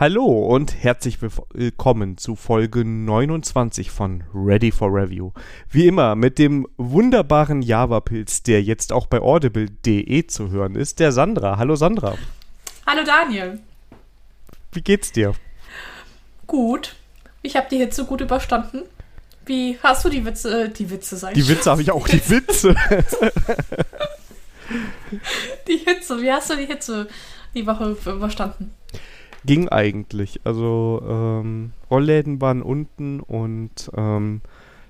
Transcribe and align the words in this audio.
Hallo 0.00 0.26
und 0.26 0.84
herzlich 0.84 1.18
willkommen 1.20 2.18
zu 2.18 2.36
Folge 2.36 2.84
29 2.84 3.90
von 3.90 4.22
Ready 4.32 4.70
for 4.70 4.94
Review. 4.94 5.32
Wie 5.72 5.88
immer 5.88 6.14
mit 6.14 6.38
dem 6.38 6.68
wunderbaren 6.76 7.62
Java-Pilz, 7.62 8.44
der 8.44 8.62
jetzt 8.62 8.92
auch 8.92 9.08
bei 9.08 9.20
audible.de 9.20 10.24
zu 10.28 10.52
hören 10.52 10.76
ist, 10.76 11.00
der 11.00 11.10
Sandra. 11.10 11.58
Hallo 11.58 11.74
Sandra. 11.74 12.16
Hallo 12.86 13.02
Daniel. 13.04 13.58
Wie 14.70 14.82
geht's 14.82 15.10
dir? 15.10 15.32
Gut. 16.46 16.94
Ich 17.42 17.56
habe 17.56 17.66
die 17.68 17.78
Hitze 17.78 18.04
gut 18.04 18.20
überstanden. 18.20 18.84
Wie 19.46 19.80
hast 19.82 20.04
du 20.04 20.10
die 20.10 20.24
Witze, 20.24 20.66
äh, 20.66 20.68
die 20.68 20.92
Witze, 20.92 21.16
sag 21.16 21.36
ich 21.36 21.42
Die 21.42 21.48
Witze 21.48 21.72
habe 21.72 21.82
ich 21.82 21.90
auch, 21.90 22.06
die 22.06 22.30
Witze. 22.30 22.76
die 25.66 25.78
Hitze, 25.78 26.22
wie 26.22 26.30
hast 26.30 26.50
du 26.50 26.56
die 26.56 26.66
Hitze 26.66 27.08
die 27.52 27.66
Woche 27.66 27.96
überstanden? 28.06 28.77
Ging 29.48 29.68
eigentlich. 29.68 30.40
Also 30.44 31.02
ähm, 31.08 31.72
Rollläden 31.90 32.40
waren 32.40 32.62
unten 32.62 33.20
und 33.20 33.90
ähm, 33.96 34.42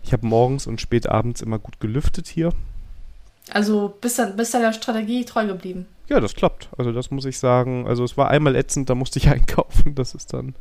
ich 0.02 0.12
habe 0.12 0.26
morgens 0.26 0.66
und 0.66 0.80
spät 0.80 1.08
abends 1.08 1.40
immer 1.40 1.58
gut 1.58 1.80
gelüftet 1.80 2.26
hier. 2.26 2.52
Also 3.50 3.94
bist 4.00 4.18
du, 4.18 4.26
bist 4.32 4.52
du 4.52 4.58
der 4.58 4.72
Strategie 4.72 5.24
treu 5.24 5.46
geblieben? 5.46 5.86
Ja, 6.08 6.20
das 6.20 6.34
klappt. 6.34 6.68
Also 6.76 6.92
das 6.92 7.10
muss 7.10 7.24
ich 7.24 7.38
sagen. 7.38 7.86
Also 7.86 8.02
es 8.02 8.16
war 8.16 8.28
einmal 8.28 8.56
ätzend, 8.56 8.90
da 8.90 8.94
musste 8.94 9.20
ich 9.20 9.28
einkaufen. 9.30 9.94
Das 9.94 10.14
ist 10.14 10.32
dann 10.32 10.54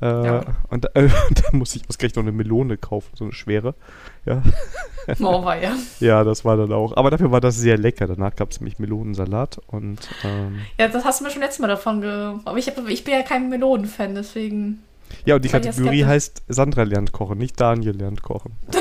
äh, 0.00 0.06
ja. 0.06 0.44
Und 0.68 0.84
äh, 0.94 1.08
da 1.08 1.42
muss 1.52 1.74
ich 1.74 1.88
ausgerechnet 1.88 2.16
noch 2.16 2.22
eine 2.22 2.32
Melone 2.32 2.76
kaufen, 2.76 3.10
so 3.14 3.24
eine 3.24 3.32
schwere. 3.32 3.74
Ja. 4.24 4.42
War 5.18 5.56
ja. 5.56 5.74
ja, 6.00 6.22
das 6.22 6.44
war 6.44 6.58
dann 6.58 6.70
auch. 6.70 6.94
Aber 6.94 7.10
dafür 7.10 7.30
war 7.32 7.40
das 7.40 7.56
sehr 7.56 7.78
lecker. 7.78 8.06
Danach 8.06 8.36
gab 8.36 8.50
es 8.50 8.60
nämlich 8.60 8.78
Melonensalat 8.78 9.58
und. 9.68 10.06
Ähm, 10.22 10.58
ja, 10.78 10.88
das 10.88 11.06
hast 11.06 11.20
du 11.20 11.24
mir 11.24 11.30
schon 11.30 11.40
letztes 11.40 11.60
Mal 11.60 11.68
davon 11.68 12.02
ge. 12.02 12.34
Aber 12.44 12.58
ich, 12.58 12.66
hab, 12.66 12.76
ich 12.86 13.04
bin 13.04 13.14
ja 13.14 13.22
kein 13.22 13.48
Melonenfan, 13.48 14.14
deswegen. 14.14 14.82
Ja, 15.24 15.36
und 15.36 15.44
die 15.46 15.48
Kategorie 15.48 16.04
heißt 16.04 16.42
Sandra 16.48 16.82
lernt 16.82 17.12
kochen, 17.12 17.38
nicht 17.38 17.58
Daniel 17.58 17.96
lernt 17.96 18.22
kochen. 18.22 18.52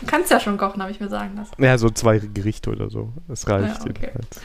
Du 0.00 0.06
kannst 0.06 0.30
ja 0.30 0.38
schon 0.38 0.58
kochen, 0.58 0.82
habe 0.82 0.92
ich 0.92 1.00
mir 1.00 1.08
sagen 1.08 1.36
lassen. 1.36 1.52
Ja, 1.58 1.78
so 1.78 1.88
zwei 1.88 2.18
Gerichte 2.18 2.70
oder 2.70 2.90
so. 2.90 3.12
Das 3.28 3.48
reicht 3.48 3.78
ja, 3.78 3.90
okay. 3.90 3.94
jedenfalls. 4.02 4.40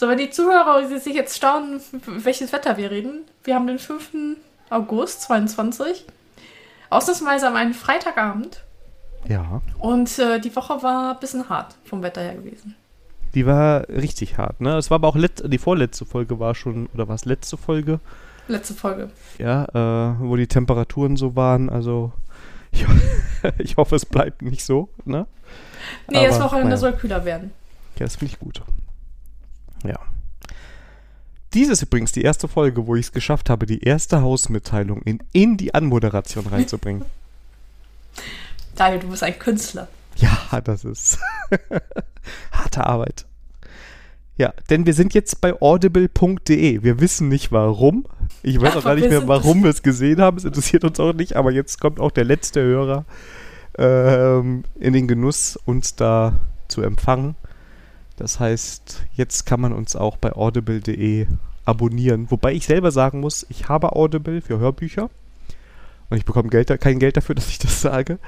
So, 0.00 0.08
wenn 0.08 0.16
die 0.16 0.30
Zuhörer 0.30 0.88
sich 0.98 1.14
jetzt 1.14 1.36
staunen, 1.36 1.78
welches 2.06 2.54
Wetter 2.54 2.78
wir 2.78 2.90
reden. 2.90 3.26
Wir 3.44 3.54
haben 3.54 3.66
den 3.66 3.78
5. 3.78 4.38
August 4.70 5.20
22. 5.20 6.06
Ausnahmsweise 6.88 7.46
am 7.46 7.54
einen 7.54 7.74
Freitagabend. 7.74 8.64
Ja. 9.28 9.60
Und 9.78 10.18
äh, 10.18 10.40
die 10.40 10.56
Woche 10.56 10.82
war 10.82 11.12
ein 11.12 11.20
bisschen 11.20 11.50
hart 11.50 11.74
vom 11.84 12.02
Wetter 12.02 12.22
her 12.22 12.36
gewesen. 12.36 12.76
Die 13.34 13.44
war 13.44 13.90
richtig 13.90 14.38
hart, 14.38 14.62
ne? 14.62 14.78
Es 14.78 14.90
war 14.90 14.94
aber 14.94 15.08
auch 15.08 15.18
die 15.18 15.58
vorletzte 15.58 16.06
Folge 16.06 16.38
war 16.38 16.54
schon, 16.54 16.88
oder 16.94 17.06
war 17.06 17.14
es 17.14 17.26
letzte 17.26 17.58
Folge? 17.58 18.00
Letzte 18.48 18.72
Folge. 18.72 19.10
Ja, 19.36 19.64
äh, 19.64 20.14
wo 20.18 20.34
die 20.36 20.46
Temperaturen 20.46 21.18
so 21.18 21.36
waren, 21.36 21.68
also 21.68 22.14
ich, 22.70 22.86
ich, 23.58 23.76
hoffe, 23.76 23.96
es 23.96 24.06
bleibt 24.06 24.40
nicht 24.40 24.64
so, 24.64 24.88
ne? 25.04 25.26
Nee, 26.08 26.20
aber, 26.20 26.28
das 26.28 26.40
Wochenende 26.40 26.78
soll 26.78 26.94
kühler 26.94 27.26
werden. 27.26 27.52
Ja, 27.98 28.06
das 28.06 28.16
finde 28.16 28.32
ich 28.32 28.40
gut. 28.40 28.62
Ja. 29.84 29.98
Dies 31.52 31.68
ist 31.68 31.82
übrigens 31.82 32.12
die 32.12 32.22
erste 32.22 32.46
Folge, 32.46 32.86
wo 32.86 32.94
ich 32.94 33.06
es 33.06 33.12
geschafft 33.12 33.50
habe, 33.50 33.66
die 33.66 33.82
erste 33.82 34.22
Hausmitteilung 34.22 35.02
in, 35.02 35.20
in 35.32 35.56
die 35.56 35.74
Anmoderation 35.74 36.46
reinzubringen. 36.46 37.04
Daniel, 38.76 39.00
du 39.00 39.08
bist 39.08 39.22
ein 39.22 39.38
Künstler. 39.38 39.88
Ja, 40.16 40.60
das 40.60 40.84
ist 40.84 41.18
harte 42.52 42.86
Arbeit. 42.86 43.26
Ja, 44.36 44.54
denn 44.70 44.86
wir 44.86 44.94
sind 44.94 45.12
jetzt 45.12 45.40
bei 45.40 45.60
audible.de. 45.60 46.82
Wir 46.82 47.00
wissen 47.00 47.28
nicht 47.28 47.52
warum. 47.52 48.06
Ich 48.42 48.58
weiß 48.60 48.76
auch 48.76 48.84
gar 48.84 48.94
nicht 48.94 49.10
mehr, 49.10 49.28
warum 49.28 49.62
wir 49.62 49.70
es 49.70 49.82
gesehen 49.82 50.20
haben. 50.20 50.38
Es 50.38 50.44
interessiert 50.44 50.84
uns 50.84 50.98
auch 50.98 51.12
nicht, 51.12 51.36
aber 51.36 51.52
jetzt 51.52 51.78
kommt 51.78 52.00
auch 52.00 52.10
der 52.10 52.24
letzte 52.24 52.62
Hörer 52.62 53.04
ähm, 53.76 54.64
in 54.78 54.92
den 54.94 55.08
Genuss, 55.08 55.58
uns 55.66 55.94
da 55.94 56.40
zu 56.68 56.80
empfangen. 56.80 57.34
Das 58.20 58.38
heißt, 58.38 59.00
jetzt 59.14 59.46
kann 59.46 59.62
man 59.62 59.72
uns 59.72 59.96
auch 59.96 60.18
bei 60.18 60.32
audible.de 60.34 61.26
abonnieren. 61.64 62.30
Wobei 62.30 62.52
ich 62.52 62.66
selber 62.66 62.90
sagen 62.90 63.20
muss, 63.20 63.46
ich 63.48 63.70
habe 63.70 63.96
Audible 63.96 64.42
für 64.42 64.58
Hörbücher. 64.58 65.08
Und 66.10 66.16
ich 66.18 66.26
bekomme 66.26 66.50
Geld, 66.50 66.68
kein 66.80 66.98
Geld 66.98 67.16
dafür, 67.16 67.34
dass 67.36 67.48
ich 67.48 67.58
das 67.58 67.80
sage. 67.80 68.18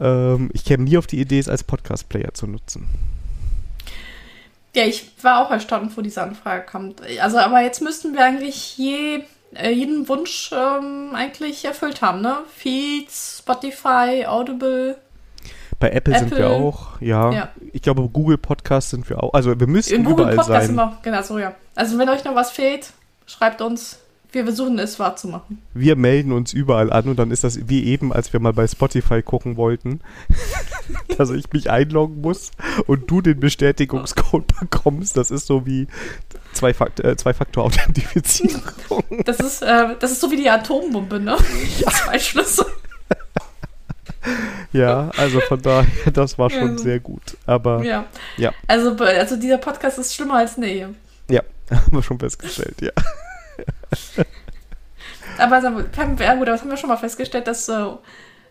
Ähm, 0.00 0.48
ich 0.54 0.64
käme 0.64 0.84
nie 0.84 0.96
auf 0.96 1.06
die 1.06 1.20
Idee, 1.20 1.38
es 1.38 1.50
als 1.50 1.62
Podcast-Player 1.62 2.32
zu 2.32 2.46
nutzen. 2.46 2.88
Ja, 4.74 4.86
ich 4.86 5.10
war 5.20 5.44
auch 5.46 5.50
erstaunt, 5.50 5.94
wo 5.94 6.00
diese 6.00 6.22
Anfrage 6.22 6.64
kommt. 6.64 7.02
Also, 7.20 7.36
aber 7.36 7.60
jetzt 7.60 7.82
müssten 7.82 8.14
wir 8.14 8.24
eigentlich 8.24 8.78
je, 8.78 9.24
äh, 9.54 9.70
jeden 9.70 10.08
Wunsch 10.08 10.52
ähm, 10.52 11.10
eigentlich 11.14 11.66
erfüllt 11.66 12.00
haben, 12.00 12.22
ne? 12.22 12.38
Feeds, 12.56 13.40
Spotify, 13.40 14.24
Audible. 14.26 14.96
Bei 15.82 15.90
Apple, 15.90 16.14
Apple, 16.14 16.28
sind 16.28 16.38
wir 16.38 16.48
auch, 16.48 17.00
ja. 17.00 17.32
ja. 17.32 17.48
Ich 17.72 17.82
glaube, 17.82 18.08
Google 18.08 18.38
Podcast 18.38 18.90
sind 18.90 19.10
wir 19.10 19.20
auch. 19.20 19.34
Also 19.34 19.58
wir 19.58 19.66
müssen 19.66 19.96
In 19.96 20.04
Google 20.04 20.26
überall 20.26 20.36
Podcast 20.36 20.58
sein. 20.60 20.66
Sind 20.68 20.76
wir, 20.76 20.98
genau, 21.02 21.22
so 21.22 21.40
ja. 21.40 21.56
Also 21.74 21.98
wenn 21.98 22.08
euch 22.08 22.22
noch 22.22 22.36
was 22.36 22.52
fehlt, 22.52 22.92
schreibt 23.26 23.60
uns. 23.60 23.98
Wir 24.30 24.44
versuchen 24.44 24.78
es 24.78 25.00
wahrzumachen. 25.00 25.60
Wir 25.74 25.96
melden 25.96 26.30
uns 26.30 26.52
überall 26.52 26.92
an 26.92 27.08
und 27.08 27.18
dann 27.18 27.32
ist 27.32 27.42
das 27.42 27.68
wie 27.68 27.84
eben, 27.84 28.12
als 28.12 28.32
wir 28.32 28.38
mal 28.38 28.52
bei 28.52 28.68
Spotify 28.68 29.22
gucken 29.22 29.56
wollten, 29.56 30.00
dass 31.18 31.30
ich 31.30 31.52
mich 31.52 31.68
einloggen 31.68 32.20
muss 32.20 32.52
und 32.86 33.10
du 33.10 33.20
den 33.20 33.40
Bestätigungscode 33.40 34.46
bekommst. 34.60 35.16
Das 35.16 35.32
ist 35.32 35.48
so 35.48 35.66
wie 35.66 35.82
äh, 35.82 37.16
Zwei-Faktor-Authentifizierung. 37.16 38.62
Äh, 39.10 39.24
das, 39.24 39.40
ist, 39.40 39.62
äh, 39.62 39.96
das 39.98 40.12
ist 40.12 40.20
so 40.20 40.30
wie 40.30 40.36
die 40.36 40.48
Atombombe, 40.48 41.18
ne? 41.18 41.36
Ja. 41.80 41.90
Zwei 41.90 42.20
Schlüssel. 42.20 42.66
ja, 44.72 45.10
also 45.16 45.40
von 45.40 45.60
daher, 45.60 46.10
das 46.12 46.38
war 46.38 46.50
schon 46.50 46.72
ja. 46.72 46.78
sehr 46.78 47.00
gut. 47.00 47.36
Aber 47.46 47.82
ja. 47.82 48.06
ja. 48.36 48.52
Also, 48.66 48.96
also 48.96 49.36
dieser 49.36 49.58
Podcast 49.58 49.98
ist 49.98 50.14
schlimmer 50.14 50.34
als 50.34 50.56
eine 50.56 50.68
Ehe. 50.68 50.94
Ja, 51.30 51.42
haben 51.70 51.92
wir 51.92 52.02
schon 52.02 52.18
festgestellt, 52.18 52.80
ja. 52.80 52.90
aber 55.38 55.56
also, 55.56 55.68
ja, 55.68 56.34
gut, 56.34 56.48
das 56.48 56.60
haben 56.60 56.70
wir 56.70 56.76
schon 56.76 56.88
mal 56.88 56.96
festgestellt, 56.96 57.46
dass 57.46 57.68
äh, 57.68 57.84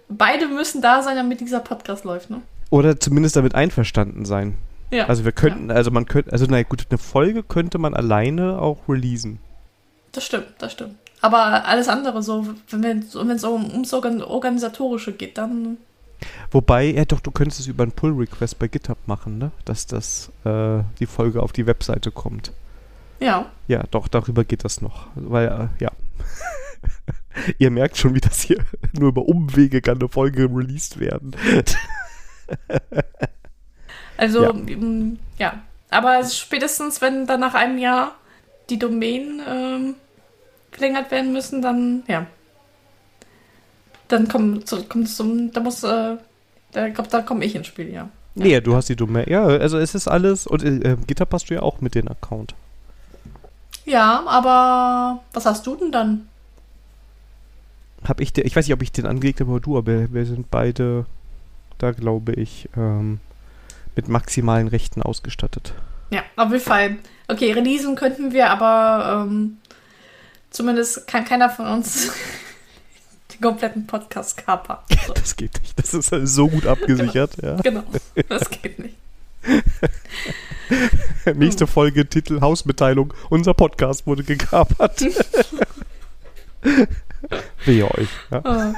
beide 0.09 0.47
müssen 0.47 0.81
da 0.81 1.01
sein, 1.01 1.15
damit 1.15 1.41
dieser 1.41 1.59
Podcast 1.59 2.03
läuft, 2.03 2.29
ne? 2.29 2.41
Oder 2.69 2.99
zumindest 2.99 3.35
damit 3.35 3.53
einverstanden 3.55 4.25
sein. 4.25 4.57
Ja. 4.91 5.07
Also 5.07 5.25
wir 5.25 5.31
könnten, 5.31 5.69
ja. 5.69 5.75
also 5.75 5.91
man 5.91 6.05
könnte, 6.05 6.31
also 6.31 6.45
na 6.49 6.63
gut, 6.63 6.85
eine 6.89 6.97
Folge 6.97 7.43
könnte 7.43 7.77
man 7.77 7.93
alleine 7.93 8.59
auch 8.59 8.88
releasen. 8.88 9.39
Das 10.11 10.25
stimmt, 10.25 10.47
das 10.59 10.73
stimmt. 10.73 10.95
Aber 11.21 11.65
alles 11.65 11.87
andere, 11.87 12.23
so, 12.23 12.47
wenn 12.71 12.99
es 12.99 13.43
um, 13.43 13.71
ums 13.71 13.93
Organisatorische 13.93 15.13
geht, 15.13 15.37
dann. 15.37 15.77
Wobei, 16.51 16.85
ja 16.85 17.05
doch, 17.05 17.19
du 17.19 17.31
könntest 17.31 17.61
es 17.61 17.67
über 17.67 17.83
einen 17.83 17.91
Pull-Request 17.91 18.59
bei 18.59 18.67
GitHub 18.67 18.97
machen, 19.07 19.37
ne? 19.37 19.51
Dass 19.65 19.85
das, 19.85 20.31
äh, 20.45 20.83
die 20.99 21.05
Folge 21.05 21.41
auf 21.41 21.51
die 21.51 21.67
Webseite 21.67 22.11
kommt. 22.11 22.51
Ja. 23.19 23.45
Ja, 23.67 23.83
doch, 23.91 24.07
darüber 24.07 24.43
geht 24.43 24.65
das 24.65 24.81
noch. 24.81 25.07
Weil, 25.15 25.47
äh, 25.47 25.83
ja. 25.83 25.91
Ihr 27.59 27.71
merkt 27.71 27.97
schon, 27.97 28.15
wie 28.15 28.19
das 28.19 28.41
hier 28.41 28.65
nur 28.93 29.09
über 29.09 29.21
Umwege 29.21 29.81
kann 29.81 29.99
eine 29.99 30.09
Folge 30.09 30.49
released 30.51 30.99
werden. 30.99 31.35
also, 34.17 34.43
ja. 34.43 34.53
Mm, 34.53 35.19
ja. 35.38 35.61
Aber 35.91 36.23
spätestens, 36.23 37.01
wenn 37.01 37.27
dann 37.27 37.41
nach 37.41 37.53
einem 37.53 37.77
Jahr 37.77 38.15
die 38.69 38.79
Domain 38.79 39.41
ähm, 39.47 39.95
verlängert 40.71 41.11
werden 41.11 41.33
müssen, 41.33 41.61
dann, 41.61 42.03
ja. 42.07 42.25
Dann 44.07 44.27
kommt 44.27 44.69
kommt 44.89 45.09
zum, 45.09 45.51
da 45.51 45.61
muss, 45.61 45.83
äh, 45.83 46.17
da, 46.71 46.89
da 46.89 47.21
komme 47.21 47.45
ich 47.45 47.55
ins 47.55 47.67
Spiel, 47.67 47.89
ja. 47.89 48.09
ja. 48.35 48.43
Nee, 48.43 48.61
du 48.61 48.75
hast 48.75 48.89
die 48.89 48.95
Domain. 48.95 49.25
Ja, 49.29 49.45
also 49.45 49.77
es 49.77 49.95
ist 49.95 50.07
alles. 50.07 50.47
Und 50.47 50.63
äh, 50.63 50.97
GitHub 51.07 51.31
hast 51.33 51.49
du 51.49 51.53
ja 51.53 51.61
auch 51.61 51.81
mit 51.81 51.95
den 51.95 52.07
Account. 52.07 52.55
Ja, 53.85 54.23
aber 54.25 55.21
was 55.33 55.45
hast 55.45 55.65
du 55.65 55.75
denn 55.75 55.91
dann? 55.91 56.27
Hab 58.07 58.19
ich, 58.19 58.35
ich 58.38 58.56
weiß 58.56 58.65
nicht, 58.65 58.74
ob 58.74 58.81
ich 58.81 58.91
den 58.91 59.06
angelegt 59.06 59.41
habe 59.41 59.51
oder 59.51 59.59
du, 59.59 59.77
aber 59.77 60.12
wir 60.13 60.25
sind 60.25 60.50
beide, 60.50 61.06
da 61.77 61.91
glaube 61.91 62.33
ich, 62.33 62.67
ähm, 62.75 63.19
mit 63.95 64.07
maximalen 64.07 64.67
Rechten 64.67 65.01
ausgestattet. 65.01 65.74
Ja, 66.09 66.24
auf 66.35 66.51
jeden 66.51 66.63
Fall. 66.63 66.97
Okay, 67.27 67.51
releasen 67.51 67.95
könnten 67.95 68.33
wir, 68.33 68.50
aber 68.50 69.25
ähm, 69.27 69.57
Zumindest 70.51 71.07
kann 71.07 71.25
keiner 71.25 71.50
von 71.50 71.65
uns 71.65 72.12
den 73.33 73.42
kompletten 73.42 73.88
Podcast 73.88 74.38
kapern. 74.38 74.80
So. 75.07 75.13
Das 75.21 75.36
geht 75.36 75.59
nicht. 75.62 75.80
Das 75.80 75.94
ist 75.94 76.12
halt 76.12 76.27
so 76.27 76.48
gut 76.48 76.68
abgesichert. 76.68 77.38
Genau, 77.38 77.56
ja. 77.56 77.62
genau. 77.62 77.83
das 78.27 78.50
geht 78.50 78.80
nicht. 78.80 78.95
Nächste 81.36 81.68
Folge, 81.68 82.06
Titel, 82.07 82.42
Hausmitteilung. 82.42 83.13
Unser 83.30 83.53
Podcast 83.53 84.06
wurde 84.06 84.24
gekapert. 84.24 85.01
Wehe 87.65 87.89
euch. 87.89 88.09
Ja. 88.30 88.44
Uh. 88.45 88.74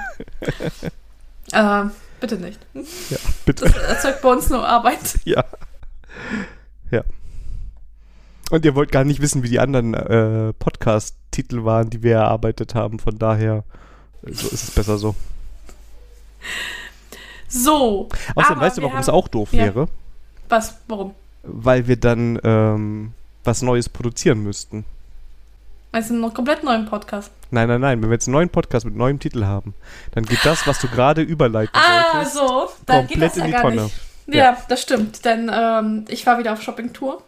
Uh, 1.53 1.89
bitte 2.19 2.37
nicht. 2.37 2.59
Ja, 2.73 3.17
bitte. 3.45 3.65
Das 3.65 3.75
erzeugt 3.75 4.21
bei 4.21 4.29
uns 4.29 4.49
nur 4.49 4.65
Arbeit. 4.65 5.19
Ja. 5.25 5.43
Ja. 6.91 7.03
Und 8.51 8.65
ihr 8.65 8.75
wollt 8.75 8.91
gar 8.91 9.03
nicht 9.03 9.21
wissen, 9.21 9.43
wie 9.43 9.49
die 9.49 9.59
anderen 9.59 9.93
äh, 9.93 10.53
Podcast-Titel 10.53 11.63
waren, 11.63 11.89
die 11.89 12.03
wir 12.03 12.15
erarbeitet 12.15 12.75
haben. 12.75 12.99
Von 12.99 13.17
daher 13.17 13.63
so 14.23 14.47
ist 14.47 14.63
es 14.63 14.71
besser 14.71 14.97
so. 14.97 15.15
So. 17.47 18.09
Außerdem 18.35 18.61
weißt 18.61 18.77
du, 18.77 18.81
warum 18.83 18.97
es 18.97 19.09
auch 19.09 19.27
doof 19.27 19.53
ja. 19.53 19.65
wäre? 19.65 19.87
Was? 20.49 20.77
Warum? 20.87 21.13
Weil 21.43 21.87
wir 21.87 21.97
dann 21.97 22.39
ähm, 22.43 23.13
was 23.43 23.61
Neues 23.61 23.89
produzieren 23.89 24.43
müssten. 24.43 24.85
Also 25.91 26.13
einen 26.13 26.33
komplett 26.33 26.63
neuen 26.63 26.85
Podcast. 26.85 27.31
Nein, 27.51 27.67
nein, 27.67 27.81
nein. 27.81 28.01
Wenn 28.01 28.09
wir 28.09 28.15
jetzt 28.15 28.27
einen 28.27 28.33
neuen 28.33 28.49
Podcast 28.49 28.85
mit 28.85 28.95
neuem 28.95 29.19
Titel 29.19 29.45
haben, 29.45 29.75
dann 30.11 30.25
geht 30.25 30.43
das, 30.43 30.65
was 30.65 30.79
du 30.79 30.87
gerade 30.87 31.21
überleiten 31.21 31.75
ah, 31.75 32.15
wolltest, 32.15 32.33
so. 32.33 32.69
Dann 32.87 33.07
komplett 33.07 33.37
in 33.37 33.45
die 33.45 33.51
Tonne. 33.51 33.89
Ja, 34.27 34.35
ja, 34.35 34.57
das 34.69 34.81
stimmt. 34.81 35.23
Denn 35.25 35.51
ähm, 35.53 36.05
ich 36.07 36.25
war 36.25 36.39
wieder 36.39 36.53
auf 36.53 36.61
Shopping-Tour. 36.61 37.21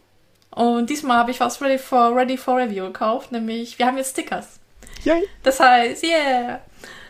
Und 0.56 0.90
diesmal 0.90 1.18
habe 1.18 1.32
ich 1.32 1.40
was 1.42 1.62
Ready 1.62 1.78
for, 1.78 2.16
Ready 2.16 2.38
for 2.38 2.58
Review 2.58 2.86
gekauft. 2.86 3.32
Nämlich, 3.32 3.78
wir 3.78 3.86
haben 3.86 3.98
jetzt 3.98 4.12
Stickers. 4.12 4.60
Yay. 5.04 5.24
Das 5.44 5.60
heißt, 5.60 6.04
yeah. 6.04 6.62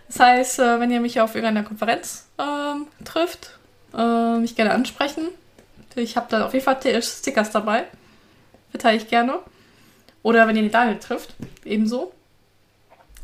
Das 0.07 0.19
heißt, 0.19 0.59
äh, 0.59 0.79
wenn 0.79 0.89
ihr 0.91 0.99
mich 0.99 1.21
auf 1.21 1.35
irgendeiner 1.35 1.63
Konferenz 1.63 2.27
ähm, 2.39 2.87
trifft, 3.03 3.57
äh, 3.95 4.37
mich 4.37 4.55
gerne 4.55 4.73
ansprechen. 4.73 5.27
Ich 5.95 6.17
habe 6.17 6.25
da 6.29 6.45
auf 6.45 6.53
jeden 6.53 6.65
Fall 6.65 6.79
Stickers 7.01 7.51
dabei. 7.51 7.85
Verteile 8.71 8.97
ich 8.97 9.07
gerne. 9.07 9.39
Oder 10.23 10.47
wenn 10.47 10.55
ihr 10.55 10.63
den 10.63 10.71
Daniel 10.71 10.97
trifft, 10.97 11.35
ebenso. 11.63 12.11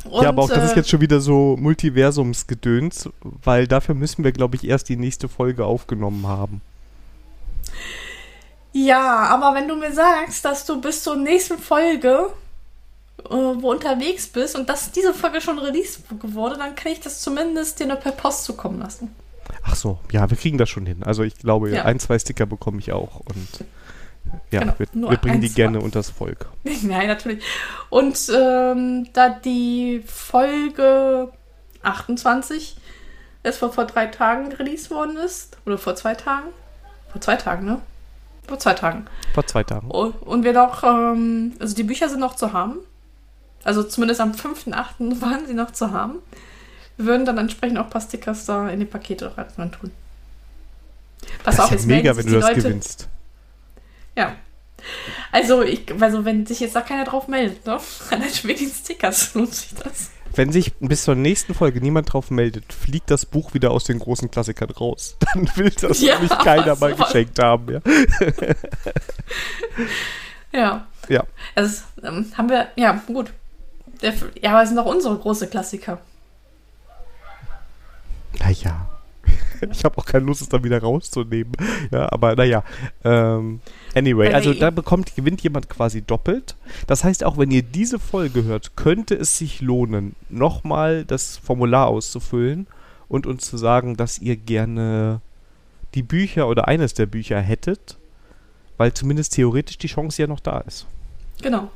Und, 0.06 0.24
ja, 0.24 0.30
aber 0.30 0.44
auch 0.44 0.50
das 0.50 0.66
ist 0.66 0.74
äh, 0.74 0.78
jetzt 0.78 0.90
schon 0.90 1.02
wieder 1.02 1.20
so 1.20 1.58
Multiversumsgedöns, 1.60 3.10
weil 3.22 3.68
dafür 3.68 3.96
müssen 3.96 4.24
wir, 4.24 4.32
glaube 4.32 4.56
ich, 4.56 4.68
erst 4.68 4.88
die 4.88 4.98
nächste 4.98 5.28
Folge 5.28 5.66
aufgenommen 5.66 6.28
haben. 6.28 6.62
Ja, 8.74 9.26
aber 9.28 9.54
wenn 9.56 9.68
du 9.68 9.76
mir 9.76 9.94
sagst, 9.94 10.46
dass 10.46 10.66
du 10.66 10.80
bis 10.80 11.04
zur 11.04 11.16
nächsten 11.16 11.60
Folge 11.60 12.30
äh, 13.26 13.34
wo 13.34 13.72
unterwegs 13.72 14.28
bist 14.28 14.56
und 14.56 14.68
dass 14.70 14.92
diese 14.92 15.14
Folge 15.14 15.42
schon 15.42 15.60
released 15.60 16.04
wurde, 16.22 16.58
dann 16.58 16.76
kann 16.76 16.92
ich 16.92 17.00
das 17.00 17.22
zumindest 17.22 17.80
dir 17.80 17.88
nur 17.88 17.98
per 17.98 18.12
Post 18.12 18.46
zukommen 18.46 18.80
lassen. 18.80 19.14
Ach 19.64 19.76
so, 19.76 20.00
ja, 20.12 20.30
wir 20.30 20.38
kriegen 20.38 20.58
das 20.58 20.70
schon 20.70 20.86
hin. 20.86 21.04
Also 21.04 21.24
ich 21.24 21.36
glaube, 21.36 21.70
ja. 21.70 21.86
ein, 21.86 22.00
zwei 22.00 22.18
Sticker 22.18 22.46
bekomme 22.46 22.80
ich 22.80 22.92
auch 22.92 23.20
und 23.20 23.66
ja, 24.52 24.62
genau, 24.62 24.74
wir, 24.78 24.88
wir, 24.94 25.18
bringen 25.18 25.42
die 25.42 25.50
gerne 25.50 25.82
unters 25.82 26.10
Volk. 26.10 26.48
Nein, 26.64 27.08
natürlich. 27.08 27.44
Und 27.90 28.18
ähm, 28.34 29.08
da 29.14 29.30
die 29.30 30.04
Folge 30.06 31.32
28 31.84 32.78
erst 33.44 33.60
vor, 33.60 33.74
vor 33.74 33.86
drei 33.86 34.08
Tagen 34.08 34.52
released 34.54 34.92
worden 34.92 35.18
ist, 35.18 35.58
oder 35.66 35.78
vor 35.78 35.96
zwei 35.96 36.16
Tagen, 36.16 36.48
vor 37.12 37.22
zwei 37.22 37.36
Tagen, 37.36 37.66
ne? 37.66 37.82
Vor 38.52 38.60
zwei 38.60 38.74
Tagen. 38.74 39.06
Vor 39.34 39.48
zwei 39.48 39.64
Tagen. 39.64 39.90
Und, 39.90 40.44
wir 40.44 40.52
noch, 40.52 40.84
ähm, 40.84 41.54
also 41.62 41.74
die 41.74 41.84
Bücher 41.84 42.10
sind 42.10 42.20
noch 42.20 42.36
zu 42.36 42.52
haben. 42.52 42.80
Also 43.64 43.82
zumindest 43.82 44.20
am 44.20 44.34
5.8. 44.34 45.22
waren 45.22 45.48
sie 45.48 45.54
noch 45.54 45.72
zu 45.72 45.92
haben. 45.92 46.16
Wir 46.98 47.06
würden 47.06 47.26
dann 47.26 47.38
entsprechend 47.38 47.78
auch 47.78 47.86
ein 47.86 47.90
paar 47.90 48.02
Stickers 48.02 48.44
da 48.44 48.68
in 48.68 48.82
die 48.82 48.86
Pakete 48.86 49.32
rein 49.38 49.72
tun. 49.72 49.92
Pass 51.46 51.56
das 51.56 51.66
auf, 51.66 51.72
ist 51.72 51.86
ja 51.88 51.96
mega, 51.96 52.18
wenn 52.18 52.26
du 52.26 52.34
das 52.34 52.50
Leute, 52.50 52.62
gewinnst. 52.62 53.08
Ja. 54.18 54.36
Also, 55.32 55.62
ich, 55.62 55.86
also, 55.98 56.26
wenn 56.26 56.46
sich 56.46 56.60
jetzt 56.60 56.76
da 56.76 56.82
keiner 56.82 57.06
drauf 57.06 57.30
meldet, 57.30 57.66
ne? 57.66 57.80
Dann 58.10 58.22
mit 58.44 58.60
den 58.60 58.70
Stickers 58.70 59.34
lohnt 59.34 59.56
sich 59.56 59.74
das. 59.76 60.12
Wenn 60.34 60.52
sich 60.52 60.74
bis 60.80 61.04
zur 61.04 61.16
nächsten 61.16 61.54
Folge 61.54 61.82
niemand 61.82 62.14
drauf 62.14 62.32
meldet, 62.32 62.72
fliegt 62.74 63.12
das 63.12 63.26
Buch 63.26 63.54
wieder 63.54 63.72
aus 63.72 63.84
den 63.84 64.00
großen 64.00 64.32
Klassikern 64.32 64.70
raus. 64.72 65.18
Dann 65.34 65.50
will 65.56 65.72
das 65.72 66.02
ja, 66.02 66.16
nämlich 66.16 66.38
keiner 66.40 66.76
mal 66.76 66.96
geschenkt 66.96 67.40
haben. 67.40 67.74
Ja. 67.74 67.82
ja. 70.52 70.88
Ja. 71.10 71.24
Also, 71.56 71.84
ähm, 72.04 72.32
haben 72.38 72.50
wir, 72.50 72.68
ja, 72.76 73.02
gut. 73.08 73.32
Der, 74.02 74.14
ja, 74.42 74.52
aber 74.52 74.64
es 74.64 74.70
sind 74.70 74.78
doch 74.78 74.86
unsere 74.86 75.18
große 75.18 75.48
Klassiker. 75.48 76.00
Naja. 78.40 78.88
ich 79.72 79.84
habe 79.84 79.98
auch 79.98 80.06
keine 80.06 80.26
Lust, 80.26 80.42
es 80.42 80.50
dann 80.50 80.64
wieder 80.64 80.82
rauszunehmen. 80.82 81.54
Ja, 81.92 82.12
aber 82.12 82.36
naja. 82.36 82.64
Ähm, 83.04 83.62
anyway, 83.96 84.34
also 84.34 84.54
da 84.54 84.70
bekommt, 84.72 85.16
gewinnt 85.16 85.42
jemand 85.42 85.70
quasi 85.70 86.02
doppelt. 86.02 86.56
Das 86.88 87.04
heißt, 87.04 87.24
auch 87.24 87.38
wenn 87.38 87.52
ihr 87.52 87.64
diese 87.64 88.00
Folge 88.00 88.44
hört, 88.44 88.76
könnte 88.76 89.16
es 89.16 89.38
sich 89.38 89.62
lohnen, 89.62 90.16
nochmal 90.30 91.06
das 91.06 91.38
Formular 91.38 91.88
auszufüllen 91.88 92.68
und 93.08 93.28
uns 93.28 93.46
zu 93.46 93.58
sagen, 93.58 93.98
dass 93.98 94.20
ihr 94.20 94.36
gerne 94.36 95.22
die 95.94 96.04
Bücher 96.04 96.48
oder 96.48 96.68
eines 96.68 96.94
der 96.94 97.06
Bücher 97.06 97.40
hättet, 97.40 97.98
weil 98.78 98.94
zumindest 98.94 99.34
theoretisch 99.34 99.78
die 99.78 99.88
Chance 99.88 100.22
ja 100.22 100.28
noch 100.28 100.40
da 100.40 100.60
ist. 100.60 100.86
Genau. 101.42 101.70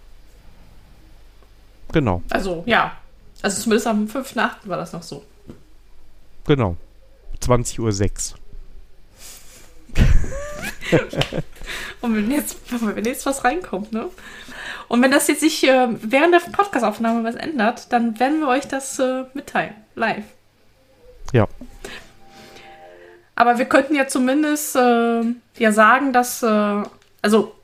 Genau. 1.92 2.22
Also, 2.30 2.64
ja. 2.66 2.94
Also 3.42 3.62
zumindest 3.62 3.88
am 3.88 4.06
5.8. 4.06 4.52
war 4.66 4.78
das 4.78 4.94
noch 4.94 5.04
so. 5.04 5.24
Genau. 6.46 6.78
20.06 7.42 8.34
Uhr. 8.34 8.40
Und 12.02 12.16
wenn 12.16 12.32
jetzt, 12.32 12.58
wenn 12.70 13.06
jetzt 13.06 13.26
was 13.26 13.44
reinkommt, 13.44 13.92
ne? 13.92 14.10
Und 14.88 15.02
wenn 15.02 15.12
das 15.12 15.28
jetzt 15.28 15.40
sich 15.40 15.64
äh, 15.68 15.88
während 16.02 16.34
der 16.34 16.52
Podcastaufnahme 16.52 17.24
was 17.24 17.36
ändert, 17.36 17.92
dann 17.92 18.20
werden 18.20 18.40
wir 18.40 18.48
euch 18.50 18.68
das 18.68 19.00
äh, 19.00 19.24
mitteilen. 19.34 19.74
Live. 19.96 20.26
Ja. 21.34 21.48
Aber 23.36 23.58
wir 23.58 23.66
könnten 23.66 23.96
ja 23.96 24.08
zumindest 24.08 24.76
äh, 24.76 25.22
ja 25.58 25.72
sagen, 25.72 26.14
dass, 26.14 26.44
äh, 26.44 26.84
also 27.22 27.56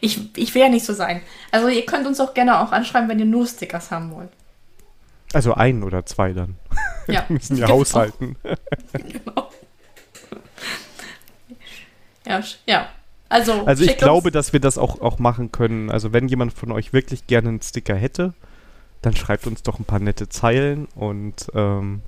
ich, 0.00 0.36
ich 0.36 0.54
will 0.54 0.62
ja 0.62 0.68
nicht 0.68 0.86
so 0.86 0.92
sein. 0.92 1.22
Also 1.50 1.68
ihr 1.68 1.84
könnt 1.84 2.06
uns 2.06 2.20
auch 2.20 2.34
gerne 2.34 2.60
auch 2.60 2.72
anschreiben, 2.72 3.08
wenn 3.08 3.18
ihr 3.18 3.24
nur 3.24 3.46
Stickers 3.46 3.90
haben 3.90 4.12
wollt. 4.12 4.30
Also 5.32 5.54
ein 5.54 5.82
oder 5.82 6.06
zwei 6.06 6.32
dann. 6.32 6.56
Ja. 7.12 7.24
Wir 7.28 7.34
müssen 7.34 7.56
ja 7.56 7.66
genau. 7.66 7.78
haushalten. 7.78 8.36
genau. 8.92 9.50
Ja, 12.26 12.42
ja. 12.66 12.88
Also, 13.28 13.64
also 13.64 13.84
ich 13.84 13.96
glaube, 13.96 14.30
dass 14.30 14.52
wir 14.52 14.60
das 14.60 14.78
auch, 14.78 15.00
auch 15.00 15.18
machen 15.18 15.52
können. 15.52 15.90
Also 15.90 16.12
wenn 16.12 16.28
jemand 16.28 16.52
von 16.52 16.70
euch 16.72 16.92
wirklich 16.92 17.26
gerne 17.26 17.48
einen 17.48 17.62
Sticker 17.62 17.94
hätte, 17.94 18.34
dann 19.02 19.16
schreibt 19.16 19.46
uns 19.46 19.62
doch 19.62 19.78
ein 19.78 19.84
paar 19.84 19.98
nette 19.98 20.28
Zeilen 20.28 20.86
und 20.94 21.46
ähm, 21.54 22.02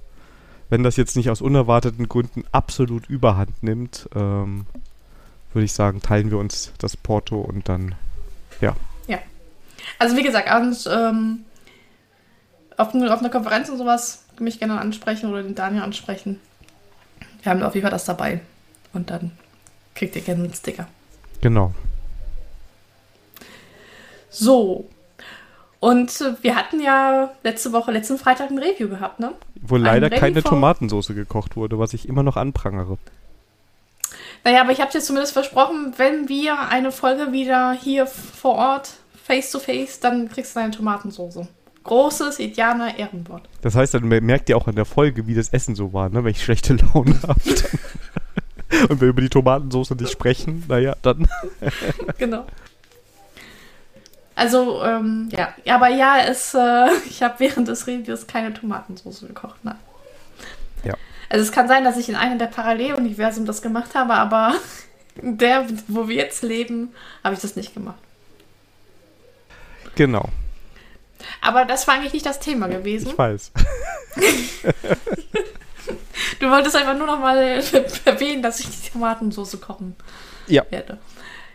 wenn 0.70 0.82
das 0.82 0.96
jetzt 0.96 1.16
nicht 1.16 1.30
aus 1.30 1.40
unerwarteten 1.40 2.08
Gründen 2.08 2.44
absolut 2.52 3.08
überhand 3.08 3.62
nimmt, 3.62 4.08
ähm, 4.14 4.66
würde 5.52 5.64
ich 5.64 5.72
sagen, 5.72 6.02
teilen 6.02 6.30
wir 6.30 6.38
uns 6.38 6.72
das 6.78 6.96
Porto 6.96 7.40
und 7.40 7.68
dann, 7.68 7.94
ja. 8.60 8.76
Ja. 9.06 9.18
Also 9.98 10.16
wie 10.16 10.22
gesagt, 10.22 10.48
und, 10.54 10.88
ähm, 10.92 11.44
auf, 12.76 12.88
auf 12.88 12.94
einer 12.94 13.30
Konferenz 13.30 13.68
und 13.68 13.78
sowas 13.78 14.24
mich 14.40 14.58
gerne 14.58 14.80
ansprechen 14.80 15.30
oder 15.30 15.42
den 15.42 15.54
Daniel 15.54 15.82
ansprechen. 15.82 16.40
Wir 17.42 17.52
haben 17.52 17.62
auf 17.62 17.74
jeden 17.74 17.84
Fall 17.84 17.90
das 17.90 18.04
dabei. 18.04 18.40
Und 18.92 19.10
dann 19.10 19.32
kriegt 19.94 20.16
ihr 20.16 20.22
gerne 20.22 20.44
einen 20.44 20.54
Sticker. 20.54 20.86
Genau. 21.40 21.74
So. 24.30 24.88
Und 25.80 26.20
äh, 26.20 26.34
wir 26.42 26.56
hatten 26.56 26.80
ja 26.80 27.30
letzte 27.42 27.72
Woche, 27.72 27.92
letzten 27.92 28.18
Freitag 28.18 28.50
ein 28.50 28.58
Review 28.58 28.88
gehabt, 28.88 29.20
ne? 29.20 29.32
Wo 29.60 29.76
leider 29.76 30.10
keine 30.10 30.42
Tomatensauce 30.42 31.08
gekocht 31.08 31.56
wurde, 31.56 31.78
was 31.78 31.94
ich 31.94 32.08
immer 32.08 32.22
noch 32.22 32.36
anprangere. 32.36 32.98
Naja, 34.44 34.62
aber 34.62 34.72
ich 34.72 34.80
habe 34.80 34.90
dir 34.90 35.00
zumindest 35.00 35.32
versprochen, 35.32 35.94
wenn 35.96 36.28
wir 36.28 36.58
eine 36.68 36.90
Folge 36.90 37.32
wieder 37.32 37.72
hier 37.72 38.06
vor 38.06 38.56
Ort, 38.56 38.94
face 39.24 39.50
to 39.50 39.58
face, 39.58 40.00
dann 40.00 40.28
kriegst 40.28 40.56
du 40.56 40.60
eine 40.60 40.70
Tomatensauce. 40.70 41.46
Großes 41.88 42.38
Indianer 42.38 42.98
Ehrenwort. 42.98 43.48
Das 43.62 43.74
heißt, 43.74 43.94
dann 43.94 44.06
merkt 44.06 44.50
ihr 44.50 44.58
auch 44.58 44.66
an 44.66 44.74
der 44.74 44.84
Folge, 44.84 45.26
wie 45.26 45.34
das 45.34 45.48
Essen 45.48 45.74
so 45.74 45.94
war, 45.94 46.10
ne? 46.10 46.22
wenn 46.22 46.32
ich 46.32 46.44
schlechte 46.44 46.74
Laune 46.74 47.18
habe. 47.26 47.40
Und 48.90 49.00
wir 49.00 49.08
über 49.08 49.22
die 49.22 49.30
Tomatensauce 49.30 49.92
nicht 49.92 50.12
sprechen, 50.12 50.64
naja, 50.68 50.94
dann. 51.00 51.26
genau. 52.18 52.44
Also, 54.34 54.84
ähm, 54.84 55.30
ja. 55.32 55.54
Aber 55.74 55.88
ja, 55.88 56.18
es, 56.28 56.52
äh, 56.52 56.88
ich 57.08 57.22
habe 57.22 57.36
während 57.38 57.68
des 57.68 57.86
Reviews 57.86 58.26
keine 58.26 58.52
Tomatensauce 58.52 59.22
gekocht, 59.22 59.56
nein. 59.62 59.78
Ja. 60.84 60.92
Also 61.30 61.42
es 61.42 61.52
kann 61.52 61.68
sein, 61.68 61.84
dass 61.84 61.96
ich 61.96 62.10
in 62.10 62.16
einem 62.16 62.38
der 62.38 62.48
Paralleluniversen 62.48 63.46
das 63.46 63.62
gemacht 63.62 63.94
habe, 63.94 64.12
aber 64.12 64.52
in 65.22 65.38
der, 65.38 65.64
wo 65.86 66.06
wir 66.06 66.16
jetzt 66.16 66.42
leben, 66.42 66.92
habe 67.24 67.34
ich 67.34 67.40
das 67.40 67.56
nicht 67.56 67.72
gemacht. 67.72 67.98
Genau. 69.94 70.28
Aber 71.40 71.64
das 71.64 71.86
war 71.86 71.94
eigentlich 71.94 72.12
nicht 72.12 72.26
das 72.26 72.40
Thema 72.40 72.68
gewesen. 72.68 73.08
Ich 73.08 73.18
weiß. 73.18 73.52
du 76.40 76.50
wolltest 76.50 76.76
einfach 76.76 76.96
nur 76.96 77.06
noch 77.06 77.18
mal 77.18 77.62
erwähnen, 78.04 78.42
dass 78.42 78.60
ich 78.60 78.66
die 78.68 78.90
Tomatensauce 78.90 79.60
kochen 79.60 79.96
ja. 80.46 80.64
werde. 80.70 80.98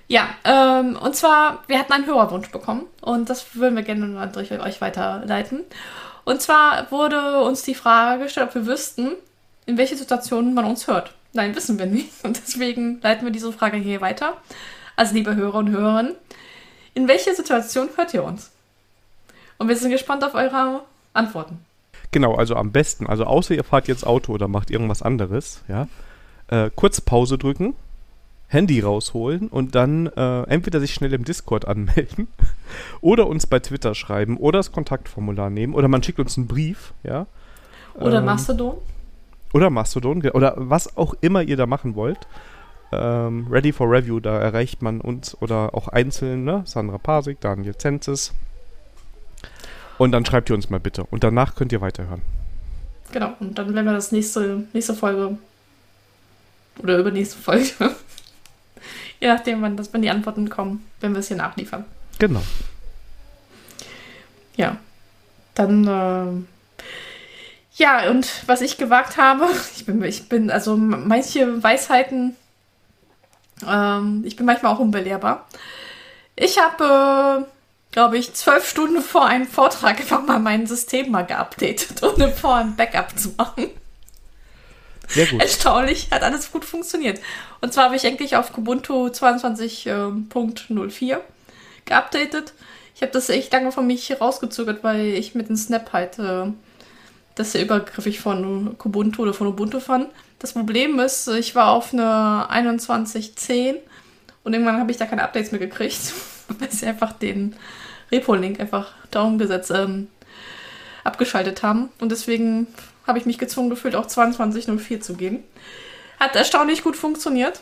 Ja, 0.08 0.30
ähm, 0.44 0.98
und 0.98 1.16
zwar, 1.16 1.64
wir 1.68 1.80
hatten 1.80 1.94
einen 1.94 2.06
Hörerwunsch 2.06 2.52
bekommen 2.52 2.86
und 3.02 3.30
das 3.30 3.56
würden 3.56 3.76
wir 3.76 3.84
gerne 3.84 4.30
durch 4.34 4.52
euch 4.52 4.82
weiterleiten. 4.82 5.62
Und 6.26 6.42
zwar 6.42 6.92
wurde 6.92 7.42
uns 7.42 7.64
die 7.64 7.76
Frage 7.76 8.24
gestellt, 8.24 8.50
ob 8.50 8.56
wir 8.56 8.66
wüssten, 8.66 9.12
in 9.66 9.78
welche 9.78 9.98
Situationen 9.98 10.54
man 10.54 10.66
uns 10.66 10.88
hört. 10.88 11.14
Nein, 11.34 11.56
wissen 11.56 11.80
wir 11.80 11.86
nicht. 11.86 12.12
Und 12.24 12.38
deswegen 12.38 13.02
leiten 13.02 13.26
wir 13.26 13.32
diese 13.32 13.52
Frage 13.52 13.78
hier 13.78 14.02
weiter. 14.02 14.38
Also, 14.96 15.16
liebe 15.16 15.36
Hörer 15.36 15.56
und 15.56 15.70
Hörerinnen, 15.72 16.16
In 16.94 17.08
welcher 17.08 17.34
Situation 17.34 17.90
hört 17.96 18.14
ihr 18.14 18.24
uns? 18.24 18.52
Und 19.58 19.68
wir 19.68 19.76
sind 19.76 19.92
gespannt 19.92 20.24
auf 20.24 20.34
eure 20.34 20.82
Antworten. 21.14 21.60
Genau, 22.12 22.36
also 22.36 22.56
am 22.56 22.72
besten, 22.72 23.08
also 23.08 23.26
außer 23.26 23.56
ihr 23.56 23.64
fahrt 23.64 23.88
jetzt 23.88 24.06
Auto 24.06 24.34
oder 24.34 24.48
macht 24.48 24.70
irgendwas 24.70 25.02
anderes, 25.02 25.64
ja, 25.68 25.88
äh, 26.48 26.70
kurz 26.76 27.02
Pause 27.02 27.38
drücken, 27.38 27.76
Handy 28.48 28.82
rausholen 28.82 29.48
und 29.48 29.74
dann 29.74 30.08
äh, 30.08 30.44
entweder 30.44 30.80
sich 30.80 30.94
schnell 30.94 31.14
im 31.14 31.26
Discord 31.26 31.68
anmelden 31.68 32.28
oder 33.02 33.26
uns 33.28 33.48
bei 33.48 33.60
Twitter 33.60 33.96
schreiben 33.96 34.38
oder 34.38 34.60
das 34.60 34.72
Kontaktformular 34.72 35.50
nehmen 35.50 35.74
oder 35.74 35.88
man 35.88 36.04
schickt 36.04 36.20
uns 36.20 36.38
einen 36.38 36.48
Brief, 36.48 36.94
ja. 37.04 37.26
Oder 37.96 38.20
ähm, 38.20 38.26
Mastodon. 38.26 38.76
Oder 39.54 39.70
Mastodon, 39.72 40.22
oder 40.32 40.54
was 40.58 40.98
auch 40.98 41.16
immer 41.22 41.42
ihr 41.42 41.58
da 41.58 41.66
machen 41.66 41.96
wollt. 41.96 42.28
Ähm, 42.92 43.48
Ready 43.50 43.72
for 43.72 43.90
Review, 43.90 44.20
da 44.20 44.40
erreicht 44.40 44.84
man 44.84 45.02
uns 45.02 45.36
oder 45.42 45.74
auch 45.74 45.88
einzeln, 45.88 46.44
ne? 46.44 46.62
Sandra 46.66 47.00
Pasik, 47.00 47.42
Daniel 47.42 47.76
Zenzis, 47.76 48.34
und 49.98 50.12
dann 50.12 50.26
schreibt 50.26 50.50
ihr 50.50 50.56
uns 50.56 50.70
mal 50.70 50.80
bitte. 50.80 51.04
Und 51.06 51.24
danach 51.24 51.56
könnt 51.56 51.72
ihr 51.72 51.82
weiterhören. 51.82 52.22
Genau, 53.12 53.34
und 53.40 53.58
dann 53.58 53.74
werden 53.76 53.86
wir 53.86 53.94
das 53.94 54.12
nächste, 54.12 54.64
nächste 54.74 54.96
Folge 54.96 55.38
oder 56.80 56.98
übernächste 56.98 57.38
Folge, 57.38 57.70
je 59.20 59.28
nachdem, 59.28 59.62
wann, 59.62 59.78
das, 59.78 59.94
wenn 59.94 60.02
die 60.02 60.10
Antworten 60.10 60.50
kommen, 60.50 60.84
wenn 61.00 61.14
wir 61.14 61.20
es 61.20 61.28
hier 61.28 61.38
nachliefern. 61.38 61.86
Genau. 62.18 62.42
Ja, 64.56 64.78
dann, 65.54 65.88
äh, 65.88 66.84
ja, 67.76 68.10
und 68.10 68.48
was 68.48 68.62
ich 68.62 68.78
gewagt 68.78 69.18
habe, 69.18 69.48
ich 69.76 69.86
bin, 69.86 70.04
ich 70.04 70.28
bin, 70.30 70.50
also 70.50 70.76
manche 70.76 71.62
Weisheiten, 71.62 72.36
ähm, 73.68 74.24
ich 74.26 74.36
bin 74.36 74.46
manchmal 74.46 74.74
auch 74.74 74.80
unbelehrbar. 74.80 75.48
Ich 76.36 76.58
habe 76.58 77.46
glaube 77.94 78.18
ich, 78.18 78.34
zwölf 78.34 78.68
Stunden 78.68 79.02
vor 79.02 79.26
einem 79.26 79.48
Vortrag 79.48 79.98
einfach 80.00 80.26
mal 80.26 80.40
mein 80.40 80.68
System 80.68 81.12
mal 81.12 81.26
geupdatet, 81.26 82.04
ohne 82.04 82.32
vor 82.32 82.56
ein 82.56 82.76
Backup 82.76 83.18
zu 83.18 83.30
machen. 83.38 83.70
Sehr 85.08 85.28
gut. 85.28 85.42
Erstaunlich, 85.42 86.10
hat 86.12 86.24
alles 86.24 86.52
gut 86.52 86.66
funktioniert. 86.66 87.22
Und 87.62 87.72
zwar 87.72 87.86
habe 87.86 87.96
ich 87.96 88.06
eigentlich 88.06 88.36
auf 88.36 88.52
Kubuntu 88.52 89.08
22.04 89.08 91.18
geupdatet. 91.86 92.54
Ich 92.96 93.02
habe 93.02 93.12
das 93.12 93.30
echt 93.30 93.54
lange 93.54 93.72
von 93.72 93.86
mich 93.86 94.20
rausgezögert, 94.20 94.84
weil 94.84 95.06
ich 95.06 95.36
mit 95.36 95.50
dem 95.50 95.56
Snap 95.56 95.94
halt 95.94 96.18
äh, 96.18 96.48
das 97.36 97.52
sehr 97.52 97.62
übergriffig 97.62 98.20
von 98.20 98.76
Kubuntu 98.80 99.22
oder 99.22 99.36
von 99.36 99.48
Ubuntu 99.48 99.80
fand. 99.80 100.08
Das 100.40 100.54
Problem 100.54 101.00
ist, 101.00 101.28
ich 101.28 101.54
war 101.54 101.72
auf 101.72 101.94
eine 101.94 102.48
21.10 102.50 103.76
und 104.44 104.54
irgendwann 104.54 104.80
habe 104.80 104.90
ich 104.90 104.98
da 104.98 105.06
keine 105.06 105.24
Updates 105.24 105.52
mehr 105.52 105.60
gekriegt, 105.60 106.14
weil 106.60 106.72
sie 106.72 106.88
einfach 106.88 107.14
den 107.14 107.56
Repo-Link 108.12 108.60
einfach 108.60 108.94
da 109.12 109.22
umgesetzt, 109.22 109.72
ähm, 109.72 110.08
abgeschaltet 111.04 111.64
haben. 111.64 111.90
Und 112.00 112.12
deswegen 112.12 112.68
habe 113.06 113.20
ich 113.20 113.26
mich 113.26 113.38
gezwungen 113.38 113.70
gefühlt, 113.70 113.96
auch 113.96 114.08
22.04 114.08 115.02
zu 115.02 115.16
geben. 115.16 115.44
Hat 116.20 116.36
erstaunlich 116.36 116.84
gut 116.84 116.96
funktioniert. 116.96 117.62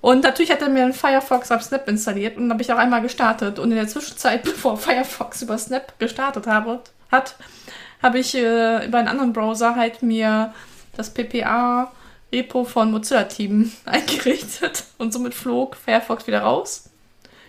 Und 0.00 0.22
natürlich 0.22 0.52
hat 0.52 0.62
er 0.62 0.68
mir 0.68 0.84
einen 0.84 0.92
Firefox 0.92 1.50
auf 1.50 1.62
Snap 1.62 1.88
installiert 1.88 2.36
und 2.36 2.50
habe 2.50 2.62
ich 2.62 2.72
auch 2.72 2.78
einmal 2.78 3.02
gestartet. 3.02 3.58
Und 3.58 3.70
in 3.70 3.76
der 3.76 3.88
Zwischenzeit, 3.88 4.42
bevor 4.44 4.76
Firefox 4.76 5.42
über 5.42 5.58
Snap 5.58 5.98
gestartet 5.98 6.46
habe, 6.46 6.80
hat, 7.10 7.34
habe 8.02 8.18
ich 8.18 8.34
äh, 8.34 8.86
über 8.86 8.98
einen 8.98 9.08
anderen 9.08 9.32
Browser 9.32 9.74
halt 9.74 10.02
mir 10.02 10.54
das 10.96 11.12
PPA-Repo 11.12 12.64
von 12.64 12.92
Mozilla 12.92 13.24
Team 13.24 13.72
eingerichtet. 13.84 14.84
Und 14.98 15.12
somit 15.12 15.34
flog 15.34 15.76
Firefox 15.76 16.26
wieder 16.26 16.42
raus 16.42 16.90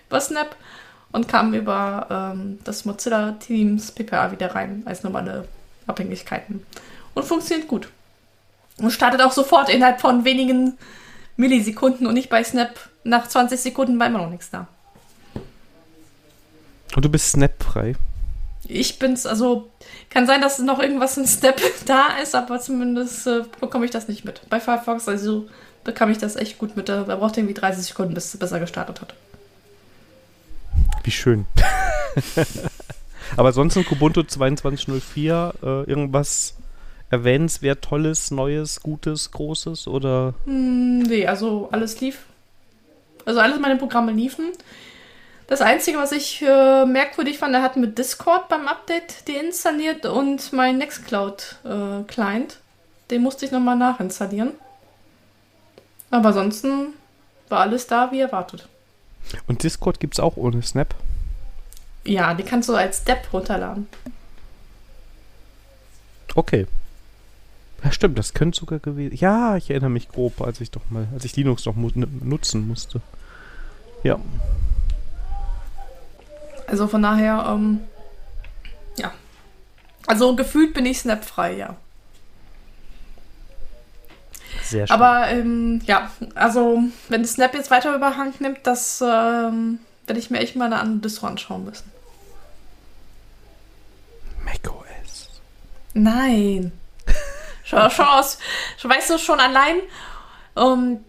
über 0.08 0.20
Snap 0.20 0.56
und 1.12 1.28
kam 1.28 1.54
über 1.54 2.08
ähm, 2.10 2.60
das 2.64 2.86
Mozilla 2.86 3.34
Teams 3.34 3.92
PPA 3.92 4.32
wieder 4.32 4.54
rein 4.54 4.84
als 4.86 5.04
normale 5.04 5.48
Abhängigkeiten. 5.88 6.66
Und 7.14 7.26
funktioniert 7.26 7.68
gut. 7.68 7.90
Und 8.78 8.92
startet 8.92 9.22
auch 9.22 9.32
sofort 9.32 9.70
innerhalb 9.70 10.00
von 10.00 10.24
wenigen 10.24 10.78
Millisekunden 11.36 12.08
und 12.08 12.14
nicht 12.14 12.30
bei 12.30 12.44
Snap 12.44 12.78
nach 13.04 13.28
20 13.28 13.60
Sekunden 13.60 14.00
war 14.00 14.08
immer 14.08 14.20
noch 14.20 14.30
nichts 14.30 14.50
da. 14.52 14.68
Und 16.96 17.06
du 17.06 17.10
bist 17.10 17.32
Snap-frei? 17.32 17.96
Ich 18.64 19.00
bin's, 19.00 19.26
also 19.26 19.70
kann 20.10 20.28
sein, 20.28 20.42
dass 20.42 20.60
noch 20.60 20.80
irgendwas 20.80 21.18
in 21.18 21.26
Snap 21.26 21.60
da 21.86 22.18
ist, 22.22 22.36
aber 22.36 22.60
zumindest 22.60 23.26
äh, 23.26 23.44
bekomme 23.60 23.86
ich 23.86 23.92
das 23.92 24.08
nicht 24.08 24.26
mit. 24.26 24.42
Bei 24.50 24.60
Firefox, 24.60 25.08
also 25.08 25.48
bekam 25.84 26.12
ich 26.12 26.18
das 26.18 26.36
echt 26.36 26.58
gut 26.58 26.76
mit. 26.76 26.90
Er 26.90 27.04
braucht 27.04 27.38
irgendwie 27.38 27.54
30 27.54 27.86
Sekunden, 27.86 28.14
bis, 28.14 28.36
bis 28.38 28.52
er 28.52 28.60
gestartet 28.60 29.02
hat. 29.02 29.14
Wie 31.04 31.12
schön. 31.12 31.46
Aber 33.38 33.52
sonst 33.52 33.76
in 33.76 33.86
Kubuntu 33.86 34.24
2204 34.24 35.54
äh, 35.62 35.66
irgendwas 35.84 36.56
erwähnenswert, 37.10 37.84
Tolles, 37.84 38.32
Neues, 38.32 38.82
Gutes, 38.82 39.32
Großes 39.32 39.88
oder? 39.88 40.34
Hm, 40.46 41.00
nee, 41.00 41.26
also 41.26 41.70
alles 41.72 42.00
lief. 42.02 42.26
Also 43.26 43.40
alle 43.40 43.60
meine 43.60 43.78
Programme 43.78 44.12
liefen. 44.12 44.52
Das 45.48 45.62
Einzige, 45.62 45.98
was 45.98 46.12
ich 46.12 46.44
äh, 46.44 46.86
merkwürdig 46.86 47.40
fand, 47.40 47.56
er 47.56 47.64
hat 47.64 47.76
mit 47.76 47.98
Discord 47.98 48.50
beim 48.50 48.68
Update 48.68 49.28
deinstalliert 49.28 50.06
und 50.06 50.54
mein 50.54 50.78
Nextcloud-Client. 50.78 52.54
Äh, 52.54 53.10
den 53.10 53.24
musste 53.24 53.46
ich 53.46 53.52
nochmal 53.52 53.76
nachinstallieren. 53.76 54.52
Aber 56.12 56.30
ansonsten 56.30 56.94
war 57.50 57.62
alles 57.62 57.88
da, 57.88 58.12
wie 58.12 58.20
erwartet. 58.20 58.68
Und 59.48 59.64
Discord 59.64 60.00
gibt 60.00 60.16
es 60.16 60.20
auch 60.20 60.38
ohne 60.38 60.62
Snap? 60.62 60.96
Ja, 62.06 62.34
die 62.34 62.44
kannst 62.44 62.70
du 62.70 62.76
als 62.76 63.00
Step 63.00 63.32
runterladen. 63.32 63.88
Okay. 66.36 66.68
Ja, 67.84 67.92
stimmt, 67.92 68.18
das 68.18 68.34
könnte 68.34 68.60
sogar 68.60 68.80
gewesen. 68.80 69.16
Ja, 69.16 69.56
ich 69.56 69.70
erinnere 69.70 69.90
mich 69.90 70.10
grob, 70.10 70.42
als 70.42 70.60
ich 70.60 70.72
doch 70.72 70.82
mal, 70.90 71.08
als 71.14 71.26
ich 71.26 71.36
Linux 71.36 71.66
noch 71.66 71.76
mu 71.76 71.90
nutzen 71.96 72.68
musste. 72.68 73.02
Ja. 74.04 74.20
Also 76.68 76.88
von 76.88 77.02
daher, 77.02 77.46
ähm, 77.50 77.82
ja. 78.98 79.12
Also 80.08 80.36
gefühlt 80.36 80.74
bin 80.74 80.86
ich 80.86 81.00
snapfrei, 81.00 81.56
ja. 81.56 81.76
Sehr 84.70 84.86
schön. 84.86 84.94
Aber 84.94 85.28
ähm, 85.30 85.82
ja, 85.86 86.12
also 86.36 86.84
wenn 87.08 87.26
Snap 87.26 87.56
jetzt 87.56 87.72
weiter 87.72 87.96
überhand 87.96 88.40
nimmt, 88.40 88.60
das 88.64 89.02
ähm, 89.02 89.80
werde 90.06 90.20
ich 90.20 90.30
mir 90.30 90.40
echt 90.40 90.56
mal 90.56 90.66
eine 90.66 90.80
andere 90.80 91.00
Distro 91.00 91.26
anschauen 91.26 91.66
müssen. 91.66 91.92
macOS. 94.46 95.42
Nein. 95.96 96.72
schon, 97.64 97.90
schon 97.90 98.06
aus, 98.06 98.38
schon, 98.78 98.92
weißt 98.92 99.10
du, 99.10 99.18
schon 99.18 99.40
allein, 99.40 99.78
um 100.54 101.04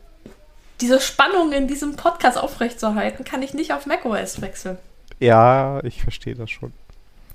diese 0.81 0.99
Spannung 0.99 1.52
in 1.52 1.69
diesem 1.69 1.97
Podcast 1.97 2.38
aufrechtzuerhalten, 2.38 3.26
kann 3.26 3.43
ich 3.43 3.52
nicht 3.52 3.75
auf 3.75 3.85
macOS 3.85 4.40
wechseln. 4.40 4.79
Ja, 5.19 5.85
ich 5.85 6.02
verstehe 6.02 6.35
das 6.35 6.50
schon. 6.50 6.73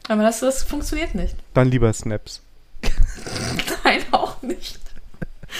Aber 0.07 0.23
das, 0.23 0.39
das 0.39 0.63
funktioniert 0.63 1.13
nicht. 1.13 1.35
Dann 1.53 1.69
lieber 1.69 1.93
Snaps. 1.93 2.41
Nein, 3.83 4.01
auch 4.11 4.41
nicht. 4.41 4.79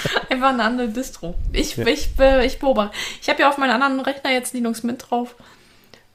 Einfach 0.29 0.49
eine 0.49 0.63
andere 0.63 0.89
Distro. 0.89 1.35
Ich, 1.51 1.77
ja. 1.77 1.87
ich, 1.87 2.09
ich 2.43 2.59
beobachte. 2.59 2.95
Ich 3.21 3.29
habe 3.29 3.41
ja 3.41 3.49
auf 3.49 3.57
meinem 3.57 3.81
anderen 3.81 3.99
Rechner 3.99 4.31
jetzt 4.31 4.53
Linux 4.53 4.83
Mint 4.83 5.05
drauf. 5.09 5.35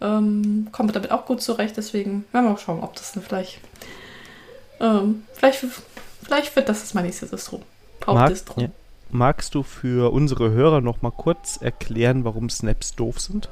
Ähm, 0.01 0.69
komme 0.73 0.93
damit 0.93 1.11
auch 1.11 1.27
gut 1.27 1.43
zurecht, 1.43 1.77
deswegen 1.77 2.25
werden 2.33 2.47
wir 2.47 2.53
mal 2.53 2.59
schauen, 2.59 2.83
ob 2.83 2.95
das 2.95 3.13
vielleicht. 3.23 3.61
Ähm, 4.81 5.25
vielleicht, 5.35 5.65
vielleicht 6.23 6.57
wird 6.57 6.69
das, 6.69 6.81
das 6.81 6.95
meine 6.95 7.09
nächste 7.09 7.27
Distro. 7.27 7.63
Hauptdistro. 8.07 8.61
Mag, 8.61 8.71
ja. 8.71 8.75
Magst 9.11 9.55
du 9.55 9.63
für 9.63 10.13
unsere 10.13 10.51
Hörer 10.51 10.81
noch 10.81 11.03
mal 11.03 11.11
kurz 11.11 11.59
erklären, 11.61 12.25
warum 12.25 12.49
Snaps 12.49 12.95
doof 12.95 13.21
sind? 13.21 13.51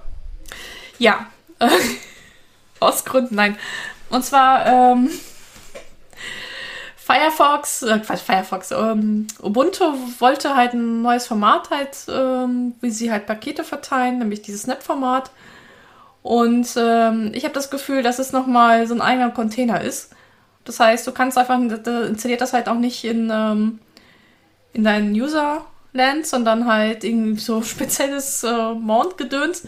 Ja. 0.98 1.26
Aus 2.80 3.04
Gründen, 3.04 3.34
nein. 3.34 3.58
Und 4.08 4.24
zwar, 4.24 4.66
ähm, 4.66 5.10
Firefox, 7.08 7.82
äh, 7.84 8.00
Firefox, 8.00 8.70
ähm, 8.70 9.28
Ubuntu 9.42 9.84
wollte 10.18 10.54
halt 10.54 10.74
ein 10.74 11.00
neues 11.00 11.26
Format 11.26 11.70
halt, 11.70 11.96
ähm, 12.06 12.74
wie 12.82 12.90
sie 12.90 13.10
halt 13.10 13.24
Pakete 13.24 13.64
verteilen, 13.64 14.18
nämlich 14.18 14.42
dieses 14.42 14.64
Snap-Format. 14.64 15.30
Und 16.22 16.68
ähm, 16.76 17.30
ich 17.32 17.44
habe 17.44 17.54
das 17.54 17.70
Gefühl, 17.70 18.02
dass 18.02 18.18
es 18.18 18.32
nochmal 18.32 18.86
so 18.86 18.92
ein 18.92 19.00
eigener 19.00 19.30
Container 19.30 19.80
ist. 19.80 20.10
Das 20.66 20.80
heißt, 20.80 21.06
du 21.06 21.12
kannst 21.12 21.38
einfach, 21.38 21.58
installiert 21.58 22.42
das 22.42 22.52
halt 22.52 22.68
auch 22.68 22.74
nicht 22.74 23.02
in, 23.04 23.30
ähm, 23.32 23.78
in 24.74 24.84
deinen 24.84 25.14
User-Land, 25.14 26.26
sondern 26.26 26.66
halt 26.66 27.04
irgendwie 27.04 27.40
so 27.40 27.62
spezielles 27.62 28.44
äh, 28.44 28.74
Mount-Gedöns. 28.74 29.66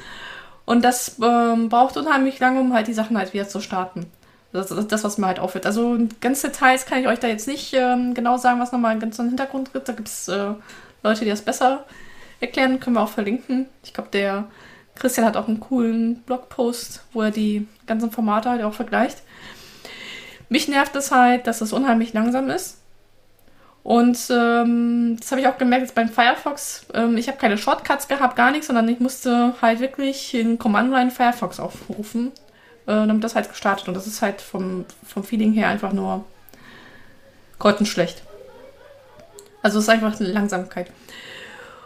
Und 0.66 0.84
das 0.84 1.16
ähm, 1.22 1.70
braucht 1.70 1.96
unheimlich 1.96 2.38
lange, 2.38 2.60
um 2.60 2.74
halt 2.74 2.86
die 2.86 2.92
Sachen 2.92 3.16
halt 3.16 3.32
wieder 3.32 3.48
zu 3.48 3.60
starten. 3.62 4.12
Das 4.52 4.70
ist 4.70 4.90
das, 4.90 5.04
was 5.04 5.18
mir 5.18 5.26
halt 5.26 5.38
auffällt. 5.38 5.66
Also 5.66 5.96
ganz 6.20 6.42
Details 6.42 6.84
kann 6.84 7.00
ich 7.00 7.06
euch 7.06 7.20
da 7.20 7.28
jetzt 7.28 7.46
nicht 7.46 7.72
ähm, 7.72 8.14
genau 8.14 8.36
sagen, 8.36 8.60
was 8.60 8.72
nochmal 8.72 8.98
ganz 8.98 9.18
im 9.18 9.28
Hintergrund 9.28 9.72
gibt. 9.72 9.88
Da 9.88 9.92
gibt 9.92 10.08
es 10.08 10.26
äh, 10.28 10.54
Leute, 11.02 11.24
die 11.24 11.30
das 11.30 11.42
besser 11.42 11.84
erklären, 12.40 12.80
können 12.80 12.96
wir 12.96 13.02
auch 13.02 13.08
verlinken. 13.08 13.66
Ich 13.84 13.92
glaube, 13.92 14.10
der 14.12 14.44
Christian 14.96 15.26
hat 15.26 15.36
auch 15.36 15.46
einen 15.46 15.60
coolen 15.60 16.22
Blogpost, 16.22 17.04
wo 17.12 17.22
er 17.22 17.30
die 17.30 17.66
ganzen 17.86 18.10
Formate 18.10 18.50
halt 18.50 18.62
auch 18.62 18.74
vergleicht. 18.74 19.18
Mich 20.48 20.66
nervt 20.66 20.96
es 20.96 21.12
halt, 21.12 21.46
dass 21.46 21.60
es 21.60 21.72
unheimlich 21.72 22.12
langsam 22.12 22.50
ist. 22.50 22.78
Und 23.82 24.18
ähm, 24.30 25.16
das 25.18 25.30
habe 25.30 25.40
ich 25.40 25.48
auch 25.48 25.56
gemerkt 25.56 25.82
jetzt 25.82 25.94
beim 25.94 26.08
Firefox. 26.08 26.86
Ähm, 26.92 27.16
ich 27.16 27.28
habe 27.28 27.38
keine 27.38 27.56
Shortcuts 27.56 28.08
gehabt, 28.08 28.36
gar 28.36 28.50
nichts, 28.50 28.66
sondern 28.66 28.88
ich 28.88 29.00
musste 29.00 29.54
halt 29.62 29.80
wirklich 29.80 30.34
in 30.34 30.58
Command-Line 30.58 31.10
Firefox 31.10 31.60
aufrufen, 31.60 32.32
äh, 32.90 33.06
damit 33.06 33.22
das 33.22 33.34
halt 33.34 33.48
gestartet. 33.48 33.88
Und 33.88 33.94
das 33.94 34.06
ist 34.06 34.20
halt 34.20 34.40
vom, 34.40 34.84
vom 35.06 35.22
Feeling 35.22 35.52
her 35.52 35.68
einfach 35.68 35.92
nur 35.92 36.24
grottenschlecht. 37.58 38.22
Also 39.62 39.78
es 39.78 39.84
ist 39.84 39.90
einfach 39.90 40.18
eine 40.18 40.30
Langsamkeit. 40.30 40.90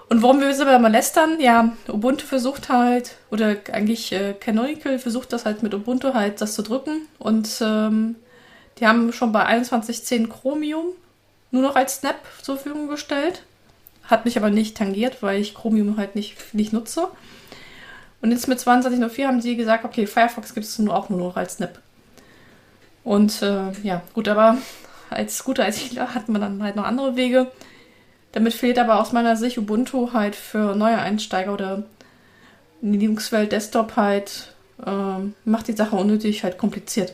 Und 0.08 0.22
warum 0.22 0.40
wir 0.40 0.48
aber 0.48 0.78
mal 0.78 0.92
lästern? 0.92 1.40
Ja, 1.40 1.72
Ubuntu 1.88 2.24
versucht 2.26 2.68
halt, 2.68 3.16
oder 3.30 3.56
eigentlich 3.72 4.12
äh, 4.12 4.34
Canonical 4.34 4.98
versucht 4.98 5.32
das 5.32 5.44
halt 5.44 5.62
mit 5.62 5.74
Ubuntu 5.74 6.14
halt 6.14 6.40
das 6.40 6.54
zu 6.54 6.62
drücken. 6.62 7.08
Und 7.18 7.60
ähm, 7.60 8.16
die 8.78 8.86
haben 8.86 9.12
schon 9.12 9.32
bei 9.32 9.46
21.10 9.46 10.28
Chromium 10.28 10.86
nur 11.50 11.62
noch 11.62 11.76
als 11.76 11.96
Snap 11.96 12.16
zur 12.42 12.56
Verfügung 12.56 12.88
gestellt. 12.88 13.42
Hat 14.04 14.24
mich 14.24 14.36
aber 14.36 14.50
nicht 14.50 14.76
tangiert, 14.76 15.22
weil 15.22 15.40
ich 15.40 15.54
Chromium 15.54 15.96
halt 15.96 16.14
nicht, 16.14 16.54
nicht 16.54 16.72
nutze. 16.72 17.08
Und 18.24 18.30
jetzt 18.30 18.48
mit 18.48 18.58
22.04 18.58 19.26
haben 19.26 19.42
sie 19.42 19.54
gesagt, 19.54 19.84
okay, 19.84 20.06
Firefox 20.06 20.54
gibt 20.54 20.64
es 20.64 20.78
nur 20.78 20.96
auch 20.96 21.10
nur 21.10 21.18
noch 21.18 21.36
als 21.36 21.56
Snap. 21.56 21.78
Und 23.02 23.42
äh, 23.42 23.70
ja, 23.82 24.00
gut, 24.14 24.28
aber 24.28 24.56
als 25.10 25.44
guter 25.44 25.68
ITler 25.68 26.14
hat 26.14 26.30
man 26.30 26.40
dann 26.40 26.62
halt 26.62 26.74
noch 26.74 26.86
andere 26.86 27.16
Wege. 27.16 27.52
Damit 28.32 28.54
fehlt 28.54 28.78
aber 28.78 28.98
aus 28.98 29.12
meiner 29.12 29.36
Sicht 29.36 29.58
Ubuntu 29.58 30.14
halt 30.14 30.36
für 30.36 30.74
neue 30.74 30.96
Einsteiger 30.96 31.52
oder 31.52 31.82
in 32.80 32.94
die 32.94 32.98
Linux-Welt 33.00 33.52
Desktop 33.52 33.94
halt, 33.96 34.54
äh, 34.86 35.18
macht 35.44 35.68
die 35.68 35.74
Sache 35.74 35.94
unnötig 35.94 36.44
halt 36.44 36.56
kompliziert. 36.56 37.12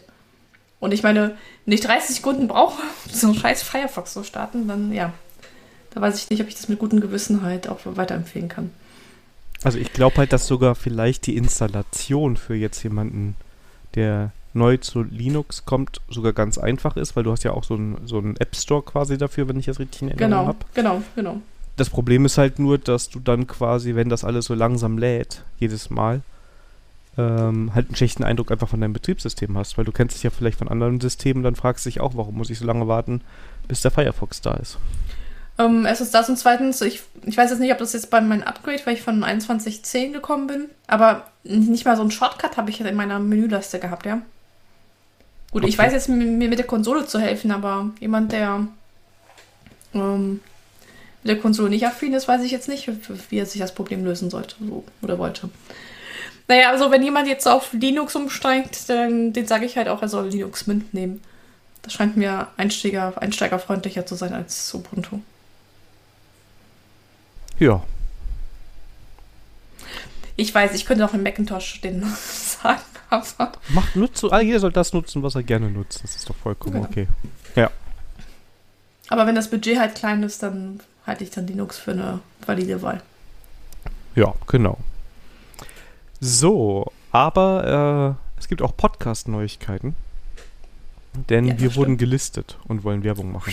Und 0.79 0.95
ich 0.95 1.03
meine, 1.03 1.37
wenn 1.65 1.75
ich 1.75 1.81
30 1.81 2.15
Sekunden 2.15 2.47
brauche, 2.47 2.81
so 3.13 3.27
einen 3.27 3.37
scheiß 3.37 3.65
Firefox 3.65 4.13
zu 4.13 4.23
starten, 4.23 4.69
dann 4.69 4.93
ja, 4.93 5.13
da 5.93 6.01
weiß 6.01 6.23
ich 6.23 6.31
nicht, 6.31 6.41
ob 6.41 6.47
ich 6.47 6.55
das 6.55 6.69
mit 6.69 6.79
gutem 6.79 7.01
Gewissen 7.01 7.43
halt 7.43 7.69
auch 7.69 7.81
weiterempfehlen 7.83 8.49
kann. 8.49 8.71
Also 9.63 9.79
ich 9.79 9.93
glaube 9.93 10.17
halt, 10.17 10.33
dass 10.33 10.47
sogar 10.47 10.75
vielleicht 10.75 11.27
die 11.27 11.37
Installation 11.37 12.37
für 12.37 12.55
jetzt 12.55 12.83
jemanden, 12.83 13.37
der 13.95 14.33
neu 14.53 14.79
zu 14.79 15.03
Linux 15.03 15.65
kommt, 15.65 16.01
sogar 16.09 16.33
ganz 16.33 16.59
einfach 16.59 16.97
ist, 16.97 17.15
weil 17.15 17.25
du 17.25 17.33
hast 17.33 17.45
ja 17.45 17.53
auch 17.53 17.65
so 17.65 17.75
einen 17.75 17.99
so 18.07 18.23
App 18.39 18.57
Store 18.57 18.83
quasi 18.83 19.19
dafür, 19.19 19.49
wenn 19.49 19.59
ich 19.59 19.67
das 19.67 19.79
richtig 19.79 20.03
in 20.03 20.09
Erinnerung 20.09 20.31
genau, 20.31 20.47
habe. 20.47 20.59
Genau, 20.75 21.03
genau, 21.15 21.33
genau. 21.33 21.43
Das 21.77 21.89
Problem 21.89 22.25
ist 22.25 22.37
halt 22.37 22.59
nur, 22.59 22.79
dass 22.79 23.09
du 23.09 23.21
dann 23.21 23.47
quasi, 23.47 23.95
wenn 23.95 24.09
das 24.09 24.25
alles 24.25 24.47
so 24.47 24.55
langsam 24.55 24.99
lädt, 24.99 25.45
jedes 25.59 25.89
Mal, 25.89 26.23
ähm, 27.17 27.75
halt 27.75 27.87
einen 27.89 27.97
schlechten 27.97 28.25
Eindruck 28.25 28.51
einfach 28.51 28.69
von 28.69 28.81
deinem 28.81 28.93
Betriebssystem 28.93 29.57
hast, 29.57 29.79
weil 29.79 29.85
du 29.85 29.93
kennst 29.93 30.17
dich 30.17 30.23
ja 30.23 30.31
vielleicht 30.31 30.59
von 30.59 30.69
anderen 30.69 31.01
Systemen, 31.01 31.43
dann 31.43 31.55
fragst 31.55 31.85
du 31.85 31.91
dich 31.91 32.01
auch, 32.01 32.15
warum 32.17 32.37
muss 32.37 32.51
ich 32.51 32.59
so 32.59 32.67
lange 32.67 32.89
warten, 32.89 33.23
bis 33.69 33.81
der 33.83 33.91
Firefox 33.91 34.41
da 34.41 34.55
ist. 34.55 34.79
Ähm, 35.61 35.85
erstens 35.85 36.11
das 36.11 36.29
und 36.31 36.39
zweitens, 36.39 36.81
ich, 36.81 37.03
ich 37.27 37.37
weiß 37.37 37.51
jetzt 37.51 37.59
nicht, 37.59 37.73
ob 37.73 37.79
das 37.79 37.93
jetzt 37.93 38.09
bei 38.09 38.21
meinem 38.21 38.45
Upgrade, 38.45 38.81
weil 38.85 38.95
ich 38.95 39.03
von 39.03 39.23
21.10 39.23 40.13
gekommen 40.13 40.47
bin, 40.47 40.71
aber 40.87 41.27
nicht 41.45 41.85
mal 41.85 41.97
so 41.97 42.03
einen 42.03 42.11
Shortcut 42.11 42.57
habe 42.57 42.71
ich 42.71 42.81
in 42.81 42.97
meiner 42.97 43.19
Menüleiste 43.19 43.79
gehabt, 43.79 44.07
ja. 44.07 44.23
Gut, 45.51 45.63
okay. 45.63 45.71
ich 45.71 45.77
weiß 45.77 45.93
jetzt, 45.93 46.09
mir 46.09 46.49
mit 46.49 46.59
der 46.59 46.67
Konsole 46.67 47.07
zu 47.07 47.19
helfen, 47.19 47.51
aber 47.51 47.91
jemand, 48.01 48.33
der 48.33 48.69
ähm, 49.93 50.41
mit 51.23 51.31
der 51.31 51.39
Konsole 51.39 51.69
nicht 51.69 51.87
affin 51.87 52.15
ist, 52.15 52.27
weiß 52.27 52.43
ich 52.43 52.53
jetzt 52.53 52.69
nicht, 52.69 52.89
wie 53.29 53.39
er 53.39 53.45
sich 53.45 53.61
das 53.61 53.75
Problem 53.75 54.03
lösen 54.03 54.31
sollte 54.31 54.55
so, 54.61 54.85
oder 55.03 55.19
wollte. 55.19 55.51
Naja, 56.49 56.71
also 56.71 56.91
wenn 56.91 57.03
jemand 57.03 57.29
jetzt 57.29 57.47
auf 57.47 57.75
Linux 57.75 58.17
umsteigt, 58.17 58.89
dann 58.89 59.35
den 59.35 59.47
sage 59.47 59.67
ich 59.67 59.77
halt 59.77 59.89
auch, 59.89 60.01
er 60.01 60.09
soll 60.09 60.29
Linux 60.29 60.67
Mint 60.67 60.95
nehmen. 60.95 61.21
Das 61.83 61.93
scheint 61.93 62.17
mir 62.17 62.49
Einsteiger, 62.57 63.21
einsteigerfreundlicher 63.21 64.07
zu 64.07 64.15
sein 64.15 64.33
als 64.33 64.73
Ubuntu. 64.75 65.21
Ja. 67.61 67.83
Ich 70.35 70.55
weiß, 70.55 70.75
ich 70.75 70.87
könnte 70.87 71.05
auch 71.05 71.15
im 71.15 71.23
Macintosh 71.23 71.81
den 71.83 72.03
sagen, 72.03 72.81
aber. 73.11 73.53
Macht 73.69 73.95
nutzt, 73.95 74.23
jeder 74.23 74.59
soll 74.59 74.73
das 74.73 74.93
nutzen, 74.93 75.23
was 75.23 75.35
er 75.35 75.43
gerne 75.43 75.71
nutzt. 75.71 76.03
Das 76.03 76.17
ist 76.17 76.29
doch 76.29 76.37
vollkommen 76.37 76.75
genau. 76.75 76.87
okay. 76.87 77.07
Ja. 77.55 77.71
Aber 79.09 79.27
wenn 79.27 79.35
das 79.35 79.51
Budget 79.51 79.79
halt 79.79 79.95
klein 79.95 80.23
ist, 80.23 80.43
dann 80.43 80.81
halte 81.07 81.25
ich 81.25 81.31
dann 81.31 81.47
Linux 81.47 81.79
für 81.79 81.93
eine 81.93 82.21
valide 82.47 82.81
Wahl. 82.83 83.03
Ja, 84.15 84.35
genau. 84.47 84.79
So, 86.21 86.91
aber 87.13 88.17
äh, 88.17 88.41
es 88.41 88.49
gibt 88.49 88.63
auch 88.63 88.77
Podcast-Neuigkeiten. 88.77 89.95
Denn 91.29 91.45
ja, 91.47 91.61
wir 91.61 91.75
wurden 91.75 91.99
gelistet 91.99 92.57
und 92.69 92.85
wollen 92.85 93.03
Werbung 93.03 93.33
machen. 93.33 93.53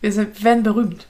Wir 0.00 0.12
sind, 0.12 0.44
werden 0.44 0.62
berühmt. 0.62 1.06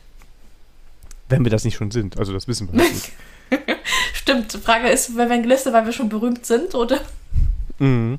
Wenn 1.35 1.44
wir 1.44 1.51
das 1.51 1.64
nicht 1.64 1.77
schon 1.77 1.90
sind. 1.90 2.18
Also 2.18 2.33
das 2.33 2.49
wissen 2.49 2.73
wir 2.73 2.83
nicht. 2.83 3.12
Stimmt. 4.14 4.53
Die 4.53 4.59
Frage 4.59 4.88
ist, 4.88 5.16
wir 5.16 5.29
werden 5.29 5.42
gelistet, 5.42 5.73
weil 5.73 5.85
wir 5.85 5.92
schon 5.92 6.09
berühmt 6.09 6.47
sind, 6.47 6.75
oder? 6.75 7.01
Mhm. 7.79 8.18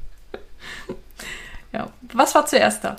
Ja. 1.71 1.89
Was 2.13 2.35
war 2.35 2.45
zuerst 2.45 2.83
da? 2.83 2.95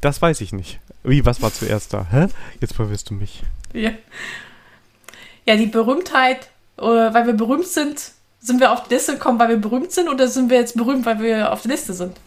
Das 0.00 0.22
weiß 0.22 0.40
ich 0.40 0.52
nicht. 0.52 0.80
Wie, 1.02 1.24
was 1.24 1.42
war 1.42 1.52
zuerst 1.52 1.92
da? 1.92 2.06
Hä? 2.10 2.26
Jetzt 2.60 2.74
verwirrst 2.74 3.10
du 3.10 3.14
mich. 3.14 3.42
Ja 3.72 3.92
ja, 5.48 5.56
die 5.56 5.66
Berühmtheit, 5.66 6.50
weil 6.76 7.26
wir 7.26 7.32
berühmt 7.32 7.66
sind, 7.66 8.12
sind 8.40 8.60
wir 8.60 8.70
auf 8.70 8.84
die 8.84 8.94
Liste 8.94 9.14
gekommen, 9.14 9.38
weil 9.38 9.48
wir 9.48 9.56
berühmt 9.56 9.90
sind, 9.90 10.08
oder 10.08 10.28
sind 10.28 10.50
wir 10.50 10.58
jetzt 10.58 10.76
berühmt, 10.76 11.06
weil 11.06 11.20
wir 11.20 11.50
auf 11.50 11.62
der 11.62 11.70
Liste 11.70 11.94
sind? 11.94 12.18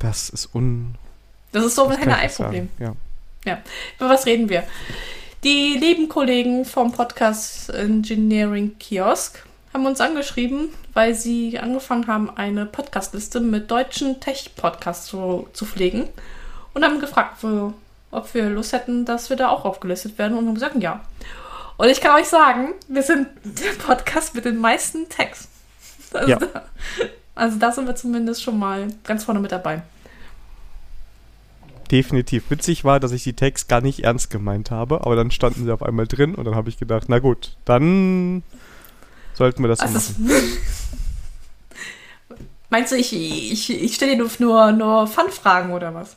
Das 0.00 0.30
ist 0.30 0.54
un. 0.54 0.94
Das 1.52 1.64
ist 1.66 1.74
so 1.74 1.86
ein 1.86 1.98
Henne-Ei-Problem. 1.98 2.70
Ja. 2.78 2.94
Ja. 3.44 3.58
Über 3.98 4.08
was 4.08 4.26
reden 4.26 4.48
wir? 4.48 4.64
Die 5.44 5.76
lieben 5.76 6.08
Kollegen 6.08 6.64
vom 6.64 6.92
Podcast 6.92 7.70
Engineering 7.70 8.78
Kiosk 8.78 9.44
haben 9.72 9.86
uns 9.86 10.00
angeschrieben, 10.00 10.68
weil 10.92 11.14
sie 11.14 11.58
angefangen 11.58 12.06
haben, 12.06 12.30
eine 12.36 12.66
Podcastliste 12.66 13.40
mit 13.40 13.70
deutschen 13.70 14.20
Tech-Podcasts 14.20 15.06
zu, 15.06 15.48
zu 15.52 15.64
pflegen 15.64 16.08
und 16.74 16.84
haben 16.84 17.00
gefragt, 17.00 17.38
ob 18.10 18.34
wir 18.34 18.50
Lust 18.50 18.72
hätten, 18.72 19.04
dass 19.04 19.30
wir 19.30 19.36
da 19.36 19.48
auch 19.48 19.64
aufgelistet 19.64 20.18
werden 20.18 20.36
und 20.36 20.46
haben 20.46 20.54
gesagt, 20.54 20.76
ja. 20.76 21.00
Und 21.78 21.88
ich 21.88 22.00
kann 22.00 22.20
euch 22.20 22.28
sagen, 22.28 22.74
wir 22.86 23.02
sind 23.02 23.28
der 23.42 23.72
Podcast 23.84 24.34
mit 24.34 24.44
den 24.44 24.58
meisten 24.58 25.08
Tags. 25.08 25.48
Also, 26.12 26.28
ja. 26.28 26.36
da, 26.38 26.62
also 27.34 27.58
da 27.58 27.72
sind 27.72 27.86
wir 27.86 27.96
zumindest 27.96 28.42
schon 28.42 28.58
mal 28.58 28.88
ganz 29.02 29.24
vorne 29.24 29.40
mit 29.40 29.50
dabei. 29.50 29.82
Definitiv. 31.92 32.44
Witzig 32.48 32.84
war, 32.84 33.00
dass 33.00 33.12
ich 33.12 33.22
die 33.22 33.34
Tags 33.34 33.68
gar 33.68 33.82
nicht 33.82 34.02
ernst 34.02 34.30
gemeint 34.30 34.70
habe, 34.70 35.02
aber 35.02 35.14
dann 35.14 35.30
standen 35.30 35.66
sie 35.66 35.70
auf 35.70 35.82
einmal 35.82 36.06
drin 36.06 36.34
und 36.34 36.46
dann 36.46 36.54
habe 36.54 36.70
ich 36.70 36.78
gedacht, 36.78 37.04
na 37.08 37.18
gut, 37.18 37.54
dann 37.66 38.42
sollten 39.34 39.62
wir 39.62 39.68
das 39.68 39.80
also 39.80 39.92
machen. 39.92 40.30
Meinst 42.70 42.92
du, 42.92 42.96
ich, 42.96 43.12
ich, 43.12 43.68
ich 43.68 43.94
stelle 43.94 44.16
dir 44.16 44.26
nur, 44.38 44.72
nur 44.72 45.06
Fun-Fragen 45.06 45.74
oder 45.74 45.94
was? 45.94 46.16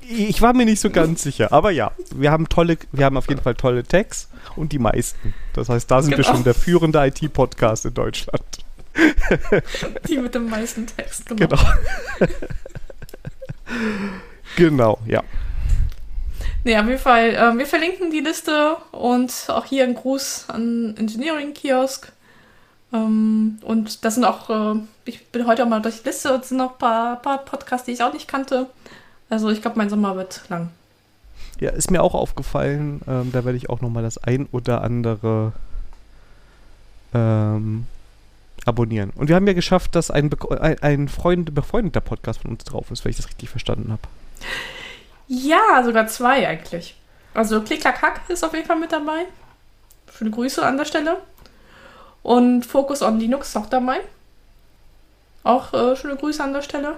Ich 0.00 0.40
war 0.40 0.54
mir 0.54 0.64
nicht 0.64 0.80
so 0.80 0.88
ganz 0.88 1.22
sicher, 1.22 1.52
aber 1.52 1.72
ja, 1.72 1.92
wir 2.14 2.30
haben 2.30 2.48
tolle, 2.48 2.78
wir 2.90 3.04
haben 3.04 3.18
auf 3.18 3.28
jeden 3.28 3.42
Fall 3.42 3.54
tolle 3.54 3.84
Tags 3.84 4.28
und 4.56 4.72
die 4.72 4.78
meisten. 4.78 5.34
Das 5.52 5.68
heißt, 5.68 5.90
da 5.90 6.00
sind 6.00 6.12
genau. 6.12 6.26
wir 6.26 6.34
schon 6.34 6.44
der 6.44 6.54
führende 6.54 7.06
IT-Podcast 7.06 7.84
in 7.84 7.92
Deutschland. 7.92 8.42
Die 10.08 10.16
mit 10.16 10.34
dem 10.34 10.48
meisten 10.48 10.86
Text, 10.86 11.26
genau. 11.26 11.46
Genau, 11.46 11.62
genau 14.56 14.98
ja. 15.06 15.22
Nee, 16.64 16.78
auf 16.78 16.86
jeden 16.86 16.98
Fall, 16.98 17.34
äh, 17.34 17.58
wir 17.58 17.66
verlinken 17.66 18.10
die 18.10 18.20
Liste 18.20 18.76
und 18.92 19.32
auch 19.48 19.64
hier 19.64 19.84
ein 19.84 19.94
Gruß 19.94 20.46
an 20.48 20.94
Engineering 20.96 21.54
Kiosk. 21.54 22.12
Ähm, 22.92 23.58
und 23.62 24.04
das 24.04 24.14
sind 24.14 24.24
auch, 24.24 24.48
äh, 24.48 24.80
ich 25.04 25.26
bin 25.28 25.46
heute 25.46 25.64
auch 25.64 25.68
mal 25.68 25.82
durch 25.82 26.02
die 26.02 26.08
Liste 26.08 26.32
und 26.32 26.44
sind 26.44 26.58
noch 26.58 26.72
ein 26.72 26.78
paar, 26.78 27.16
paar 27.16 27.38
Podcasts, 27.38 27.86
die 27.86 27.92
ich 27.92 28.02
auch 28.02 28.12
nicht 28.12 28.28
kannte. 28.28 28.66
Also 29.28 29.50
ich 29.50 29.60
glaube, 29.60 29.78
mein 29.78 29.90
Sommer 29.90 30.14
wird 30.14 30.42
lang. 30.50 30.70
Ja, 31.58 31.70
ist 31.70 31.90
mir 31.90 32.02
auch 32.02 32.14
aufgefallen. 32.14 33.00
Ähm, 33.08 33.30
da 33.32 33.44
werde 33.44 33.56
ich 33.56 33.68
auch 33.70 33.80
noch 33.80 33.90
mal 33.90 34.02
das 34.02 34.18
ein 34.18 34.46
oder 34.52 34.82
andere 34.82 35.52
ähm, 37.14 37.86
abonnieren. 38.66 39.10
Und 39.16 39.28
wir 39.28 39.36
haben 39.36 39.46
ja 39.46 39.52
geschafft, 39.52 39.96
dass 39.96 40.10
ein, 40.10 40.30
Be 40.30 40.78
ein 40.82 41.08
Freund, 41.08 41.54
befreundeter 41.54 42.00
Podcast 42.00 42.42
von 42.42 42.52
uns 42.52 42.64
drauf 42.64 42.90
ist, 42.90 43.04
wenn 43.04 43.10
ich 43.10 43.16
das 43.16 43.28
richtig 43.28 43.48
verstanden 43.48 43.90
habe. 43.90 44.02
Ja, 45.28 45.82
sogar 45.84 46.06
zwei 46.06 46.46
eigentlich. 46.46 46.96
Also 47.34 47.60
Klick, 47.62 47.80
Klack, 47.80 48.02
Hack 48.02 48.20
ist 48.28 48.44
auf 48.44 48.52
jeden 48.52 48.66
Fall 48.66 48.78
mit 48.78 48.92
dabei. 48.92 49.26
Schöne 50.16 50.30
Grüße 50.30 50.64
an 50.64 50.76
der 50.76 50.84
Stelle. 50.84 51.18
Und 52.22 52.64
Focus 52.64 53.02
on 53.02 53.18
Linux 53.18 53.48
ist 53.48 53.56
auch 53.56 53.66
dabei. 53.66 54.00
Auch 55.42 55.72
äh, 55.72 55.96
schöne 55.96 56.16
Grüße 56.16 56.42
an 56.42 56.52
der 56.52 56.62
Stelle. 56.62 56.96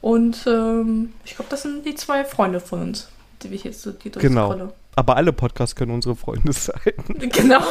Und 0.00 0.46
ähm, 0.46 1.12
ich 1.24 1.36
glaube, 1.36 1.50
das 1.50 1.62
sind 1.62 1.84
die 1.84 1.94
zwei 1.94 2.24
Freunde 2.24 2.60
von 2.60 2.80
uns, 2.80 3.08
die 3.42 3.48
ich 3.48 3.64
jetzt 3.64 3.82
so 3.82 3.92
die 3.92 4.10
Genau. 4.10 4.72
Aber 4.96 5.16
alle 5.16 5.32
Podcasts 5.32 5.76
können 5.76 5.92
unsere 5.92 6.16
Freunde 6.16 6.52
sein. 6.52 6.94
Genau. 7.18 7.62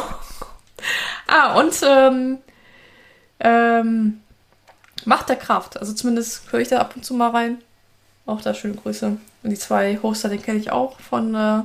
Ah, 1.27 1.59
und 1.59 1.73
ähm, 1.83 2.37
ähm, 3.39 4.21
Macht 5.05 5.29
der 5.29 5.35
Kraft. 5.35 5.79
Also 5.79 5.93
zumindest 5.93 6.51
höre 6.51 6.59
ich 6.59 6.67
da 6.67 6.79
ab 6.79 6.93
und 6.95 7.03
zu 7.03 7.13
mal 7.13 7.31
rein. 7.31 7.59
Auch 8.29 8.41
da 8.41 8.53
schöne 8.53 8.75
Grüße. 8.75 9.07
Und 9.07 9.49
die 9.49 9.57
zwei 9.57 9.97
Hoster, 10.03 10.29
den 10.29 10.41
kenne 10.41 10.59
ich 10.59 10.71
auch 10.71 10.99
von 10.99 11.33
äh, 11.33 11.63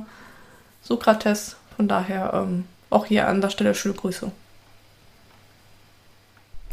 Sokrates. 0.81 1.57
Von 1.75 1.87
daher 1.87 2.33
ähm, 2.33 2.65
auch 2.89 3.05
hier 3.05 3.27
an 3.27 3.39
der 3.39 3.51
Stelle 3.51 3.75
schöne 3.75 3.93
Grüße. 3.93 4.31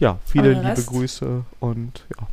Ja, 0.00 0.18
viele 0.24 0.54
liebe 0.54 0.64
Rest, 0.64 0.86
Grüße 0.86 1.44
und 1.60 2.04
ja. 2.18 2.26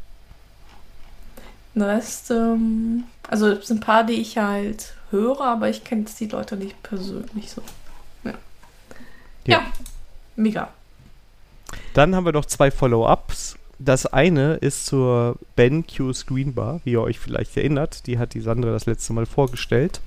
Den 1.76 1.82
Rest, 1.82 2.32
ähm, 2.32 3.04
also 3.28 3.48
es 3.48 3.68
sind 3.68 3.78
ein 3.78 3.86
paar, 3.86 4.06
die 4.06 4.14
ich 4.14 4.38
halt 4.38 4.94
höre, 5.12 5.42
aber 5.42 5.70
ich 5.70 5.84
kenne 5.84 6.06
die 6.18 6.28
Leute 6.28 6.56
nicht 6.56 6.82
persönlich 6.82 7.52
so. 7.52 7.62
Ja. 8.24 8.32
ja. 8.32 8.38
ja, 9.60 9.64
mega. 10.38 10.70
Dann 11.94 12.16
haben 12.16 12.26
wir 12.26 12.32
noch 12.32 12.46
zwei 12.46 12.72
Follow-ups. 12.72 13.58
Das 13.80 14.06
eine 14.06 14.56
ist 14.56 14.86
zur 14.86 15.38
BenQ 15.56 16.14
Screenbar, 16.14 16.82
wie 16.84 16.92
ihr 16.92 17.02
euch 17.02 17.18
vielleicht 17.18 17.56
erinnert. 17.56 18.06
Die 18.08 18.20
hat 18.20 18.34
die 18.34 18.42
Sandra 18.42 18.72
das 18.72 18.86
letzte 18.86 19.14
Mal 19.14 19.26
vorgestellt. 19.26 20.02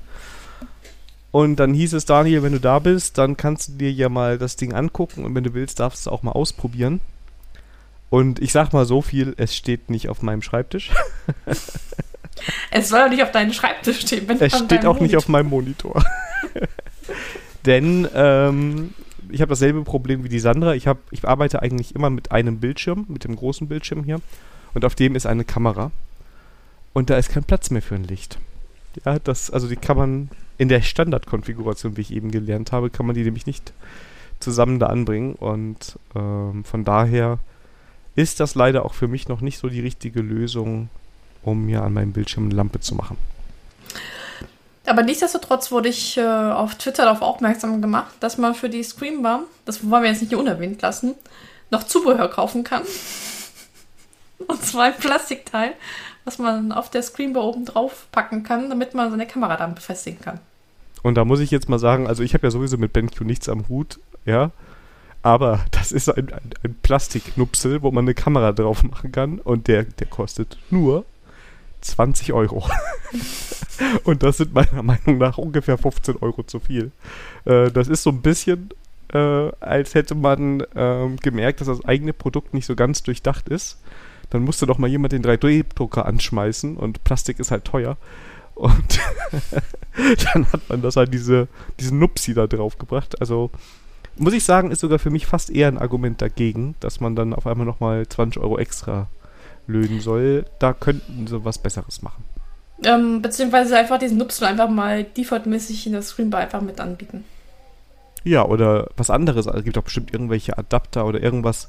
Und 1.31 1.57
dann 1.57 1.73
hieß 1.73 1.95
es, 1.95 2.05
Daniel, 2.05 2.43
wenn 2.43 2.53
du 2.53 2.61
da 2.61 2.79
bist, 2.79 3.17
dann 3.17 3.39
kannst 3.39 3.69
du 3.69 3.73
dir 3.73 3.91
ja 3.91 4.11
mal 4.11 4.37
das 4.37 4.57
Ding 4.57 4.75
angucken 4.75 5.25
und 5.25 5.35
wenn 5.35 5.45
du 5.45 5.55
willst, 5.55 5.81
darfst 5.81 6.05
du 6.05 6.11
es 6.11 6.13
auch 6.13 6.23
mal 6.23 6.33
ausprobieren. 6.33 7.01
Und 8.11 8.41
ich 8.41 8.53
sag 8.53 8.75
mal 8.75 8.85
so 8.85 9.01
viel, 9.01 9.33
es 9.39 9.57
steht 9.57 9.89
nicht 9.89 10.11
auf 10.11 10.21
meinem 10.21 10.43
Schreibtisch. 10.43 10.91
es 12.71 12.89
soll 12.91 13.01
auch 13.01 13.09
nicht 13.09 13.23
auf 13.23 13.33
deinem 13.33 13.55
Schreibtisch 13.55 14.03
stehen. 14.03 14.29
Wenn 14.29 14.39
es 14.39 14.55
steht 14.55 14.81
auch 14.81 14.97
Monitor. 14.97 15.03
nicht 15.03 15.17
auf 15.17 15.29
meinem 15.29 15.49
Monitor. 15.49 16.05
Denn 17.65 18.07
ähm, 18.15 18.93
ich 19.33 19.41
habe 19.41 19.51
dasselbe 19.51 19.83
Problem 19.83 20.25
wie 20.25 20.29
die 20.29 20.39
Sandra. 20.39 20.75
Ich, 20.75 20.87
hab, 20.87 20.99
ich 21.11 21.27
arbeite 21.27 21.63
eigentlich 21.63 21.95
immer 21.95 22.11
mit 22.11 22.33
einem 22.33 22.59
Bildschirm, 22.59 23.07
mit 23.09 23.25
dem 23.25 23.37
großen 23.37 23.69
Bildschirm 23.69 24.05
hier. 24.05 24.21
Und 24.75 24.85
auf 24.85 24.95
dem 24.95 25.15
ist 25.15 25.27
eine 25.27 25.45
Kamera. 25.45 25.91
Und 26.93 27.11
da 27.11 27.17
ist 27.17 27.31
kein 27.31 27.45
Platz 27.45 27.71
mehr 27.71 27.83
für 27.83 27.95
ein 27.95 28.05
Licht. 28.05 28.39
Ja, 29.05 29.19
das, 29.19 29.51
also 29.51 29.69
die 29.69 29.77
kann 29.77 29.97
man 29.97 30.31
in 30.59 30.69
der 30.69 30.83
Standardkonfiguration, 30.83 31.97
wie 31.97 32.03
ich 32.03 32.13
eben 32.13 32.31
gelernt 32.31 32.73
habe, 32.73 32.91
kann 32.91 33.07
man 33.07 33.15
die 33.15 33.25
nämlich 33.25 33.47
nicht 33.47 33.73
zusammen 34.41 34.79
da 34.79 34.87
anbringen. 34.87 35.35
Und 35.35 35.99
ähm, 36.15 36.65
von 36.65 36.85
daher 36.85 37.39
ist 38.15 38.41
das 38.41 38.55
leider 38.55 38.85
auch 38.85 38.95
für 38.95 39.09
mich 39.09 39.29
noch 39.29 39.41
nicht 39.41 39.59
so 39.59 39.69
die 39.69 39.81
richtige 39.81 40.21
Lösung, 40.21 40.91
um 41.43 41.65
mir 41.65 41.83
an 41.83 41.95
meinem 41.95 42.13
Bildschirm 42.13 42.45
eine 42.45 42.55
Lampe 42.55 42.81
zu 42.81 42.95
machen. 42.95 43.17
Aber 44.87 45.03
nichtsdestotrotz 45.03 45.71
wurde 45.71 45.89
ich 45.89 46.17
äh, 46.17 46.23
auf 46.23 46.75
Twitter 46.75 47.05
darauf 47.05 47.23
aufmerksam 47.23 47.81
gemacht, 47.81 48.15
dass 48.21 48.37
man 48.37 48.55
für 48.55 48.69
die 48.69 48.83
Screenbar, 48.83 49.45
das 49.65 49.89
wollen 49.89 50.03
wir 50.03 50.11
jetzt 50.11 50.23
nicht 50.23 50.35
unerwähnt 50.35 50.83
lassen, 50.83 51.15
noch 51.71 51.85
Zubehör 51.85 52.29
kaufen 52.29 52.65
kann. 52.65 52.83
Und 54.49 54.65
zwar 54.65 54.85
ein 54.85 54.97
Plastikteil, 54.97 55.75
was 56.25 56.39
man 56.39 56.73
auf 56.73 56.91
der 56.91 57.03
Screenbar 57.03 57.45
oben 57.45 57.65
drauf 57.65 58.07
packen 58.11 58.43
kann, 58.43 58.69
damit 58.71 58.95
man 58.95 59.11
seine 59.11 59.27
Kamera 59.27 59.57
dann 59.57 59.75
befestigen 59.77 60.21
kann. 60.21 60.41
Und 61.03 61.17
da 61.17 61.25
muss 61.25 61.41
ich 61.41 61.51
jetzt 61.51 61.69
mal 61.69 61.79
sagen, 61.79 62.07
also 62.07 62.23
ich 62.23 62.35
habe 62.35 62.47
ja 62.47 62.51
sowieso 62.51 62.77
mit 62.77 62.93
BenQ 62.93 63.21
nichts 63.23 63.49
am 63.49 63.69
Hut, 63.69 64.01
ja. 64.25 64.51
Aber 65.23 65.65
das 65.71 65.93
ist 65.93 66.09
ein, 66.09 66.33
ein, 66.33 66.51
ein 66.65 66.77
Plastiknupsel, 66.83 67.83
wo 67.83 67.93
man 67.93 68.05
eine 68.05 68.15
Kamera 68.15 68.53
drauf 68.53 68.83
machen 68.83 69.13
kann 69.13 69.39
und 69.39 69.69
der, 69.69 69.85
der 69.85 70.09
kostet 70.09 70.59
nur 70.71 71.05
20 71.83 72.33
Euro. 72.33 72.69
Und 74.05 74.23
das 74.23 74.39
sind 74.39 74.55
meiner 74.55 74.83
Meinung 74.83 75.19
nach 75.19 75.39
ungefähr 75.39 75.79
15 75.79 76.17
Euro 76.17 76.43
zu 76.43 76.61
viel. 76.61 76.93
Äh, 77.45 77.71
das 77.71 77.89
ist 77.89 78.03
so 78.03 78.11
ein 78.11 78.23
bisschen, 78.23 78.71
äh, 79.13 79.19
als 79.61 79.95
hätte 79.95 80.15
man 80.15 80.65
ähm, 80.75 81.17
gemerkt, 81.17 81.61
dass 81.61 81.69
das 81.69 81.85
eigene 81.85 82.13
Produkt 82.13 82.55
nicht 82.55 82.67
so 82.67 82.75
ganz 82.75 83.03
durchdacht 83.03 83.49
ist. 83.49 83.79
Dann 84.31 84.43
musste 84.43 84.67
doch 84.67 84.79
mal 84.79 84.89
jemand 84.89 85.13
den 85.13 85.23
3D-Drucker 85.23 86.07
anschmeißen 86.07 86.77
und 86.77 87.05
Plastik 87.05 87.39
ist 87.39 87.51
halt 87.51 87.65
teuer. 87.65 87.97
Und 88.55 89.01
dann 90.35 90.51
hat 90.53 90.69
man 90.69 90.83
das 90.83 90.97
halt 90.97 91.13
diese, 91.13 91.49
diesen 91.81 91.99
Nupsi 91.99 92.35
da 92.35 92.47
drauf 92.47 92.79
gebracht. 92.79 93.21
Also 93.21 93.51
muss 94.17 94.33
ich 94.33 94.45
sagen, 94.45 94.71
ist 94.71 94.81
sogar 94.81 94.99
für 94.99 95.11
mich 95.11 95.27
fast 95.27 95.51
eher 95.51 95.69
ein 95.69 95.79
Argument 95.79 96.21
dagegen, 96.21 96.75
dass 96.81 97.01
man 97.01 97.17
dann 97.17 97.35
auf 97.35 97.47
einmal 97.47 97.67
nochmal 97.67 98.07
20 98.07 98.43
Euro 98.43 98.59
extra 98.59 99.09
lösen 99.67 100.01
soll. 100.01 100.45
Da 100.59 100.73
könnten 100.73 101.27
sie 101.27 101.45
was 101.45 101.59
Besseres 101.59 102.03
machen. 102.03 102.25
Ähm, 102.85 103.23
beziehungsweise 103.23 103.77
einfach 103.77 103.99
diesen 103.99 104.19
Nupsel 104.19 104.47
einfach 104.47 104.69
mal 104.69 105.05
defaultmäßig 105.05 105.87
in 105.87 105.93
der 105.93 106.03
Screenbar 106.03 106.41
einfach 106.41 106.61
mit 106.61 106.81
anbieten. 106.81 107.25
Ja, 108.25 108.45
oder 108.45 108.89
was 108.97 109.11
anderes. 109.11 109.47
Also, 109.47 109.59
es 109.59 109.65
gibt 109.65 109.77
doch 109.77 109.85
bestimmt 109.85 110.13
irgendwelche 110.13 110.57
Adapter 110.57 111.07
oder 111.07 111.21
irgendwas, 111.21 111.69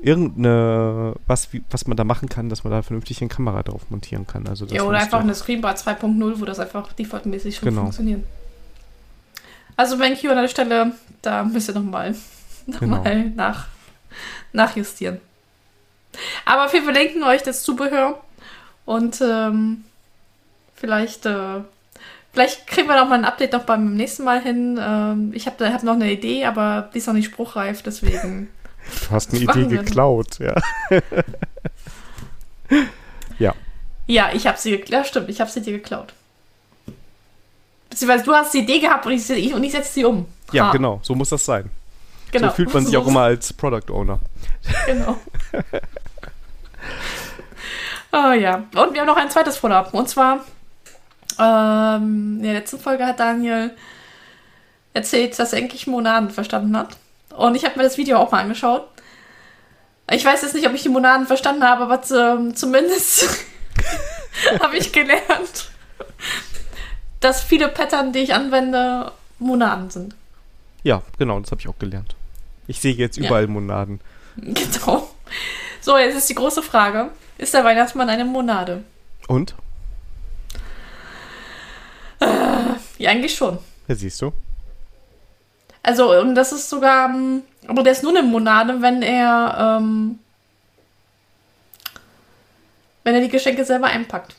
irgendeine, 0.00 1.14
was, 1.26 1.48
was 1.70 1.86
man 1.86 1.96
da 1.96 2.04
machen 2.04 2.28
kann, 2.28 2.48
dass 2.48 2.64
man 2.64 2.72
da 2.72 2.82
vernünftig 2.82 3.20
eine 3.20 3.28
Kamera 3.28 3.62
drauf 3.62 3.82
montieren 3.90 4.26
kann. 4.26 4.46
Also 4.46 4.64
ja, 4.66 4.82
oder 4.82 4.98
einfach 4.98 5.20
eine 5.20 5.34
Screenbar 5.34 5.74
2.0, 5.74 6.40
wo 6.40 6.44
das 6.44 6.58
einfach 6.58 6.92
defaultmäßig 6.92 7.56
schon 7.56 7.68
genau. 7.68 7.82
funktioniert. 7.82 8.24
Also 9.76 9.98
BenQ 9.98 10.24
an 10.26 10.36
der 10.36 10.48
Stelle, 10.48 10.92
da 11.22 11.44
müsst 11.44 11.68
ihr 11.68 11.74
nochmal 11.74 12.14
noch 12.66 12.80
genau. 12.80 13.02
mal 13.02 13.30
nach, 13.30 13.66
nachjustieren. 14.52 15.20
Aber 16.44 16.72
wir 16.72 16.82
verlinken 16.82 17.22
euch 17.22 17.42
das 17.42 17.62
Zubehör 17.62 18.20
und 18.84 19.20
ähm, 19.20 19.84
Vielleicht, 20.80 21.26
äh, 21.26 21.60
vielleicht 22.32 22.66
kriegen 22.66 22.88
wir 22.88 22.96
noch 22.96 23.08
mal 23.08 23.18
ein 23.18 23.26
Update 23.26 23.52
noch 23.52 23.64
beim 23.64 23.94
nächsten 23.94 24.24
Mal 24.24 24.40
hin. 24.40 24.80
Ähm, 24.82 25.32
ich 25.34 25.46
habe 25.46 25.70
hab 25.70 25.82
noch 25.82 25.92
eine 25.92 26.10
Idee, 26.10 26.46
aber 26.46 26.88
die 26.94 26.98
ist 26.98 27.06
noch 27.06 27.14
nicht 27.14 27.26
spruchreif, 27.26 27.82
deswegen. 27.82 28.48
Du 29.04 29.10
hast 29.10 29.30
eine 29.34 29.40
Idee 29.40 29.66
geklaut, 29.66 30.38
ja. 30.38 30.54
ja. 33.38 33.54
Ja, 34.06 34.30
ich 34.32 34.46
habe 34.46 34.58
sie 34.58 34.70
geklaut. 34.70 34.90
Ja, 34.90 35.04
stimmt, 35.04 35.28
ich 35.28 35.40
habe 35.40 35.50
sie 35.50 35.60
dir 35.60 35.74
geklaut. 35.74 36.14
Beziehungsweise 37.90 38.24
du 38.24 38.32
hast 38.32 38.54
die 38.54 38.60
Idee 38.60 38.80
gehabt 38.80 39.04
und 39.04 39.12
ich, 39.12 39.28
ich, 39.28 39.52
und 39.52 39.62
ich 39.62 39.72
setze 39.72 39.92
sie 39.92 40.04
um. 40.06 40.26
Ja, 40.52 40.68
ha. 40.68 40.72
genau, 40.72 41.00
so 41.02 41.14
muss 41.14 41.28
das 41.28 41.44
sein. 41.44 41.70
Genau. 42.32 42.48
So 42.48 42.54
fühlt 42.54 42.72
man 42.72 42.86
sich 42.86 42.96
auch 42.96 43.06
immer 43.06 43.22
als 43.22 43.52
Product 43.52 43.90
Owner. 43.92 44.18
Genau. 44.86 45.18
oh 48.12 48.32
ja. 48.32 48.64
Und 48.74 48.94
wir 48.94 49.00
haben 49.00 49.06
noch 49.06 49.16
ein 49.16 49.30
zweites 49.30 49.58
Follow-up. 49.58 49.92
Und 49.92 50.08
zwar 50.08 50.40
ähm, 51.40 52.36
in 52.36 52.42
der 52.42 52.54
letzten 52.54 52.78
Folge 52.78 53.06
hat 53.06 53.20
Daniel 53.20 53.70
erzählt, 54.92 55.38
dass 55.38 55.52
er 55.52 55.60
endlich 55.60 55.86
Monaden 55.86 56.30
verstanden 56.30 56.76
hat. 56.76 56.96
Und 57.36 57.54
ich 57.54 57.64
habe 57.64 57.76
mir 57.76 57.84
das 57.84 57.96
Video 57.96 58.18
auch 58.18 58.30
mal 58.30 58.42
angeschaut. 58.42 58.86
Ich 60.10 60.24
weiß 60.24 60.42
jetzt 60.42 60.54
nicht, 60.54 60.66
ob 60.66 60.74
ich 60.74 60.82
die 60.82 60.88
Monaden 60.88 61.26
verstanden 61.26 61.62
habe, 61.62 61.84
aber 61.84 62.02
zu, 62.02 62.52
zumindest 62.52 63.46
habe 64.60 64.76
ich 64.76 64.92
gelernt, 64.92 65.70
dass 67.20 67.42
viele 67.42 67.68
Pattern, 67.68 68.12
die 68.12 68.20
ich 68.20 68.34
anwende, 68.34 69.12
Monaden 69.38 69.90
sind. 69.90 70.14
Ja, 70.82 71.02
genau, 71.18 71.38
das 71.40 71.50
habe 71.50 71.60
ich 71.60 71.68
auch 71.68 71.78
gelernt. 71.78 72.14
Ich 72.66 72.80
sehe 72.80 72.94
jetzt 72.94 73.16
überall 73.16 73.44
ja. 73.44 73.48
Monaden. 73.48 74.00
Genau. 74.36 75.10
So, 75.80 75.98
jetzt 75.98 76.16
ist 76.16 76.30
die 76.30 76.34
große 76.34 76.62
Frage: 76.62 77.10
Ist 77.36 77.52
der 77.52 77.64
Weihnachtsmann 77.64 78.08
eine 78.08 78.24
Monade? 78.24 78.84
Und? 79.26 79.54
Ja, 83.00 83.10
eigentlich 83.10 83.34
schon. 83.34 83.58
Ja, 83.88 83.94
siehst 83.94 84.20
du. 84.20 84.30
Also, 85.82 86.20
und 86.20 86.34
das 86.34 86.52
ist 86.52 86.68
sogar, 86.68 87.08
ähm, 87.08 87.42
aber 87.66 87.82
der 87.82 87.92
ist 87.92 88.02
nur 88.02 88.14
eine 88.14 88.22
Monade, 88.22 88.82
wenn 88.82 89.00
er, 89.00 89.78
ähm, 89.80 90.18
wenn 93.02 93.14
er 93.14 93.22
die 93.22 93.30
Geschenke 93.30 93.64
selber 93.64 93.86
einpackt. 93.86 94.36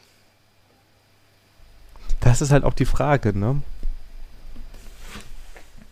Das 2.20 2.42
ist 2.42 2.52
halt 2.52 2.64
auch 2.64 2.76
die 2.76 2.86
Frage, 2.86 3.36
ne? 3.36 3.64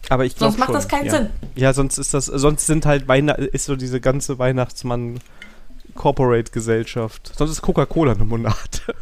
Aber 0.09 0.25
ich 0.25 0.35
glaube 0.35 0.51
Sonst 0.51 0.59
macht 0.59 0.67
schon, 0.67 0.75
das 0.75 0.87
keinen 0.87 1.05
ja. 1.07 1.11
Sinn. 1.11 1.29
Ja, 1.55 1.73
sonst 1.73 1.97
ist 1.97 2.13
das, 2.13 2.27
sonst 2.27 2.67
sind 2.67 2.85
halt 2.85 3.07
Weihn 3.07 3.29
ist 3.29 3.65
so 3.65 3.75
diese 3.75 3.99
ganze 3.99 4.37
Weihnachtsmann 4.37 5.19
Corporate 5.95 6.51
Gesellschaft. 6.51 7.31
Sonst 7.35 7.49
ist 7.49 7.61
Coca-Cola 7.63 8.11
eine 8.11 8.25
Monate. 8.25 8.95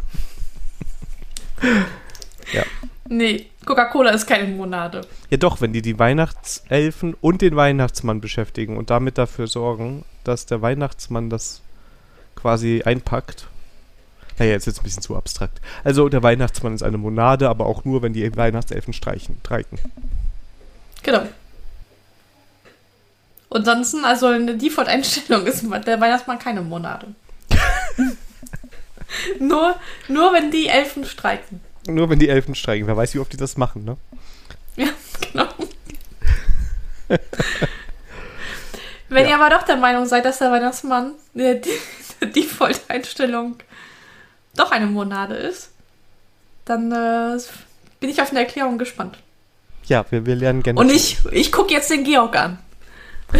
ja. 2.53 2.63
Nee, 3.10 3.47
Coca-Cola 3.67 4.12
ist 4.12 4.25
keine 4.25 4.47
Monade. 4.47 5.01
Ja 5.30 5.38
doch, 5.38 5.62
wenn 5.62 5.73
die 5.73 5.82
die 5.82 5.99
Weihnachtselfen 5.99 7.15
und 7.19 7.41
den 7.41 7.56
Weihnachtsmann 7.56 8.21
beschäftigen 8.21 8.77
und 8.77 8.89
damit 8.89 9.17
dafür 9.17 9.47
sorgen, 9.47 10.06
dass 10.23 10.45
der 10.45 10.62
Weihnachtsmann 10.62 11.30
das 11.30 11.62
quasi 12.36 12.82
einpackt. 12.84 13.47
Naja, 14.39 14.51
jetzt 14.51 14.67
ist 14.67 14.75
es 14.75 14.80
ein 14.80 14.84
bisschen 14.84 15.03
zu 15.03 15.15
abstrakt. 15.15 15.60
Also 15.84 16.10
der 16.10 16.23
Weihnachtsmann 16.23 16.73
ist 16.75 16.84
eine 16.84 16.97
Monade, 16.97 17.49
aber 17.49 17.65
auch 17.65 17.86
nur, 17.86 18.01
wenn 18.01 18.13
die 18.13 18.36
Weihnachtselfen 18.36 18.93
streichen, 18.93 19.38
streiken. 19.41 19.80
Genau. 21.03 21.23
Und 23.49 23.65
sonst, 23.65 23.95
also 24.03 24.27
eine 24.27 24.58
Default-Einstellung 24.58 25.45
ist 25.45 25.65
der 25.86 25.99
Weihnachtsmann 25.99 26.39
keine 26.39 26.62
Monade. 26.62 27.08
nur, 29.39 29.75
nur 30.08 30.34
wenn 30.34 30.51
die 30.51 30.67
Elfen 30.67 31.06
streiken. 31.06 31.66
Nur 31.88 32.10
wenn 32.10 32.19
die 32.19 32.30
Elfen 32.30 32.56
streiken. 32.56 32.88
Wer 32.88 32.97
weiß, 32.97 33.13
wie 33.13 33.19
oft 33.19 33.32
die 33.32 33.38
das 33.38 33.58
machen, 33.58 33.84
ne? 33.86 33.97
Ja, 34.76 34.89
genau. 35.32 35.47
Wenn 39.10 39.23
ja. 39.23 39.30
ihr 39.30 39.36
aber 39.39 39.56
doch 39.56 39.63
der 39.63 39.78
Meinung 39.78 40.06
seid, 40.06 40.26
dass 40.26 40.38
der 40.38 40.52
Weihnachtsmann 40.52 41.13
äh, 41.34 41.56
die, 41.56 41.69
die 42.26 42.32
Default-Einstellung 42.41 43.56
doch 44.56 44.71
eine 44.71 44.86
Monade 44.86 45.36
ist, 45.36 45.71
dann 46.65 46.91
äh, 46.91 47.39
bin 48.00 48.10
ich 48.10 48.21
auf 48.21 48.30
eine 48.32 48.41
Erklärung 48.41 48.78
gespannt. 48.78 49.17
Ja, 49.86 50.06
wir, 50.10 50.26
wir 50.26 50.36
lernen 50.36 50.62
gerne. 50.62 50.80
Und 50.80 50.91
ich, 50.91 51.17
ich 51.32 51.52
gucke 51.52 51.73
jetzt 51.73 51.89
den 51.89 52.04
Georg 52.04 52.36
an. 52.36 52.60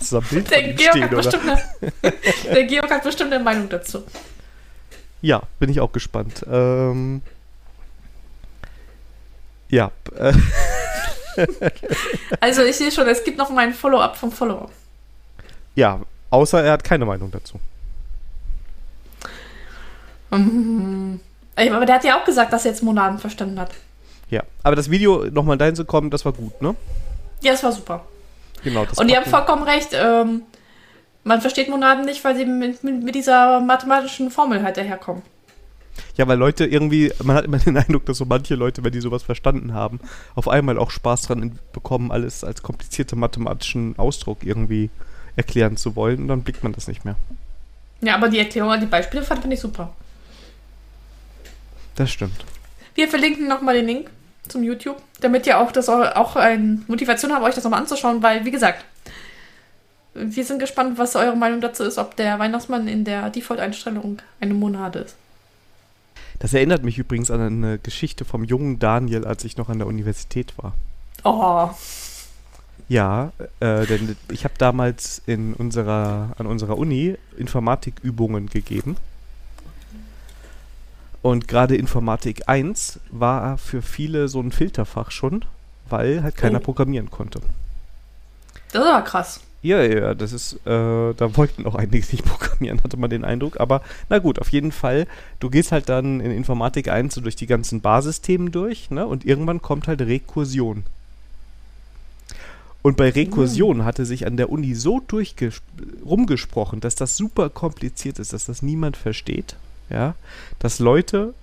so 0.00 0.20
der, 0.20 0.72
Georg 0.74 1.24
stehen, 1.24 1.40
eine, 1.48 2.12
der 2.44 2.64
Georg 2.64 2.90
hat 2.90 3.02
bestimmt 3.04 3.32
eine 3.32 3.42
Meinung 3.42 3.68
dazu. 3.68 4.04
Ja, 5.26 5.42
bin 5.58 5.68
ich 5.70 5.80
auch 5.80 5.90
gespannt. 5.90 6.46
Ähm, 6.48 7.20
ja. 9.68 9.90
Äh. 10.14 10.32
also 12.40 12.62
ich 12.62 12.76
sehe 12.76 12.92
schon, 12.92 13.08
es 13.08 13.24
gibt 13.24 13.36
noch 13.36 13.50
mal 13.50 13.66
ein 13.66 13.74
Follow-up 13.74 14.16
vom 14.16 14.30
Follow-up. 14.30 14.70
Ja, 15.74 16.00
außer 16.30 16.62
er 16.62 16.70
hat 16.74 16.84
keine 16.84 17.06
Meinung 17.06 17.32
dazu. 17.32 17.58
Mhm. 20.30 21.18
Aber 21.56 21.86
der 21.86 21.96
hat 21.96 22.04
ja 22.04 22.20
auch 22.20 22.24
gesagt, 22.24 22.52
dass 22.52 22.64
er 22.64 22.70
jetzt 22.70 22.84
Monaden 22.84 23.18
verstanden 23.18 23.58
hat. 23.58 23.72
Ja, 24.30 24.44
aber 24.62 24.76
das 24.76 24.92
Video 24.92 25.24
nochmal 25.24 25.58
dahin 25.58 25.74
zu 25.74 25.84
kommen, 25.84 26.08
das 26.08 26.24
war 26.24 26.34
gut, 26.34 26.62
ne? 26.62 26.76
Ja, 27.40 27.50
das 27.50 27.64
war 27.64 27.72
super. 27.72 28.04
Genau. 28.62 28.84
Das 28.84 28.96
Und 28.96 29.08
die 29.10 29.16
haben 29.16 29.28
vollkommen 29.28 29.64
recht. 29.64 29.88
Ähm, 29.92 30.42
man 31.26 31.40
versteht 31.40 31.68
Monaden 31.68 32.04
nicht, 32.04 32.22
weil 32.24 32.36
sie 32.36 32.46
mit, 32.46 32.84
mit, 32.84 33.14
dieser 33.14 33.60
mathematischen 33.60 34.30
Formel 34.30 34.62
halt 34.62 34.76
daherkommen. 34.76 35.22
Ja, 36.16 36.28
weil 36.28 36.38
Leute 36.38 36.64
irgendwie, 36.64 37.12
man 37.22 37.36
hat 37.36 37.44
immer 37.44 37.58
den 37.66 37.76
Eindruck, 37.76 38.06
dass 38.06 38.18
so 38.18 38.24
manche 38.24 38.54
Leute, 38.54 38.84
wenn 38.84 38.92
die 38.92 39.00
sowas 39.00 39.24
verstanden 39.24 39.74
haben, 39.74 39.98
auf 40.36 40.46
einmal 40.46 40.78
auch 40.78 40.90
Spaß 40.90 41.22
dran 41.22 41.58
bekommen, 41.72 42.12
alles 42.12 42.44
als 42.44 42.62
komplizierte 42.62 43.16
mathematischen 43.16 43.98
Ausdruck 43.98 44.38
irgendwie 44.44 44.88
erklären 45.34 45.76
zu 45.76 45.96
wollen 45.96 46.20
und 46.20 46.28
dann 46.28 46.42
blickt 46.42 46.62
man 46.62 46.72
das 46.72 46.86
nicht 46.86 47.04
mehr. 47.04 47.16
Ja, 48.02 48.14
aber 48.14 48.28
die 48.28 48.38
Erklärung, 48.38 48.78
die 48.78 48.86
Beispiele 48.86 49.24
fand 49.24 49.44
ich 49.52 49.60
super. 49.60 49.92
Das 51.96 52.10
stimmt. 52.10 52.44
Wir 52.94 53.08
verlinken 53.08 53.48
nochmal 53.48 53.74
den 53.74 53.86
Link 53.86 54.10
zum 54.46 54.62
YouTube, 54.62 55.02
damit 55.20 55.46
ihr 55.46 55.58
auch 55.58 55.72
das 55.72 55.88
auch 55.88 56.36
eine 56.36 56.82
Motivation 56.86 57.32
habt, 57.32 57.44
euch 57.44 57.54
das 57.56 57.64
nochmal 57.64 57.80
anzuschauen, 57.80 58.22
weil, 58.22 58.44
wie 58.44 58.52
gesagt, 58.52 58.84
wir 60.18 60.44
sind 60.44 60.58
gespannt, 60.58 60.98
was 60.98 61.16
eure 61.16 61.36
Meinung 61.36 61.60
dazu 61.60 61.84
ist, 61.84 61.98
ob 61.98 62.16
der 62.16 62.38
Weihnachtsmann 62.38 62.88
in 62.88 63.04
der 63.04 63.30
Default-Einstellung 63.30 64.18
eine 64.40 64.54
Monade 64.54 65.00
ist. 65.00 65.16
Das 66.38 66.52
erinnert 66.52 66.82
mich 66.82 66.98
übrigens 66.98 67.30
an 67.30 67.40
eine 67.40 67.78
Geschichte 67.78 68.24
vom 68.24 68.44
jungen 68.44 68.78
Daniel, 68.78 69.24
als 69.24 69.44
ich 69.44 69.56
noch 69.56 69.68
an 69.68 69.78
der 69.78 69.86
Universität 69.86 70.52
war. 70.58 70.74
Oh. 71.24 71.70
Ja, 72.88 73.32
äh, 73.60 73.86
denn 73.86 74.16
ich 74.30 74.44
habe 74.44 74.54
damals 74.58 75.22
in 75.26 75.54
unserer, 75.54 76.34
an 76.38 76.46
unserer 76.46 76.78
Uni 76.78 77.16
Informatikübungen 77.36 78.48
gegeben. 78.48 78.96
Und 81.22 81.48
gerade 81.48 81.74
Informatik 81.74 82.48
1 82.48 83.00
war 83.10 83.58
für 83.58 83.82
viele 83.82 84.28
so 84.28 84.40
ein 84.40 84.52
Filterfach 84.52 85.10
schon, 85.10 85.44
weil 85.88 86.22
halt 86.22 86.36
keiner 86.36 86.58
oh. 86.58 86.62
programmieren 86.62 87.10
konnte. 87.10 87.40
Das 88.70 88.84
war 88.84 89.02
krass. 89.02 89.40
Ja, 89.62 89.82
ja, 89.82 90.14
das 90.14 90.32
ist, 90.32 90.54
äh, 90.64 90.68
da 91.14 91.36
wollten 91.36 91.66
auch 91.66 91.74
einige 91.74 92.06
nicht 92.12 92.24
programmieren, 92.24 92.82
hatte 92.82 92.96
man 92.96 93.10
den 93.10 93.24
Eindruck. 93.24 93.58
Aber 93.58 93.82
na 94.08 94.18
gut, 94.18 94.38
auf 94.38 94.50
jeden 94.50 94.72
Fall, 94.72 95.06
du 95.40 95.50
gehst 95.50 95.72
halt 95.72 95.88
dann 95.88 96.20
in 96.20 96.30
Informatik 96.30 96.88
1 96.88 97.14
so 97.14 97.20
durch 97.20 97.36
die 97.36 97.46
ganzen 97.46 97.80
Basisthemen 97.80 98.52
durch, 98.52 98.90
ne? 98.90 99.06
Und 99.06 99.24
irgendwann 99.24 99.62
kommt 99.62 99.88
halt 99.88 100.02
Rekursion. 100.02 100.84
Und 102.82 102.96
bei 102.96 103.10
Rekursion 103.10 103.84
hatte 103.84 104.06
sich 104.06 104.26
an 104.26 104.36
der 104.36 104.50
Uni 104.50 104.74
so 104.74 105.02
rumgesprochen, 106.04 106.78
dass 106.78 106.94
das 106.94 107.16
super 107.16 107.50
kompliziert 107.50 108.20
ist, 108.20 108.32
dass 108.32 108.46
das 108.46 108.62
niemand 108.62 108.96
versteht 108.96 109.56
ja, 109.90 110.14
dass 110.58 110.78
Leute 110.78 111.34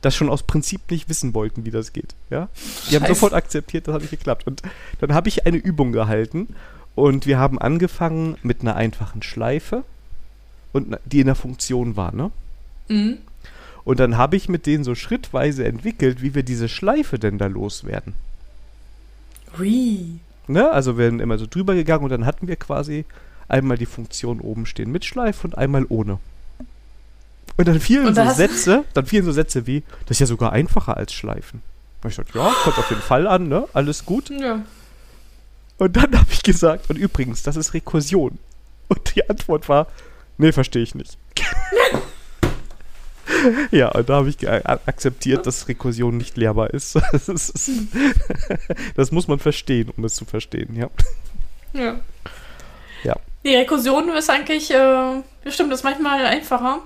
das 0.00 0.14
schon 0.14 0.28
aus 0.28 0.42
Prinzip 0.42 0.90
nicht 0.90 1.08
wissen 1.08 1.32
wollten, 1.32 1.64
wie 1.64 1.70
das 1.70 1.92
geht. 1.92 2.14
Ja? 2.28 2.48
Die 2.54 2.60
Scheiße. 2.60 2.96
haben 2.96 3.06
sofort 3.06 3.32
akzeptiert, 3.32 3.88
das 3.88 3.94
hat 3.94 4.02
nicht 4.02 4.10
geklappt. 4.10 4.46
Und 4.46 4.62
dann 5.00 5.14
habe 5.14 5.28
ich 5.28 5.46
eine 5.46 5.56
Übung 5.56 5.92
gehalten 5.92 6.48
und 6.94 7.26
wir 7.26 7.38
haben 7.38 7.58
angefangen 7.58 8.36
mit 8.42 8.60
einer 8.60 8.76
einfachen 8.76 9.22
Schleife 9.22 9.84
und 10.72 10.96
die 11.04 11.20
in 11.20 11.26
der 11.26 11.34
Funktion 11.34 11.96
war, 11.96 12.14
ne? 12.14 12.30
Mhm. 12.88 13.18
Und 13.84 14.00
dann 14.00 14.16
habe 14.16 14.36
ich 14.36 14.48
mit 14.48 14.66
denen 14.66 14.84
so 14.84 14.94
schrittweise 14.94 15.64
entwickelt, 15.64 16.22
wie 16.22 16.34
wir 16.34 16.42
diese 16.42 16.68
Schleife 16.68 17.18
denn 17.18 17.38
da 17.38 17.46
loswerden. 17.46 18.14
Ui. 19.58 20.18
Ne? 20.46 20.70
Also 20.70 20.98
wir 20.98 21.06
sind 21.06 21.20
immer 21.20 21.38
so 21.38 21.46
drüber 21.46 21.74
gegangen 21.74 22.04
und 22.04 22.10
dann 22.10 22.26
hatten 22.26 22.48
wir 22.48 22.56
quasi 22.56 23.04
einmal 23.48 23.76
die 23.76 23.86
Funktion 23.86 24.40
oben 24.40 24.66
stehen 24.66 24.90
mit 24.90 25.04
Schleife 25.04 25.46
und 25.46 25.58
einmal 25.58 25.84
ohne. 25.88 26.18
Und 27.56 27.68
dann 27.68 27.78
fielen 27.78 28.06
und 28.06 28.14
so 28.14 28.30
Sätze, 28.30 28.84
dann 28.94 29.06
fielen 29.06 29.24
so 29.24 29.32
Sätze 29.32 29.66
wie, 29.66 29.82
das 30.06 30.16
ist 30.16 30.20
ja 30.20 30.26
sogar 30.26 30.52
einfacher 30.52 30.96
als 30.96 31.12
Schleifen. 31.12 31.62
Und 32.02 32.10
ich 32.10 32.16
sagte, 32.16 32.38
ja, 32.38 32.52
kommt 32.64 32.78
auf 32.78 32.88
den 32.88 32.98
Fall 32.98 33.26
an, 33.26 33.48
ne? 33.48 33.68
Alles 33.72 34.04
gut. 34.04 34.30
Ja. 34.30 34.62
Und 35.78 35.96
dann 35.96 36.18
habe 36.18 36.30
ich 36.30 36.42
gesagt, 36.42 36.90
und 36.90 36.96
übrigens, 36.96 37.42
das 37.42 37.56
ist 37.56 37.74
Rekursion. 37.74 38.38
Und 38.88 39.14
die 39.14 39.28
Antwort 39.28 39.68
war, 39.68 39.86
nee, 40.38 40.52
verstehe 40.52 40.82
ich 40.82 40.94
nicht. 40.94 41.16
ja, 43.70 43.88
und 43.88 44.08
da 44.08 44.16
habe 44.16 44.28
ich 44.28 44.48
akzeptiert, 44.48 45.46
dass 45.46 45.68
Rekursion 45.68 46.16
nicht 46.16 46.36
lehrbar 46.36 46.70
ist. 46.70 46.98
Das, 47.12 47.28
ist, 47.28 47.70
das 48.96 49.10
muss 49.10 49.28
man 49.28 49.38
verstehen, 49.38 49.90
um 49.96 50.04
es 50.04 50.14
zu 50.14 50.24
verstehen, 50.24 50.76
ja. 50.76 50.88
Ja. 51.72 52.00
Ja. 53.02 53.16
Die 53.44 53.54
Rekursion 53.54 54.08
ist 54.10 54.30
eigentlich, 54.30 54.70
äh, 54.70 55.22
bestimmt, 55.42 55.72
ist 55.72 55.84
manchmal 55.84 56.24
einfacher. 56.24 56.80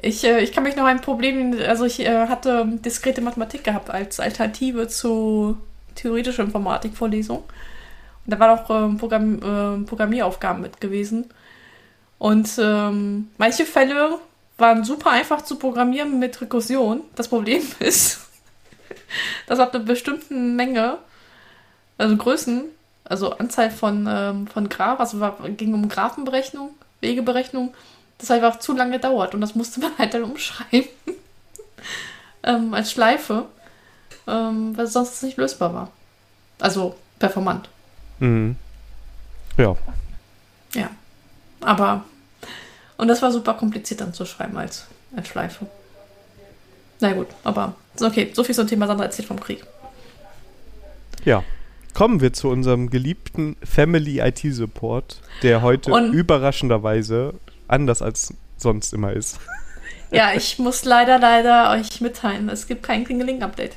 Ich, 0.00 0.24
äh, 0.24 0.40
ich 0.40 0.52
kann 0.52 0.62
mich 0.62 0.76
noch 0.76 0.84
ein 0.84 1.00
Problem, 1.00 1.56
also 1.66 1.84
ich 1.84 2.00
äh, 2.00 2.28
hatte 2.28 2.66
diskrete 2.84 3.20
Mathematik 3.20 3.64
gehabt 3.64 3.90
als 3.90 4.20
Alternative 4.20 4.88
zu 4.88 5.58
theoretischer 5.94 6.42
Informatik-Vorlesung. 6.42 7.38
Und 7.38 7.44
da 8.26 8.38
waren 8.38 8.58
auch 8.58 8.70
äh, 8.70 8.98
Programm, 8.98 9.38
äh, 9.38 9.84
Programmieraufgaben 9.86 10.62
mit 10.62 10.80
gewesen. 10.80 11.30
Und 12.18 12.50
ähm, 12.58 13.30
manche 13.38 13.66
Fälle 13.66 14.18
waren 14.56 14.84
super 14.84 15.10
einfach 15.10 15.42
zu 15.42 15.56
programmieren 15.56 16.18
mit 16.18 16.40
Rekursion. 16.40 17.02
Das 17.16 17.28
Problem 17.28 17.62
ist, 17.80 18.20
dass 19.46 19.58
ab 19.58 19.74
einer 19.74 19.84
bestimmten 19.84 20.56
Menge, 20.56 20.98
also 21.98 22.16
Größen, 22.16 22.64
also 23.04 23.32
Anzahl 23.32 23.70
von, 23.70 24.06
ähm, 24.08 24.46
von 24.46 24.68
Graph, 24.68 25.00
also 25.00 25.20
war, 25.20 25.36
ging 25.50 25.74
um 25.74 25.88
Graphenberechnung, 25.88 26.70
Wegeberechnung, 27.00 27.74
das 28.18 28.30
einfach 28.30 28.58
zu 28.58 28.72
lange 28.72 28.98
dauert 28.98 29.34
und 29.34 29.40
das 29.40 29.54
musste 29.54 29.80
man 29.80 29.92
halt 29.98 30.14
dann 30.14 30.24
umschreiben. 30.24 30.88
ähm, 32.42 32.72
als 32.72 32.90
Schleife, 32.92 33.46
ähm, 34.26 34.76
weil 34.76 34.86
sonst 34.86 35.22
nicht 35.22 35.36
lösbar 35.36 35.74
war. 35.74 35.90
Also 36.60 36.94
performant. 37.18 37.68
Mhm. 38.18 38.56
Ja. 39.56 39.76
Ja. 40.74 40.90
Aber, 41.60 42.04
und 42.96 43.08
das 43.08 43.22
war 43.22 43.30
super 43.32 43.54
kompliziert 43.54 44.00
dann 44.00 44.12
zu 44.12 44.24
schreiben 44.26 44.56
als, 44.56 44.86
als 45.16 45.28
Schleife. 45.28 45.66
Na 47.00 47.12
gut, 47.12 47.28
aber 47.42 47.74
okay, 48.00 48.30
so 48.34 48.44
viel 48.44 48.54
zum 48.54 48.66
Thema 48.66 48.86
Sandra 48.86 49.04
erzählt 49.04 49.28
vom 49.28 49.40
Krieg. 49.40 49.64
Ja. 51.24 51.42
Kommen 51.92 52.20
wir 52.20 52.32
zu 52.32 52.48
unserem 52.48 52.90
geliebten 52.90 53.56
Family 53.62 54.18
IT 54.18 54.40
Support, 54.40 55.20
der 55.42 55.62
heute 55.62 55.92
und 55.92 56.12
überraschenderweise 56.12 57.34
anders 57.68 58.02
als 58.02 58.34
sonst 58.56 58.92
immer 58.92 59.12
ist. 59.12 59.38
Ja, 60.10 60.32
ich 60.32 60.58
muss 60.58 60.84
leider, 60.84 61.18
leider 61.18 61.70
euch 61.70 62.00
mitteilen, 62.00 62.48
es 62.48 62.66
gibt 62.66 62.82
kein 62.82 63.04
Klingeling-Update. 63.04 63.72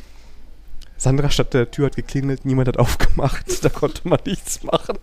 Sandra 0.98 1.30
statt 1.30 1.54
der 1.54 1.70
Tür 1.70 1.88
hat 1.88 1.96
geklingelt, 1.96 2.46
niemand 2.46 2.68
hat 2.68 2.78
aufgemacht, 2.78 3.64
da 3.64 3.70
konnte 3.70 4.08
man 4.08 4.20
nichts 4.26 4.64
machen. 4.64 4.98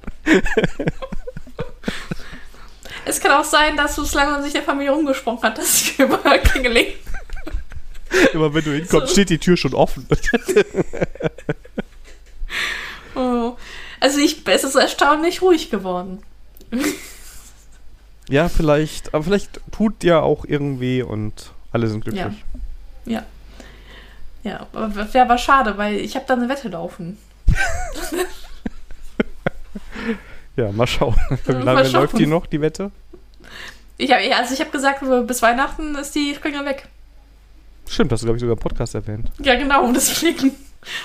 es 3.05 3.21
kann 3.21 3.33
auch 3.33 3.45
sein, 3.45 3.77
dass 3.77 3.99
es 3.99 4.15
langsam 4.15 4.43
sich 4.43 4.53
der 4.53 4.63
Familie 4.63 4.93
umgesprochen 4.93 5.43
hat, 5.43 5.59
dass 5.59 5.83
ich 5.83 5.99
über 5.99 6.19
Klingeling. 6.39 6.95
Immer 8.33 8.55
wenn 8.55 8.65
du 8.65 8.73
hinkommst, 8.73 9.09
so. 9.09 9.13
steht 9.13 9.31
die 9.31 9.39
Tür 9.39 9.57
schon 9.57 9.75
offen. 9.75 10.07
oh. 13.15 13.57
Also 14.01 14.19
ich, 14.19 14.47
es 14.47 14.65
ist 14.65 14.75
erstaunlich 14.75 15.43
ruhig 15.43 15.71
geworden. 15.71 16.23
Ja, 18.29 18.49
vielleicht, 18.49 19.15
aber 19.15 19.25
vielleicht 19.25 19.61
tut 19.73 20.05
ja 20.05 20.21
auch 20.21 20.45
irgendwie 20.45 21.03
und 21.03 21.53
alle 21.73 21.89
sind 21.89 22.03
glücklich. 22.03 22.25
Ja. 22.25 22.35
Ja, 23.07 23.27
ja 24.45 24.67
aber 24.73 25.13
wäre 25.13 25.25
aber 25.25 25.39
schade, 25.39 25.77
weil 25.77 25.97
ich 25.97 26.15
habe 26.15 26.27
da 26.29 26.35
eine 26.35 26.49
Wette 26.49 26.69
laufen. 26.69 27.19
ja, 30.57 30.71
mal 30.73 30.87
schauen. 30.87 31.17
Wie 31.47 31.53
lange 31.53 31.89
läuft 31.89 32.19
die 32.19 32.27
noch, 32.27 32.47
die 32.47 32.61
Wette? 32.61 32.91
Ich 33.97 34.11
hab, 34.11 34.19
also 34.19 34.55
ich 34.55 34.61
habe 34.61 34.71
gesagt, 34.71 35.03
bis 35.27 35.43
Weihnachten 35.43 35.95
ist 35.95 36.15
die 36.15 36.35
Springer 36.35 36.65
weg. 36.65 36.89
Stimmt, 37.89 38.13
hast 38.13 38.23
du, 38.23 38.27
glaube 38.27 38.37
ich, 38.37 38.41
sogar 38.41 38.57
im 38.57 38.61
Podcast 38.61 38.95
erwähnt. 38.95 39.31
Ja, 39.39 39.55
genau, 39.57 39.91
deswegen. 39.95 40.53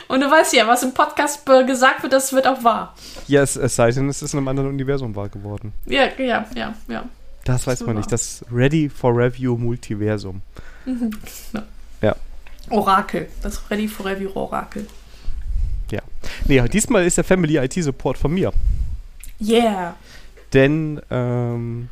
Und 0.08 0.21
du 0.21 0.30
weißt 0.30 0.54
ja, 0.54 0.67
was 0.67 0.84
im 0.84 0.93
Podcast 0.93 1.45
gesagt 1.45 2.04
wird, 2.04 2.13
das 2.13 2.34
wird 2.34 2.47
auch 2.47 2.63
wahr. 2.63 2.95
Ja, 3.28 3.41
es, 3.41 3.56
es 3.56 3.75
sei 3.75 3.91
denn, 3.91 4.10
es 4.10 4.21
ist 4.21 4.34
in 4.34 4.39
einem 4.39 4.47
anderen 4.47 4.69
Universum 4.69 5.15
wahr 5.15 5.30
geworden. 5.30 5.73
Ja, 5.86 6.08
ja, 6.17 6.45
ja, 6.56 6.73
ja. 6.88 7.04
Das 7.45 7.65
weiß 7.65 7.82
man 7.82 7.95
nicht. 7.95 8.12
Das 8.12 8.43
Ready 8.52 8.89
for 8.89 9.15
Review 9.15 9.58
Multiversum. 9.58 10.41
Mhm. 10.86 11.12
Ja. 11.54 11.63
ja. 12.02 12.15
Orakel. 12.70 13.28
Das 13.42 13.70
Ready 13.70 13.88
for 13.88 14.06
Review 14.06 14.32
Orakel. 14.34 14.88
Ja. 15.92 16.02
Nee, 16.46 16.62
diesmal 16.68 17.06
ist 17.06 17.18
der 17.18 17.24
Family 17.24 17.58
IT 17.58 17.74
Support 17.74 18.18
von 18.18 18.34
mir. 18.34 18.52
Yeah. 19.42 19.96
Denn 20.54 21.02
ähm, 21.10 21.90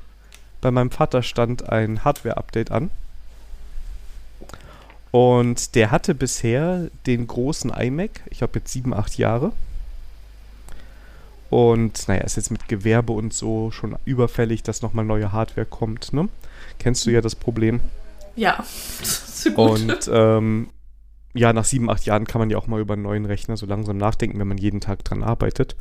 bei 0.62 0.72
meinem 0.72 0.92
Vater 0.92 1.24
stand 1.24 1.70
ein 1.70 2.04
Hardware-Update 2.04 2.72
an. 2.72 2.90
Und 5.12 5.76
der 5.76 5.92
hatte 5.92 6.14
bisher 6.14 6.90
den 7.06 7.28
großen 7.28 7.72
iMac, 7.72 8.22
ich 8.30 8.42
habe 8.42 8.60
jetzt 8.60 8.72
sieben, 8.72 8.94
acht 8.94 9.18
Jahre. 9.18 9.54
Und 11.50 12.08
naja, 12.08 12.22
ist 12.22 12.36
jetzt 12.36 12.52
mit 12.52 12.68
Gewerbe 12.68 13.14
und 13.14 13.34
so 13.34 13.72
schon 13.72 13.96
überfällig, 14.04 14.64
dass 14.64 14.82
nochmal 14.82 15.06
neue 15.06 15.32
Hardware 15.32 15.66
kommt. 15.66 16.12
Ne? 16.12 16.28
Kennst 16.78 17.06
du 17.06 17.12
ja 17.12 17.22
das 17.22 17.36
Problem. 17.36 17.80
Ja, 18.38 18.64
so 19.04 19.52
gut. 19.52 19.82
Und 19.82 20.10
ähm, 20.14 20.70
ja, 21.34 21.52
nach 21.52 21.66
sieben, 21.66 21.90
acht 21.90 22.06
Jahren 22.06 22.26
kann 22.26 22.40
man 22.40 22.50
ja 22.50 22.58
auch 22.58 22.68
mal 22.68 22.80
über 22.80 22.94
einen 22.94 23.04
neuen 23.04 23.26
Rechner 23.26 23.58
so 23.58 23.66
langsam 23.66 23.98
nachdenken, 23.98 24.40
wenn 24.40 24.48
man 24.48 24.58
jeden 24.58 24.80
Tag 24.80 25.04
dran 25.04 25.24
arbeitet. 25.24 25.76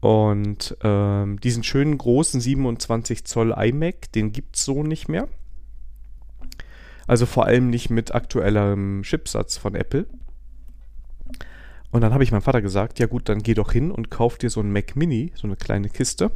Und 0.00 0.76
ähm, 0.82 1.38
diesen 1.40 1.62
schönen 1.62 1.98
großen 1.98 2.40
27 2.40 3.24
Zoll 3.24 3.54
iMac, 3.56 4.10
den 4.12 4.32
gibt 4.32 4.56
es 4.56 4.64
so 4.64 4.82
nicht 4.82 5.08
mehr. 5.08 5.28
Also 7.06 7.26
vor 7.26 7.46
allem 7.46 7.70
nicht 7.70 7.90
mit 7.90 8.14
aktuellem 8.14 9.02
Chipsatz 9.02 9.58
von 9.58 9.74
Apple. 9.74 10.06
Und 11.90 12.00
dann 12.00 12.14
habe 12.14 12.24
ich 12.24 12.32
meinem 12.32 12.42
Vater 12.42 12.62
gesagt, 12.62 12.98
ja 12.98 13.06
gut, 13.06 13.28
dann 13.28 13.42
geh 13.42 13.54
doch 13.54 13.70
hin 13.70 13.90
und 13.90 14.10
kauf 14.10 14.38
dir 14.38 14.50
so 14.50 14.60
einen 14.60 14.72
Mac 14.72 14.96
Mini, 14.96 15.32
so 15.34 15.46
eine 15.46 15.56
kleine 15.56 15.88
Kiste. 15.88 16.30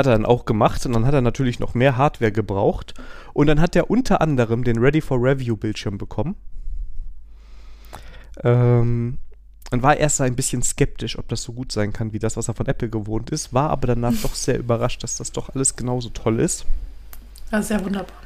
Hat 0.00 0.06
er 0.06 0.12
dann 0.12 0.24
auch 0.24 0.46
gemacht 0.46 0.86
und 0.86 0.94
dann 0.94 1.04
hat 1.04 1.12
er 1.12 1.20
natürlich 1.20 1.60
noch 1.60 1.74
mehr 1.74 1.98
Hardware 1.98 2.32
gebraucht. 2.32 2.94
Und 3.34 3.48
dann 3.48 3.60
hat 3.60 3.76
er 3.76 3.90
unter 3.90 4.22
anderem 4.22 4.64
den 4.64 4.78
Ready 4.78 5.02
for 5.02 5.18
Review 5.18 5.56
Bildschirm 5.56 5.98
bekommen. 5.98 6.36
Ähm, 8.42 9.18
und 9.70 9.82
war 9.82 9.98
erst 9.98 10.22
ein 10.22 10.36
bisschen 10.36 10.62
skeptisch, 10.62 11.18
ob 11.18 11.28
das 11.28 11.42
so 11.42 11.52
gut 11.52 11.70
sein 11.70 11.92
kann 11.92 12.14
wie 12.14 12.18
das, 12.18 12.38
was 12.38 12.48
er 12.48 12.54
von 12.54 12.64
Apple 12.64 12.88
gewohnt 12.88 13.28
ist, 13.28 13.52
war 13.52 13.68
aber 13.68 13.88
danach 13.88 14.14
doch 14.22 14.34
sehr 14.34 14.58
überrascht, 14.58 15.02
dass 15.02 15.18
das 15.18 15.32
doch 15.32 15.54
alles 15.54 15.76
genauso 15.76 16.08
toll 16.08 16.40
ist. 16.40 16.64
Ja, 17.52 17.60
sehr 17.60 17.84
wunderbar. 17.84 18.16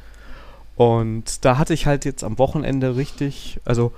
Und 0.77 1.43
da 1.43 1.57
hatte 1.57 1.73
ich 1.73 1.87
halt 1.87 2.05
jetzt 2.05 2.23
am 2.23 2.37
Wochenende 2.37 2.95
richtig, 2.95 3.59
also 3.65 3.91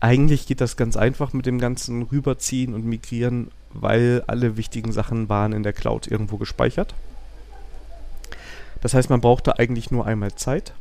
eigentlich 0.00 0.48
geht 0.48 0.60
das 0.60 0.76
ganz 0.76 0.96
einfach 0.96 1.32
mit 1.32 1.46
dem 1.46 1.60
ganzen 1.60 2.02
Rüberziehen 2.02 2.74
und 2.74 2.84
Migrieren, 2.84 3.52
weil 3.72 4.24
alle 4.26 4.56
wichtigen 4.56 4.90
Sachen 4.90 5.28
waren 5.28 5.52
in 5.52 5.62
der 5.62 5.72
Cloud 5.72 6.08
irgendwo 6.08 6.38
gespeichert. 6.38 6.92
Das 8.84 8.92
heißt, 8.92 9.08
man 9.08 9.22
brauchte 9.22 9.58
eigentlich 9.58 9.90
nur 9.90 10.04
einmal 10.04 10.34
Zeit. 10.34 10.74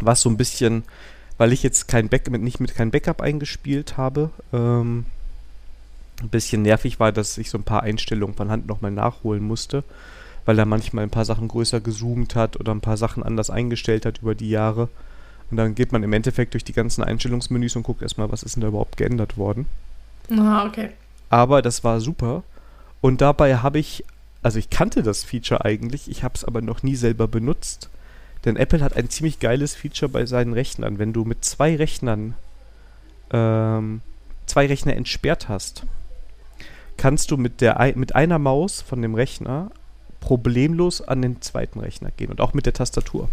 Was 0.00 0.22
so 0.22 0.28
ein 0.28 0.36
bisschen, 0.36 0.82
weil 1.38 1.52
ich 1.52 1.62
jetzt 1.62 1.86
kein 1.86 2.08
Back 2.08 2.28
nicht 2.28 2.58
mit 2.58 2.74
kein 2.74 2.90
Backup 2.90 3.20
eingespielt 3.20 3.96
habe, 3.96 4.30
ähm, 4.52 5.06
ein 6.20 6.30
bisschen 6.30 6.62
nervig 6.62 6.98
war, 6.98 7.12
dass 7.12 7.38
ich 7.38 7.48
so 7.48 7.58
ein 7.58 7.62
paar 7.62 7.84
Einstellungen 7.84 8.34
von 8.34 8.50
Hand 8.50 8.66
nochmal 8.66 8.90
nachholen 8.90 9.44
musste, 9.44 9.84
weil 10.46 10.58
er 10.58 10.66
manchmal 10.66 11.04
ein 11.04 11.10
paar 11.10 11.24
Sachen 11.24 11.46
größer 11.46 11.80
gezoomt 11.80 12.34
hat 12.34 12.58
oder 12.58 12.74
ein 12.74 12.80
paar 12.80 12.96
Sachen 12.96 13.22
anders 13.22 13.48
eingestellt 13.48 14.04
hat 14.04 14.18
über 14.18 14.34
die 14.34 14.50
Jahre. 14.50 14.88
Und 15.52 15.58
dann 15.58 15.76
geht 15.76 15.92
man 15.92 16.02
im 16.02 16.12
Endeffekt 16.12 16.54
durch 16.54 16.64
die 16.64 16.72
ganzen 16.72 17.04
Einstellungsmenüs 17.04 17.76
und 17.76 17.84
guckt 17.84 18.02
erstmal, 18.02 18.32
was 18.32 18.42
ist 18.42 18.56
denn 18.56 18.62
da 18.62 18.66
überhaupt 18.66 18.96
geändert 18.96 19.36
worden. 19.38 19.66
Ah, 20.28 20.66
okay. 20.66 20.90
Aber 21.30 21.62
das 21.62 21.84
war 21.84 22.00
super. 22.00 22.42
Und 23.00 23.20
dabei 23.20 23.58
habe 23.58 23.78
ich, 23.78 24.04
also 24.44 24.58
ich 24.58 24.68
kannte 24.70 25.02
das 25.02 25.24
Feature 25.24 25.64
eigentlich, 25.64 26.08
ich 26.08 26.22
habe 26.22 26.34
es 26.34 26.44
aber 26.44 26.60
noch 26.60 26.82
nie 26.82 26.96
selber 26.96 27.26
benutzt. 27.26 27.88
Denn 28.44 28.56
Apple 28.56 28.82
hat 28.82 28.94
ein 28.94 29.08
ziemlich 29.08 29.40
geiles 29.40 29.74
Feature 29.74 30.10
bei 30.10 30.26
seinen 30.26 30.52
Rechnern. 30.52 30.98
Wenn 30.98 31.14
du 31.14 31.24
mit 31.24 31.44
zwei 31.46 31.76
Rechnern 31.76 32.34
ähm, 33.32 34.02
zwei 34.44 34.66
Rechner 34.66 34.94
entsperrt 34.96 35.48
hast, 35.48 35.84
kannst 36.98 37.30
du 37.30 37.38
mit, 37.38 37.62
der, 37.62 37.94
mit 37.96 38.14
einer 38.14 38.38
Maus 38.38 38.82
von 38.82 39.00
dem 39.00 39.14
Rechner 39.14 39.70
problemlos 40.20 41.00
an 41.00 41.22
den 41.22 41.40
zweiten 41.40 41.80
Rechner 41.80 42.10
gehen 42.10 42.30
und 42.30 42.42
auch 42.42 42.52
mit 42.52 42.66
der 42.66 42.74
Tastatur. 42.74 43.30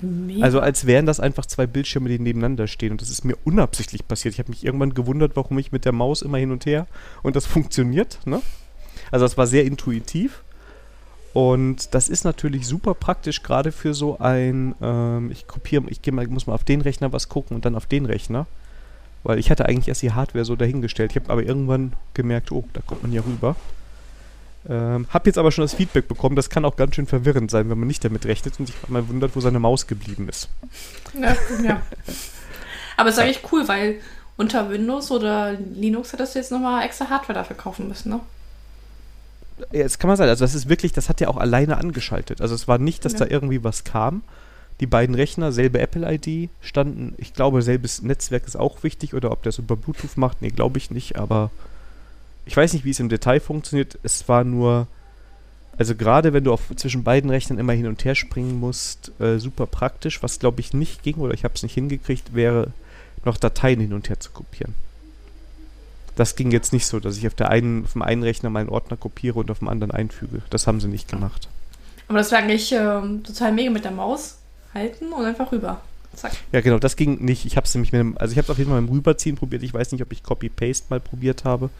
Mega. 0.00 0.42
Also 0.42 0.60
als 0.60 0.86
wären 0.86 1.04
das 1.04 1.20
einfach 1.20 1.44
zwei 1.44 1.66
Bildschirme, 1.66 2.08
die 2.08 2.18
nebeneinander 2.18 2.66
stehen. 2.66 2.92
Und 2.92 3.02
das 3.02 3.10
ist 3.10 3.24
mir 3.24 3.36
unabsichtlich 3.44 4.08
passiert. 4.08 4.34
Ich 4.34 4.38
habe 4.38 4.50
mich 4.50 4.64
irgendwann 4.64 4.94
gewundert, 4.94 5.32
warum 5.34 5.58
ich 5.58 5.70
mit 5.70 5.84
der 5.84 5.92
Maus 5.92 6.22
immer 6.22 6.38
hin 6.38 6.50
und 6.50 6.64
her 6.64 6.86
und 7.22 7.36
das 7.36 7.44
funktioniert. 7.44 8.20
Ne? 8.24 8.40
Also 9.10 9.24
das 9.24 9.36
war 9.36 9.46
sehr 9.46 9.64
intuitiv. 9.64 10.42
Und 11.34 11.94
das 11.94 12.08
ist 12.08 12.24
natürlich 12.24 12.66
super 12.66 12.94
praktisch, 12.94 13.42
gerade 13.42 13.70
für 13.70 13.94
so 13.94 14.18
ein, 14.18 14.74
ähm, 14.80 15.30
ich 15.30 15.46
kopiere, 15.46 15.84
ich 15.88 16.00
mal, 16.10 16.26
muss 16.26 16.46
mal 16.46 16.54
auf 16.54 16.64
den 16.64 16.80
Rechner 16.80 17.12
was 17.12 17.28
gucken 17.28 17.54
und 17.54 17.64
dann 17.64 17.74
auf 17.74 17.86
den 17.86 18.06
Rechner. 18.06 18.46
Weil 19.24 19.38
ich 19.38 19.50
hatte 19.50 19.66
eigentlich 19.66 19.88
erst 19.88 20.02
die 20.02 20.12
Hardware 20.12 20.44
so 20.44 20.56
dahingestellt. 20.56 21.12
Ich 21.12 21.16
habe 21.16 21.30
aber 21.30 21.42
irgendwann 21.42 21.92
gemerkt, 22.14 22.50
oh, 22.50 22.64
da 22.72 22.80
kommt 22.80 23.02
man 23.02 23.12
ja 23.12 23.22
rüber. 23.22 23.56
Ähm, 24.68 25.06
hab 25.10 25.26
jetzt 25.26 25.38
aber 25.38 25.52
schon 25.52 25.62
das 25.62 25.74
Feedback 25.74 26.08
bekommen, 26.08 26.36
das 26.36 26.50
kann 26.50 26.64
auch 26.64 26.76
ganz 26.76 26.94
schön 26.94 27.06
verwirrend 27.06 27.50
sein, 27.50 27.70
wenn 27.70 27.78
man 27.78 27.88
nicht 27.88 28.04
damit 28.04 28.26
rechnet 28.26 28.58
und 28.58 28.66
sich 28.66 28.76
mal 28.88 29.08
wundert, 29.08 29.36
wo 29.36 29.40
seine 29.40 29.58
Maus 29.60 29.86
geblieben 29.86 30.28
ist. 30.28 30.48
Ja, 31.14 31.36
ja. 31.62 31.82
Aber 32.96 33.10
ist 33.10 33.18
eigentlich 33.18 33.40
cool, 33.52 33.68
weil 33.68 34.00
unter 34.36 34.70
Windows 34.70 35.10
oder 35.10 35.52
Linux 35.52 36.12
hättest 36.12 36.34
du 36.34 36.38
jetzt 36.40 36.50
nochmal 36.50 36.84
extra 36.84 37.08
Hardware 37.08 37.34
dafür 37.34 37.56
kaufen 37.56 37.88
müssen, 37.88 38.10
ne? 38.10 38.20
Das 39.72 39.98
kann 39.98 40.08
man 40.08 40.16
sagen. 40.16 40.30
Also 40.30 40.44
das 40.44 40.54
ist 40.54 40.68
wirklich, 40.68 40.92
das 40.92 41.08
hat 41.08 41.20
ja 41.20 41.28
auch 41.28 41.36
alleine 41.36 41.76
angeschaltet. 41.76 42.40
Also 42.40 42.54
es 42.54 42.68
war 42.68 42.78
nicht, 42.78 43.04
dass 43.04 43.14
ja. 43.14 43.20
da 43.20 43.26
irgendwie 43.26 43.64
was 43.64 43.84
kam. 43.84 44.22
Die 44.80 44.86
beiden 44.86 45.14
Rechner, 45.14 45.50
selbe 45.50 45.80
Apple-ID, 45.80 46.50
standen, 46.60 47.14
ich 47.18 47.34
glaube, 47.34 47.62
selbes 47.62 48.02
Netzwerk 48.02 48.46
ist 48.46 48.56
auch 48.56 48.84
wichtig 48.84 49.12
oder 49.12 49.32
ob 49.32 49.42
der 49.42 49.50
es 49.50 49.58
über 49.58 49.76
Bluetooth 49.76 50.16
macht, 50.16 50.40
nee, 50.40 50.50
glaube 50.50 50.78
ich 50.78 50.92
nicht, 50.92 51.16
aber 51.16 51.50
ich 52.46 52.56
weiß 52.56 52.72
nicht, 52.72 52.84
wie 52.84 52.90
es 52.90 53.00
im 53.00 53.08
Detail 53.08 53.40
funktioniert. 53.40 53.98
Es 54.04 54.28
war 54.28 54.44
nur, 54.44 54.86
also 55.76 55.96
gerade 55.96 56.32
wenn 56.32 56.44
du 56.44 56.52
auf, 56.52 56.62
zwischen 56.76 57.02
beiden 57.02 57.28
Rechnern 57.28 57.58
immer 57.58 57.72
hin 57.72 57.86
und 57.86 58.04
her 58.04 58.14
springen 58.14 58.58
musst, 58.60 59.12
äh, 59.20 59.38
super 59.38 59.66
praktisch. 59.66 60.22
Was 60.22 60.38
glaube 60.38 60.60
ich 60.60 60.72
nicht 60.72 61.02
ging 61.02 61.16
oder 61.16 61.34
ich 61.34 61.44
habe 61.44 61.54
es 61.54 61.62
nicht 61.62 61.74
hingekriegt, 61.74 62.34
wäre 62.34 62.72
noch 63.24 63.36
Dateien 63.36 63.80
hin 63.80 63.92
und 63.92 64.08
her 64.08 64.20
zu 64.20 64.30
kopieren. 64.30 64.74
Das 66.18 66.34
ging 66.34 66.50
jetzt 66.50 66.72
nicht 66.72 66.86
so, 66.86 66.98
dass 66.98 67.16
ich 67.16 67.26
auf, 67.26 67.34
der 67.34 67.50
einen, 67.50 67.84
auf 67.84 67.92
dem 67.92 68.02
einen 68.02 68.22
Rechner 68.22 68.50
meinen 68.50 68.68
Ordner 68.68 68.96
kopiere 68.96 69.38
und 69.38 69.50
auf 69.50 69.60
dem 69.60 69.68
anderen 69.68 69.92
einfüge. 69.92 70.42
Das 70.50 70.66
haben 70.66 70.80
sie 70.80 70.88
nicht 70.88 71.08
gemacht. 71.08 71.48
Aber 72.08 72.18
das 72.18 72.32
wäre 72.32 72.42
eigentlich 72.42 72.72
äh, 72.72 73.00
total 73.22 73.52
mega 73.52 73.70
mit 73.70 73.84
der 73.84 73.92
Maus 73.92 74.38
halten 74.74 75.12
und 75.12 75.24
einfach 75.24 75.52
rüber. 75.52 75.80
Zack. 76.14 76.32
Ja, 76.52 76.60
genau, 76.60 76.78
das 76.78 76.96
ging 76.96 77.24
nicht. 77.24 77.44
Ich 77.44 77.56
habe 77.56 77.66
es 77.66 77.74
nämlich 77.74 77.92
mit 77.92 78.00
dem, 78.00 78.18
also 78.18 78.32
ich 78.32 78.38
habe 78.38 78.46
es 78.46 78.50
auf 78.50 78.58
jeden 78.58 78.70
Fall 78.70 78.80
mit 78.80 78.90
dem 78.90 78.96
Rüberziehen 78.96 79.36
probiert. 79.36 79.62
Ich 79.62 79.72
weiß 79.72 79.92
nicht, 79.92 80.02
ob 80.02 80.10
ich 80.10 80.24
Copy-Paste 80.24 80.86
mal 80.90 80.98
probiert 80.98 81.44
habe. 81.44 81.70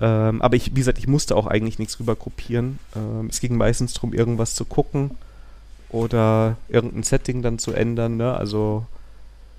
Ähm, 0.00 0.40
aber 0.40 0.56
ich, 0.56 0.70
wie 0.70 0.80
gesagt, 0.80 0.98
ich 0.98 1.08
musste 1.08 1.36
auch 1.36 1.46
eigentlich 1.46 1.78
nichts 1.78 2.00
rüber 2.00 2.16
kopieren. 2.16 2.78
Ähm, 2.96 3.26
es 3.28 3.40
ging 3.40 3.56
meistens 3.56 3.92
darum, 3.92 4.14
irgendwas 4.14 4.54
zu 4.54 4.64
gucken 4.64 5.10
oder 5.90 6.56
irgendein 6.68 7.02
Setting 7.02 7.42
dann 7.42 7.58
zu 7.58 7.72
ändern. 7.72 8.16
Ne? 8.16 8.32
Also 8.34 8.86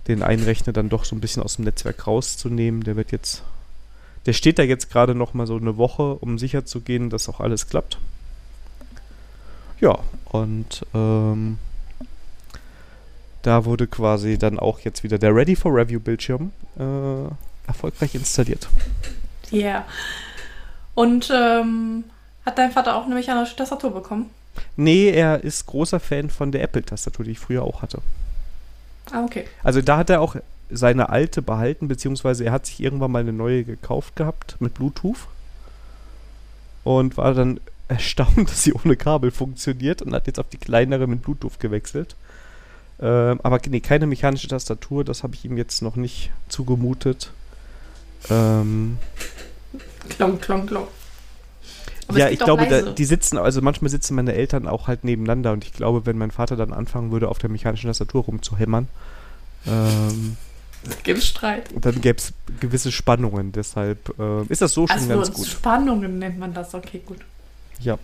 den 0.08 0.24
einen 0.24 0.44
Rechner 0.44 0.74
dann 0.74 0.90
doch 0.90 1.06
so 1.06 1.16
ein 1.16 1.20
bisschen 1.22 1.44
aus 1.44 1.58
dem 1.58 1.66
Netzwerk 1.66 2.08
rauszunehmen. 2.08 2.84
Der 2.84 2.96
wird 2.96 3.12
jetzt, 3.12 3.44
der 4.30 4.34
steht 4.34 4.60
da 4.60 4.64
jetzt 4.64 4.92
gerade 4.92 5.16
noch 5.16 5.34
mal 5.34 5.48
so 5.48 5.58
eine 5.58 5.78
Woche, 5.78 6.14
um 6.14 6.38
sicher 6.38 6.64
zu 6.64 6.82
gehen, 6.82 7.10
dass 7.10 7.28
auch 7.30 7.40
alles 7.40 7.68
klappt. 7.68 7.98
Ja, 9.80 9.98
und 10.26 10.86
ähm, 10.94 11.58
da 13.42 13.66
wurde 13.66 13.88
quasi 13.88 14.38
dann 14.38 14.60
auch 14.60 14.82
jetzt 14.82 15.04
wieder 15.04 15.18
der 15.18 15.34
Ready 15.34 15.56
for 15.56 15.74
Review 15.74 16.00
Bildschirm 16.00 16.52
äh, 16.78 16.84
erfolgreich 17.66 18.14
installiert. 18.14 18.70
Ja. 19.50 19.58
Yeah. 19.58 19.86
Und 20.94 21.32
ähm, 21.34 22.04
hat 22.46 22.60
dein 22.60 22.72
Vater 22.72 22.98
auch 22.98 23.06
eine 23.06 23.16
mechanische 23.16 23.56
Tastatur 23.56 23.92
bekommen? 23.92 24.30
Nee, 24.76 25.10
er 25.10 25.44
ist 25.44 25.66
großer 25.66 26.00
Fan 26.00 26.30
von 26.30 26.52
der 26.52 26.62
Apple-Tastatur, 26.62 27.26
die 27.26 27.32
ich 27.32 27.40
früher 27.40 27.64
auch 27.64 27.82
hatte. 27.82 28.04
Ah, 29.12 29.24
okay. 29.24 29.46
Also 29.64 29.82
da 29.82 29.98
hat 29.98 30.12
er 30.12 30.22
auch 30.22 30.36
seine 30.70 31.10
alte 31.10 31.42
behalten, 31.42 31.88
beziehungsweise 31.88 32.46
er 32.46 32.52
hat 32.52 32.66
sich 32.66 32.80
irgendwann 32.80 33.12
mal 33.12 33.20
eine 33.20 33.34
neue 33.34 33.64
gekauft 33.64 34.16
gehabt 34.16 34.58
mit 34.60 34.74
Bluetooth. 34.76 35.28
Und 36.84 37.18
war 37.18 37.34
dann 37.34 37.60
erstaunt, 37.88 38.50
dass 38.50 38.64
sie 38.64 38.74
ohne 38.74 38.96
Kabel 38.96 39.32
funktioniert 39.32 40.02
und 40.02 40.14
hat 40.14 40.28
jetzt 40.28 40.40
auf 40.40 40.50
die 40.50 40.58
kleinere 40.58 41.08
mit 41.08 41.24
Bluetooth 41.24 41.60
gewechselt. 41.60 42.16
Ähm, 43.02 43.40
aber 43.44 43.60
nee, 43.68 43.80
keine 43.80 44.08
mechanische 44.08 44.48
Tastatur, 44.48 45.04
das 45.04 45.24
habe 45.24 45.34
ich 45.34 45.46
ihm 45.46 45.58
jetzt 45.58 45.82
noch 45.82 45.96
nicht 45.96 46.32
zugemutet. 46.50 47.32
Ähm, 48.30 48.98
Klong, 50.10 50.40
klong, 50.40 50.66
klong. 50.66 50.88
Aber 52.08 52.18
ja, 52.18 52.30
ich 52.30 52.40
glaube, 52.40 52.66
da, 52.68 52.82
die 52.82 53.06
sitzen, 53.06 53.38
also 53.38 53.62
manchmal 53.62 53.90
sitzen 53.90 54.16
meine 54.16 54.34
Eltern 54.34 54.68
auch 54.68 54.88
halt 54.88 55.04
nebeneinander 55.04 55.52
und 55.54 55.64
ich 55.64 55.74
glaube, 55.74 56.06
wenn 56.08 56.18
mein 56.18 56.32
Vater 56.32 56.56
dann 56.56 56.74
anfangen 56.74 57.12
würde, 57.12 57.30
auf 57.30 57.38
der 57.38 57.50
mechanischen 57.50 57.88
Tastatur 57.88 58.24
rumzuhämmern, 58.24 58.88
Ähm, 59.68 60.38
Gibt 61.04 61.24
Streit. 61.24 61.70
Dann 61.76 62.02
gäbe 62.02 62.18
es 62.18 62.34
gewisse 62.60 62.92
Spannungen, 62.92 63.52
deshalb 63.52 64.18
äh, 64.18 64.44
ist 64.48 64.62
das 64.62 64.74
so 64.74 64.88
schon 64.88 64.98
also 64.98 65.10
ganz 65.10 65.34
gut. 65.34 65.48
Spannungen 65.48 66.20
nennt 66.20 66.40
man 66.40 66.54
das, 66.54 66.74
okay, 66.74 67.02
gut. 67.06 67.20
Ja. 67.80 67.98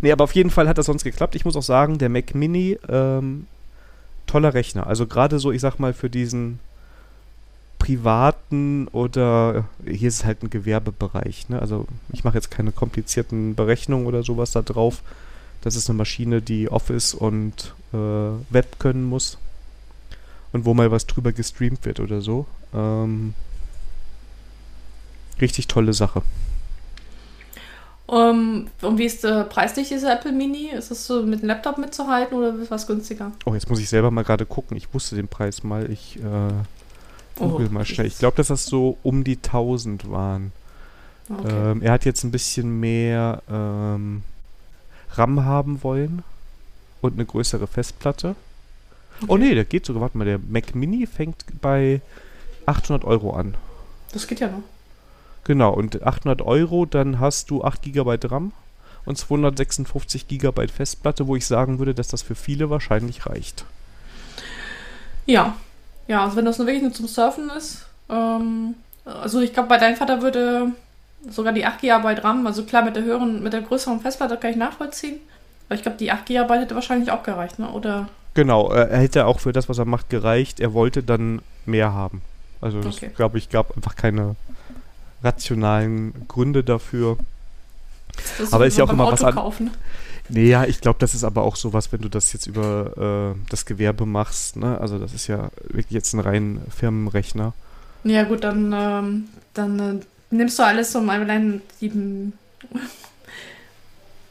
Nee, 0.00 0.12
aber 0.12 0.24
auf 0.24 0.34
jeden 0.34 0.50
Fall 0.50 0.68
hat 0.68 0.78
das 0.78 0.86
sonst 0.86 1.04
geklappt. 1.04 1.34
Ich 1.34 1.44
muss 1.44 1.56
auch 1.56 1.62
sagen, 1.62 1.98
der 1.98 2.08
Mac 2.08 2.34
Mini, 2.34 2.78
ähm, 2.88 3.46
toller 4.26 4.54
Rechner. 4.54 4.86
Also 4.86 5.06
gerade 5.06 5.38
so, 5.38 5.52
ich 5.52 5.60
sag 5.60 5.78
mal, 5.78 5.92
für 5.92 6.10
diesen 6.10 6.58
privaten 7.78 8.88
oder 8.88 9.66
hier 9.84 10.08
ist 10.08 10.20
es 10.20 10.24
halt 10.24 10.42
ein 10.42 10.50
Gewerbebereich. 10.50 11.48
Ne? 11.50 11.60
Also 11.60 11.86
ich 12.12 12.24
mache 12.24 12.36
jetzt 12.36 12.50
keine 12.50 12.72
komplizierten 12.72 13.54
Berechnungen 13.54 14.06
oder 14.06 14.22
sowas 14.22 14.52
da 14.52 14.62
drauf. 14.62 15.02
Das 15.60 15.76
ist 15.76 15.90
eine 15.90 15.98
Maschine, 15.98 16.40
die 16.40 16.70
Office 16.70 17.14
und 17.14 17.74
äh, 17.92 17.96
Web 17.96 18.78
können 18.78 19.04
muss 19.04 19.38
und 20.54 20.64
wo 20.64 20.72
mal 20.72 20.92
was 20.92 21.06
drüber 21.06 21.32
gestreamt 21.32 21.84
wird 21.84 21.98
oder 21.98 22.20
so. 22.20 22.46
Ähm, 22.72 23.34
richtig 25.40 25.66
tolle 25.66 25.92
Sache. 25.92 26.22
Um, 28.06 28.68
und 28.80 28.98
wie 28.98 29.04
ist 29.04 29.24
äh, 29.24 29.42
preislich 29.44 29.88
diese 29.88 30.12
Apple 30.12 30.30
Mini? 30.30 30.68
Ist 30.68 30.92
es 30.92 31.08
so 31.08 31.24
mit 31.24 31.42
dem 31.42 31.48
Laptop 31.48 31.76
mitzuhalten 31.78 32.38
oder 32.38 32.54
ist 32.54 32.70
was 32.70 32.86
günstiger? 32.86 33.32
Oh, 33.44 33.54
jetzt 33.54 33.68
muss 33.68 33.80
ich 33.80 33.88
selber 33.88 34.12
mal 34.12 34.22
gerade 34.22 34.46
gucken. 34.46 34.76
Ich 34.76 34.94
wusste 34.94 35.16
den 35.16 35.26
Preis 35.26 35.64
mal. 35.64 35.90
Ich 35.90 36.18
äh, 36.18 36.52
google 37.36 37.66
oh, 37.68 37.72
mal 37.72 37.84
schnell. 37.84 38.06
Ich 38.06 38.18
glaube, 38.18 38.36
dass 38.36 38.46
das 38.46 38.64
so 38.66 38.96
um 39.02 39.24
die 39.24 39.38
1000 39.38 40.08
waren. 40.08 40.52
Okay. 41.28 41.72
Ähm, 41.72 41.82
er 41.82 41.90
hat 41.90 42.04
jetzt 42.04 42.22
ein 42.22 42.30
bisschen 42.30 42.78
mehr 42.78 43.42
ähm, 43.50 44.22
RAM 45.14 45.44
haben 45.44 45.82
wollen 45.82 46.22
und 47.00 47.14
eine 47.14 47.24
größere 47.24 47.66
Festplatte. 47.66 48.36
Oh 49.28 49.36
nee, 49.36 49.54
der 49.54 49.64
geht 49.64 49.86
sogar, 49.86 50.02
warte 50.02 50.18
mal, 50.18 50.24
der 50.24 50.38
Mac 50.38 50.74
Mini 50.74 51.06
fängt 51.06 51.44
bei 51.60 52.00
800 52.66 53.04
Euro 53.04 53.34
an. 53.34 53.54
Das 54.12 54.26
geht 54.26 54.40
ja 54.40 54.48
noch. 54.48 54.62
Genau, 55.44 55.72
und 55.74 56.02
800 56.02 56.42
Euro, 56.42 56.86
dann 56.86 57.20
hast 57.20 57.50
du 57.50 57.62
8 57.62 57.82
GB 57.82 58.18
RAM 58.24 58.52
und 59.04 59.18
256 59.18 60.28
GB 60.28 60.68
Festplatte, 60.68 61.26
wo 61.26 61.36
ich 61.36 61.46
sagen 61.46 61.78
würde, 61.78 61.94
dass 61.94 62.08
das 62.08 62.22
für 62.22 62.34
viele 62.34 62.70
wahrscheinlich 62.70 63.26
reicht. 63.26 63.64
Ja, 65.26 65.56
ja, 66.06 66.24
also 66.24 66.36
wenn 66.36 66.44
das 66.44 66.58
nur 66.58 66.66
wirklich 66.66 66.82
nur 66.82 66.92
zum 66.92 67.06
Surfen 67.06 67.50
ist, 67.50 67.86
ähm, 68.08 68.74
also 69.04 69.40
ich 69.40 69.52
glaube, 69.52 69.68
bei 69.68 69.78
deinem 69.78 69.96
Vater 69.96 70.22
würde 70.22 70.72
sogar 71.28 71.52
die 71.52 71.64
8 71.64 71.80
GB 71.80 72.20
RAM, 72.20 72.46
also 72.46 72.64
klar 72.64 72.84
mit 72.84 72.96
der 72.96 73.04
höheren, 73.04 73.42
mit 73.42 73.52
der 73.52 73.62
größeren 73.62 74.00
Festplatte 74.00 74.36
kann 74.36 74.50
ich 74.50 74.56
nachvollziehen, 74.56 75.20
aber 75.68 75.76
ich 75.76 75.82
glaube, 75.82 75.98
die 75.98 76.10
8 76.10 76.26
GB 76.26 76.54
hätte 76.54 76.74
wahrscheinlich 76.74 77.10
auch 77.10 77.22
gereicht, 77.22 77.58
ne? 77.58 77.70
Oder? 77.70 78.08
Genau, 78.34 78.70
er 78.70 78.98
hätte 78.98 79.26
auch 79.26 79.40
für 79.40 79.52
das, 79.52 79.68
was 79.68 79.78
er 79.78 79.84
macht, 79.84 80.10
gereicht. 80.10 80.60
Er 80.60 80.74
wollte 80.74 81.02
dann 81.02 81.40
mehr 81.66 81.92
haben. 81.92 82.22
Also 82.60 82.80
es, 82.80 82.96
okay. 82.96 83.10
glaube 83.14 83.38
ich, 83.38 83.48
gab 83.48 83.76
einfach 83.76 83.94
keine 83.94 84.36
rationalen 85.22 86.26
Gründe 86.28 86.64
dafür. 86.64 87.16
Das 88.38 88.52
aber 88.52 88.66
ist 88.66 88.76
ja 88.76 88.84
auch 88.84 88.90
immer 88.90 89.10
was 89.10 89.22
an. 89.22 89.38
Nee, 90.28 90.48
ja, 90.48 90.64
ich 90.64 90.80
glaube, 90.80 90.98
das 90.98 91.14
ist 91.14 91.24
aber 91.24 91.42
auch 91.42 91.56
sowas, 91.56 91.92
wenn 91.92 92.00
du 92.00 92.08
das 92.08 92.32
jetzt 92.32 92.46
über 92.46 93.34
äh, 93.34 93.38
das 93.50 93.66
Gewerbe 93.66 94.06
machst. 94.06 94.56
Ne? 94.56 94.80
Also 94.80 94.98
das 94.98 95.12
ist 95.12 95.26
ja 95.26 95.50
wirklich 95.68 95.90
jetzt 95.90 96.14
ein 96.14 96.20
rein 96.20 96.60
Firmenrechner. 96.74 97.52
Ja 98.04 98.24
gut, 98.24 98.44
dann, 98.44 98.72
ähm, 98.74 99.24
dann 99.52 99.78
äh, 99.78 100.00
nimmst 100.30 100.58
du 100.58 100.62
alles 100.64 100.94
um 100.94 101.08
allein 101.10 101.60
sieben 101.78 102.32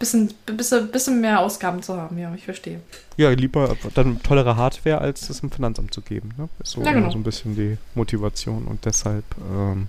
bisschen, 0.04 0.34
bisschen, 0.46 0.92
bisschen 0.92 1.22
mehr 1.22 1.40
Ausgaben 1.40 1.82
zu 1.82 1.96
haben, 1.96 2.18
ja, 2.18 2.34
ich 2.36 2.44
verstehe. 2.44 2.82
Ja, 3.16 3.30
lieber 3.30 3.78
dann 3.94 4.22
tollere 4.22 4.58
Hardware, 4.58 5.00
als 5.00 5.28
das 5.28 5.40
im 5.40 5.50
Finanzamt 5.50 5.94
zu 5.94 6.02
geben. 6.02 6.34
Ne? 6.38 6.50
Ist 6.62 6.72
so, 6.72 6.82
ja, 6.84 6.92
genau. 6.92 7.10
so 7.10 7.18
ein 7.18 7.24
bisschen 7.24 7.56
die 7.56 7.78
Motivation 7.96 8.66
und 8.66 8.84
deshalb 8.84 9.24
ähm, 9.50 9.88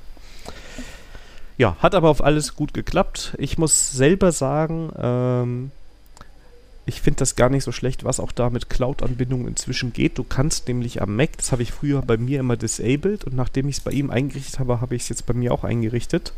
ja, 1.59 1.77
hat 1.81 1.97
aber 1.97 2.11
auf 2.11 2.23
alles 2.23 2.55
gut 2.55 2.75
geklappt. 2.75 3.35
Ich 3.39 3.59
muss 3.59 3.91
selber 3.91 4.31
sagen, 4.31 4.93
ähm, 4.97 5.71
ich 6.87 7.01
finde 7.01 7.19
das 7.19 7.35
gar 7.35 7.49
nicht 7.49 7.65
so 7.65 7.73
schlecht, 7.73 8.05
was 8.05 8.21
auch 8.21 8.31
da 8.31 8.51
mit 8.51 8.71
Cloud-Anbindungen 8.71 9.49
inzwischen 9.49 9.93
geht. 9.93 10.19
Du 10.19 10.23
kannst 10.23 10.69
nämlich 10.69 11.03
am 11.03 11.17
Mac, 11.17 11.37
das 11.39 11.51
habe 11.51 11.63
ich 11.63 11.73
früher 11.73 12.03
bei 12.03 12.19
mir 12.19 12.39
immer 12.39 12.57
disabled 12.57 13.25
und 13.25 13.35
nachdem 13.35 13.69
ich 13.69 13.79
es 13.79 13.83
bei 13.83 13.91
ihm 13.91 14.11
eingerichtet 14.11 14.61
habe, 14.61 14.81
habe 14.81 14.95
ich 14.95 15.03
es 15.03 15.09
jetzt 15.09 15.27
bei 15.27 15.35
mir 15.35 15.53
auch 15.53 15.65
eingerichtet. 15.65 16.33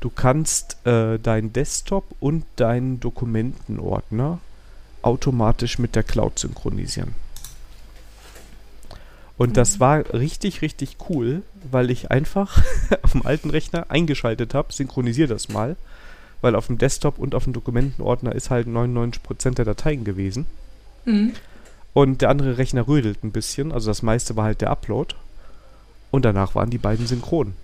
Du 0.00 0.08
kannst 0.08 0.84
äh, 0.86 1.18
deinen 1.18 1.52
Desktop 1.52 2.04
und 2.20 2.44
deinen 2.56 3.00
Dokumentenordner 3.00 4.38
automatisch 5.02 5.78
mit 5.78 5.94
der 5.94 6.02
Cloud 6.02 6.38
synchronisieren. 6.38 7.14
Und 9.36 9.56
das 9.56 9.76
mhm. 9.76 9.80
war 9.80 10.14
richtig, 10.14 10.62
richtig 10.62 10.96
cool, 11.08 11.42
weil 11.70 11.90
ich 11.90 12.10
einfach 12.10 12.62
auf 13.02 13.12
dem 13.12 13.24
alten 13.24 13.50
Rechner 13.50 13.86
eingeschaltet 13.90 14.54
habe, 14.54 14.72
synchronisiere 14.72 15.28
das 15.28 15.48
mal, 15.48 15.76
weil 16.40 16.54
auf 16.54 16.66
dem 16.66 16.78
Desktop 16.78 17.18
und 17.18 17.34
auf 17.34 17.44
dem 17.44 17.52
Dokumentenordner 17.52 18.34
ist 18.34 18.50
halt 18.50 18.66
99% 18.66 19.54
der 19.54 19.64
Dateien 19.64 20.04
gewesen. 20.04 20.46
Mhm. 21.04 21.32
Und 21.92 22.22
der 22.22 22.30
andere 22.30 22.58
Rechner 22.58 22.86
rödelt 22.86 23.24
ein 23.24 23.32
bisschen, 23.32 23.72
also 23.72 23.90
das 23.90 24.02
meiste 24.02 24.36
war 24.36 24.44
halt 24.44 24.60
der 24.60 24.70
Upload. 24.70 25.14
Und 26.10 26.24
danach 26.24 26.54
waren 26.54 26.70
die 26.70 26.78
beiden 26.78 27.06
synchron. 27.06 27.54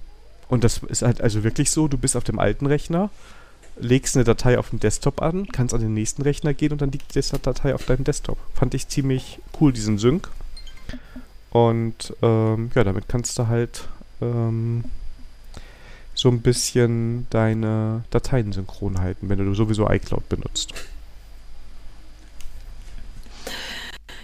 Und 0.48 0.64
das 0.64 0.78
ist 0.78 1.02
halt 1.02 1.20
also 1.20 1.44
wirklich 1.44 1.70
so, 1.70 1.88
du 1.88 1.98
bist 1.98 2.16
auf 2.16 2.24
dem 2.24 2.38
alten 2.38 2.66
Rechner, 2.66 3.10
legst 3.78 4.16
eine 4.16 4.24
Datei 4.24 4.58
auf 4.58 4.70
dem 4.70 4.80
Desktop 4.80 5.20
an, 5.20 5.48
kannst 5.48 5.74
an 5.74 5.80
den 5.80 5.94
nächsten 5.94 6.22
Rechner 6.22 6.54
gehen 6.54 6.72
und 6.72 6.80
dann 6.80 6.92
liegt 6.92 7.14
die 7.14 7.20
Datei 7.42 7.74
auf 7.74 7.84
deinem 7.84 8.04
Desktop. 8.04 8.38
Fand 8.54 8.74
ich 8.74 8.88
ziemlich 8.88 9.38
cool, 9.60 9.72
diesen 9.72 9.98
Sync. 9.98 10.28
Und 11.50 12.14
ähm, 12.22 12.70
ja, 12.74 12.84
damit 12.84 13.08
kannst 13.08 13.38
du 13.38 13.48
halt 13.48 13.88
ähm, 14.20 14.84
so 16.14 16.28
ein 16.28 16.40
bisschen 16.40 17.26
deine 17.30 18.04
Dateien 18.10 18.52
synchron 18.52 18.98
halten, 18.98 19.28
wenn 19.28 19.38
du 19.38 19.54
sowieso 19.54 19.88
iCloud 19.88 20.28
benutzt. 20.28 20.72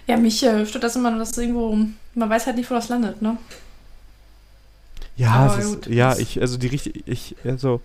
Ja, 0.07 0.17
mich 0.17 0.43
äh, 0.43 0.67
stört 0.67 0.85
das 0.85 0.97
immer, 0.97 1.17
dass 1.17 1.37
irgendwo, 1.39 1.77
man 2.15 2.31
weiß 2.31 2.47
halt 2.47 2.57
nicht, 2.57 2.71
wo 2.71 2.75
das 2.75 2.89
landet, 2.89 3.23
ne? 3.23 3.39
Ja, 5.17 5.55
ist, 5.55 5.87
ja, 5.87 6.17
ich, 6.17 6.41
also 6.41 6.57
die 6.57 6.69
richtig, 6.69 7.07
ich, 7.07 7.37
also, 7.45 7.81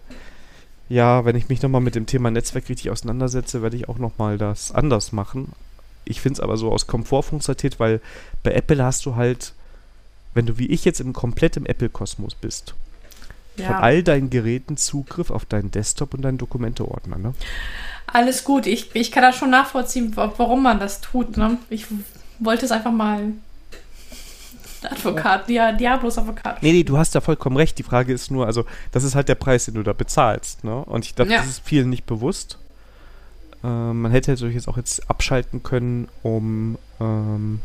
ja, 0.90 1.26
wenn 1.26 1.36
ich 1.36 1.50
mich 1.50 1.62
nochmal 1.62 1.82
mit 1.82 1.96
dem 1.96 2.06
Thema 2.06 2.32
Netzwerk 2.32 2.70
richtig 2.70 2.90
auseinandersetze, 2.90 3.62
werde 3.62 3.76
ich 3.76 3.90
auch 3.90 3.98
nochmal 3.98 4.38
das 4.38 4.72
anders 4.72 5.12
machen. 5.12 5.52
Ich 6.06 6.22
finde 6.22 6.36
es 6.36 6.40
aber 6.40 6.56
so 6.56 6.72
aus 6.72 6.88
Komfortfunktionalität, 6.88 7.80
weil 7.80 8.00
bei 8.44 8.54
Apple 8.54 8.84
hast 8.84 9.06
du 9.06 9.16
halt, 9.16 9.54
wenn 10.34 10.46
du 10.46 10.58
wie 10.58 10.68
ich 10.68 10.86
jetzt 10.86 11.02
im 11.02 11.12
komplett 11.12 11.58
im 11.58 11.66
Apple-Kosmos 11.66 12.36
bist, 12.36 12.76
ja. 13.58 13.68
von 13.68 13.76
all 13.76 14.04
deinen 14.04 14.30
Geräten 14.30 14.78
Zugriff 14.78 15.30
auf 15.30 15.44
deinen 15.44 15.72
Desktop 15.72 16.14
und 16.14 16.22
deinen 16.22 16.38
Dokumenteordner, 16.38 17.18
ne? 17.18 17.34
Alles 18.06 18.46
gut, 18.46 18.68
ich, 18.68 18.96
ich 18.96 19.12
kann 19.12 19.24
das 19.24 19.36
schon 19.36 19.50
nachvollziehen, 19.50 20.16
warum 20.16 20.64
man 20.64 20.80
das 20.80 21.02
tut, 21.02 21.36
ne? 21.36 21.58
Ich 21.70 21.88
wollte 22.40 22.66
es 22.66 22.72
einfach 22.72 22.94
mal 22.94 23.34
Advokat, 24.90 25.50
ja, 25.50 25.72
Diablos 25.72 26.18
Advokat. 26.18 26.62
Nee, 26.62 26.72
nee, 26.72 26.84
du 26.84 26.98
hast 26.98 27.16
ja 27.16 27.22
vollkommen 27.22 27.58
recht. 27.58 27.78
Die 27.78 27.84
Frage 27.84 28.14
ist 28.14 28.32
nur, 28.32 28.46
also, 28.46 28.66
das 28.92 29.04
ist 29.04 29.16
halt 29.16 29.30
der 29.30 29.36
Preis, 29.36 29.66
den 29.66 29.76
du 29.76 29.84
da 29.84 29.94
bezahlst, 29.94 30.64
ne? 30.64 30.76
Und 30.86 31.06
ich 31.06 31.16
glaube, 31.16 31.32
ja. 31.32 31.38
das 31.38 31.48
ist 31.48 31.62
vielen 31.64 31.90
nicht 31.90 32.06
bewusst. 32.06 32.58
Ähm, 33.64 34.02
man 34.02 34.12
hätte 34.12 34.32
natürlich 34.32 34.56
jetzt 34.56 34.68
auch 34.68 34.78
jetzt 34.78 35.10
abschalten 35.10 35.64
können, 35.64 36.08
um, 36.24 36.78
ähm, 37.00 37.62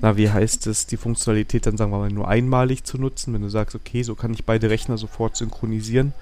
na, 0.00 0.16
wie 0.16 0.30
heißt 0.30 0.66
es, 0.66 0.86
die 0.86 0.96
Funktionalität 0.96 1.66
dann, 1.66 1.76
sagen 1.76 1.90
wir 1.90 1.98
mal, 1.98 2.10
nur 2.10 2.28
einmalig 2.28 2.84
zu 2.84 2.98
nutzen. 2.98 3.34
Wenn 3.34 3.42
du 3.42 3.48
sagst, 3.48 3.74
okay, 3.74 4.02
so 4.02 4.14
kann 4.14 4.32
ich 4.32 4.44
beide 4.44 4.70
Rechner 4.70 4.98
sofort 4.98 5.36
synchronisieren 5.36 6.12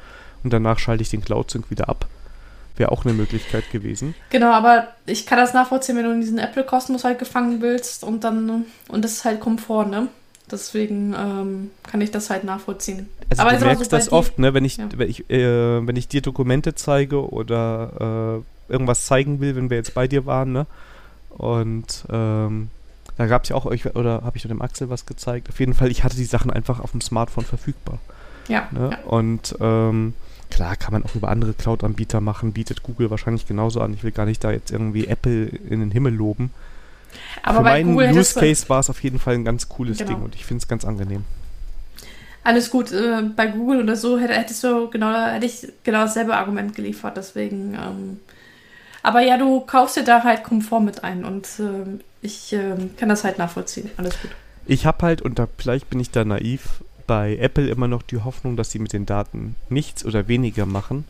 und 0.42 0.52
danach 0.52 0.78
schalte 0.78 1.02
ich 1.02 1.10
den 1.10 1.22
Cloud-Sync 1.22 1.70
wieder 1.70 1.88
ab 1.88 2.06
wäre 2.80 2.90
auch 2.90 3.04
eine 3.04 3.14
Möglichkeit 3.14 3.70
gewesen. 3.70 4.16
Genau, 4.30 4.50
aber 4.50 4.88
ich 5.06 5.26
kann 5.26 5.38
das 5.38 5.54
nachvollziehen, 5.54 5.96
wenn 5.96 6.04
du 6.04 6.10
in 6.10 6.20
diesen 6.20 6.38
Apple-Kosmos 6.38 7.04
halt 7.04 7.20
gefangen 7.20 7.60
willst 7.60 8.02
und 8.02 8.24
dann, 8.24 8.64
und 8.88 9.04
das 9.04 9.12
ist 9.12 9.24
halt 9.24 9.38
Komfort, 9.38 9.86
ne? 9.86 10.08
Deswegen 10.50 11.14
ähm, 11.16 11.70
kann 11.84 12.00
ich 12.00 12.10
das 12.10 12.28
halt 12.28 12.42
nachvollziehen. 12.42 13.08
Also 13.28 13.42
aber 13.42 13.52
du 13.52 13.64
merkst 13.64 13.84
so 13.84 13.96
das 13.96 14.10
oft, 14.10 14.40
ne? 14.40 14.52
Wenn 14.52 14.64
ich, 14.64 14.78
ja. 14.78 14.88
wenn, 14.96 15.08
ich 15.08 15.30
äh, 15.30 15.86
wenn 15.86 15.94
ich 15.94 16.08
dir 16.08 16.22
Dokumente 16.22 16.74
zeige 16.74 17.30
oder 17.30 18.42
äh, 18.68 18.72
irgendwas 18.72 19.06
zeigen 19.06 19.38
will, 19.40 19.54
wenn 19.54 19.70
wir 19.70 19.76
jetzt 19.76 19.94
bei 19.94 20.08
dir 20.08 20.26
waren, 20.26 20.50
ne? 20.50 20.66
Und 21.30 22.04
ähm, 22.10 22.70
da 23.16 23.26
gab 23.26 23.44
es 23.44 23.50
ja 23.50 23.56
auch 23.56 23.66
euch, 23.66 23.94
oder 23.94 24.22
habe 24.24 24.36
ich 24.38 24.42
dem 24.42 24.62
Axel 24.62 24.90
was 24.90 25.06
gezeigt? 25.06 25.48
Auf 25.50 25.60
jeden 25.60 25.74
Fall, 25.74 25.90
ich 25.90 26.02
hatte 26.02 26.16
die 26.16 26.24
Sachen 26.24 26.50
einfach 26.50 26.80
auf 26.80 26.90
dem 26.90 27.00
Smartphone 27.00 27.44
verfügbar. 27.44 27.98
Ja. 28.48 28.66
Ne? 28.72 28.90
ja. 28.92 28.98
Und 29.08 29.54
ähm, 29.60 30.14
Klar, 30.50 30.76
kann 30.76 30.92
man 30.92 31.04
auch 31.04 31.14
über 31.14 31.28
andere 31.28 31.54
Cloud-Anbieter 31.54 32.20
machen, 32.20 32.52
bietet 32.52 32.82
Google 32.82 33.10
wahrscheinlich 33.10 33.46
genauso 33.46 33.80
an. 33.80 33.94
Ich 33.94 34.02
will 34.02 34.10
gar 34.10 34.26
nicht 34.26 34.42
da 34.42 34.50
jetzt 34.50 34.70
irgendwie 34.70 35.06
Apple 35.06 35.46
in 35.46 35.80
den 35.80 35.90
Himmel 35.90 36.12
loben. 36.12 36.50
Aber 37.42 37.58
Für 37.58 37.64
bei 37.64 37.70
meinen 37.70 37.92
Google 37.92 38.18
Use 38.18 38.38
Case 38.38 38.68
war 38.68 38.80
es 38.80 38.90
auf 38.90 39.02
jeden 39.02 39.18
Fall 39.18 39.34
ein 39.34 39.44
ganz 39.44 39.68
cooles 39.68 39.98
genau. 39.98 40.10
Ding 40.10 40.22
und 40.22 40.34
ich 40.34 40.44
finde 40.44 40.62
es 40.62 40.68
ganz 40.68 40.84
angenehm. 40.84 41.24
Alles 42.42 42.70
gut, 42.70 42.90
äh, 42.92 43.22
bei 43.36 43.46
Google 43.48 43.82
oder 43.82 43.96
so 43.96 44.18
hätte, 44.18 44.34
hättest 44.34 44.64
du 44.64 44.88
genau, 44.88 45.12
hätte 45.12 45.46
ich 45.46 45.68
genau 45.84 46.02
dasselbe 46.02 46.36
Argument 46.36 46.74
geliefert, 46.74 47.16
deswegen. 47.16 47.74
Ähm, 47.74 48.20
aber 49.02 49.20
ja, 49.20 49.36
du 49.36 49.60
kaufst 49.60 49.96
dir 49.96 50.04
da 50.04 50.24
halt 50.24 50.42
Komfort 50.42 50.80
mit 50.80 51.04
ein 51.04 51.24
und 51.24 51.46
äh, 51.58 52.00
ich 52.22 52.52
äh, 52.52 52.76
kann 52.96 53.08
das 53.08 53.24
halt 53.24 53.38
nachvollziehen. 53.38 53.90
Alles 53.96 54.20
gut. 54.20 54.30
Ich 54.66 54.86
habe 54.86 55.04
halt, 55.04 55.22
und 55.22 55.38
da, 55.38 55.48
vielleicht 55.58 55.90
bin 55.90 56.00
ich 56.00 56.10
da 56.10 56.24
naiv, 56.24 56.82
bei 57.10 57.38
Apple 57.38 57.68
immer 57.68 57.88
noch 57.88 58.02
die 58.02 58.18
Hoffnung, 58.18 58.56
dass 58.56 58.70
sie 58.70 58.78
mit 58.78 58.92
den 58.92 59.04
Daten 59.04 59.56
nichts 59.68 60.04
oder 60.04 60.28
weniger 60.28 60.64
machen 60.64 61.04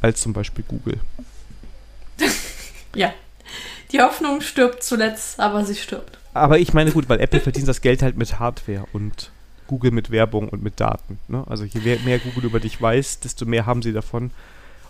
als 0.00 0.22
zum 0.22 0.32
Beispiel 0.32 0.64
Google. 0.66 0.98
ja. 2.94 3.12
Die 3.92 4.00
Hoffnung 4.00 4.40
stirbt 4.40 4.82
zuletzt, 4.82 5.38
aber 5.38 5.66
sie 5.66 5.74
stirbt. 5.74 6.18
Aber 6.32 6.58
ich 6.58 6.72
meine, 6.72 6.90
gut, 6.90 7.10
weil 7.10 7.20
Apple 7.20 7.40
verdient 7.40 7.68
das 7.68 7.82
Geld 7.82 8.00
halt 8.00 8.16
mit 8.16 8.38
Hardware 8.38 8.86
und 8.94 9.30
Google 9.66 9.90
mit 9.90 10.10
Werbung 10.10 10.48
und 10.48 10.62
mit 10.62 10.80
Daten. 10.80 11.18
Ne? 11.28 11.44
Also 11.46 11.64
je 11.64 11.98
mehr 11.98 12.18
Google 12.18 12.46
über 12.46 12.58
dich 12.58 12.80
weiß, 12.80 13.20
desto 13.20 13.44
mehr 13.44 13.66
haben 13.66 13.82
sie 13.82 13.92
davon. 13.92 14.30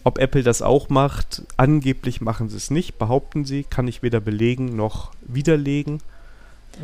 Ob 0.04 0.18
Apple 0.18 0.44
das 0.44 0.62
auch 0.62 0.88
macht, 0.88 1.42
angeblich 1.56 2.20
machen 2.20 2.48
sie 2.48 2.56
es 2.56 2.70
nicht, 2.70 3.00
behaupten 3.00 3.44
sie, 3.44 3.64
kann 3.64 3.88
ich 3.88 4.04
weder 4.04 4.20
belegen 4.20 4.76
noch 4.76 5.10
widerlegen. 5.22 6.00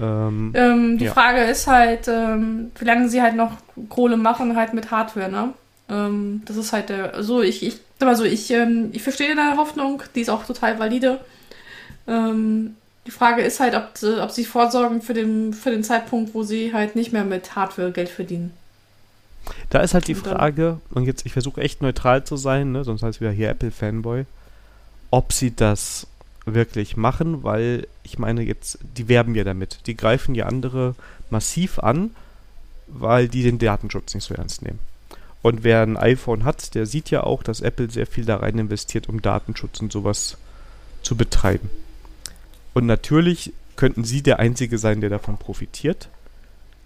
Ähm, 0.01 0.53
ähm, 0.55 0.99
die 0.99 1.07
ja. 1.07 1.12
Frage 1.12 1.43
ist 1.43 1.66
halt, 1.66 2.09
ähm, 2.09 2.70
wie 2.78 2.84
lange 2.84 3.09
sie 3.09 3.22
halt 3.22 3.36
noch 3.36 3.53
Kohle 3.89 4.16
machen, 4.16 4.57
halt 4.57 4.74
mit 4.74 4.91
Hardware, 4.91 5.30
ne? 5.30 5.55
Ähm, 5.89 6.43
das 6.45 6.57
ist 6.57 6.72
halt 6.72 6.91
der, 6.91 7.22
so 7.22 7.43
ich, 7.43 7.62
ich, 7.62 7.78
sag 7.99 8.07
mal 8.07 8.16
so, 8.16 8.24
ich, 8.24 8.51
ähm, 8.51 8.91
ich 8.93 9.03
verstehe 9.03 9.34
deine 9.34 9.57
Hoffnung, 9.57 10.03
die 10.14 10.20
ist 10.20 10.28
auch 10.28 10.45
total 10.45 10.78
valide. 10.78 11.20
Ähm, 12.07 12.76
die 13.07 13.11
Frage 13.11 13.43
ist 13.43 13.59
halt, 13.61 13.74
ob, 13.74 13.93
ob 14.20 14.30
sie 14.30 14.45
vorsorgen 14.45 15.01
für 15.01 15.14
den, 15.14 15.55
für 15.55 15.70
den 15.70 15.82
Zeitpunkt, 15.82 16.34
wo 16.34 16.43
sie 16.43 16.74
halt 16.74 16.95
nicht 16.95 17.12
mehr 17.12 17.24
mit 17.24 17.57
Hardware 17.57 17.91
Geld 17.91 18.11
verdienen. 18.11 18.53
Da 19.70 19.80
ist 19.80 19.95
halt 19.95 20.09
die 20.09 20.14
Frage, 20.14 20.78
und 20.91 21.05
jetzt, 21.05 21.24
ich 21.24 21.32
versuche 21.32 21.62
echt 21.62 21.80
neutral 21.80 22.24
zu 22.24 22.36
sein, 22.36 22.72
ne, 22.72 22.84
sonst 22.84 23.03
heißt 23.03 23.22
wieder 23.22 23.30
hier 23.30 23.49
Apple-Fanboy, 23.49 24.26
ob 25.11 25.32
sie 25.32 25.57
das 25.57 26.07
wirklich 26.55 26.96
machen, 26.96 27.42
weil 27.42 27.86
ich 28.03 28.18
meine 28.18 28.42
jetzt, 28.42 28.78
die 28.96 29.09
werben 29.09 29.34
ja 29.34 29.44
damit. 29.44 29.86
Die 29.86 29.96
greifen 29.96 30.34
ja 30.34 30.46
andere 30.46 30.94
massiv 31.30 31.78
an, 31.78 32.11
weil 32.86 33.28
die 33.28 33.42
den 33.42 33.59
Datenschutz 33.59 34.14
nicht 34.14 34.24
so 34.24 34.34
ernst 34.34 34.62
nehmen. 34.62 34.78
Und 35.42 35.62
wer 35.62 35.82
ein 35.82 35.96
iPhone 35.96 36.44
hat, 36.44 36.74
der 36.74 36.86
sieht 36.86 37.11
ja 37.11 37.22
auch, 37.22 37.42
dass 37.42 37.61
Apple 37.61 37.90
sehr 37.90 38.07
viel 38.07 38.24
da 38.24 38.38
rein 38.38 38.59
investiert, 38.59 39.09
um 39.09 39.22
Datenschutz 39.22 39.80
und 39.80 39.92
sowas 39.92 40.36
zu 41.03 41.16
betreiben. 41.16 41.70
Und 42.74 42.86
natürlich 42.86 43.53
könnten 43.76 44.05
sie 44.05 44.22
der 44.22 44.40
Einzige 44.40 44.78
sein, 44.78 45.01
der 45.01 45.11
davon 45.11 45.38
profitiert. 45.38 46.09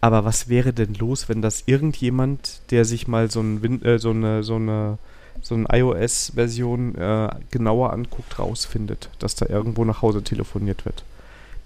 Aber 0.01 0.25
was 0.25 0.49
wäre 0.49 0.73
denn 0.73 0.95
los, 0.95 1.29
wenn 1.29 1.43
das 1.43 1.65
irgendjemand, 1.67 2.61
der 2.71 2.85
sich 2.85 3.09
mal 3.09 3.31
so, 3.31 3.41
ein, 3.41 3.83
äh, 3.83 3.99
so 3.99 4.11
eine, 4.11 4.43
so 4.43 4.57
eine, 4.57 4.99
so 5.41 5.55
eine 5.55 5.67
iOS-Version 5.71 6.95
äh, 6.95 7.29
genauer 7.51 7.93
anguckt, 7.93 8.39
rausfindet, 8.39 9.09
dass 9.19 9.35
da 9.35 9.47
irgendwo 9.47 9.85
nach 9.85 10.03
Hause 10.03 10.23
telefoniert 10.23 10.85
wird? 10.85 11.05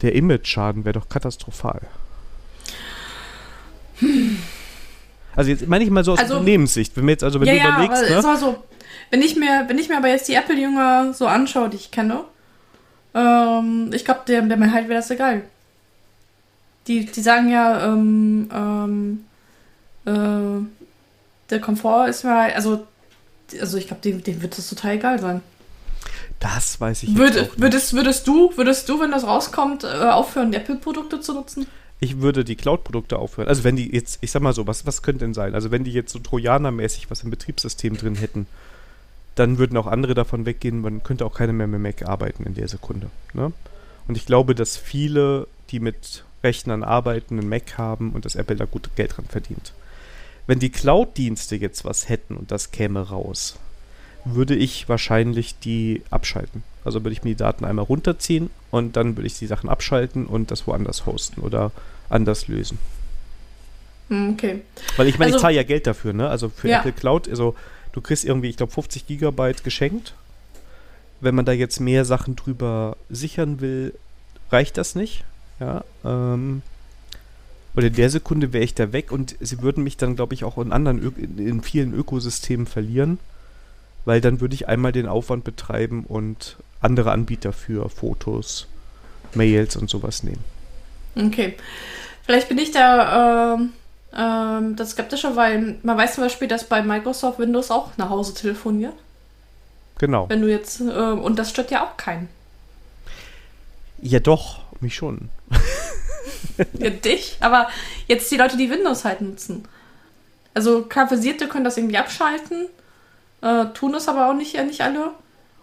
Der 0.03 0.15
Image-Schaden 0.15 0.85
wäre 0.85 0.95
doch 0.95 1.09
katastrophal. 1.09 1.81
Also 5.35 5.51
jetzt 5.51 5.67
meine 5.67 5.85
ich 5.85 5.91
mal 5.91 6.05
so 6.05 6.13
aus 6.13 6.19
also, 6.19 6.35
Unternehmenssicht. 6.35 6.97
Wenn 6.97 7.05
wir 7.05 7.13
jetzt 7.13 7.25
also 7.25 7.41
wenn 7.41 7.55
ja, 7.55 7.65
du 7.65 7.85
überlegst, 7.85 8.11
ja, 8.11 8.23
ne? 8.23 8.39
so, 8.39 8.65
wenn 9.11 9.23
ich 9.23 9.37
mir 9.37 9.65
wenn 9.67 9.79
ich 9.79 9.89
mir 9.89 9.99
aber 9.99 10.09
jetzt 10.09 10.29
die 10.29 10.35
Apple-Jünger 10.35 11.13
so 11.13 11.27
anschaue, 11.27 11.69
die 11.69 11.77
ich 11.77 11.91
kenne, 11.91 12.25
ähm, 13.15 13.91
ich 13.95 14.05
glaube, 14.05 14.21
der, 14.29 14.43
der 14.43 14.57
Mehrheit 14.57 14.89
wäre 14.89 15.01
das 15.01 15.11
egal. 15.11 15.43
Die, 16.87 17.07
die 17.07 17.21
sagen 17.21 17.51
ja, 17.51 17.85
ähm, 17.87 18.51
ähm, 18.53 19.25
äh, 20.05 20.65
der 21.51 21.61
Komfort 21.61 22.09
ist 22.09 22.25
mir 22.25 22.35
halt, 22.35 22.55
also, 22.55 22.87
also 23.61 23.79
ich 23.79 23.87
glaube, 23.87 24.03
dem, 24.03 24.23
dem 24.23 24.43
wird 24.43 24.57
das 24.57 24.69
total 24.69 24.93
egal 24.93 25.19
sein. 25.21 25.43
Das 26.41 26.81
weiß 26.81 27.05
ich 27.05 27.17
Würde, 27.17 27.43
nicht. 27.43 27.61
Würdest, 27.61 27.95
würdest 27.95 28.27
du, 28.27 28.53
würdest 28.57 28.89
du, 28.89 29.01
wenn 29.01 29.11
das 29.11 29.25
rauskommt, 29.25 29.85
äh, 29.85 29.87
aufhören, 29.87 30.53
Apple-Produkte 30.53 31.21
zu 31.21 31.33
nutzen? 31.33 31.67
Ich 31.99 32.21
würde 32.21 32.45
die 32.45 32.57
Cloud-Produkte 32.57 33.19
aufhören. 33.19 33.49
Also 33.49 33.65
wenn 33.65 33.77
die 33.77 33.91
jetzt, 33.91 34.19
ich 34.21 34.31
sag 34.31 34.43
mal 34.43 34.53
so, 34.53 34.67
was, 34.67 34.85
was 34.85 35.03
könnte 35.03 35.25
denn 35.25 35.33
sein? 35.33 35.55
Also 35.55 35.71
wenn 35.71 35.85
die 35.85 35.93
jetzt 35.93 36.13
so 36.13 36.19
Trojaner-mäßig 36.19 37.11
was 37.11 37.23
im 37.23 37.31
Betriebssystem 37.31 37.97
drin 37.97 38.17
hätten, 38.17 38.47
dann 39.35 39.59
würden 39.59 39.77
auch 39.79 39.87
andere 39.87 40.15
davon 40.15 40.45
weggehen. 40.45 40.81
Man 40.83 41.03
könnte 41.03 41.25
auch 41.25 41.35
keiner 41.35 41.55
mehr 41.55 41.67
mit 41.67 41.81
Mac 41.81 42.07
arbeiten 42.07 42.45
in 42.45 42.55
der 42.55 42.69
Sekunde. 42.69 43.11
Ne? 43.33 43.53
Und 44.09 44.17
ich 44.17 44.27
glaube, 44.27 44.55
dass 44.55 44.77
viele, 44.77 45.47
die 45.71 45.81
mit 45.81 46.25
Rechnern 46.45 46.85
arbeiten, 46.85 47.39
einen 47.39 47.49
Mac 47.49 47.79
haben 47.79 48.13
und 48.13 48.25
dass 48.25 48.35
Apple 48.35 48.57
da 48.57 48.67
gut 48.67 48.91
Geld 48.95 49.17
dran 49.17 49.27
verdient. 49.27 49.73
Wenn 50.47 50.59
die 50.59 50.71
Cloud-Dienste 50.71 51.57
jetzt 51.57 51.85
was 51.85 52.09
hätten 52.09 52.37
und 52.37 52.51
das 52.51 52.71
käme 52.71 53.01
raus, 53.01 53.59
würde 54.25 54.55
ich 54.55 54.89
wahrscheinlich 54.89 55.59
die 55.59 56.03
abschalten. 56.11 56.63
Also 56.85 57.03
würde 57.03 57.13
ich 57.13 57.25
mir 57.25 57.31
die 57.31 57.37
Daten 57.37 57.65
einmal 57.65 57.85
runterziehen 57.85 58.51
und 58.71 58.97
dann 58.97 59.17
würde 59.17 59.27
ich 59.27 59.39
die 59.39 59.47
Sachen 59.47 59.69
abschalten 59.69 60.27
und 60.27 60.51
das 60.51 60.67
woanders 60.67 61.07
hosten 61.07 61.41
oder 61.41 61.73
anders 62.09 62.49
lösen. 62.49 62.79
Hm, 64.09 64.35
okay. 64.35 64.63
Weil 64.97 65.09
ich 65.09 65.19
meine, 65.19 65.33
also, 65.33 65.39
ich 65.39 65.43
zahle 65.43 65.57
ja 65.57 65.63
Geld 65.63 65.87
dafür, 65.87 66.13
ne? 66.13 66.29
Also 66.29 66.49
für 66.49 66.69
ja. 66.69 66.79
Apple 66.79 66.93
Cloud, 66.93 67.29
also 67.29 67.57
du 67.93 68.01
kriegst 68.01 68.25
irgendwie, 68.25 68.51
ich 68.51 68.57
glaube, 68.57 68.73
50 68.73 69.07
Gigabyte 69.07 69.65
geschenkt. 69.65 70.15
Wenn 71.21 71.35
man 71.35 71.45
da 71.45 71.53
jetzt 71.53 71.81
mehr 71.81 72.05
Sachen 72.05 72.37
drüber 72.37 72.97
sichern 73.09 73.61
will, 73.61 73.95
reicht 74.51 74.77
das 74.77 74.95
nicht. 74.95 75.25
Ja, 75.59 75.83
ähm, 76.05 76.63
und 77.77 77.85
in 77.85 77.93
der 77.93 78.09
Sekunde 78.09 78.55
wäre 78.55 78.65
ich 78.65 78.75
da 78.75 78.93
weg 78.93 79.13
und 79.13 79.37
sie 79.39 79.61
würden 79.61 79.85
mich 79.85 79.99
dann, 79.99 80.17
glaube 80.17 80.33
ich, 80.33 80.45
auch 80.45 80.57
in 80.57 80.73
anderen, 80.73 80.99
Ö 80.99 81.11
in 81.37 81.63
vielen 81.63 81.93
Ökosystemen 81.93 82.67
verlieren, 82.67 83.19
weil 84.07 84.23
dann 84.23 84.41
würde 84.41 84.55
ich 84.55 84.67
einmal 84.67 84.93
den 84.93 85.07
Aufwand 85.07 85.45
betreiben 85.45 86.05
und 86.05 86.57
andere 86.81 87.13
Anbieter 87.13 87.53
für 87.53 87.91
Fotos, 87.91 88.67
Mails 89.35 89.77
und 89.77 89.91
sowas 89.91 90.23
nehmen. 90.23 90.43
Okay. 91.17 91.55
Vielleicht 92.25 92.49
bin 92.49 92.57
ich 92.57 92.71
da 92.71 93.55
ähm, 93.55 93.73
ähm, 94.17 94.77
das 94.77 94.93
skeptischer, 94.93 95.37
weil 95.37 95.77
man 95.83 95.99
weiß 95.99 96.15
zum 96.15 96.25
Beispiel, 96.25 96.49
dass 96.49 96.65
bei 96.65 96.83
Microsoft 96.83 97.39
Windows 97.39 97.71
auch 97.71 97.97
nach 97.99 98.09
Hause 98.09 98.33
telefoniert. 98.33 98.95
Genau. 99.99 100.29
Wenn 100.31 100.41
du 100.41 100.51
jetzt, 100.51 100.81
äh, 100.81 100.85
und 100.85 101.39
das 101.39 101.51
stört 101.51 101.71
ja 101.71 101.85
auch 101.85 101.99
keinen. 101.99 102.29
Ja, 104.01 104.19
doch, 104.19 104.61
mich 104.81 104.95
schon. 104.95 105.29
ja, 106.79 106.91
dich, 106.91 107.37
aber 107.41 107.69
jetzt 108.07 108.31
die 108.31 108.37
Leute, 108.37 108.57
die 108.57 108.71
Windows 108.71 109.05
halt 109.05 109.21
nutzen. 109.21 109.67
Also 110.55 110.83
klar, 110.83 111.09
Versierte 111.09 111.49
können 111.49 111.65
das 111.65 111.77
irgendwie 111.77 111.99
abschalten, 111.99 112.67
äh, 113.43 113.67
tun 113.75 113.95
es 113.95 114.09
aber 114.09 114.31
auch 114.31 114.35
nicht, 114.35 114.55
ja, 114.55 114.65
nicht 114.65 114.81
alle. 114.81 115.13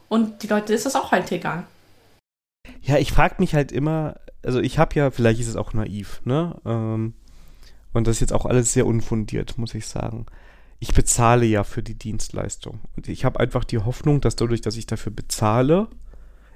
Und 0.08 0.44
die 0.44 0.48
Leute 0.48 0.74
ist 0.74 0.86
das 0.86 0.96
auch 0.96 1.12
halt 1.12 1.32
egal. 1.32 1.64
Ja, 2.82 2.98
ich 2.98 3.12
frage 3.12 3.36
mich 3.40 3.56
halt 3.56 3.72
immer, 3.72 4.16
also 4.44 4.60
ich 4.60 4.78
habe 4.78 4.96
ja, 4.96 5.12
vielleicht 5.12 5.40
ist 5.40 5.48
es 5.48 5.56
auch 5.56 5.74
naiv, 5.74 6.22
ne? 6.26 6.56
Ähm, 6.66 7.14
und 7.94 8.08
das 8.08 8.18
ist 8.18 8.22
jetzt 8.22 8.34
auch 8.34 8.46
alles 8.46 8.74
sehr 8.74 8.86
unfundiert, 8.86 9.58
muss 9.58 9.74
ich 9.74 9.88
sagen. 9.88 10.26
Ich 10.80 10.94
bezahle 10.94 11.46
ja 11.46 11.64
für 11.64 11.82
die 11.82 11.96
Dienstleistung. 11.96 12.82
Und 12.96 13.08
ich 13.08 13.24
habe 13.24 13.40
einfach 13.40 13.64
die 13.64 13.80
Hoffnung, 13.80 14.20
dass 14.20 14.36
dadurch, 14.36 14.62
dass 14.62 14.76
ich 14.76 14.86
dafür 14.86 15.12
bezahle, 15.12 15.88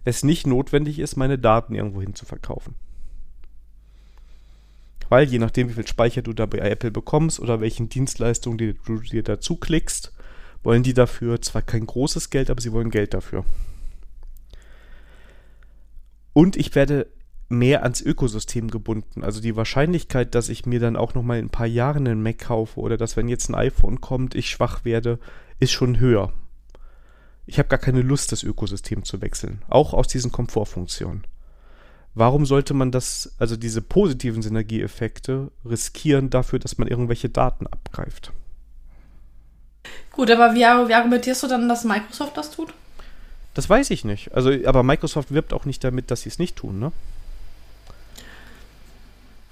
es 0.04 0.24
nicht 0.24 0.48
notwendig 0.48 1.00
ist, 1.00 1.16
meine 1.16 1.38
Daten 1.38 1.76
irgendwo 1.76 2.02
hin 2.02 2.16
zu 2.16 2.26
verkaufen. 2.26 2.76
Weil 5.10 5.28
je 5.28 5.40
nachdem, 5.40 5.70
wie 5.70 5.74
viel 5.74 5.88
Speicher 5.88 6.22
du 6.22 6.34
da 6.34 6.46
bei 6.46 6.60
Apple 6.60 6.92
bekommst 6.92 7.40
oder 7.40 7.62
welchen 7.62 7.90
Dienstleistungen 7.90 8.58
die 8.58 8.76
du 8.86 9.00
dir 9.00 9.24
dazu 9.24 9.56
klickst, 9.56 10.14
wollen 10.64 10.84
die 10.84 10.94
dafür 10.94 11.42
zwar 11.42 11.62
kein 11.62 11.86
großes 11.86 12.30
Geld, 12.30 12.50
aber 12.50 12.62
sie 12.62 12.72
wollen 12.74 12.90
Geld 12.90 13.14
dafür. 13.14 13.46
Und 16.34 16.56
ich 16.56 16.76
werde 16.76 17.08
mehr 17.50 17.84
ans 17.84 18.02
Ökosystem 18.02 18.70
gebunden. 18.70 19.24
Also 19.24 19.42
die 19.42 19.56
Wahrscheinlichkeit, 19.56 20.36
dass 20.36 20.50
ich 20.50 20.66
mir 20.66 20.80
dann 20.80 20.98
auch 20.98 21.14
noch 21.14 21.24
mal 21.24 21.40
in 21.40 21.46
ein 21.46 21.50
paar 21.50 21.68
Jahren 21.68 22.08
einen 22.08 22.22
Mac 22.22 22.40
kaufe 22.40 22.80
oder 22.80 22.98
dass 22.98 23.16
wenn 23.16 23.30
jetzt 23.30 23.50
ein 23.50 23.56
iPhone 23.56 24.02
kommt, 24.02 24.36
ich 24.36 24.50
schwach 24.50 24.84
werde, 24.84 25.20
ist 25.60 25.72
schon 25.72 26.00
höher. 26.00 26.34
Ich 27.46 27.60
habe 27.60 27.70
gar 27.70 27.80
keine 27.80 28.02
Lust, 28.02 28.34
das 28.34 28.44
Ökosystem 28.44 29.04
zu 29.06 29.22
wechseln, 29.22 29.64
auch 29.70 29.94
aus 29.94 30.08
diesen 30.08 30.34
Komfortfunktionen. 30.34 31.26
Warum 32.18 32.48
sollte 32.48 32.74
man 32.74 32.92
das, 32.92 33.36
also 33.38 33.56
diese 33.56 33.80
positiven 33.80 34.42
Synergieeffekte, 34.42 35.52
riskieren 35.64 36.32
dafür, 36.32 36.58
dass 36.58 36.80
man 36.80 36.88
irgendwelche 36.88 37.30
Daten 37.30 37.68
abgreift? 37.68 38.32
Gut, 40.14 40.32
aber 40.32 40.56
wie, 40.56 40.62
wie 40.62 40.94
argumentierst 40.96 41.44
du 41.44 41.48
dann, 41.48 41.70
dass 41.70 41.84
Microsoft 41.84 42.36
das 42.36 42.50
tut? 42.50 42.74
Das 43.54 43.70
weiß 43.70 43.92
ich 43.92 44.04
nicht. 44.04 44.34
Also, 44.34 44.52
aber 44.66 44.82
Microsoft 44.82 45.32
wirbt 45.32 45.54
auch 45.54 45.66
nicht 45.66 45.84
damit, 45.84 46.10
dass 46.10 46.24
sie 46.24 46.30
es 46.30 46.40
nicht 46.40 46.56
tun, 46.56 46.80
ne? 46.80 46.92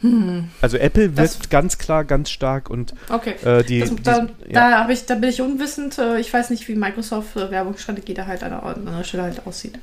Hm. 0.01 0.49
Also 0.59 0.77
Apple 0.77 1.09
das, 1.09 1.49
ganz 1.49 1.77
klar 1.77 2.03
ganz 2.03 2.31
stark 2.31 2.69
und 2.71 2.95
okay. 3.09 3.35
Äh, 3.45 3.63
die, 3.63 3.79
das, 3.79 3.91
da, 4.03 4.21
die, 4.21 4.53
ja. 4.53 4.85
da, 4.85 4.89
ich, 4.89 5.05
da 5.05 5.13
bin 5.15 5.29
ich 5.29 5.39
unwissend. 5.39 5.99
Äh, 5.99 6.19
ich 6.19 6.33
weiß 6.33 6.49
nicht, 6.49 6.67
wie 6.67 6.75
Microsoft 6.75 7.35
äh, 7.35 7.51
Werbungsstrategie 7.51 8.15
da 8.15 8.25
halt 8.25 8.43
an 8.43 8.87
einer 8.87 9.03
Stelle 9.03 9.23
halt 9.23 9.45
aussieht. 9.45 9.77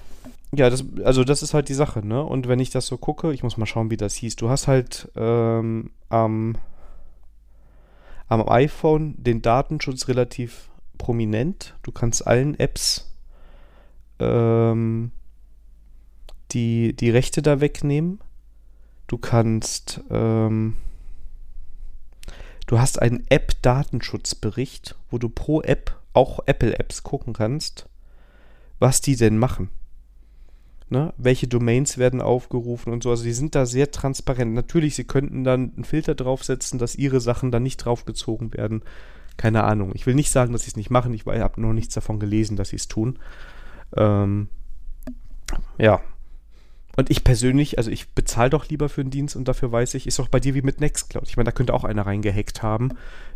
Ja, 0.54 0.68
das, 0.68 0.84
also 1.04 1.24
das 1.24 1.42
ist 1.42 1.54
halt 1.54 1.68
die 1.68 1.74
Sache, 1.74 2.06
ne? 2.06 2.22
Und 2.22 2.46
wenn 2.46 2.60
ich 2.60 2.70
das 2.70 2.86
so 2.86 2.98
gucke, 2.98 3.32
ich 3.32 3.42
muss 3.42 3.56
mal 3.56 3.66
schauen, 3.66 3.90
wie 3.90 3.96
das 3.96 4.14
hieß. 4.14 4.36
Du 4.36 4.50
hast 4.50 4.68
halt 4.68 5.10
ähm, 5.16 5.92
am, 6.10 6.58
am 8.28 8.46
iPhone 8.48 9.14
den 9.16 9.40
Datenschutz 9.40 10.08
relativ 10.08 10.68
prominent. 10.98 11.74
Du 11.82 11.90
kannst 11.90 12.26
allen 12.26 12.58
Apps 12.58 13.14
ähm, 14.18 15.12
die, 16.50 16.94
die 16.94 17.10
Rechte 17.10 17.40
da 17.40 17.60
wegnehmen 17.60 18.20
Du 19.12 19.18
kannst, 19.18 20.00
ähm, 20.08 20.78
du 22.66 22.78
hast 22.78 23.02
einen 23.02 23.26
App-Datenschutzbericht, 23.28 24.96
wo 25.10 25.18
du 25.18 25.28
pro 25.28 25.60
App, 25.60 26.00
auch 26.14 26.40
Apple-Apps, 26.46 27.02
gucken 27.02 27.34
kannst, 27.34 27.90
was 28.78 29.02
die 29.02 29.16
denn 29.16 29.36
machen. 29.36 29.68
Ne? 30.92 31.14
Welche 31.16 31.48
Domains 31.48 31.96
werden 31.96 32.20
aufgerufen 32.20 32.92
und 32.92 33.02
so. 33.02 33.08
Also 33.08 33.24
die 33.24 33.32
sind 33.32 33.54
da 33.54 33.64
sehr 33.64 33.90
transparent. 33.90 34.52
Natürlich, 34.52 34.94
sie 34.94 35.04
könnten 35.04 35.42
dann 35.42 35.72
einen 35.74 35.84
Filter 35.84 36.14
draufsetzen, 36.14 36.78
dass 36.78 36.96
ihre 36.96 37.18
Sachen 37.22 37.50
dann 37.50 37.62
nicht 37.62 37.78
draufgezogen 37.78 38.52
werden. 38.52 38.82
Keine 39.38 39.64
Ahnung. 39.64 39.92
Ich 39.94 40.04
will 40.04 40.14
nicht 40.14 40.30
sagen, 40.30 40.52
dass 40.52 40.64
sie 40.64 40.68
es 40.68 40.76
nicht 40.76 40.90
machen. 40.90 41.14
Ich 41.14 41.24
habe 41.24 41.62
noch 41.62 41.72
nichts 41.72 41.94
davon 41.94 42.20
gelesen, 42.20 42.58
dass 42.58 42.68
sie 42.68 42.76
es 42.76 42.88
tun. 42.88 43.18
Ähm, 43.96 44.48
ja. 45.78 46.02
Und 46.98 47.10
ich 47.10 47.24
persönlich, 47.24 47.78
also 47.78 47.90
ich 47.90 48.10
bezahle 48.10 48.50
doch 48.50 48.68
lieber 48.68 48.90
für 48.90 49.00
einen 49.00 49.08
Dienst 49.08 49.34
und 49.34 49.48
dafür 49.48 49.72
weiß 49.72 49.94
ich, 49.94 50.06
ist 50.06 50.18
doch 50.18 50.28
bei 50.28 50.40
dir 50.40 50.52
wie 50.52 50.60
mit 50.60 50.82
Nextcloud. 50.82 51.26
Ich 51.26 51.38
meine, 51.38 51.46
da 51.46 51.52
könnte 51.52 51.72
auch 51.72 51.84
einer 51.84 52.04
reingehackt 52.04 52.62
haben, 52.62 52.90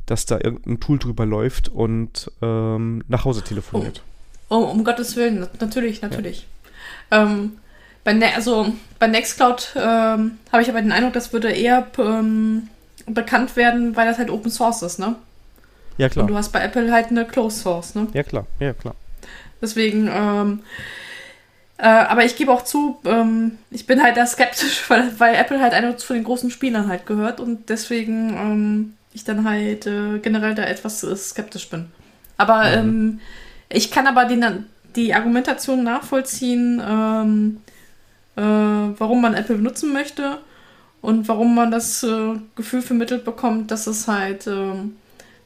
dass 0.04 0.26
da 0.26 0.34
irgendein 0.34 0.78
Tool 0.78 0.98
drüber 0.98 1.24
läuft 1.24 1.70
und 1.70 2.30
ähm, 2.42 3.02
nach 3.09 3.24
Hause 3.24 3.40
telefoniert. 3.40 4.02
Oh, 4.50 4.57
um 4.57 4.84
Gottes 4.84 5.16
Willen, 5.16 5.48
natürlich, 5.59 6.02
natürlich. 6.02 6.40
Ja. 6.40 6.46
Ähm, 7.11 7.59
bei, 8.04 8.12
ne 8.12 8.34
also 8.34 8.72
bei 8.98 9.07
Nextcloud 9.07 9.74
ähm, 9.76 10.38
habe 10.52 10.62
ich 10.62 10.68
aber 10.68 10.80
den 10.80 10.92
Eindruck, 10.92 11.12
das 11.12 11.32
würde 11.32 11.50
eher 11.50 11.86
ähm, 11.98 12.68
bekannt 13.07 13.57
werden, 13.57 13.96
weil 13.96 14.07
das 14.07 14.18
halt 14.18 14.30
Open 14.30 14.50
Source 14.50 14.82
ist, 14.82 14.98
ne? 14.98 15.16
Ja, 15.98 16.09
klar. 16.09 16.24
Und 16.24 16.30
du 16.30 16.36
hast 16.36 16.52
bei 16.52 16.61
Apple 16.61 16.92
halt 16.92 17.09
eine 17.09 17.24
Closed 17.24 17.62
Source, 17.62 17.94
ne? 17.94 18.09
Ja, 18.12 18.22
klar, 18.22 18.46
ja, 18.61 18.72
klar. 18.72 18.94
Deswegen, 19.61 20.11
ähm, 20.12 20.62
äh, 21.78 21.86
aber 21.86 22.24
ich 22.24 22.36
gebe 22.36 22.52
auch 22.52 22.62
zu, 22.62 22.98
ähm, 23.04 23.59
ich 23.70 23.86
bin 23.86 24.02
halt 24.02 24.16
da 24.16 24.26
skeptisch, 24.26 24.84
weil, 24.88 25.18
weil 25.18 25.34
Apple 25.34 25.61
halt 25.61 25.72
einer 25.72 25.96
von 25.98 26.16
den 26.16 26.24
großen 26.24 26.50
Spielern 26.50 26.88
halt 26.88 27.07
gehört 27.07 27.40
und 27.40 27.68
deswegen 27.68 28.34
ähm, 28.36 28.94
ich 29.12 29.24
dann 29.24 29.48
halt 29.48 29.86
äh, 29.86 30.18
generell 30.18 30.54
da 30.54 30.64
etwas 30.64 31.02
äh, 31.02 31.16
skeptisch 31.16 31.70
bin. 31.70 31.86
Aber 32.36 32.64
mhm. 32.64 32.74
ähm, 32.74 33.20
ich 33.68 33.90
kann 33.90 34.07
aber 34.07 34.26
den, 34.26 34.66
die 34.97 35.14
Argumentation 35.14 35.84
nachvollziehen, 35.84 36.82
ähm, 36.84 37.59
äh, 38.36 38.40
warum 38.42 39.22
man 39.22 39.34
Apple 39.34 39.57
benutzen 39.57 39.92
möchte 39.92 40.38
und 41.03 41.28
warum 41.28 41.55
man 41.55 41.70
das 41.70 42.03
äh, 42.03 42.34
Gefühl 42.57 42.82
vermittelt 42.82 43.24
bekommt, 43.24 43.70
dass 43.70 43.86
es 43.86 44.09
halt, 44.09 44.47
ähm, 44.47 44.97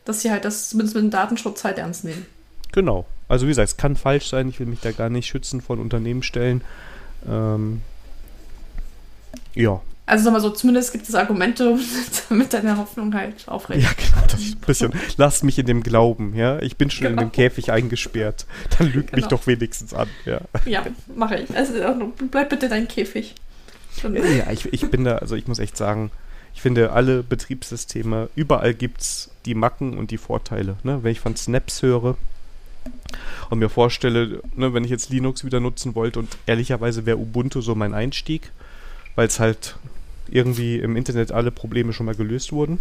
dass 0.05 0.23
sie 0.23 0.31
halt 0.31 0.45
das 0.45 0.71
zumindest 0.71 0.95
mit 0.95 1.05
dem 1.05 1.11
Datenschutz 1.11 1.65
halt 1.65 1.79
ernst 1.79 2.05
nehmen. 2.05 2.25
Genau. 2.73 3.07
Also 3.29 3.47
wie 3.47 3.51
gesagt, 3.51 3.69
es 3.69 3.77
kann 3.77 3.97
falsch 3.97 4.29
sein. 4.29 4.49
Ich 4.49 4.59
will 4.59 4.67
mich 4.67 4.81
da 4.81 4.93
gar 4.93 5.09
nicht 5.09 5.27
schützen 5.27 5.61
von 5.61 5.81
Unternehmen 5.81 6.23
stellen. 6.23 6.63
Ähm, 7.29 7.83
ja. 9.55 9.81
Also 10.11 10.25
sag 10.25 10.33
mal 10.33 10.41
so, 10.41 10.51
zumindest 10.51 10.91
gibt 10.91 11.09
es 11.09 11.15
Argumente, 11.15 11.79
damit 12.29 12.53
deine 12.53 12.77
Hoffnung 12.77 13.15
halt 13.15 13.47
aufrecht. 13.47 13.83
Ja, 13.83 13.91
genau. 13.97 14.27
Das 14.27 14.41
ist 14.41 14.57
ein 14.57 14.61
bisschen, 14.61 14.93
lass 15.17 15.45
mich 15.45 15.57
in 15.59 15.67
dem 15.67 15.85
Glauben, 15.85 16.35
ja. 16.35 16.61
Ich 16.63 16.77
bin 16.77 16.91
schon 16.91 17.07
genau. 17.07 17.23
in 17.23 17.29
dem 17.29 17.33
Käfig 17.33 17.71
eingesperrt. 17.71 18.45
Dann 18.77 18.93
lügt 18.93 19.11
genau. 19.11 19.17
mich 19.17 19.27
doch 19.27 19.47
wenigstens 19.47 19.95
an, 19.95 20.09
ja. 20.25 20.41
Ja, 20.65 20.85
mache 21.15 21.37
ich. 21.37 21.57
Also 21.57 21.75
bleib 22.29 22.51
bitte 22.51 22.69
dein 22.69 22.89
Käfig. 22.89 23.37
Ja, 24.03 24.51
ich, 24.51 24.73
ich 24.73 24.91
bin 24.91 25.05
da, 25.05 25.19
also 25.19 25.37
ich 25.37 25.47
muss 25.47 25.61
echt 25.61 25.77
sagen, 25.77 26.11
ich 26.55 26.63
finde, 26.63 26.91
alle 26.91 27.23
Betriebssysteme, 27.23 28.31
überall 28.35 28.75
gibt 28.75 29.03
es 29.03 29.31
die 29.47 29.55
Macken 29.55 29.97
und 29.97 30.11
die 30.11 30.19
Vorteile. 30.19 30.77
Ne? 30.83 31.05
Wenn 31.05 31.13
ich 31.13 31.21
von 31.21 31.37
Snaps 31.37 31.83
höre, 31.83 32.17
und 33.51 33.59
mir 33.59 33.69
vorstelle, 33.69 34.41
ne, 34.57 34.73
wenn 34.73 34.85
ich 34.85 34.91
jetzt 34.91 35.11
Linux 35.11 35.45
wieder 35.45 35.61
nutzen 35.61 35.95
wollte 35.95 36.19
und 36.19 36.37
ehrlicherweise 36.47 37.05
wäre 37.05 37.19
Ubuntu 37.19 37.61
so 37.61 37.75
mein 37.75 37.95
Einstieg, 37.95 38.53
weil 39.17 39.27
es 39.27 39.41
halt 39.41 39.77
irgendwie 40.31 40.79
im 40.79 40.97
Internet 40.97 41.33
alle 41.33 41.51
Probleme 41.51 41.93
schon 41.93 42.07
mal 42.07 42.15
gelöst 42.15 42.53
wurden. 42.53 42.79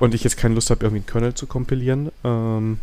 Und 0.00 0.14
ich 0.14 0.24
jetzt 0.24 0.36
keine 0.36 0.54
Lust 0.54 0.70
habe, 0.70 0.84
irgendwie 0.84 1.00
einen 1.00 1.06
Kernel 1.06 1.34
zu 1.34 1.46
kompilieren. 1.46 2.10
Ähm, 2.24 2.78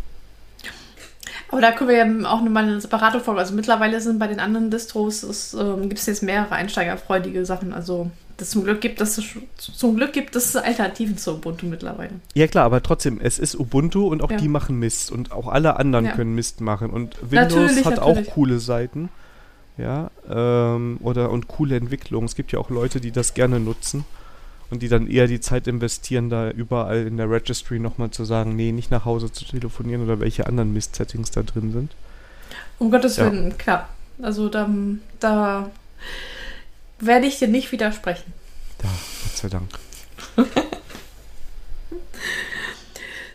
aber 1.50 1.62
da 1.62 1.72
können 1.74 1.90
wir 1.90 1.98
ja 1.98 2.06
auch 2.30 2.42
nochmal 2.42 2.64
eine 2.64 2.80
separate 2.80 3.20
Folge. 3.20 3.42
Also 3.42 3.54
mittlerweile 3.54 4.00
sind 4.00 4.20
bei 4.20 4.28
den 4.28 4.40
anderen 4.40 4.72
Distros, 4.72 5.54
ähm, 5.54 5.90
gibt 5.90 6.00
es 6.00 6.06
jetzt 6.06 6.24
mehrere 6.24 6.56
einsteigerfreudige 6.56 7.46
Sachen. 7.46 7.74
Also 7.74 8.10
das 8.38 8.52
zum 8.52 8.64
Glück 8.64 8.82
gibt 8.82 9.02
es 9.02 9.22
zum 9.58 9.96
Glück 9.98 10.14
gibt 10.14 10.36
es 10.36 10.56
Alternativen 10.56 11.18
zu 11.18 11.34
Ubuntu 11.36 11.66
mittlerweile. 11.66 12.14
Ja 12.34 12.48
klar, 12.48 12.66
aber 12.66 12.82
trotzdem, 12.82 13.20
es 13.22 13.38
ist 13.38 13.60
Ubuntu 13.60 14.08
und 14.08 14.24
auch 14.24 14.32
ja. 14.32 14.38
die 14.38 14.48
machen 14.48 14.80
Mist 14.80 15.12
und 15.12 15.32
auch 15.32 15.48
alle 15.48 15.78
anderen 15.78 16.06
ja. 16.06 16.14
können 16.14 16.34
Mist 16.34 16.62
machen 16.62 16.90
und 16.90 17.18
Windows 17.22 17.54
natürlich, 17.54 17.86
hat 17.86 17.98
natürlich. 17.98 18.30
auch 18.30 18.34
coole 18.34 18.60
Seiten. 18.60 19.10
Ja, 19.78 20.12
ähm, 20.30 20.98
oder 21.02 21.32
und 21.32 21.48
coole 21.48 21.76
Entwicklungen. 21.76 22.26
Es 22.26 22.36
gibt 22.36 22.52
ja 22.52 22.60
auch 22.60 22.70
Leute, 22.70 23.00
die 23.00 23.12
das 23.12 23.34
gerne 23.34 23.60
nutzen 23.60 24.06
und 24.70 24.82
die 24.82 24.90
dann 24.90 25.08
eher 25.08 25.28
die 25.28 25.40
Zeit 25.40 25.68
investieren, 25.68 26.30
da 26.30 26.50
überall 26.50 27.06
in 27.06 27.18
der 27.18 27.30
Registry 27.30 27.80
nochmal 27.80 28.12
zu 28.12 28.26
sagen, 28.26 28.56
nee, 28.56 28.72
nicht 28.72 28.92
nach 28.92 29.06
Hause 29.06 29.32
zu 29.32 29.46
telefonieren 29.46 30.04
oder 30.04 30.20
welche 30.20 30.48
anderen 30.48 30.74
Mist-Settings 30.74 31.32
da 31.32 31.44
drin 31.44 31.72
sind. 31.72 31.92
Um 32.80 32.92
Gottes 32.92 33.18
Willen, 33.18 33.58
klar. 33.58 33.90
Also 34.22 34.50
da, 34.50 34.70
da 35.20 35.72
werde 37.00 37.28
ich 37.28 37.40
dir 37.40 37.48
nicht 37.48 37.72
widersprechen. 37.72 38.34
Ja, 38.84 38.90
Gott 39.24 39.38
sei 39.38 39.50
Dank. 39.50 39.70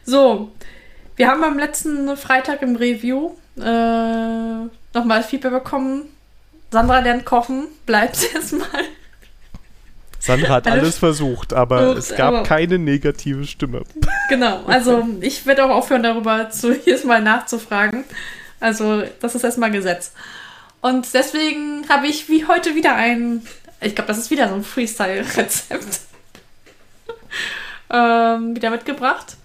so, 0.05 0.51
wir 1.17 1.29
haben 1.29 1.45
am 1.45 1.59
letzten 1.59 2.17
Freitag 2.17 2.63
im 2.63 2.77
Review 2.77 3.33
äh, 3.59 4.67
nochmal 4.95 5.23
Feedback 5.23 5.53
bekommen. 5.53 6.03
Sandra 6.77 6.99
lernt 6.99 7.25
kochen, 7.25 7.69
bleibt 7.87 8.19
es 8.37 8.53
mal. 8.53 8.69
Sandra 10.19 10.57
hat 10.57 10.67
alles 10.67 10.99
versucht, 10.99 11.55
aber 11.55 11.97
es 11.97 12.15
gab 12.15 12.35
aber 12.35 12.43
keine 12.43 12.79
negative 12.79 13.47
Stimme. 13.47 13.85
Genau, 14.29 14.63
also 14.67 15.09
ich 15.23 15.47
werde 15.47 15.65
auch 15.65 15.71
aufhören, 15.71 16.03
darüber 16.03 16.51
zu, 16.51 16.75
jedes 16.85 17.05
Mal 17.05 17.23
nachzufragen. 17.23 18.05
Also, 18.61 19.05
das 19.23 19.35
ist 19.35 19.43
erstmal 19.43 19.71
Gesetz. 19.71 20.13
Und 20.83 21.15
deswegen 21.15 21.89
habe 21.89 22.09
ich 22.09 22.29
wie 22.29 22.45
heute 22.45 22.75
wieder 22.75 22.95
ein, 22.95 23.47
ich 23.81 23.95
glaube, 23.95 24.09
das 24.09 24.19
ist 24.19 24.31
wieder 24.31 24.51
so 24.51 24.57
ein 24.57 24.63
Freestyle-Rezept, 24.65 26.01
ähm, 27.91 28.55
wieder 28.55 28.69
mitgebracht. 28.69 29.39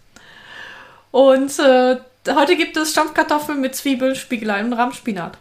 Und 1.12 1.58
äh, 1.60 1.96
heute 2.28 2.58
gibt 2.58 2.76
es 2.76 2.92
Stampfkartoffeln 2.92 3.62
mit 3.62 3.74
Zwiebeln, 3.74 4.18
Spiegelei 4.18 4.62
und 4.66 4.74
Rahmspinat. 4.74 5.38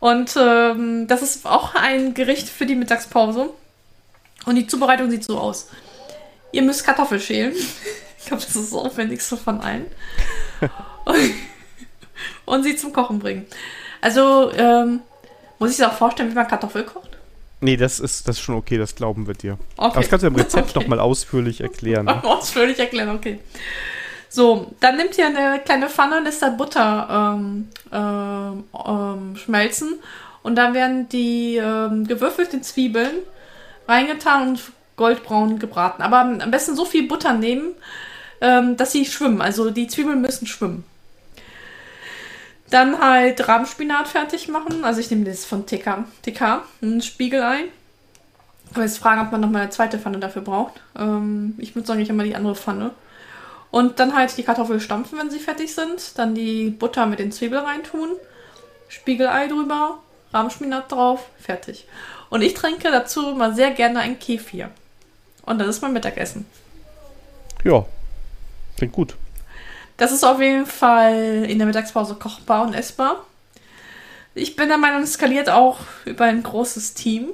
Und 0.00 0.34
ähm, 0.36 1.06
das 1.06 1.22
ist 1.22 1.46
auch 1.46 1.74
ein 1.74 2.14
Gericht 2.14 2.48
für 2.48 2.66
die 2.66 2.74
Mittagspause. 2.74 3.50
Und 4.46 4.56
die 4.56 4.66
Zubereitung 4.66 5.10
sieht 5.10 5.24
so 5.24 5.38
aus. 5.38 5.68
Ihr 6.52 6.62
müsst 6.62 6.84
Kartoffel 6.84 7.20
schälen. 7.20 7.54
Ich 8.22 8.26
glaube, 8.26 8.42
das 8.42 8.54
ist 8.54 8.70
das 8.70 8.78
aufwendigste 8.78 9.38
von 9.38 9.62
allen. 9.62 9.86
Und 12.44 12.64
sie 12.64 12.76
zum 12.76 12.92
Kochen 12.92 13.18
bringen. 13.18 13.46
Also, 14.02 14.52
ähm, 14.52 15.00
muss 15.58 15.70
ich 15.70 15.78
es 15.78 15.84
auch 15.86 15.94
vorstellen, 15.94 16.30
wie 16.30 16.34
man 16.34 16.46
Kartoffel 16.46 16.84
kocht? 16.84 17.10
Nee, 17.60 17.78
das 17.78 17.98
ist, 17.98 18.28
das 18.28 18.36
ist 18.36 18.42
schon 18.42 18.56
okay, 18.56 18.76
das 18.76 18.94
glauben 18.94 19.26
wir 19.26 19.32
dir. 19.32 19.52
Okay. 19.52 19.86
Aber 19.86 20.00
das 20.00 20.10
kannst 20.10 20.22
du 20.22 20.26
im 20.26 20.36
Rezept 20.36 20.70
okay. 20.70 20.80
nochmal 20.80 21.00
ausführlich 21.00 21.62
erklären. 21.62 22.04
Ne? 22.04 22.22
Ausführlich 22.22 22.78
erklären, 22.78 23.08
okay. 23.08 23.38
So, 24.32 24.72
dann 24.78 24.96
nimmt 24.96 25.18
ihr 25.18 25.26
eine 25.26 25.58
kleine 25.58 25.88
Pfanne, 25.88 26.18
und 26.18 26.24
lässt 26.24 26.40
da 26.40 26.50
Butter 26.50 27.34
ähm, 27.36 27.68
ähm, 27.92 28.64
ähm, 28.86 29.36
schmelzen 29.36 29.98
und 30.44 30.54
dann 30.54 30.72
werden 30.72 31.08
die 31.08 31.56
ähm, 31.56 32.06
gewürfelten 32.06 32.62
Zwiebeln 32.62 33.10
reingetan 33.88 34.50
und 34.50 34.62
goldbraun 34.94 35.58
gebraten. 35.58 36.02
Aber 36.02 36.20
am 36.20 36.50
besten 36.52 36.76
so 36.76 36.84
viel 36.84 37.08
Butter 37.08 37.32
nehmen, 37.32 37.74
ähm, 38.40 38.76
dass 38.76 38.92
sie 38.92 39.04
schwimmen. 39.04 39.42
Also 39.42 39.70
die 39.70 39.88
Zwiebeln 39.88 40.20
müssen 40.20 40.46
schwimmen. 40.46 40.84
Dann 42.70 43.00
halt 43.00 43.48
Rahmspinat 43.48 44.06
fertig 44.06 44.46
machen. 44.46 44.84
Also 44.84 45.00
ich 45.00 45.10
nehme 45.10 45.24
das 45.24 45.44
von 45.44 45.66
TK, 45.66 46.04
TK 46.22 46.62
ein 46.82 47.02
Spiegelei. 47.02 47.64
Ich 48.70 48.76
will 48.76 48.84
jetzt 48.84 48.98
fragen, 48.98 49.22
ob 49.22 49.32
man 49.32 49.40
nochmal 49.40 49.62
eine 49.62 49.70
zweite 49.70 49.98
Pfanne 49.98 50.20
dafür 50.20 50.42
braucht. 50.42 50.74
Ähm, 50.96 51.54
ich 51.58 51.74
würde 51.74 51.88
sagen, 51.88 52.00
ich 52.00 52.10
immer 52.10 52.22
die 52.22 52.36
andere 52.36 52.54
Pfanne. 52.54 52.92
Und 53.70 54.00
dann 54.00 54.14
halt 54.14 54.36
die 54.36 54.42
Kartoffel 54.42 54.80
stampfen, 54.80 55.18
wenn 55.18 55.30
sie 55.30 55.38
fertig 55.38 55.74
sind. 55.74 56.18
Dann 56.18 56.34
die 56.34 56.70
Butter 56.70 57.06
mit 57.06 57.18
den 57.18 57.32
Zwiebeln 57.32 57.64
reintun. 57.64 58.10
Spiegelei 58.88 59.46
drüber, 59.46 59.98
Rahmspinat 60.32 60.90
drauf, 60.90 61.26
fertig. 61.38 61.86
Und 62.28 62.42
ich 62.42 62.54
trinke 62.54 62.90
dazu 62.90 63.34
mal 63.34 63.54
sehr 63.54 63.70
gerne 63.70 64.00
ein 64.00 64.18
Kefir. 64.18 64.70
Und 65.46 65.58
das 65.58 65.68
ist 65.68 65.82
mein 65.82 65.92
Mittagessen. 65.92 66.46
Ja, 67.64 67.84
klingt 68.76 68.92
gut. 68.92 69.16
Das 69.96 70.12
ist 70.12 70.24
auf 70.24 70.40
jeden 70.40 70.66
Fall 70.66 71.44
in 71.46 71.58
der 71.58 71.66
Mittagspause 71.66 72.14
kochbar 72.14 72.62
und 72.62 72.74
essbar. 72.74 73.24
Ich 74.34 74.56
bin 74.56 74.68
der 74.68 74.78
Meinung, 74.78 75.02
es 75.02 75.14
skaliert 75.14 75.50
auch 75.50 75.78
über 76.04 76.24
ein 76.24 76.42
großes 76.42 76.94
Team. 76.94 77.28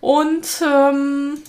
Und 0.00 0.62
ähm, 0.66 1.42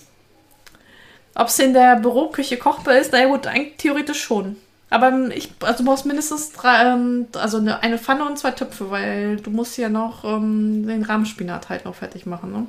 ob 1.41 1.47
es 1.47 1.57
in 1.57 1.73
der 1.73 1.95
Büroküche 1.95 2.57
kochbar 2.57 2.99
ist, 2.99 3.11
naja 3.11 3.27
gut, 3.27 3.47
eigentlich 3.47 3.77
theoretisch 3.77 4.21
schon. 4.21 4.57
Aber 4.91 5.11
ich, 5.33 5.51
also 5.61 5.83
du 5.83 5.89
brauchst 5.89 6.05
mindestens 6.05 6.51
drei, 6.51 6.83
ähm, 6.83 7.27
also 7.33 7.57
eine, 7.57 7.97
Pfanne 7.97 8.25
und 8.25 8.37
zwei 8.37 8.51
Töpfe, 8.51 8.91
weil 8.91 9.37
du 9.37 9.49
musst 9.49 9.77
ja 9.77 9.89
noch 9.89 10.23
ähm, 10.23 10.85
den 10.85 11.01
Rahmspinat 11.03 11.69
halt 11.69 11.85
noch 11.85 11.95
fertig 11.95 12.27
machen, 12.27 12.51
ne? 12.51 12.67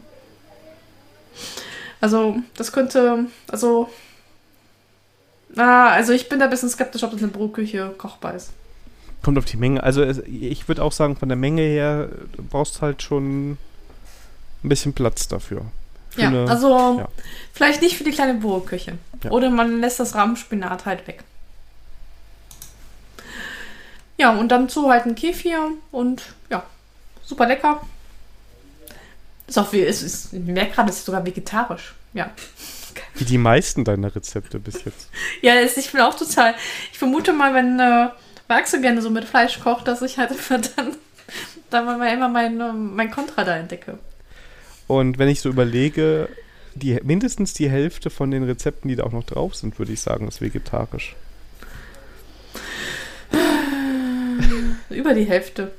Also, 2.00 2.36
das 2.56 2.72
könnte, 2.72 3.26
also, 3.48 3.88
na, 5.54 5.88
also 5.90 6.12
ich 6.12 6.28
bin 6.28 6.38
da 6.38 6.46
ein 6.46 6.50
bisschen 6.50 6.68
skeptisch, 6.70 7.02
ob 7.02 7.10
das 7.10 7.22
eine 7.22 7.30
Brotküche 7.30 7.92
kochbar 7.98 8.34
ist. 8.34 8.52
Kommt 9.22 9.38
auf 9.38 9.44
die 9.44 9.56
Menge. 9.56 9.82
Also 9.82 10.02
ich 10.02 10.66
würde 10.66 10.82
auch 10.82 10.90
sagen, 10.90 11.16
von 11.16 11.28
der 11.28 11.36
Menge 11.36 11.62
her 11.62 12.08
brauchst 12.50 12.82
halt 12.82 13.02
schon 13.02 13.52
ein 13.52 13.58
bisschen 14.68 14.94
Platz 14.94 15.28
dafür. 15.28 15.66
Ja, 16.16 16.28
eine, 16.28 16.48
also 16.48 16.98
ja. 16.98 17.08
vielleicht 17.52 17.82
nicht 17.82 17.96
für 17.96 18.04
die 18.04 18.10
kleine 18.10 18.34
Brotküche. 18.34 18.98
Ja. 19.24 19.30
Oder 19.30 19.50
man 19.50 19.80
lässt 19.80 20.00
das 20.00 20.14
Rahmspinat 20.14 20.84
halt 20.84 21.06
weg. 21.06 21.24
Ja, 24.18 24.30
und 24.30 24.48
dann 24.48 24.68
zu 24.68 24.90
halt 24.90 25.06
ein 25.06 25.14
Kefir 25.14 25.72
und 25.90 26.22
ja, 26.50 26.62
super 27.24 27.46
lecker. 27.46 27.80
Ist 29.46 29.58
auch 29.58 29.72
wie, 29.72 29.80
ist, 29.80 30.02
ist, 30.02 30.32
ich 30.32 30.40
merke 30.40 30.72
gerade, 30.72 30.90
es 30.90 30.98
ist 30.98 31.06
sogar 31.06 31.26
vegetarisch. 31.26 31.94
Ja. 32.12 32.30
Wie 33.14 33.24
die 33.24 33.38
meisten 33.38 33.84
deiner 33.84 34.14
Rezepte 34.14 34.58
bis 34.58 34.84
jetzt. 34.84 35.08
ja, 35.42 35.54
ist, 35.54 35.76
ich 35.78 35.92
bin 35.92 36.00
auch 36.00 36.14
total. 36.14 36.54
Ich 36.92 36.98
vermute 36.98 37.32
mal, 37.32 37.54
wenn 37.54 37.80
äh, 37.80 38.08
so 38.66 38.80
gerne 38.80 39.02
so 39.02 39.10
mit 39.10 39.24
Fleisch 39.24 39.60
kocht, 39.60 39.88
dass 39.88 40.02
ich 40.02 40.18
halt 40.18 40.30
dann, 40.48 40.96
dann 41.70 41.84
mal 41.84 42.12
immer 42.12 42.28
mein, 42.28 42.60
ähm, 42.60 42.94
mein 42.94 43.10
Kontra 43.10 43.44
da 43.44 43.56
entdecke. 43.56 43.98
Und 44.86 45.18
wenn 45.18 45.28
ich 45.28 45.40
so 45.40 45.48
überlege, 45.48 46.28
die, 46.74 46.98
mindestens 47.02 47.54
die 47.54 47.70
Hälfte 47.70 48.10
von 48.10 48.30
den 48.30 48.42
Rezepten, 48.42 48.88
die 48.88 48.96
da 48.96 49.04
auch 49.04 49.12
noch 49.12 49.24
drauf 49.24 49.54
sind, 49.54 49.78
würde 49.78 49.92
ich 49.92 50.00
sagen, 50.00 50.28
ist 50.28 50.40
vegetarisch. 50.40 51.14
Über 54.90 55.14
die 55.14 55.24
Hälfte. 55.24 55.72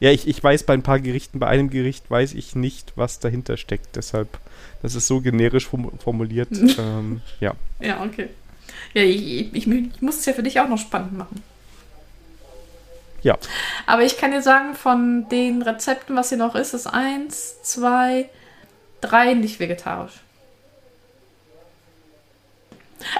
Ja, 0.00 0.10
ich, 0.10 0.26
ich 0.26 0.42
weiß 0.42 0.64
bei 0.64 0.74
ein 0.74 0.82
paar 0.82 0.98
Gerichten, 0.98 1.38
bei 1.38 1.46
einem 1.46 1.70
Gericht 1.70 2.10
weiß 2.10 2.34
ich 2.34 2.56
nicht, 2.56 2.92
was 2.96 3.20
dahinter 3.20 3.56
steckt. 3.56 3.96
Deshalb, 3.96 4.38
das 4.82 4.94
ist 4.94 5.06
so 5.06 5.20
generisch 5.20 5.68
formuliert. 5.68 6.48
ähm, 6.78 7.20
ja. 7.40 7.54
Ja, 7.80 8.02
okay. 8.04 8.28
Ja, 8.94 9.02
ich, 9.02 9.54
ich, 9.54 9.66
ich 9.66 10.02
muss 10.02 10.18
es 10.18 10.26
ja 10.26 10.32
für 10.32 10.42
dich 10.42 10.58
auch 10.60 10.68
noch 10.68 10.78
spannend 10.78 11.16
machen. 11.16 11.42
Ja. 13.22 13.38
Aber 13.86 14.02
ich 14.02 14.18
kann 14.18 14.32
dir 14.32 14.42
sagen, 14.42 14.74
von 14.74 15.28
den 15.28 15.62
Rezepten, 15.62 16.16
was 16.16 16.30
hier 16.30 16.38
noch 16.38 16.54
ist, 16.54 16.74
ist 16.74 16.86
eins, 16.86 17.62
zwei, 17.62 18.28
drei 19.00 19.34
nicht 19.34 19.60
vegetarisch. 19.60 20.20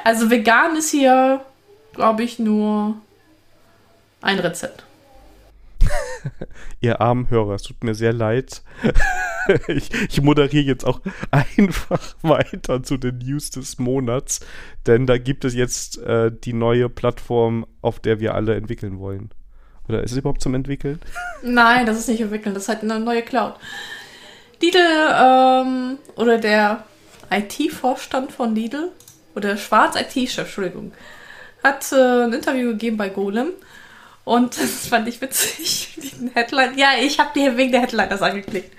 Also 0.05 0.30
vegan 0.30 0.76
ist 0.76 0.90
hier, 0.90 1.44
glaube 1.92 2.22
ich, 2.22 2.38
nur 2.38 2.96
ein 4.20 4.38
Rezept. 4.38 4.84
Ihr 6.80 7.00
armen 7.00 7.30
Hörer, 7.30 7.55
es 7.55 7.62
tut 7.62 7.82
mir 7.82 7.94
sehr 7.94 8.12
leid. 8.12 8.62
ich, 9.68 9.90
ich, 9.92 10.22
moderiere 10.22 10.64
jetzt 10.64 10.84
auch 10.84 11.00
einfach 11.30 12.00
weiter 12.22 12.82
zu 12.82 12.96
den 12.96 13.18
News 13.18 13.50
des 13.50 13.78
Monats, 13.78 14.40
denn 14.86 15.07
da 15.07 15.18
gibt 15.18 15.44
es 15.44 15.55
jetzt 15.55 15.98
äh, 15.98 16.30
die 16.32 16.53
neue 16.53 16.88
Plattform, 16.88 17.66
auf 17.80 17.98
der 17.98 18.20
wir 18.20 18.34
alle 18.34 18.55
entwickeln 18.55 18.98
wollen. 19.00 19.30
Oder 19.89 20.03
ist 20.03 20.12
es 20.12 20.18
überhaupt 20.18 20.43
zum 20.43 20.55
Entwickeln? 20.55 21.01
Nein, 21.43 21.87
das 21.87 21.99
ist 21.99 22.09
nicht 22.09 22.20
entwickeln, 22.20 22.55
das 22.55 22.64
ist 22.64 22.68
halt 22.68 22.83
eine 22.83 23.01
neue 23.01 23.22
Cloud. 23.22 23.55
Lidl 24.61 24.78
ähm, 24.78 25.99
oder 26.16 26.39
der 26.39 26.85
IT-Vorstand 27.30 28.33
von 28.33 28.55
Lidl 28.55 28.91
oder 29.35 29.57
Schwarz-IT-Chef, 29.57 30.47
Entschuldigung, 30.47 30.93
hat 31.64 31.91
äh, 31.93 32.24
ein 32.24 32.33
Interview 32.33 32.70
gegeben 32.70 32.97
bei 32.97 33.09
Golem 33.09 33.49
und 34.24 34.57
das 34.61 34.87
fand 34.89 35.09
ich 35.09 35.20
witzig. 35.20 35.97
Die 35.97 36.30
Headline. 36.35 36.78
Ja, 36.78 36.91
ich 37.01 37.18
habe 37.18 37.30
die 37.35 37.57
wegen 37.57 37.72
der 37.72 37.83
Headline 37.83 38.09
das 38.09 38.22
angeklickt. 38.22 38.72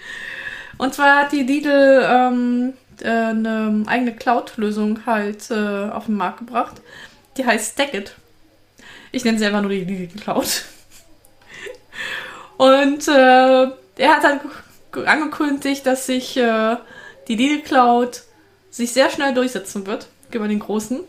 Und 0.78 0.94
zwar 0.94 1.24
hat 1.24 1.32
die 1.32 1.44
Lidl 1.44 2.04
ähm, 2.06 2.74
äh, 3.02 3.10
eine 3.10 3.84
eigene 3.86 4.16
Cloud-Lösung 4.16 5.06
halt 5.06 5.52
äh, 5.52 5.90
auf 5.90 6.06
den 6.06 6.16
Markt 6.16 6.40
gebracht. 6.40 6.82
Die 7.38 7.46
heißt 7.46 7.74
Stackit. 7.74 8.16
Ich 9.12 9.24
nenne 9.26 9.38
sie 9.38 9.46
einfach 9.46 9.62
nur 9.62 9.70
die 9.70 9.84
Lidl 9.84 10.20
Cloud. 10.20 10.66
Und 12.58 13.08
äh, 13.08 13.68
er 13.98 14.10
hat 14.10 14.24
dann 14.24 14.40
angekündigt, 15.06 15.86
dass 15.86 16.06
sich 16.06 16.38
äh, 16.38 16.78
die 17.28 17.36
Lidl 17.36 17.62
Cloud 17.64 18.24
sich 18.70 18.92
sehr 18.92 19.10
schnell 19.10 19.34
durchsetzen 19.34 19.86
wird 19.86 20.08
über 20.32 20.48
den 20.48 20.60
großen. 20.60 21.02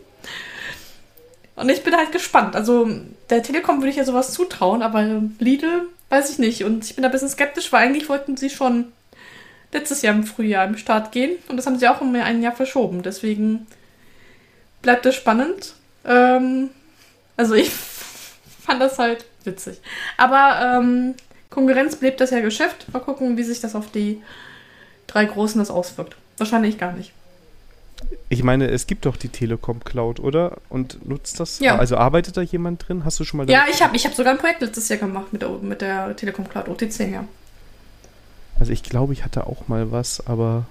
Und 1.55 1.69
ich 1.69 1.83
bin 1.83 1.95
halt 1.95 2.11
gespannt. 2.11 2.55
Also 2.55 2.89
der 3.29 3.43
Telekom 3.43 3.79
würde 3.79 3.89
ich 3.89 3.95
ja 3.95 4.03
sowas 4.03 4.33
zutrauen, 4.33 4.81
aber 4.81 5.03
Lidl 5.39 5.87
weiß 6.09 6.29
ich 6.29 6.39
nicht. 6.39 6.63
Und 6.63 6.85
ich 6.85 6.95
bin 6.95 7.03
da 7.03 7.09
ein 7.09 7.11
bisschen 7.11 7.29
skeptisch, 7.29 7.71
weil 7.71 7.87
eigentlich 7.87 8.09
wollten 8.09 8.37
sie 8.37 8.49
schon 8.49 8.91
letztes 9.71 10.01
Jahr 10.01 10.15
im 10.15 10.25
Frühjahr 10.25 10.65
im 10.65 10.77
Start 10.77 11.11
gehen. 11.11 11.37
Und 11.47 11.57
das 11.57 11.65
haben 11.65 11.79
sie 11.79 11.87
auch 11.87 12.01
um 12.01 12.13
ein 12.15 12.41
Jahr 12.41 12.55
verschoben. 12.55 13.03
Deswegen 13.03 13.67
bleibt 14.81 15.05
es 15.05 15.15
spannend. 15.15 15.73
Ähm, 16.05 16.69
also 17.37 17.55
ich 17.55 17.71
fand 18.65 18.81
das 18.81 18.99
halt 18.99 19.25
witzig. 19.45 19.81
Aber 20.17 20.79
ähm, 20.79 21.15
Konkurrenz 21.49 21.95
belebt 21.95 22.21
das 22.21 22.31
ja 22.31 22.41
Geschäft. 22.41 22.91
Mal 22.93 22.99
gucken, 22.99 23.37
wie 23.37 23.43
sich 23.43 23.61
das 23.61 23.75
auf 23.75 23.91
die 23.91 24.21
drei 25.07 25.25
Großen 25.25 25.59
das 25.59 25.71
auswirkt. 25.71 26.15
Wahrscheinlich 26.37 26.77
gar 26.77 26.91
nicht. 26.91 27.13
Ich 28.27 28.43
meine, 28.43 28.69
es 28.69 28.87
gibt 28.87 29.05
doch 29.05 29.17
die 29.17 29.29
Telekom 29.29 29.83
Cloud, 29.83 30.19
oder? 30.19 30.57
Und 30.69 31.07
nutzt 31.07 31.39
das? 31.39 31.59
Ja. 31.59 31.77
Also 31.77 31.97
arbeitet 31.97 32.37
da 32.37 32.41
jemand 32.41 32.87
drin? 32.87 33.05
Hast 33.05 33.19
du 33.19 33.23
schon 33.23 33.37
mal 33.37 33.49
Ja, 33.49 33.65
ich 33.69 33.81
habe 33.81 33.95
ich 33.95 34.05
hab 34.05 34.13
sogar 34.13 34.33
ein 34.33 34.39
Projekt 34.39 34.61
letztes 34.61 34.89
Jahr 34.89 34.99
gemacht 34.99 35.31
mit 35.31 35.41
der, 35.41 35.49
mit 35.49 35.81
der 35.81 36.15
Telekom 36.15 36.47
Cloud, 36.49 36.67
OTC, 36.67 37.11
ja. 37.11 37.25
Also 38.59 38.71
ich 38.71 38.83
glaube, 38.83 39.13
ich 39.13 39.23
hatte 39.23 39.47
auch 39.47 39.67
mal 39.67 39.91
was, 39.91 40.25
aber. 40.27 40.65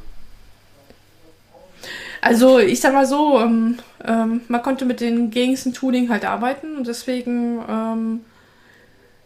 Also 2.21 2.59
ich 2.59 2.81
sag 2.81 2.95
mal 2.95 3.07
so, 3.07 3.41
ähm, 3.41 3.79
ähm, 4.05 4.41
man 4.49 4.63
konnte 4.63 4.87
mit 4.87 5.01
den 5.01 5.31
gängigsten 5.31 5.75
Tooling 5.75 6.09
halt 6.09 6.25
arbeiten 6.25 6.77
und 6.77 6.87
deswegen, 6.87 7.61
ähm, 7.69 8.21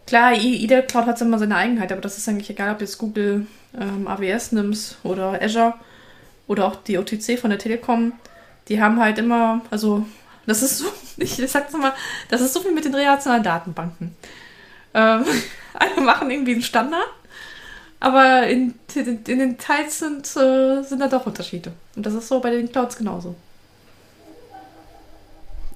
klar, 0.08 0.32
jeder 0.32 0.80
Cloud 0.80 1.04
hat 1.04 1.20
immer 1.20 1.38
seine 1.38 1.56
Eigenheit, 1.56 1.92
aber 1.92 2.00
das 2.00 2.16
ist 2.16 2.26
eigentlich 2.28 2.48
egal, 2.48 2.72
ob 2.72 2.80
jetzt 2.80 2.96
Google 2.96 3.46
ähm, 3.78 4.08
AWS 4.08 4.52
nimmst 4.52 4.96
oder 5.02 5.40
Azure 5.42 5.74
oder 6.46 6.66
auch 6.66 6.76
die 6.76 6.96
OTC 6.96 7.38
von 7.38 7.50
der 7.50 7.58
Telekom, 7.58 8.14
die 8.68 8.80
haben 8.80 8.98
halt 8.98 9.18
immer, 9.18 9.60
also 9.70 10.06
das 10.46 10.62
ist 10.62 10.78
so, 10.78 10.86
ich 11.18 11.36
sag's 11.46 11.74
mal, 11.74 11.92
das 12.30 12.40
ist 12.40 12.54
so 12.54 12.60
viel 12.60 12.72
mit 12.72 12.86
den 12.86 12.94
relationalen 12.94 13.42
Datenbanken. 13.42 14.16
Ähm, 14.94 15.24
alle 15.74 16.00
machen 16.00 16.30
irgendwie 16.30 16.52
einen 16.52 16.62
Standard, 16.62 17.06
aber 18.00 18.46
in, 18.46 18.74
in, 18.94 19.24
in 19.26 19.38
den 19.38 19.58
Teils 19.58 19.98
sind, 19.98 20.24
äh, 20.36 20.82
sind 20.84 21.00
da 21.00 21.08
doch 21.08 21.26
Unterschiede. 21.26 21.72
Und 21.96 22.06
das 22.06 22.14
ist 22.14 22.28
so 22.28 22.40
bei 22.40 22.50
den 22.50 22.72
Clouds 22.72 22.96
genauso. 22.96 23.36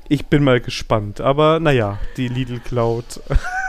Ich 0.09 0.27
bin 0.27 0.43
mal 0.43 0.61
gespannt, 0.63 1.21
aber 1.21 1.61
naja, 1.61 1.99
die 2.17 2.29
Lidl 2.29 2.61
Cloud. 2.61 3.21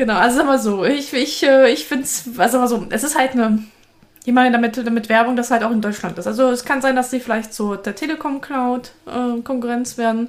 genau, 0.00 0.14
also 0.14 0.38
sag 0.38 0.46
mal 0.46 0.58
so, 0.58 0.84
ich, 0.84 1.12
ich, 1.12 1.42
äh, 1.42 1.70
ich 1.70 1.86
finde 1.86 2.04
es, 2.04 2.24
also 2.38 2.52
sag 2.52 2.60
mal 2.60 2.68
so, 2.68 2.86
es 2.90 3.04
ist 3.04 3.16
halt 3.16 3.32
eine 3.32 3.62
ich 4.24 4.32
meine 4.32 4.52
damit, 4.52 4.76
damit 4.76 5.08
Werbung, 5.08 5.36
das 5.36 5.50
halt 5.50 5.62
auch 5.62 5.70
in 5.70 5.80
Deutschland 5.80 6.18
ist. 6.18 6.26
Also 6.26 6.50
es 6.50 6.64
kann 6.64 6.82
sein, 6.82 6.96
dass 6.96 7.10
sie 7.10 7.20
vielleicht 7.20 7.54
zu 7.54 7.76
der 7.76 7.94
Telekom 7.94 8.40
Cloud 8.40 8.92
äh, 9.06 9.40
Konkurrenz 9.42 9.96
werden. 9.96 10.28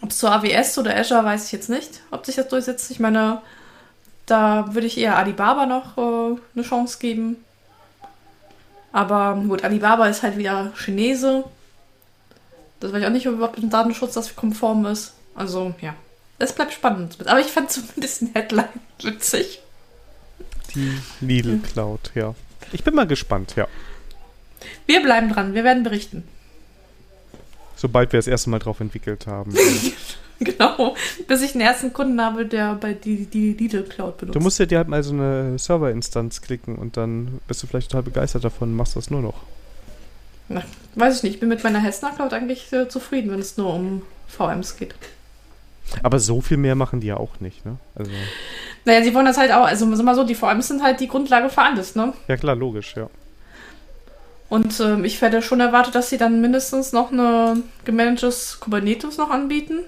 Ob 0.00 0.10
es 0.10 0.18
zur 0.18 0.32
AWS 0.32 0.78
oder 0.78 0.96
Azure, 0.96 1.24
weiß 1.24 1.46
ich 1.46 1.52
jetzt 1.52 1.70
nicht, 1.70 2.02
ob 2.10 2.24
sich 2.24 2.36
das 2.36 2.48
durchsetzt. 2.48 2.90
Ich 2.90 3.00
meine, 3.00 3.40
da 4.26 4.74
würde 4.74 4.86
ich 4.86 4.98
eher 4.98 5.16
Alibaba 5.16 5.66
noch 5.66 5.98
äh, 5.98 6.38
eine 6.54 6.64
Chance 6.64 6.98
geben. 7.00 7.36
Aber 8.92 9.34
gut, 9.48 9.64
Alibaba 9.64 10.06
ist 10.06 10.22
halt 10.22 10.36
wieder 10.36 10.72
Chinese. 10.76 11.44
Das 12.78 12.92
weiß 12.92 13.00
ich 13.00 13.06
auch 13.06 13.10
nicht, 13.10 13.26
ob 13.26 13.34
überhaupt 13.34 13.58
im 13.58 13.70
Datenschutz 13.70 14.14
das 14.14 14.36
konform 14.36 14.86
ist. 14.86 15.14
Also, 15.34 15.74
ja. 15.80 15.94
Es 16.44 16.52
bleibt 16.52 16.74
spannend. 16.74 17.16
Aber 17.26 17.40
ich 17.40 17.46
fand 17.46 17.70
zumindest 17.70 18.20
den 18.20 18.34
Headline 18.34 18.68
witzig. 19.02 19.62
Die 20.74 20.92
Lidl 21.22 21.58
Cloud, 21.60 22.12
ja. 22.14 22.34
Ich 22.70 22.84
bin 22.84 22.94
mal 22.94 23.06
gespannt, 23.06 23.54
ja. 23.56 23.66
Wir 24.84 25.02
bleiben 25.02 25.32
dran, 25.32 25.54
wir 25.54 25.64
werden 25.64 25.84
berichten. 25.84 26.24
Sobald 27.76 28.12
wir 28.12 28.18
das 28.18 28.26
erste 28.26 28.50
Mal 28.50 28.58
drauf 28.58 28.80
entwickelt 28.80 29.26
haben. 29.26 29.54
genau, 30.38 30.94
bis 31.26 31.40
ich 31.40 31.52
den 31.52 31.62
ersten 31.62 31.94
Kunden 31.94 32.20
habe, 32.20 32.44
der 32.44 32.74
bei 32.74 32.92
die, 32.92 33.24
die 33.24 33.54
Lidl 33.54 33.84
Cloud 33.84 34.18
benutzt. 34.18 34.36
Du 34.36 34.40
musst 34.40 34.58
ja 34.58 34.66
dir 34.66 34.78
halt 34.78 34.88
mal 34.88 35.02
so 35.02 35.14
eine 35.14 35.58
Serverinstanz 35.58 36.42
klicken 36.42 36.76
und 36.76 36.98
dann 36.98 37.40
bist 37.48 37.62
du 37.62 37.66
vielleicht 37.66 37.90
total 37.90 38.02
begeistert 38.02 38.44
davon 38.44 38.70
und 38.70 38.76
machst 38.76 38.96
das 38.96 39.10
nur 39.10 39.22
noch. 39.22 39.44
Na, 40.50 40.62
weiß 40.94 41.16
ich 41.16 41.22
nicht, 41.22 41.34
ich 41.34 41.40
bin 41.40 41.48
mit 41.48 41.64
meiner 41.64 41.80
Hessner 41.80 42.12
Cloud 42.12 42.34
eigentlich 42.34 42.70
äh, 42.74 42.86
zufrieden, 42.86 43.30
wenn 43.30 43.40
es 43.40 43.56
nur 43.56 43.72
um 43.72 44.02
VMs 44.28 44.76
geht. 44.76 44.94
Aber 46.02 46.18
so 46.18 46.40
viel 46.40 46.56
mehr 46.56 46.74
machen 46.74 47.00
die 47.00 47.08
ja 47.08 47.16
auch 47.16 47.40
nicht, 47.40 47.64
ne? 47.64 47.76
Also. 47.94 48.10
Naja, 48.84 49.02
sie 49.02 49.14
wollen 49.14 49.26
das 49.26 49.38
halt 49.38 49.52
auch, 49.52 49.66
also 49.66 49.94
sag 49.94 50.04
mal 50.04 50.14
so, 50.14 50.24
die 50.24 50.34
VMs 50.34 50.68
sind 50.68 50.82
halt 50.82 51.00
die 51.00 51.08
Grundlage 51.08 51.48
für 51.48 51.62
alles, 51.62 51.94
ne? 51.94 52.12
Ja 52.28 52.36
klar, 52.36 52.54
logisch, 52.54 52.94
ja. 52.96 53.08
Und 54.48 54.78
ähm, 54.80 55.04
ich 55.04 55.20
werde 55.22 55.42
schon 55.42 55.60
erwartet, 55.60 55.94
dass 55.94 56.10
sie 56.10 56.18
dann 56.18 56.40
mindestens 56.40 56.92
noch 56.92 57.10
eine 57.10 57.62
gemanagtes 57.84 58.60
Kubernetes 58.60 59.16
noch 59.16 59.30
anbieten. 59.30 59.80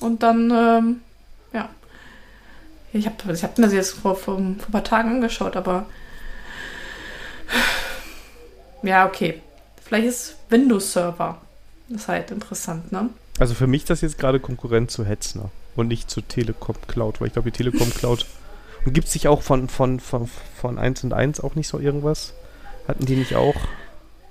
Und 0.00 0.22
dann, 0.22 0.50
ähm, 0.50 1.00
ja. 1.52 1.68
Ich 2.92 3.06
habe 3.06 3.32
ich 3.32 3.42
hab 3.42 3.58
mir 3.58 3.64
das 3.64 3.72
jetzt 3.72 3.92
vor, 3.92 4.16
vor, 4.16 4.36
vor 4.36 4.38
ein 4.38 4.58
paar 4.72 4.84
Tagen 4.84 5.10
angeschaut, 5.10 5.56
aber. 5.56 5.86
Ja, 8.82 9.06
okay. 9.06 9.40
Vielleicht 9.82 10.06
ist 10.06 10.36
Windows 10.48 10.92
Server. 10.92 11.38
Das 11.88 12.02
ist 12.02 12.08
halt 12.08 12.30
interessant, 12.30 12.90
ne? 12.92 13.10
Also 13.38 13.54
für 13.54 13.66
mich 13.66 13.84
das 13.84 14.00
jetzt 14.00 14.18
gerade 14.18 14.40
Konkurrent 14.40 14.90
zu 14.90 15.04
Hetzner 15.04 15.50
und 15.76 15.88
nicht 15.88 16.10
zu 16.10 16.20
Telekom 16.20 16.76
Cloud, 16.88 17.20
weil 17.20 17.28
ich 17.28 17.34
glaube, 17.34 17.50
die 17.50 17.56
Telekom 17.56 17.90
Cloud. 17.90 18.26
Und 18.84 18.92
gibt 18.92 19.06
es 19.06 19.12
sich 19.12 19.28
auch 19.28 19.42
von, 19.42 19.68
von, 19.68 20.00
von, 20.00 20.28
von 20.60 20.78
1 20.78 21.04
und 21.04 21.12
1 21.12 21.40
auch 21.40 21.54
nicht 21.54 21.68
so 21.68 21.78
irgendwas? 21.78 22.32
Hatten 22.88 23.04
die 23.04 23.16
nicht 23.16 23.34
auch? 23.34 23.56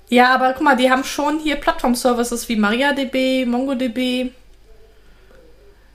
Ja, 0.08 0.34
aber 0.34 0.52
guck 0.52 0.62
mal, 0.62 0.76
die 0.76 0.90
haben 0.90 1.04
schon 1.04 1.38
hier 1.38 1.56
Plattform-Services 1.56 2.48
wie 2.48 2.56
MariaDB, 2.56 3.44
MongoDB, 3.46 4.32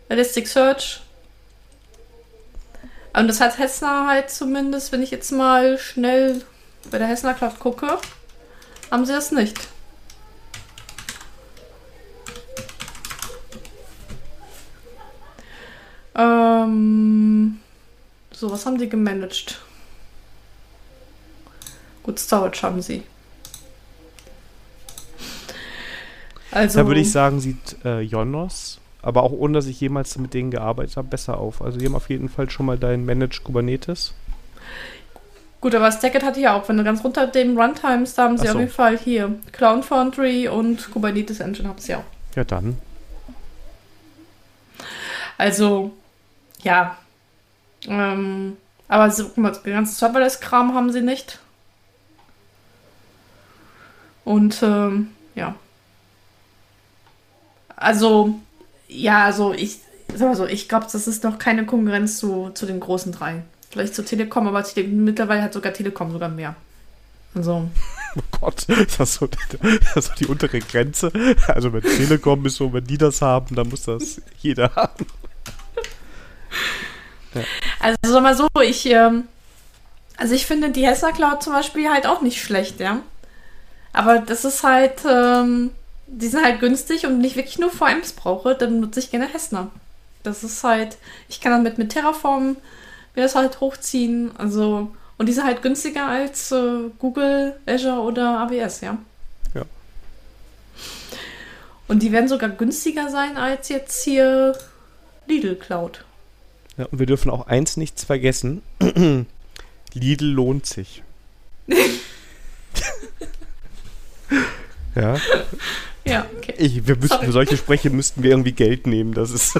Elasticsearch. 0.09 1.01
Und 3.13 3.27
das 3.27 3.41
hat 3.41 3.57
Hessner 3.57 4.07
halt 4.07 4.29
zumindest, 4.29 4.91
wenn 4.91 5.01
ich 5.01 5.11
jetzt 5.11 5.31
mal 5.31 5.77
schnell 5.77 6.43
bei 6.89 6.97
der 6.97 7.07
Hessner 7.07 7.33
Cloud 7.33 7.59
gucke, 7.59 7.97
haben 8.89 9.05
sie 9.05 9.13
das 9.13 9.31
nicht. 9.31 9.57
Ähm, 16.21 17.59
so, 18.31 18.51
was 18.51 18.65
haben 18.65 18.77
die 18.77 18.89
gemanagt? 18.89 19.61
Gut, 22.03 22.19
Storage 22.19 22.63
haben 22.63 22.81
sie. 22.81 23.03
Also, 26.51 26.79
da 26.79 26.87
würde 26.87 26.99
ich 26.99 27.11
sagen, 27.11 27.39
sieht 27.39 27.77
äh, 27.85 28.01
Jonos, 28.01 28.79
aber 29.01 29.23
auch 29.23 29.31
ohne 29.31 29.53
dass 29.53 29.67
ich 29.67 29.79
jemals 29.79 30.17
mit 30.17 30.33
denen 30.33 30.51
gearbeitet 30.51 30.97
habe, 30.97 31.07
besser 31.07 31.37
auf. 31.37 31.61
Also 31.61 31.79
die 31.79 31.85
haben 31.85 31.95
auf 31.95 32.09
jeden 32.09 32.27
Fall 32.29 32.49
schon 32.49 32.65
mal 32.65 32.77
dein 32.77 33.05
Managed 33.05 33.43
Kubernetes. 33.43 34.13
Gut, 35.61 35.75
aber 35.75 35.91
Stackit 35.91 36.23
hatte 36.23 36.41
ja 36.41 36.59
auch, 36.59 36.67
wenn 36.67 36.77
du 36.77 36.83
ganz 36.83 37.03
runter 37.03 37.27
dem 37.27 37.57
Runtimes, 37.57 38.15
da 38.15 38.23
haben 38.23 38.37
sie 38.37 38.47
so. 38.47 38.53
auf 38.53 38.59
jeden 38.59 38.71
Fall 38.71 38.97
hier 38.97 39.35
Cloud 39.51 39.85
Foundry 39.85 40.47
und 40.49 40.91
Kubernetes 40.91 41.39
Engine 41.39 41.69
haben 41.69 41.79
sie 41.79 41.95
auch. 41.95 42.03
Ja, 42.35 42.43
dann. 42.43 42.77
Also, 45.37 45.91
ja. 46.63 46.97
Ähm, 47.87 48.57
aber 48.87 49.09
so, 49.09 49.25
guck 49.25 49.37
mal, 49.37 49.51
den 49.51 49.73
ganzen 49.73 49.95
Serverless-Kram 49.95 50.73
haben 50.73 50.91
sie 50.91 51.01
nicht. 51.01 51.39
Und 54.23 54.61
ähm, 54.63 55.09
ja. 55.35 55.55
Also, 57.75 58.39
ja, 58.87 59.25
also 59.25 59.53
ich 59.53 59.79
sag 60.13 60.27
mal 60.27 60.35
so, 60.35 60.45
ich 60.45 60.69
glaube, 60.69 60.87
das 60.91 61.07
ist 61.07 61.23
noch 61.23 61.39
keine 61.39 61.65
Konkurrenz 61.65 62.17
zu, 62.17 62.51
zu 62.53 62.65
den 62.65 62.79
großen 62.79 63.11
drei. 63.11 63.43
Vielleicht 63.69 63.95
zu 63.95 64.03
Telekom, 64.03 64.47
aber 64.47 64.63
Tele 64.63 64.89
mittlerweile 64.89 65.41
hat 65.41 65.53
sogar 65.53 65.73
Telekom 65.73 66.11
sogar 66.11 66.29
mehr. 66.29 66.55
Also. 67.33 67.69
Oh 68.13 68.39
Gott, 68.41 68.67
ist 68.67 68.99
das 68.99 69.13
so, 69.13 69.29
das 69.95 70.07
so 70.07 70.11
die 70.19 70.25
untere 70.25 70.59
Grenze? 70.59 71.13
Also 71.47 71.71
wenn 71.71 71.81
Telekom 71.81 72.45
ist 72.45 72.57
so, 72.57 72.73
wenn 72.73 72.83
die 72.83 72.97
das 72.97 73.21
haben, 73.21 73.55
dann 73.55 73.69
muss 73.69 73.83
das 73.83 74.21
jeder 74.41 74.75
haben. 74.75 75.05
Ja. 77.33 77.41
Also 77.79 77.97
sag 78.03 78.23
mal 78.23 78.35
so, 78.35 78.47
ich, 78.61 78.85
ähm, 78.87 79.27
also 80.17 80.35
ich 80.35 80.45
finde 80.45 80.69
die 80.69 80.85
Hessler 80.85 81.11
Cloud 81.11 81.41
zum 81.41 81.53
Beispiel 81.53 81.89
halt 81.89 82.05
auch 82.05 82.21
nicht 82.21 82.41
schlecht, 82.41 82.79
ja. 82.79 82.99
Aber 83.93 84.19
das 84.19 84.45
ist 84.45 84.63
halt, 84.63 85.01
ähm, 85.09 85.71
die 86.07 86.27
sind 86.27 86.43
halt 86.43 86.59
günstig 86.59 87.05
und 87.05 87.19
nicht 87.19 87.35
wirklich 87.35 87.59
nur 87.59 87.71
VMs 87.71 88.13
brauche, 88.13 88.55
dann 88.55 88.79
nutze 88.79 88.99
ich 88.99 89.11
gerne 89.11 89.27
Hessner. 89.27 89.69
Das 90.23 90.43
ist 90.43 90.63
halt, 90.63 90.97
ich 91.29 91.41
kann 91.41 91.51
damit 91.51 91.77
mit 91.77 91.91
Terraform 91.91 92.57
mir 93.15 93.23
das 93.23 93.35
halt 93.35 93.59
hochziehen. 93.59 94.31
Also, 94.37 94.91
und 95.17 95.25
die 95.27 95.33
sind 95.33 95.45
halt 95.45 95.61
günstiger 95.61 96.07
als 96.07 96.51
äh, 96.51 96.89
Google, 96.99 97.55
Azure 97.65 98.01
oder 98.01 98.39
AWS, 98.39 98.81
ja. 98.81 98.97
Ja. 99.53 99.63
Und 101.87 102.03
die 102.03 102.11
werden 102.11 102.27
sogar 102.27 102.49
günstiger 102.49 103.09
sein 103.09 103.37
als 103.37 103.69
jetzt 103.69 104.03
hier 104.03 104.57
Lidl 105.27 105.55
Cloud. 105.55 106.05
Ja, 106.77 106.85
und 106.85 106.99
wir 106.99 107.05
dürfen 107.05 107.29
auch 107.29 107.47
eins 107.47 107.77
nichts 107.77 108.03
vergessen. 108.03 108.61
Lidl 109.93 110.25
lohnt 110.25 110.65
sich. 110.65 111.03
Ja. 114.95 115.17
Ja, 116.03 116.25
okay. 116.37 116.55
Ich, 116.57 116.87
wir 116.87 116.95
müssten, 116.95 117.23
für 117.23 117.31
solche 117.31 117.57
Spreche 117.57 117.89
müssten 117.89 118.23
wir 118.23 118.31
irgendwie 118.31 118.51
Geld 118.53 118.87
nehmen. 118.87 119.13
Das 119.13 119.31
ist. 119.31 119.59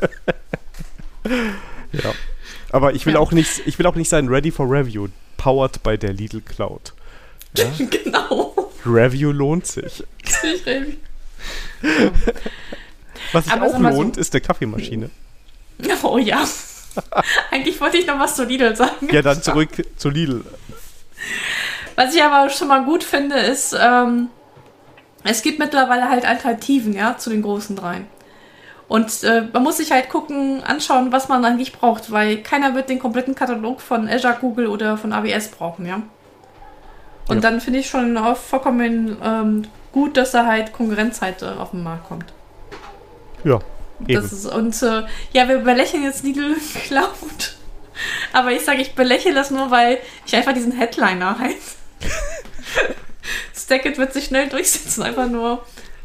ja. 1.92 2.12
Aber 2.70 2.94
ich 2.94 3.06
will 3.06 3.14
ja. 3.14 3.20
auch 3.20 3.32
nicht, 3.32 3.62
ich 3.66 3.78
will 3.78 3.86
auch 3.86 3.94
nicht 3.94 4.08
sein 4.08 4.28
Ready 4.28 4.50
for 4.50 4.68
Review, 4.68 5.08
powered 5.36 5.82
by 5.82 5.96
der 5.96 6.12
Lidl 6.12 6.40
Cloud. 6.40 6.92
Ja? 7.56 7.70
genau. 7.90 8.70
Review 8.84 9.32
lohnt 9.32 9.66
sich. 9.66 10.04
Was 13.32 13.44
sich 13.44 13.54
auch 13.54 13.78
lohnt, 13.78 14.16
so. 14.16 14.20
ist 14.20 14.34
eine 14.34 14.40
Kaffeemaschine. 14.40 15.10
Oh 16.02 16.18
ja. 16.18 16.44
Eigentlich 17.50 17.80
wollte 17.80 17.98
ich 17.98 18.06
noch 18.06 18.18
was 18.18 18.36
zu 18.36 18.44
Lidl 18.44 18.74
sagen. 18.74 19.08
Ja, 19.10 19.22
dann 19.22 19.42
zurück 19.42 19.70
zu 19.96 20.08
Lidl. 20.08 20.44
Was 21.94 22.14
ich 22.14 22.22
aber 22.22 22.48
schon 22.50 22.68
mal 22.68 22.84
gut 22.84 23.04
finde, 23.04 23.36
ist, 23.38 23.76
ähm, 23.78 24.28
es 25.24 25.42
gibt 25.42 25.58
mittlerweile 25.58 26.08
halt 26.08 26.26
Alternativen, 26.26 26.94
ja, 26.94 27.18
zu 27.18 27.30
den 27.30 27.42
großen 27.42 27.76
dreien. 27.76 28.06
Und 28.88 29.24
äh, 29.24 29.48
man 29.52 29.64
muss 29.64 29.78
sich 29.78 29.90
halt 29.90 30.08
gucken, 30.08 30.62
anschauen, 30.62 31.10
was 31.10 31.28
man 31.28 31.44
eigentlich 31.44 31.72
braucht, 31.72 32.12
weil 32.12 32.42
keiner 32.42 32.74
wird 32.74 32.88
den 32.88 33.00
kompletten 33.00 33.34
Katalog 33.34 33.80
von 33.80 34.08
Azure, 34.08 34.36
Google 34.40 34.68
oder 34.68 34.96
von 34.96 35.12
AWS 35.12 35.48
brauchen, 35.48 35.86
ja. 35.86 36.02
Und 37.28 37.36
ja. 37.36 37.40
dann 37.40 37.60
finde 37.60 37.80
ich 37.80 37.88
schon 37.88 38.16
vollkommen 38.36 39.16
ähm, 39.22 39.62
gut, 39.90 40.16
dass 40.16 40.30
da 40.30 40.46
halt 40.46 40.72
Konkurrenz 40.72 41.20
halt 41.20 41.42
äh, 41.42 41.46
auf 41.46 41.72
den 41.72 41.82
Markt 41.82 42.06
kommt. 42.06 42.32
Ja. 43.42 43.58
Das 44.00 44.32
ist, 44.32 44.46
und 44.46 44.80
äh, 44.82 45.04
ja, 45.32 45.48
wir 45.48 45.58
belächeln 45.58 46.02
jetzt 46.02 46.22
Lidl 46.22 46.56
Cloud. 46.86 47.56
Aber 48.32 48.52
ich 48.52 48.62
sage, 48.62 48.82
ich 48.82 48.94
belächle 48.94 49.34
das 49.34 49.50
nur, 49.50 49.70
weil 49.70 49.98
ich 50.26 50.36
einfach 50.36 50.52
diesen 50.52 50.72
Headliner 50.72 51.38
halt 51.38 51.56
Stackit 53.56 53.98
wird 53.98 54.12
sich 54.12 54.26
schnell 54.26 54.48
durchsetzen, 54.48 55.02
einfach 55.02 55.28
nur. 55.28 55.64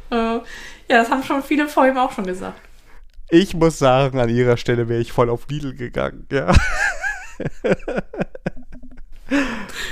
Äh, 0.09 0.15
ja, 0.15 0.41
das 0.89 1.09
haben 1.09 1.23
schon 1.23 1.43
viele 1.43 1.67
vor 1.67 1.85
ihm 1.85 1.97
auch 1.97 2.11
schon 2.11 2.25
gesagt. 2.25 2.59
Ich 3.29 3.53
muss 3.53 3.79
sagen, 3.79 4.19
an 4.19 4.29
ihrer 4.29 4.57
Stelle 4.57 4.89
wäre 4.89 4.99
ich 4.99 5.11
voll 5.11 5.29
auf 5.29 5.47
Lidl 5.47 5.73
gegangen, 5.73 6.27
ja. 6.31 6.51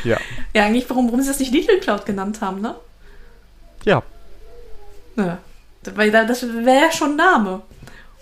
ja. 0.04 0.18
Ja, 0.54 0.66
eigentlich, 0.66 0.89
warum, 0.89 1.08
warum 1.08 1.22
sie 1.22 1.30
das 1.30 1.39
nicht 1.39 1.54
Lidl 1.54 1.80
Cloud 1.80 2.06
genannt 2.06 2.41
haben, 2.41 2.62
ne? 2.62 2.76
Ja. 3.86 4.04
Ja. 5.16 5.38
Weil 5.95 6.12
das 6.12 6.43
wäre 6.43 6.82
ja 6.86 6.91
schon 6.91 7.16
Name. 7.16 7.62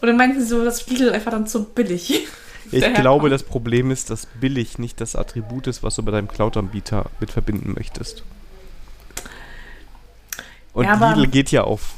Oder 0.01 0.13
meinten 0.13 0.39
sie 0.39 0.47
so, 0.47 0.63
dass 0.63 0.87
Lidl 0.87 1.11
einfach 1.11 1.31
dann 1.31 1.47
zu 1.47 1.63
billig? 1.63 2.27
Ich 2.69 2.93
glaube, 2.95 3.29
das 3.29 3.43
Problem 3.43 3.91
ist, 3.91 4.09
dass 4.09 4.25
billig 4.25 4.77
nicht 4.77 4.99
das 4.99 5.15
Attribut 5.15 5.67
ist, 5.67 5.83
was 5.83 5.95
du 5.95 6.03
bei 6.03 6.11
deinem 6.11 6.27
Cloud-Anbieter 6.27 7.05
mit 7.21 7.31
verbinden 7.31 7.75
möchtest. 7.77 8.23
Und 10.73 10.83
ja, 10.83 11.13
Lidl 11.13 11.27
geht 11.27 11.49
ja 11.51 11.63
auf 11.63 11.93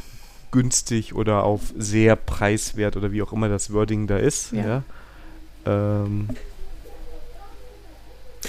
günstig 0.51 1.15
oder 1.15 1.43
auf 1.43 1.73
sehr 1.75 2.15
preiswert 2.15 2.97
oder 2.97 3.11
wie 3.11 3.21
auch 3.21 3.33
immer 3.33 3.49
das 3.49 3.73
Wording 3.73 4.05
da 4.05 4.17
ist. 4.17 4.51
Ja. 4.51 4.63
Ja, 4.63 4.83
ähm, 5.65 6.29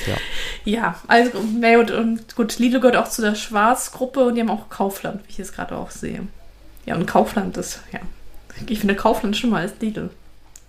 ja. 0.07 0.17
ja 0.65 1.01
also 1.09 1.39
und 1.39 2.37
gut, 2.37 2.59
Lidl 2.59 2.81
gehört 2.81 2.97
auch 2.97 3.09
zu 3.09 3.23
der 3.23 3.35
Schwarzgruppe 3.35 4.27
und 4.27 4.35
die 4.35 4.41
haben 4.43 4.51
auch 4.51 4.69
Kaufland, 4.69 5.23
wie 5.27 5.31
ich 5.31 5.41
es 5.41 5.53
gerade 5.53 5.77
auch 5.77 5.91
sehe. 5.91 6.27
Ja, 6.87 6.97
und 6.97 7.07
Kaufland 7.07 7.57
ist, 7.57 7.81
ja. 7.93 8.01
Ich 8.67 8.81
finde 8.81 8.95
Kaufland 8.95 9.37
schon 9.37 9.51
mal 9.51 9.63
als 9.63 9.73
Lidl. 9.81 10.11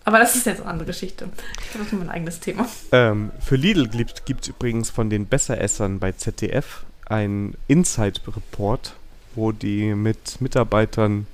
Aber 0.03 0.17
das 0.17 0.35
ist 0.35 0.45
jetzt 0.45 0.61
eine 0.61 0.69
andere 0.69 0.87
Geschichte. 0.87 1.29
Das 1.73 1.81
ist 1.81 1.93
mein 1.93 2.09
eigenes 2.09 2.39
Thema. 2.39 2.67
Ähm, 2.91 3.31
für 3.39 3.55
Lidl 3.55 3.87
gibt 3.87 4.41
es 4.41 4.47
übrigens 4.47 4.89
von 4.89 5.09
den 5.09 5.27
Besseressern 5.27 5.99
bei 5.99 6.11
ZDF 6.11 6.83
einen 7.05 7.55
Inside-Report 7.67 8.93
wo 9.35 9.51
die 9.51 9.95
mit 9.95 10.41
Mitarbeitern 10.41 11.27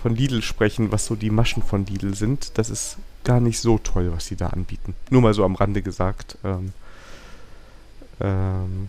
von 0.00 0.16
Lidl 0.16 0.42
sprechen, 0.42 0.90
was 0.90 1.06
so 1.06 1.14
die 1.14 1.30
Maschen 1.30 1.62
von 1.62 1.86
Lidl 1.86 2.14
sind. 2.14 2.58
Das 2.58 2.70
ist 2.70 2.96
gar 3.24 3.40
nicht 3.40 3.60
so 3.60 3.78
toll, 3.78 4.10
was 4.12 4.26
sie 4.26 4.36
da 4.36 4.48
anbieten. 4.48 4.94
Nur 5.10 5.22
mal 5.22 5.34
so 5.34 5.44
am 5.44 5.54
Rande 5.54 5.82
gesagt. 5.82 6.36
Ähm, 6.42 6.72
ähm, 8.20 8.88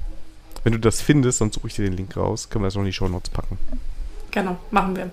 wenn 0.63 0.73
du 0.73 0.79
das 0.79 1.01
findest, 1.01 1.41
dann 1.41 1.51
suche 1.51 1.67
ich 1.67 1.75
dir 1.75 1.83
den 1.83 1.93
Link 1.93 2.17
raus. 2.17 2.49
Können 2.49 2.63
wir 2.63 2.67
das 2.67 2.75
noch 2.75 2.81
in 2.81 2.87
die 2.87 2.93
Show 2.93 3.07
Notes 3.07 3.29
packen. 3.29 3.57
Genau, 4.31 4.57
machen 4.71 4.95
wir. 4.95 5.11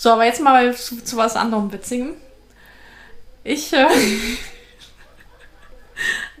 So, 0.00 0.12
aber 0.12 0.24
jetzt 0.24 0.40
mal 0.40 0.74
zu, 0.74 1.04
zu 1.04 1.18
was 1.18 1.36
anderem 1.36 1.70
Witzigem. 1.74 2.14
Ich, 3.44 3.70
äh, 3.74 3.84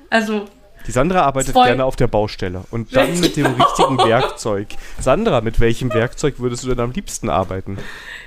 also. 0.08 0.46
Die 0.86 0.92
Sandra 0.92 1.26
arbeitet 1.26 1.52
gerne 1.52 1.84
auf 1.84 1.94
der 1.94 2.06
Baustelle 2.06 2.64
und 2.70 2.96
dann 2.96 3.20
mit 3.20 3.36
dem 3.36 3.44
richtigen 3.44 3.98
Werkzeug. 3.98 4.68
Sandra, 4.98 5.42
mit 5.42 5.60
welchem 5.60 5.92
Werkzeug 5.92 6.36
würdest 6.38 6.64
du 6.64 6.68
denn 6.68 6.80
am 6.80 6.92
liebsten 6.92 7.28
arbeiten? 7.28 7.76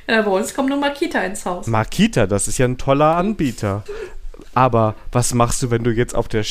Ja, 0.07 0.21
bei 0.21 0.29
uns 0.29 0.53
kommt 0.53 0.69
nur 0.69 0.77
Makita 0.77 1.21
ins 1.21 1.47
Haus. 1.47 1.65
Makita, 1.65 2.27
das 2.27 2.47
ist 2.47 2.59
ja 2.59 2.67
ein 2.67 2.77
toller 2.77 3.15
Anbieter. 3.15 3.83
Aber 4.53 4.93
was 5.11 5.33
machst 5.33 5.63
du, 5.63 5.71
wenn 5.71 5.83
du 5.83 5.89
jetzt 5.89 6.13
auf 6.13 6.27
der 6.27 6.45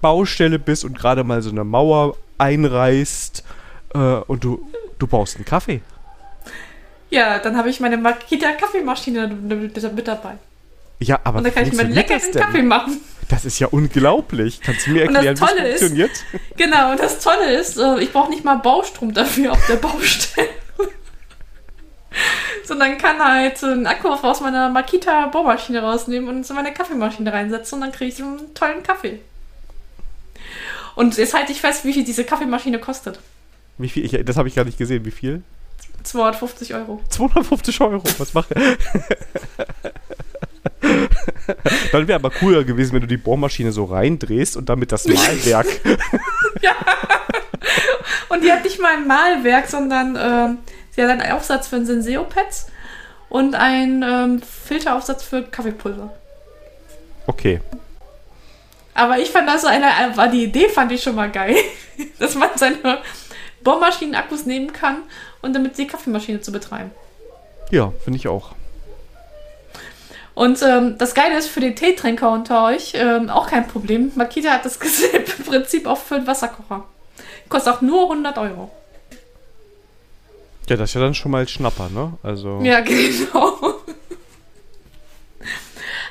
Baustelle 0.00 0.58
bist 0.58 0.86
und 0.86 0.96
gerade 0.96 1.22
mal 1.22 1.42
so 1.42 1.50
eine 1.50 1.64
Mauer 1.64 2.16
einreißt 2.38 3.44
äh, 3.92 3.98
und 3.98 4.42
du, 4.42 4.66
du 4.98 5.06
brauchst 5.06 5.36
einen 5.36 5.44
Kaffee? 5.44 5.82
Ja, 7.12 7.38
dann 7.38 7.58
habe 7.58 7.68
ich 7.68 7.78
meine 7.78 7.98
Makita 7.98 8.52
Kaffeemaschine 8.52 9.28
mit 9.28 10.08
dabei. 10.08 10.38
Ja, 10.98 11.20
aber 11.24 11.38
und 11.38 11.44
dann 11.44 11.54
kann 11.54 11.66
ich 11.66 11.74
mir 11.74 11.82
einen 11.82 11.92
leckeren 11.92 12.32
Kaffee 12.32 12.62
machen. 12.62 13.00
Das 13.28 13.44
ist 13.44 13.58
ja 13.58 13.66
unglaublich. 13.66 14.62
Kannst 14.62 14.86
du 14.86 14.92
mir 14.92 15.02
erklären, 15.02 15.38
wie 15.38 15.44
es 15.44 15.80
funktioniert? 15.80 16.10
Genau, 16.56 16.92
und 16.92 17.00
das 17.00 17.18
Tolle 17.18 17.54
ist, 17.54 17.76
äh, 17.76 17.98
ich 17.98 18.12
brauche 18.12 18.30
nicht 18.30 18.44
mal 18.44 18.56
Baustrom 18.56 19.12
dafür 19.12 19.52
auf 19.52 19.66
der 19.66 19.76
Baustelle. 19.76 20.48
Sondern 22.64 22.96
kann 22.96 23.18
halt 23.18 23.62
einen 23.62 23.86
Akku 23.86 24.08
aus 24.08 24.40
meiner 24.40 24.70
Makita 24.70 25.26
Bohrmaschine 25.26 25.82
rausnehmen 25.82 26.30
und 26.30 26.48
in 26.48 26.56
meine 26.56 26.72
Kaffeemaschine 26.72 27.30
reinsetzen 27.30 27.76
und 27.76 27.80
dann 27.82 27.92
kriege 27.92 28.10
ich 28.10 28.16
so 28.16 28.24
einen 28.24 28.54
tollen 28.54 28.82
Kaffee. 28.82 29.20
Und 30.94 31.18
jetzt 31.18 31.34
halte 31.34 31.52
ich 31.52 31.60
fest, 31.60 31.84
wie 31.84 31.92
viel 31.92 32.04
diese 32.04 32.24
Kaffeemaschine 32.24 32.78
kostet. 32.78 33.18
Wie 33.76 33.90
viel? 33.90 34.04
Ich, 34.04 34.24
das 34.24 34.38
habe 34.38 34.48
ich 34.48 34.54
gar 34.54 34.64
nicht 34.64 34.78
gesehen. 34.78 35.04
Wie 35.04 35.10
viel? 35.10 35.42
250 36.02 36.74
Euro. 36.74 37.00
250 37.08 37.80
Euro, 37.80 38.02
was 38.18 38.34
macht 38.34 38.52
er? 38.52 38.60
Dann 41.92 42.08
wäre 42.08 42.16
aber 42.16 42.30
cooler 42.30 42.64
gewesen, 42.64 42.94
wenn 42.94 43.02
du 43.02 43.06
die 43.06 43.16
Bohrmaschine 43.16 43.72
so 43.72 43.84
reindrehst 43.84 44.56
und 44.56 44.68
damit 44.68 44.92
das 44.92 45.06
Malwerk. 45.06 45.66
ja. 46.60 46.74
Und 48.28 48.42
die 48.42 48.52
hat 48.52 48.64
nicht 48.64 48.80
mal 48.80 48.94
ein 48.94 49.06
Malwerk, 49.06 49.68
sondern 49.68 50.16
äh, 50.16 50.56
sie 50.90 51.02
hat 51.02 51.10
einen 51.10 51.32
Aufsatz 51.32 51.68
für 51.68 51.76
ein 51.76 51.86
Senseo-Pads 51.86 52.66
und 53.28 53.54
einen 53.54 54.02
ähm, 54.02 54.42
Filteraufsatz 54.42 55.22
für 55.22 55.42
Kaffeepulver. 55.42 56.12
Okay. 57.26 57.60
Aber 58.94 59.18
ich 59.18 59.30
fand 59.30 59.48
das 59.48 59.64
eine, 59.64 59.86
war 60.16 60.28
die 60.28 60.44
Idee 60.44 60.68
fand 60.68 60.92
ich 60.92 61.02
schon 61.02 61.14
mal 61.14 61.30
geil, 61.30 61.56
dass 62.18 62.34
man 62.34 62.50
seine 62.56 62.98
Bohrmaschinen-Akkus 63.62 64.46
nehmen 64.46 64.72
kann 64.72 65.02
und 65.42 65.52
damit 65.52 65.76
die 65.76 65.86
Kaffeemaschine 65.86 66.40
zu 66.40 66.52
betreiben. 66.52 66.90
Ja, 67.70 67.92
finde 68.04 68.18
ich 68.18 68.28
auch. 68.28 68.52
Und 70.34 70.62
ähm, 70.62 70.96
das 70.96 71.14
Geile 71.14 71.36
ist 71.36 71.48
für 71.48 71.60
den 71.60 71.76
Teetrinker 71.76 72.30
unter 72.30 72.64
euch 72.64 72.92
ähm, 72.94 73.28
auch 73.28 73.48
kein 73.48 73.68
Problem. 73.68 74.12
Makita 74.14 74.50
hat 74.50 74.64
das 74.64 74.76
im 75.12 75.44
Prinzip 75.44 75.86
auch 75.86 75.98
für 75.98 76.16
einen 76.16 76.26
Wasserkocher. 76.26 76.84
Kostet 77.48 77.74
auch 77.74 77.80
nur 77.82 78.04
100 78.04 78.38
Euro. 78.38 78.70
Ja, 80.68 80.76
das 80.76 80.90
ist 80.90 80.94
ja 80.94 81.00
dann 81.02 81.14
schon 81.14 81.32
mal 81.32 81.46
Schnapper, 81.46 81.90
ne? 81.90 82.14
Also. 82.22 82.60
Ja, 82.62 82.80
genau. 82.80 83.58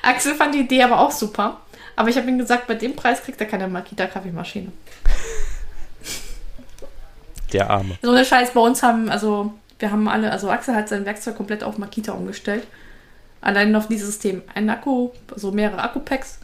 Axel 0.03 0.35
fand 0.35 0.53
die 0.53 0.59
Idee 0.59 0.83
aber 0.83 0.99
auch 0.99 1.11
super. 1.11 1.61
Aber 1.95 2.09
ich 2.09 2.17
habe 2.17 2.27
ihm 2.29 2.37
gesagt, 2.37 2.67
bei 2.67 2.75
dem 2.75 2.95
Preis 2.95 3.23
kriegt 3.23 3.39
er 3.41 3.47
keine 3.47 3.67
Makita-Kaffeemaschine. 3.67 4.71
Der 7.53 7.69
Arme. 7.69 7.97
So 8.01 8.11
eine 8.11 8.25
Scheiß 8.25 8.51
bei 8.53 8.61
uns 8.61 8.81
haben, 8.83 9.09
also 9.09 9.53
wir 9.79 9.91
haben 9.91 10.07
alle, 10.07 10.31
also 10.31 10.49
Axel 10.49 10.75
hat 10.75 10.89
sein 10.89 11.05
Werkzeug 11.05 11.35
komplett 11.35 11.63
auf 11.63 11.77
Makita 11.77 12.13
umgestellt. 12.13 12.65
Allein 13.41 13.75
auf 13.75 13.87
dieses 13.87 14.07
System. 14.07 14.43
Ein 14.53 14.69
Akku, 14.69 15.09
also 15.33 15.51
mehrere 15.51 15.81
Akku-Packs 15.81 16.39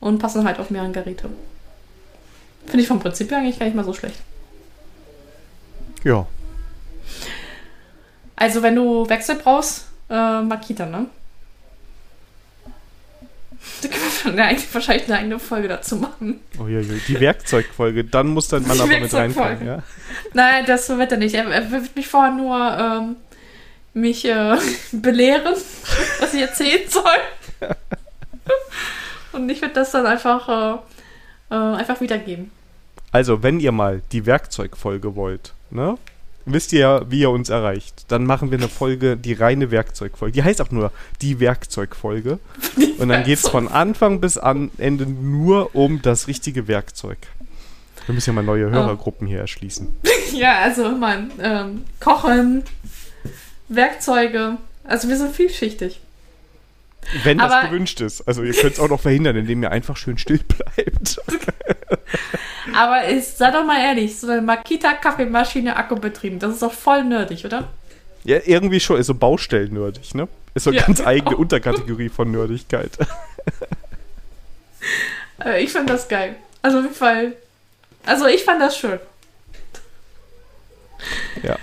und 0.00 0.18
passen 0.18 0.44
halt 0.46 0.60
auf 0.60 0.70
mehrere 0.70 0.92
Geräte. 0.92 1.28
Finde 2.66 2.82
ich 2.82 2.88
vom 2.88 3.00
Prinzip 3.00 3.30
her 3.30 3.38
eigentlich 3.38 3.58
gar 3.58 3.66
nicht 3.66 3.74
mal 3.74 3.84
so 3.84 3.92
schlecht. 3.92 4.20
Ja. 6.04 6.26
Also 8.36 8.62
wenn 8.62 8.76
du 8.76 9.08
Wechsel 9.08 9.34
brauchst, 9.34 9.86
äh, 10.08 10.42
Makita, 10.42 10.86
ne? 10.86 11.06
Da 13.82 13.88
können 14.22 14.36
wir 14.36 14.44
eigentlich 14.44 14.72
wahrscheinlich 14.74 15.06
eine 15.06 15.18
eigene 15.18 15.38
Folge 15.38 15.68
dazu 15.68 15.96
machen. 15.96 16.40
Oh 16.60 16.66
ja. 16.66 16.80
die 16.80 17.20
Werkzeugfolge. 17.20 18.04
Dann 18.04 18.28
muss 18.28 18.48
dein 18.48 18.66
Mann 18.66 18.80
aber 18.80 18.98
mit 18.98 19.14
reinkommen, 19.14 19.66
ja? 19.66 19.82
Nein, 20.34 20.64
das 20.66 20.88
wird 20.88 21.12
er 21.12 21.18
nicht. 21.18 21.34
Er, 21.34 21.46
er 21.46 21.70
wird 21.70 21.94
mich 21.94 22.08
vorher 22.08 22.32
nur 22.32 22.56
ähm, 22.78 23.16
mich 23.94 24.24
äh, 24.24 24.56
belehren, 24.92 25.54
was 26.20 26.34
ich 26.34 26.40
erzählen 26.40 26.88
soll. 26.88 27.02
Und 29.32 29.48
ich 29.50 29.60
werde 29.60 29.74
das 29.74 29.92
dann 29.92 30.06
einfach, 30.06 30.48
äh, 31.50 31.54
äh, 31.54 31.76
einfach 31.76 32.00
wiedergeben. 32.00 32.50
Also, 33.12 33.42
wenn 33.42 33.60
ihr 33.60 33.72
mal 33.72 34.02
die 34.12 34.26
Werkzeugfolge 34.26 35.16
wollt, 35.16 35.54
ne? 35.70 35.96
Wisst 36.52 36.72
ihr 36.72 36.80
ja, 36.80 37.10
wie 37.10 37.20
ihr 37.20 37.30
uns 37.30 37.48
erreicht. 37.48 38.04
Dann 38.08 38.24
machen 38.24 38.50
wir 38.50 38.58
eine 38.58 38.68
Folge, 38.68 39.16
die 39.16 39.32
reine 39.32 39.70
Werkzeugfolge. 39.70 40.32
Die 40.32 40.42
heißt 40.42 40.60
auch 40.60 40.70
nur 40.70 40.92
die 41.22 41.40
Werkzeugfolge. 41.40 42.38
Die 42.76 42.94
und 42.98 43.08
dann 43.08 43.24
geht 43.24 43.38
es 43.38 43.48
von 43.48 43.68
Anfang 43.68 44.20
bis 44.20 44.38
an 44.38 44.70
Ende 44.78 45.06
nur 45.06 45.74
um 45.74 46.02
das 46.02 46.28
richtige 46.28 46.68
Werkzeug. 46.68 47.18
Wir 48.06 48.14
müssen 48.14 48.30
ja 48.30 48.34
mal 48.34 48.42
neue 48.42 48.70
Hörergruppen 48.70 49.26
oh. 49.26 49.30
hier 49.30 49.40
erschließen. 49.40 49.88
Ja, 50.34 50.58
also 50.58 50.90
man 50.90 51.30
ähm, 51.40 51.84
Kochen, 52.00 52.62
Werkzeuge. 53.68 54.58
Also 54.84 55.08
wir 55.08 55.16
sind 55.16 55.34
vielschichtig. 55.34 56.00
Wenn 57.24 57.38
das 57.38 57.50
Aber 57.50 57.68
gewünscht 57.68 58.02
ist. 58.02 58.28
Also 58.28 58.42
ihr 58.42 58.52
könnt 58.52 58.74
es 58.74 58.80
auch 58.80 58.90
noch 58.90 59.00
verhindern, 59.00 59.36
indem 59.36 59.62
ihr 59.62 59.70
einfach 59.70 59.96
schön 59.96 60.18
still 60.18 60.40
bleibt. 60.46 61.18
Aber 62.74 63.04
ist, 63.04 63.38
sei 63.38 63.50
doch 63.50 63.64
mal 63.64 63.80
ehrlich, 63.80 64.18
so 64.18 64.30
eine 64.30 64.42
Makita-Kaffeemaschine 64.42 65.76
akkubetrieben, 65.76 66.38
das 66.38 66.54
ist 66.54 66.62
doch 66.62 66.72
voll 66.72 67.04
nerdig, 67.04 67.44
oder? 67.44 67.68
Ja, 68.24 68.38
irgendwie 68.44 68.80
schon, 68.80 68.98
ist 68.98 69.06
so 69.06 69.14
Baustellen-nerdig, 69.14 70.14
ne? 70.14 70.28
Ist 70.54 70.64
so 70.64 70.70
eine 70.70 70.80
ja, 70.80 70.86
ganz 70.86 70.98
genau. 70.98 71.10
eigene 71.10 71.36
Unterkategorie 71.36 72.08
von 72.08 72.30
Nerdigkeit. 72.30 72.92
Äh, 75.44 75.62
ich 75.62 75.70
fand 75.70 75.88
das 75.88 76.08
geil. 76.08 76.34
Also 76.62 76.78
auf 76.78 76.84
jeden 76.84 76.96
Fall. 76.96 77.32
Also 78.04 78.26
ich 78.26 78.42
fand 78.42 78.60
das 78.60 78.76
schön. 78.76 78.98
Ja. 81.44 81.56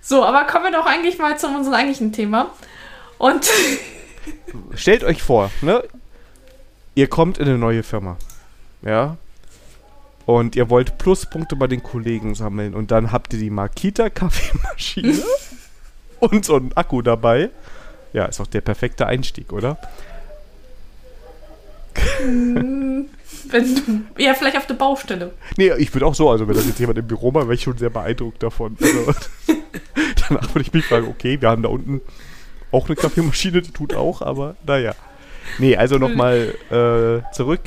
So, 0.00 0.24
aber 0.24 0.44
kommen 0.44 0.66
wir 0.66 0.70
doch 0.70 0.86
eigentlich 0.86 1.18
mal 1.18 1.36
zu 1.36 1.48
unserem 1.48 1.74
eigentlichen 1.74 2.12
Thema. 2.12 2.52
Und. 3.18 3.50
Stellt 4.76 5.02
euch 5.02 5.24
vor, 5.24 5.50
ne? 5.60 5.82
Ihr 6.94 7.08
kommt 7.08 7.38
in 7.38 7.48
eine 7.48 7.58
neue 7.58 7.82
Firma. 7.82 8.16
Ja 8.82 9.16
und 10.26 10.56
ihr 10.56 10.70
wollt 10.70 10.98
Pluspunkte 10.98 11.56
bei 11.56 11.66
den 11.66 11.82
Kollegen 11.82 12.34
sammeln 12.34 12.74
und 12.74 12.90
dann 12.90 13.12
habt 13.12 13.32
ihr 13.34 13.38
die 13.38 13.50
Makita 13.50 14.10
Kaffeemaschine 14.10 15.22
und 16.20 16.44
so 16.44 16.56
einen 16.56 16.72
Akku 16.74 17.02
dabei. 17.02 17.50
Ja, 18.12 18.26
ist 18.26 18.40
auch 18.40 18.46
der 18.46 18.60
perfekte 18.60 19.06
Einstieg, 19.06 19.52
oder? 19.52 19.78
Hm, 22.18 23.08
wenn 23.48 23.74
du, 23.74 24.22
ja, 24.22 24.34
vielleicht 24.34 24.56
auf 24.56 24.66
der 24.66 24.74
Baustelle. 24.74 25.32
Nee, 25.56 25.72
ich 25.78 25.92
würde 25.94 26.06
auch 26.06 26.14
so, 26.14 26.30
also 26.30 26.48
wenn 26.48 26.54
das 26.54 26.66
jetzt 26.66 26.78
jemand 26.78 26.98
im 26.98 27.06
Büro 27.06 27.30
macht, 27.30 27.44
wäre 27.44 27.54
ich 27.54 27.62
schon 27.62 27.76
sehr 27.76 27.90
beeindruckt 27.90 28.42
davon. 28.42 28.76
Also, 28.80 29.14
danach 30.28 30.54
würde 30.54 30.62
ich 30.62 30.72
mich 30.72 30.86
fragen, 30.86 31.08
okay, 31.08 31.40
wir 31.40 31.50
haben 31.50 31.62
da 31.62 31.68
unten 31.68 32.00
auch 32.72 32.86
eine 32.86 32.96
Kaffeemaschine, 32.96 33.62
die 33.62 33.70
tut 33.70 33.94
auch, 33.94 34.22
aber 34.22 34.56
naja. 34.66 34.94
Nee, 35.58 35.76
also 35.76 35.98
nochmal 35.98 36.54
äh, 36.70 37.32
zurück. 37.32 37.60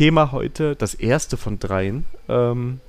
Thema 0.00 0.32
heute, 0.32 0.76
das 0.76 0.94
erste 0.94 1.36
von 1.36 1.58
dreien. 1.58 2.06
Ähm, 2.26 2.80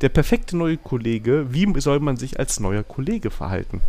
der 0.00 0.08
perfekte 0.08 0.56
neue 0.56 0.76
Kollege. 0.76 1.46
Wie 1.50 1.72
soll 1.80 2.00
man 2.00 2.16
sich 2.16 2.40
als 2.40 2.58
neuer 2.58 2.82
Kollege 2.82 3.30
verhalten? 3.30 3.80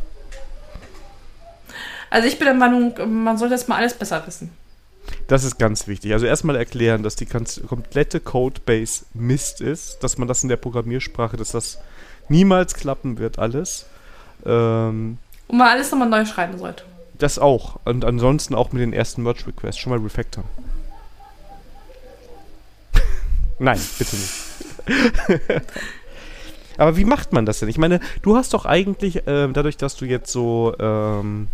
Also 2.11 2.27
ich 2.27 2.37
bin 2.37 2.45
der 2.45 2.53
Meinung, 2.53 2.93
man 3.23 3.39
sollte 3.39 3.55
das 3.55 3.67
mal 3.67 3.77
alles 3.77 3.95
besser 3.95 4.21
wissen. 4.27 4.51
Das 5.25 5.43
ist 5.43 5.57
ganz 5.57 5.87
wichtig. 5.87 6.13
Also 6.13 6.27
erstmal 6.27 6.55
erklären, 6.55 7.01
dass 7.01 7.15
die 7.15 7.25
komplette 7.25 8.19
Codebase 8.19 9.05
Mist 9.15 9.59
ist, 9.59 10.03
dass 10.03 10.19
man 10.19 10.27
das 10.27 10.43
in 10.43 10.49
der 10.49 10.57
Programmiersprache, 10.57 11.35
dass 11.35 11.53
das 11.53 11.79
niemals 12.29 12.75
klappen 12.75 13.17
wird, 13.17 13.39
alles. 13.39 13.87
Ähm, 14.45 15.17
Und 15.47 15.57
man 15.57 15.69
alles 15.69 15.89
nochmal 15.89 16.09
neu 16.09 16.25
schreiben 16.25 16.59
sollte. 16.59 16.83
Das 17.17 17.39
auch. 17.39 17.79
Und 17.85 18.05
ansonsten 18.05 18.53
auch 18.53 18.71
mit 18.71 18.83
den 18.83 18.93
ersten 18.93 19.23
Merge 19.23 19.47
Requests 19.47 19.81
schon 19.81 19.93
mal 19.93 19.99
refactoren. 19.99 20.47
Nein, 23.59 23.79
bitte 23.97 24.15
nicht. 24.15 24.33
Aber 26.77 26.95
wie 26.95 27.05
macht 27.05 27.33
man 27.33 27.45
das 27.45 27.59
denn? 27.59 27.69
Ich 27.69 27.77
meine, 27.77 27.99
du 28.21 28.37
hast 28.37 28.53
doch 28.53 28.65
eigentlich, 28.65 29.27
äh, 29.27 29.47
dadurch, 29.51 29.77
dass 29.77 29.95
du 29.95 30.05
jetzt 30.05 30.31
so 30.31 30.75
ähm, 30.79 31.47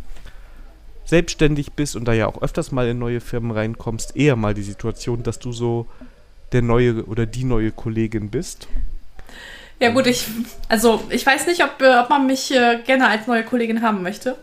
selbstständig 1.05 1.73
bist 1.73 1.95
und 1.95 2.05
da 2.05 2.13
ja 2.13 2.27
auch 2.27 2.41
öfters 2.41 2.71
mal 2.71 2.87
in 2.87 2.99
neue 2.99 3.21
Firmen 3.21 3.51
reinkommst, 3.51 4.15
eher 4.15 4.35
mal 4.35 4.53
die 4.53 4.63
Situation, 4.63 5.23
dass 5.23 5.39
du 5.39 5.51
so 5.53 5.87
der 6.51 6.61
neue 6.61 7.05
oder 7.05 7.25
die 7.25 7.45
neue 7.45 7.71
Kollegin 7.71 8.29
bist. 8.29 8.67
Ja 9.79 9.89
gut, 9.89 10.07
ich, 10.07 10.27
also 10.69 11.03
ich 11.09 11.25
weiß 11.25 11.47
nicht, 11.47 11.63
ob, 11.63 11.81
äh, 11.81 11.97
ob 11.97 12.09
man 12.09 12.27
mich 12.27 12.51
äh, 12.51 12.79
gerne 12.85 13.07
als 13.07 13.27
neue 13.27 13.43
Kollegin 13.43 13.81
haben 13.81 14.01
möchte, 14.03 14.37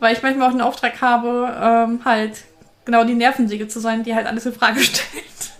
weil 0.00 0.14
ich 0.14 0.22
manchmal 0.22 0.48
auch 0.48 0.52
den 0.52 0.60
Auftrag 0.60 1.00
habe, 1.00 1.54
ähm, 1.60 2.04
halt 2.04 2.44
genau 2.84 3.04
die 3.04 3.14
Nervensäge 3.14 3.68
zu 3.68 3.80
sein, 3.80 4.04
die 4.04 4.14
halt 4.14 4.26
alles 4.26 4.46
in 4.46 4.52
Frage 4.52 4.80
stellt. 4.82 5.53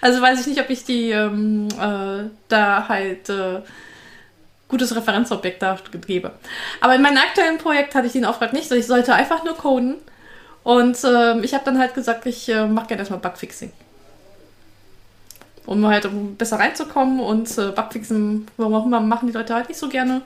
Also 0.00 0.20
weiß 0.20 0.40
ich 0.40 0.46
nicht, 0.46 0.60
ob 0.60 0.70
ich 0.70 0.84
die 0.84 1.10
ähm, 1.10 1.68
äh, 1.80 2.30
da 2.48 2.88
halt 2.88 3.28
äh, 3.28 3.60
gutes 4.68 4.94
Referenzobjekt 4.94 5.62
da 5.62 5.78
gebe. 6.06 6.32
Aber 6.80 6.94
in 6.94 7.02
meinem 7.02 7.18
aktuellen 7.18 7.58
Projekt 7.58 7.94
hatte 7.94 8.06
ich 8.06 8.12
den 8.12 8.24
Auftrag 8.24 8.52
nicht. 8.52 8.70
Ich 8.72 8.86
sollte 8.86 9.14
einfach 9.14 9.44
nur 9.44 9.56
coden. 9.56 9.96
Und 10.64 11.02
äh, 11.04 11.38
ich 11.40 11.54
habe 11.54 11.64
dann 11.64 11.78
halt 11.78 11.94
gesagt, 11.94 12.26
ich 12.26 12.48
äh, 12.48 12.66
mache 12.66 12.88
gerne 12.88 13.02
erstmal 13.02 13.20
Bugfixing. 13.20 13.72
Um 15.64 15.86
halt 15.86 16.06
um 16.06 16.36
besser 16.36 16.58
reinzukommen 16.58 17.20
und 17.20 17.56
äh, 17.58 17.70
Bugfixen, 17.70 18.48
warum 18.56 18.74
auch 18.74 18.86
immer, 18.86 19.00
machen 19.00 19.28
die 19.28 19.34
Leute 19.34 19.54
halt 19.54 19.68
nicht 19.68 19.78
so 19.78 19.88
gerne. 19.88 20.22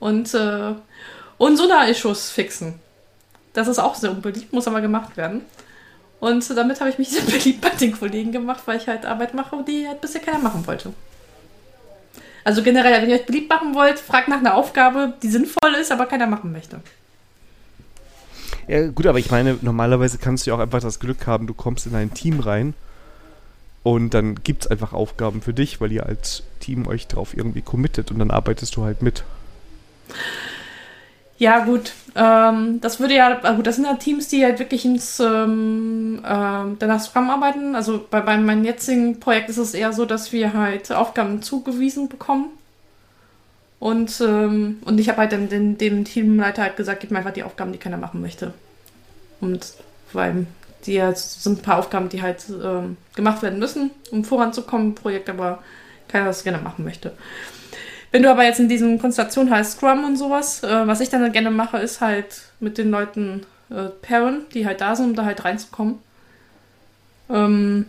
Und, 0.00 0.34
äh, 0.34 0.74
und 1.38 1.56
Sonar-Issues 1.56 2.30
fixen. 2.30 2.80
Das 3.52 3.68
ist 3.68 3.78
auch 3.78 3.94
sehr 3.94 4.10
unbeliebt, 4.10 4.52
muss 4.52 4.66
aber 4.66 4.80
gemacht 4.80 5.16
werden. 5.16 5.42
Und 6.20 6.48
damit 6.56 6.80
habe 6.80 6.90
ich 6.90 6.98
mich 6.98 7.08
sehr 7.10 7.22
beliebt 7.22 7.60
bei 7.60 7.70
den 7.70 7.98
Kollegen 7.98 8.32
gemacht, 8.32 8.62
weil 8.66 8.78
ich 8.78 8.86
halt 8.86 9.06
Arbeit 9.06 9.34
mache, 9.34 9.64
die 9.66 9.88
halt 9.88 10.00
bisher 10.00 10.20
keiner 10.20 10.38
machen 10.38 10.66
wollte. 10.66 10.92
Also 12.44 12.62
generell, 12.62 13.02
wenn 13.02 13.10
ihr 13.10 13.16
euch 13.16 13.26
beliebt 13.26 13.50
machen 13.50 13.74
wollt, 13.74 13.98
fragt 13.98 14.28
nach 14.28 14.38
einer 14.38 14.54
Aufgabe, 14.54 15.14
die 15.22 15.28
sinnvoll 15.28 15.74
ist, 15.78 15.92
aber 15.92 16.06
keiner 16.06 16.26
machen 16.26 16.52
möchte. 16.52 16.80
Ja, 18.66 18.88
gut, 18.88 19.06
aber 19.06 19.18
ich 19.18 19.30
meine, 19.30 19.58
normalerweise 19.62 20.18
kannst 20.18 20.46
du 20.46 20.50
ja 20.50 20.56
auch 20.56 20.60
einfach 20.60 20.80
das 20.80 21.00
Glück 21.00 21.26
haben, 21.26 21.46
du 21.46 21.54
kommst 21.54 21.86
in 21.86 21.94
ein 21.94 22.14
Team 22.14 22.40
rein 22.40 22.74
und 23.82 24.14
dann 24.14 24.36
gibt 24.36 24.64
es 24.64 24.70
einfach 24.70 24.92
Aufgaben 24.92 25.42
für 25.42 25.52
dich, 25.52 25.80
weil 25.80 25.92
ihr 25.92 26.06
als 26.06 26.44
Team 26.60 26.86
euch 26.86 27.08
drauf 27.08 27.36
irgendwie 27.36 27.62
committet 27.62 28.10
und 28.10 28.18
dann 28.18 28.30
arbeitest 28.30 28.76
du 28.76 28.84
halt 28.84 29.02
mit. 29.02 29.24
Ja, 31.40 31.64
gut. 31.64 31.94
Ähm, 32.14 32.82
das 32.82 33.00
würde 33.00 33.14
ja, 33.14 33.54
gut, 33.54 33.66
das 33.66 33.76
sind 33.76 33.86
ja 33.86 33.94
Teams, 33.94 34.28
die 34.28 34.44
halt 34.44 34.58
wirklich 34.58 34.84
ins 34.84 35.20
ähm, 35.20 36.18
äh, 36.22 36.76
danach 36.78 37.00
Scrum 37.00 37.30
arbeiten. 37.30 37.74
Also 37.74 38.06
bei, 38.10 38.20
bei 38.20 38.36
meinem 38.36 38.62
jetzigen 38.62 39.20
Projekt 39.20 39.48
ist 39.48 39.56
es 39.56 39.72
eher 39.72 39.94
so, 39.94 40.04
dass 40.04 40.32
wir 40.32 40.52
halt 40.52 40.92
Aufgaben 40.92 41.40
zugewiesen 41.40 42.10
bekommen. 42.10 42.50
Und, 43.78 44.20
ähm, 44.20 44.80
und 44.84 45.00
ich 45.00 45.08
habe 45.08 45.16
halt 45.16 45.32
dem, 45.32 45.48
dem, 45.48 45.78
dem, 45.78 46.04
Teamleiter 46.04 46.60
halt 46.60 46.76
gesagt, 46.76 47.00
gib 47.00 47.10
mir 47.10 47.18
einfach 47.18 47.32
die 47.32 47.44
Aufgaben, 47.44 47.72
die 47.72 47.78
keiner 47.78 47.96
machen 47.96 48.20
möchte. 48.20 48.52
Und 49.40 49.72
weil 50.12 50.46
die 50.84 51.02
halt, 51.02 51.16
sind 51.16 51.60
ein 51.60 51.62
paar 51.62 51.78
Aufgaben, 51.78 52.10
die 52.10 52.20
halt 52.20 52.44
ähm, 52.50 52.98
gemacht 53.16 53.40
werden 53.40 53.58
müssen, 53.58 53.92
um 54.10 54.24
voranzukommen 54.24 54.88
im 54.88 54.94
Projekt, 54.94 55.30
aber 55.30 55.60
keiner 56.08 56.26
das 56.26 56.44
gerne 56.44 56.58
machen 56.58 56.84
möchte. 56.84 57.12
Wenn 58.12 58.22
du 58.22 58.30
aber 58.30 58.44
jetzt 58.44 58.58
in 58.58 58.68
diesen 58.68 58.98
Konstellationen 58.98 59.52
heißt 59.52 59.72
Scrum 59.78 60.04
und 60.04 60.16
sowas, 60.16 60.62
äh, 60.62 60.86
was 60.86 61.00
ich 61.00 61.08
dann 61.08 61.30
gerne 61.32 61.50
mache, 61.50 61.78
ist 61.78 62.00
halt 62.00 62.42
mit 62.58 62.76
den 62.76 62.90
Leuten 62.90 63.46
äh, 63.70 63.84
pairen, 64.02 64.46
die 64.52 64.66
halt 64.66 64.80
da 64.80 64.96
sind, 64.96 65.10
um 65.10 65.14
da 65.14 65.24
halt 65.24 65.44
reinzukommen. 65.44 65.98
Ähm, 67.28 67.86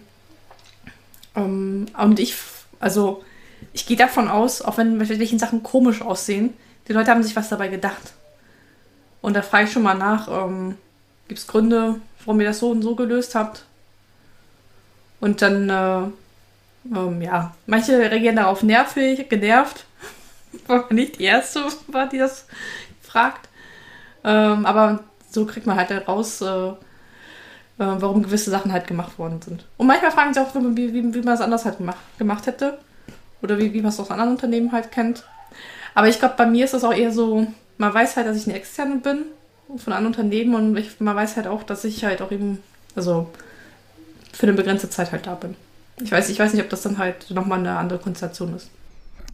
ähm, 1.36 1.88
und 1.98 2.20
ich, 2.20 2.36
also, 2.80 3.24
ich 3.74 3.86
gehe 3.86 3.98
davon 3.98 4.28
aus, 4.28 4.62
auch 4.62 4.78
wenn 4.78 5.00
welche 5.00 5.40
Sachen 5.40 5.64
komisch 5.64 6.02
aussehen, 6.02 6.54
die 6.88 6.94
Leute 6.94 7.12
haben 7.12 7.24
sich 7.24 7.36
was 7.36 7.50
dabei 7.50 7.68
gedacht. 7.68 8.14
Und 9.22 9.36
da 9.36 9.42
frage 9.42 9.66
ich 9.66 9.72
schon 9.72 9.84
mal 9.84 9.96
nach, 9.96 10.28
ähm, 10.28 10.78
gibt 11.28 11.40
es 11.40 11.48
Gründe, 11.48 12.00
warum 12.26 12.42
ihr 12.42 12.48
das 12.48 12.60
so 12.60 12.70
und 12.72 12.82
so 12.82 12.96
gelöst 12.96 13.36
habt? 13.36 13.66
Und 15.20 15.42
dann, 15.42 15.70
äh, 15.70 16.12
ähm, 16.86 17.22
ja, 17.22 17.56
manche 17.68 17.98
reagieren 18.00 18.36
darauf 18.36 18.64
nervig, 18.64 19.30
genervt 19.30 19.86
war 20.68 20.92
nicht 20.92 21.20
die 21.20 21.26
erste 21.26 21.64
war, 21.88 22.08
die 22.08 22.18
das 22.18 22.48
fragt. 23.02 23.50
Ähm, 24.24 24.66
aber 24.66 25.04
so 25.30 25.46
kriegt 25.46 25.66
man 25.66 25.78
halt 25.78 25.90
heraus, 25.90 26.42
äh, 26.42 26.46
äh, 26.48 26.74
warum 27.78 28.24
gewisse 28.24 28.52
Sachen 28.52 28.72
halt 28.72 28.88
gemacht 28.88 29.18
worden 29.18 29.42
sind. 29.42 29.66
Und 29.78 29.88
manchmal 29.88 30.12
fragen 30.12 30.34
sie 30.34 30.42
auch, 30.42 30.54
wie, 30.54 30.94
wie, 30.94 31.14
wie 31.14 31.22
man 31.22 31.34
es 31.34 31.42
anders 31.42 31.66
halt 31.66 31.78
gemacht, 31.78 31.98
gemacht 32.18 32.46
hätte. 32.48 32.78
Oder 33.42 33.58
wie, 33.58 33.74
wie 33.74 33.82
man 33.82 33.90
es 33.90 34.00
aus 34.00 34.12
anderen 34.12 34.32
Unternehmen 34.32 34.72
halt 34.72 34.92
kennt. 34.92 35.24
Aber 35.96 36.08
ich 36.08 36.20
glaube, 36.20 36.36
bei 36.38 36.46
mir 36.46 36.66
ist 36.66 36.74
das 36.74 36.84
auch 36.84 36.94
eher 36.94 37.12
so, 37.12 37.48
man 37.78 37.94
weiß 37.94 38.16
halt, 38.16 38.28
dass 38.28 38.38
ich 38.38 38.48
eine 38.48 38.56
Externe 38.56 38.98
bin 38.98 39.26
von 39.78 39.94
einem 39.94 40.08
Unternehmen 40.08 40.54
und 40.54 40.78
ich, 40.78 41.00
man 41.00 41.16
weiß 41.16 41.38
halt 41.38 41.48
auch, 41.48 41.64
dass 41.64 41.84
ich 41.84 42.04
halt 42.06 42.22
auch 42.22 42.32
eben, 42.32 42.62
also 42.96 43.30
für 44.34 44.44
eine 44.44 44.54
begrenzte 44.54 44.90
Zeit 44.90 45.12
halt 45.12 45.26
da 45.28 45.36
bin. 45.36 45.56
Ich 46.04 46.12
weiß, 46.12 46.30
ich 46.30 46.40
weiß 46.40 46.54
nicht, 46.54 46.64
ob 46.64 46.70
das 46.70 46.82
dann 46.82 46.98
halt 46.98 47.30
nochmal 47.32 47.60
eine 47.60 47.78
andere 47.78 48.00
Konstellation 48.00 48.56
ist. 48.56 48.70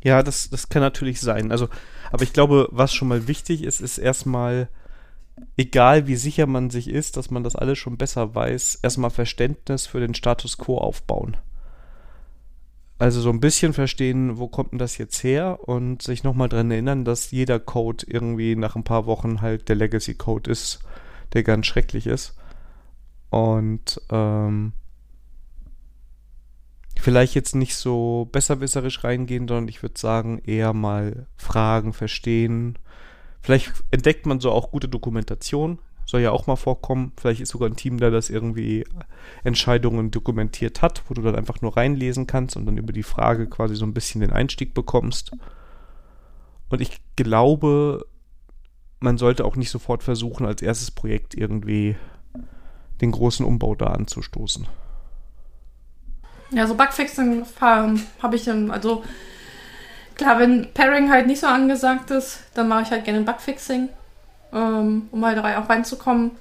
Ja, 0.04 0.24
das, 0.24 0.50
das 0.50 0.70
kann 0.70 0.82
natürlich 0.82 1.20
sein. 1.20 1.52
Also, 1.52 1.70
aber 2.12 2.24
ich 2.24 2.34
glaube, 2.34 2.68
was 2.72 2.94
schon 2.94 3.08
mal 3.08 3.28
wichtig 3.28 3.64
ist, 3.64 3.82
ist 3.82 3.98
erstmal, 3.98 4.70
egal 5.58 6.08
wie 6.08 6.16
sicher 6.16 6.48
man 6.48 6.70
sich 6.70 6.90
ist, 6.90 7.18
dass 7.18 7.32
man 7.32 7.44
das 7.44 7.56
alles 7.56 7.78
schon 7.78 7.98
besser 7.98 8.36
weiß, 8.36 8.80
erstmal 8.84 9.10
Verständnis 9.10 9.88
für 9.88 10.00
den 10.00 10.14
Status 10.14 10.58
quo 10.58 10.78
aufbauen. 10.78 11.38
Also 13.00 13.22
so 13.22 13.30
ein 13.30 13.40
bisschen 13.40 13.74
verstehen, 13.74 14.40
wo 14.40 14.48
kommt 14.48 14.72
denn 14.72 14.80
das 14.80 14.98
jetzt 14.98 15.24
her 15.24 15.60
und 15.68 16.02
sich 16.02 16.24
nochmal 16.24 16.50
dran 16.50 16.72
erinnern, 16.72 17.06
dass 17.06 17.30
jeder 17.30 17.60
Code 17.60 18.06
irgendwie 18.08 18.56
nach 18.56 18.76
ein 18.76 18.84
paar 18.84 19.06
Wochen 19.06 19.42
halt 19.42 19.70
der 19.70 19.76
Legacy-Code 19.76 20.50
ist, 20.50 20.80
der 21.34 21.44
ganz 21.44 21.68
schrecklich 21.68 22.08
ist. 22.08 22.36
Und 23.30 24.02
ähm, 24.10 24.74
vielleicht 27.02 27.36
jetzt 27.36 27.56
nicht 27.56 27.76
so 27.76 28.30
besserwisserisch 28.32 29.04
reingehen, 29.04 29.48
sondern 29.48 29.68
ich 29.68 29.82
würde 29.84 30.00
sagen, 30.00 30.42
eher 30.46 30.74
mal 30.74 31.28
fragen, 31.38 31.94
verstehen. 31.94 32.78
Vielleicht 33.42 33.72
entdeckt 33.92 34.26
man 34.26 34.40
so 34.40 34.52
auch 34.52 34.72
gute 34.72 34.88
Dokumentation. 34.88 35.80
Soll 36.06 36.22
ja 36.22 36.32
auch 36.32 36.48
mal 36.48 36.56
vorkommen. 36.56 37.12
Vielleicht 37.18 37.42
ist 37.42 37.50
sogar 37.50 37.70
ein 37.70 37.76
Team, 37.76 37.98
der 37.98 38.12
das 38.12 38.30
irgendwie 38.30 38.86
Entscheidungen 39.44 40.10
dokumentiert 40.10 40.82
hat, 40.82 41.04
wo 41.08 41.14
du 41.14 41.22
dann 41.22 41.36
einfach 41.36 41.62
nur 41.62 41.76
reinlesen 41.76 42.28
kannst 42.28 42.56
und 42.56 42.66
dann 42.66 42.78
über 42.78 42.94
die 42.94 43.04
Frage 43.04 43.48
quasi 43.48 43.76
so 43.76 43.86
ein 43.86 43.94
bisschen 43.94 44.22
den 44.22 44.32
Einstieg 44.32 44.74
bekommst. 44.74 45.32
Und 46.70 46.82
ich 46.82 47.02
glaube, 47.18 48.06
man 49.00 49.18
sollte 49.18 49.46
auch 49.46 49.56
nicht 49.56 49.70
sofort 49.70 50.04
versuchen, 50.04 50.46
als 50.46 50.62
erstes 50.62 50.92
Projekt 50.92 51.36
irgendwie 51.36 51.98
den 53.02 53.12
großen 53.12 53.46
Umbau 53.46 53.76
da 53.76 53.88
anzustoßen. 53.88 54.68
Ja, 56.52 56.66
so 56.66 56.76
Bugfixing 56.76 57.46
habe 57.60 58.36
ich 58.36 58.46
dann, 58.46 58.72
also 58.72 59.04
klar, 60.16 60.40
wenn 60.40 60.74
Pairing 60.74 61.12
halt 61.12 61.28
nicht 61.28 61.42
so 61.42 61.48
angesagt 61.48 62.12
ist, 62.12 62.42
dann 62.54 62.68
mache 62.68 62.84
ich 62.84 62.92
halt 62.92 63.06
gerne 63.06 63.22
Bugfixing, 63.22 63.90
ähm, 64.54 65.08
um 65.12 65.26
halt 65.26 65.40
auch 65.40 65.70
reinzukommen. 65.70 66.32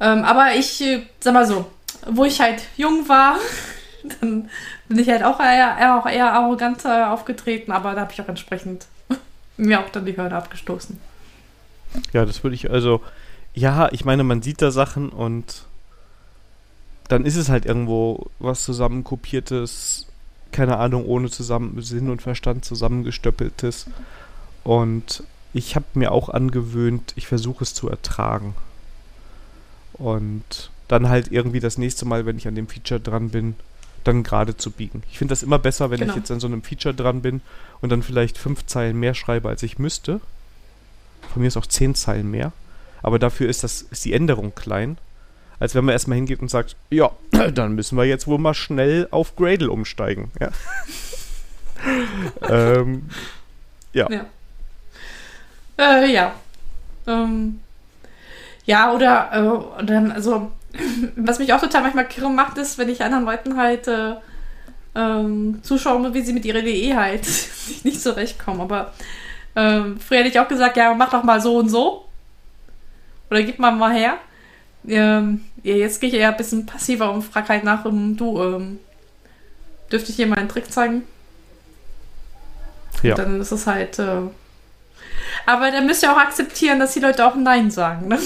Ähm, 0.00 0.24
aber 0.24 0.54
ich, 0.54 0.80
äh, 0.82 1.06
sag 1.20 1.34
mal 1.34 1.46
so, 1.46 1.66
wo 2.06 2.24
ich 2.24 2.40
halt 2.40 2.62
jung 2.76 3.08
war, 3.08 3.36
dann 4.20 4.50
bin 4.88 4.98
ich 4.98 5.08
halt 5.08 5.24
auch 5.24 5.40
eher, 5.40 5.98
auch 5.98 6.06
eher 6.06 6.32
arrogant 6.32 6.84
äh, 6.84 7.04
aufgetreten, 7.04 7.72
aber 7.72 7.94
da 7.94 8.02
habe 8.02 8.12
ich 8.12 8.20
auch 8.20 8.28
entsprechend 8.28 8.86
mir 9.56 9.80
auch 9.80 9.88
dann 9.90 10.04
die 10.04 10.16
Hürde 10.16 10.36
abgestoßen. 10.36 10.98
Ja, 12.12 12.24
das 12.24 12.42
würde 12.44 12.54
ich, 12.54 12.70
also, 12.70 13.00
ja, 13.54 13.88
ich 13.92 14.04
meine, 14.04 14.22
man 14.22 14.42
sieht 14.42 14.60
da 14.60 14.70
Sachen 14.70 15.08
und 15.08 15.65
dann 17.08 17.24
ist 17.24 17.36
es 17.36 17.48
halt 17.48 17.66
irgendwo 17.66 18.26
was 18.38 18.64
zusammenkopiertes, 18.64 20.06
keine 20.52 20.78
Ahnung, 20.78 21.04
ohne 21.06 21.30
zusammen 21.30 21.80
Sinn 21.82 22.10
und 22.10 22.22
Verstand 22.22 22.64
zusammengestöppeltes. 22.64 23.86
Und 24.64 25.22
ich 25.52 25.76
habe 25.76 25.86
mir 25.94 26.12
auch 26.12 26.28
angewöhnt, 26.28 27.12
ich 27.16 27.26
versuche 27.26 27.64
es 27.64 27.74
zu 27.74 27.88
ertragen. 27.88 28.54
Und 29.94 30.70
dann 30.88 31.08
halt 31.08 31.32
irgendwie 31.32 31.60
das 31.60 31.78
nächste 31.78 32.04
Mal, 32.04 32.26
wenn 32.26 32.36
ich 32.36 32.48
an 32.48 32.54
dem 32.54 32.68
Feature 32.68 33.00
dran 33.00 33.30
bin, 33.30 33.54
dann 34.04 34.22
gerade 34.22 34.56
zu 34.56 34.70
biegen. 34.70 35.02
Ich 35.10 35.18
finde 35.18 35.32
das 35.32 35.42
immer 35.42 35.58
besser, 35.58 35.90
wenn 35.90 36.00
genau. 36.00 36.12
ich 36.12 36.16
jetzt 36.16 36.30
an 36.30 36.40
so 36.40 36.46
einem 36.46 36.62
Feature 36.62 36.94
dran 36.94 37.22
bin 37.22 37.40
und 37.80 37.90
dann 37.90 38.02
vielleicht 38.02 38.38
fünf 38.38 38.66
Zeilen 38.66 38.98
mehr 38.98 39.14
schreibe, 39.14 39.48
als 39.48 39.62
ich 39.62 39.78
müsste. 39.78 40.20
Von 41.32 41.42
mir 41.42 41.48
ist 41.48 41.56
auch 41.56 41.66
zehn 41.66 41.94
Zeilen 41.94 42.30
mehr. 42.30 42.52
Aber 43.02 43.18
dafür 43.18 43.48
ist, 43.48 43.64
das, 43.64 43.82
ist 43.82 44.04
die 44.04 44.12
Änderung 44.12 44.54
klein 44.54 44.98
als 45.58 45.74
wenn 45.74 45.84
man 45.84 45.92
erstmal 45.92 46.16
hingeht 46.16 46.40
und 46.40 46.50
sagt, 46.50 46.76
ja, 46.90 47.10
dann 47.54 47.74
müssen 47.74 47.96
wir 47.96 48.04
jetzt 48.04 48.26
wohl 48.26 48.38
mal 48.38 48.54
schnell 48.54 49.08
auf 49.10 49.36
Gradle 49.36 49.70
umsteigen. 49.70 50.30
Ja. 50.40 50.50
ähm, 52.48 53.08
ja. 53.92 54.08
Ja. 54.10 54.26
Äh, 55.78 56.12
ja. 56.12 56.34
Ähm, 57.06 57.60
ja, 58.64 58.92
oder, 58.92 59.76
äh, 59.80 59.84
dann, 59.84 60.12
also, 60.12 60.50
was 61.16 61.38
mich 61.38 61.52
auch 61.52 61.60
total 61.60 61.82
manchmal 61.82 62.08
kirre 62.08 62.30
macht, 62.30 62.58
ist, 62.58 62.78
wenn 62.78 62.88
ich 62.88 63.02
anderen 63.02 63.24
Leuten 63.24 63.56
halt 63.56 63.88
äh, 63.88 64.14
ähm, 64.94 65.60
zuschaue, 65.62 66.12
wie 66.14 66.22
sie 66.22 66.32
mit 66.32 66.44
ihrer 66.44 66.64
WE 66.64 66.96
halt 66.96 67.26
nicht 67.84 68.00
zurechtkommen. 68.00 68.60
Aber 68.60 68.92
ähm, 69.54 69.98
früher 70.00 70.18
hätte 70.18 70.30
ich 70.30 70.40
auch 70.40 70.48
gesagt, 70.48 70.76
ja, 70.76 70.92
mach 70.94 71.10
doch 71.10 71.22
mal 71.22 71.40
so 71.40 71.56
und 71.58 71.68
so. 71.68 72.06
Oder 73.30 73.42
gib 73.42 73.58
mal 73.58 73.72
mal 73.72 73.92
her. 73.92 74.18
Ähm, 74.88 75.44
ja, 75.62 75.74
jetzt 75.74 76.00
gehe 76.00 76.08
ich 76.10 76.16
eher 76.16 76.30
ein 76.30 76.36
bisschen 76.36 76.66
passiver 76.66 77.12
und 77.12 77.22
frage 77.22 77.48
halt 77.48 77.64
nach, 77.64 77.84
um, 77.84 78.16
du, 78.16 78.42
ähm, 78.42 78.78
dürfte 79.90 80.10
ich 80.10 80.16
dir 80.16 80.26
mal 80.26 80.38
einen 80.38 80.48
Trick 80.48 80.70
zeigen? 80.70 81.02
Ja. 83.02 83.12
Und 83.12 83.18
dann 83.18 83.40
ist 83.40 83.52
es 83.52 83.66
halt. 83.66 83.98
Äh, 83.98 84.22
aber 85.44 85.70
dann 85.70 85.86
müsst 85.86 86.02
ihr 86.02 86.12
auch 86.12 86.18
akzeptieren, 86.18 86.78
dass 86.78 86.94
die 86.94 87.00
Leute 87.00 87.26
auch 87.26 87.34
Nein 87.36 87.70
sagen, 87.70 88.08
ne? 88.08 88.18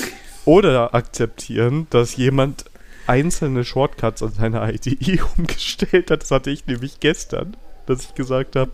Oder 0.44 0.94
akzeptieren, 0.94 1.86
dass 1.90 2.16
jemand 2.16 2.64
einzelne 3.06 3.64
Shortcuts 3.64 4.22
an 4.22 4.32
seiner 4.32 4.72
IDE 4.72 5.20
umgestellt 5.36 6.10
hat. 6.10 6.22
Das 6.22 6.30
hatte 6.30 6.50
ich 6.50 6.66
nämlich 6.66 7.00
gestern, 7.00 7.56
dass 7.86 8.02
ich 8.02 8.14
gesagt 8.14 8.56
habe, 8.56 8.72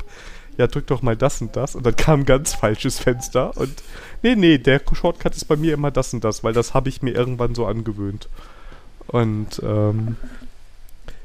ja, 0.56 0.66
drück 0.66 0.86
doch 0.86 1.02
mal 1.02 1.16
das 1.16 1.40
und 1.40 1.56
das. 1.56 1.74
Und 1.74 1.84
dann 1.84 1.96
kam 1.96 2.20
ein 2.20 2.26
ganz 2.26 2.54
falsches 2.54 2.98
Fenster. 2.98 3.56
Und 3.56 3.82
nee, 4.22 4.34
nee, 4.34 4.58
der 4.58 4.80
Shortcut 4.92 5.36
ist 5.36 5.44
bei 5.46 5.56
mir 5.56 5.74
immer 5.74 5.90
das 5.90 6.14
und 6.14 6.24
das, 6.24 6.42
weil 6.44 6.52
das 6.52 6.74
habe 6.74 6.88
ich 6.88 7.02
mir 7.02 7.12
irgendwann 7.12 7.54
so 7.54 7.66
angewöhnt. 7.66 8.28
Und 9.06 9.60
ähm, 9.62 10.16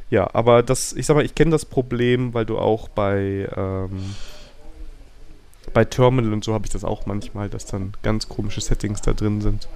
ja, 0.10 0.30
aber 0.34 0.62
das, 0.62 0.94
ich 0.94 1.06
sag 1.06 1.16
mal, 1.16 1.26
ich 1.26 1.36
kenne 1.36 1.52
das 1.52 1.66
Problem, 1.66 2.34
weil 2.34 2.46
du 2.46 2.60
auch 2.60 2.90
bei, 2.90 3.50
ähm, 3.56 4.16
bei 5.74 5.86
Terminal 5.86 6.34
und 6.34 6.44
so 6.44 6.54
habe 6.54 6.66
ich 6.66 6.72
das 6.72 6.84
auch 6.84 7.06
manchmal, 7.06 7.50
dass 7.50 7.66
dann 7.66 7.94
ganz 8.04 8.28
komische 8.28 8.60
Settings 8.60 9.02
da 9.02 9.14
drin 9.14 9.40
sind. 9.40 9.70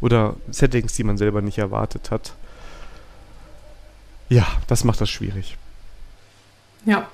Oder 0.00 0.34
Settings, 0.50 0.94
die 0.94 1.04
man 1.04 1.18
selber 1.18 1.42
nicht 1.42 1.58
erwartet 1.58 2.10
hat. 2.10 2.34
Ja, 4.30 4.46
das 4.66 4.82
macht 4.82 5.00
das 5.00 5.10
schwierig. 5.10 5.58
Ja. 6.86 7.08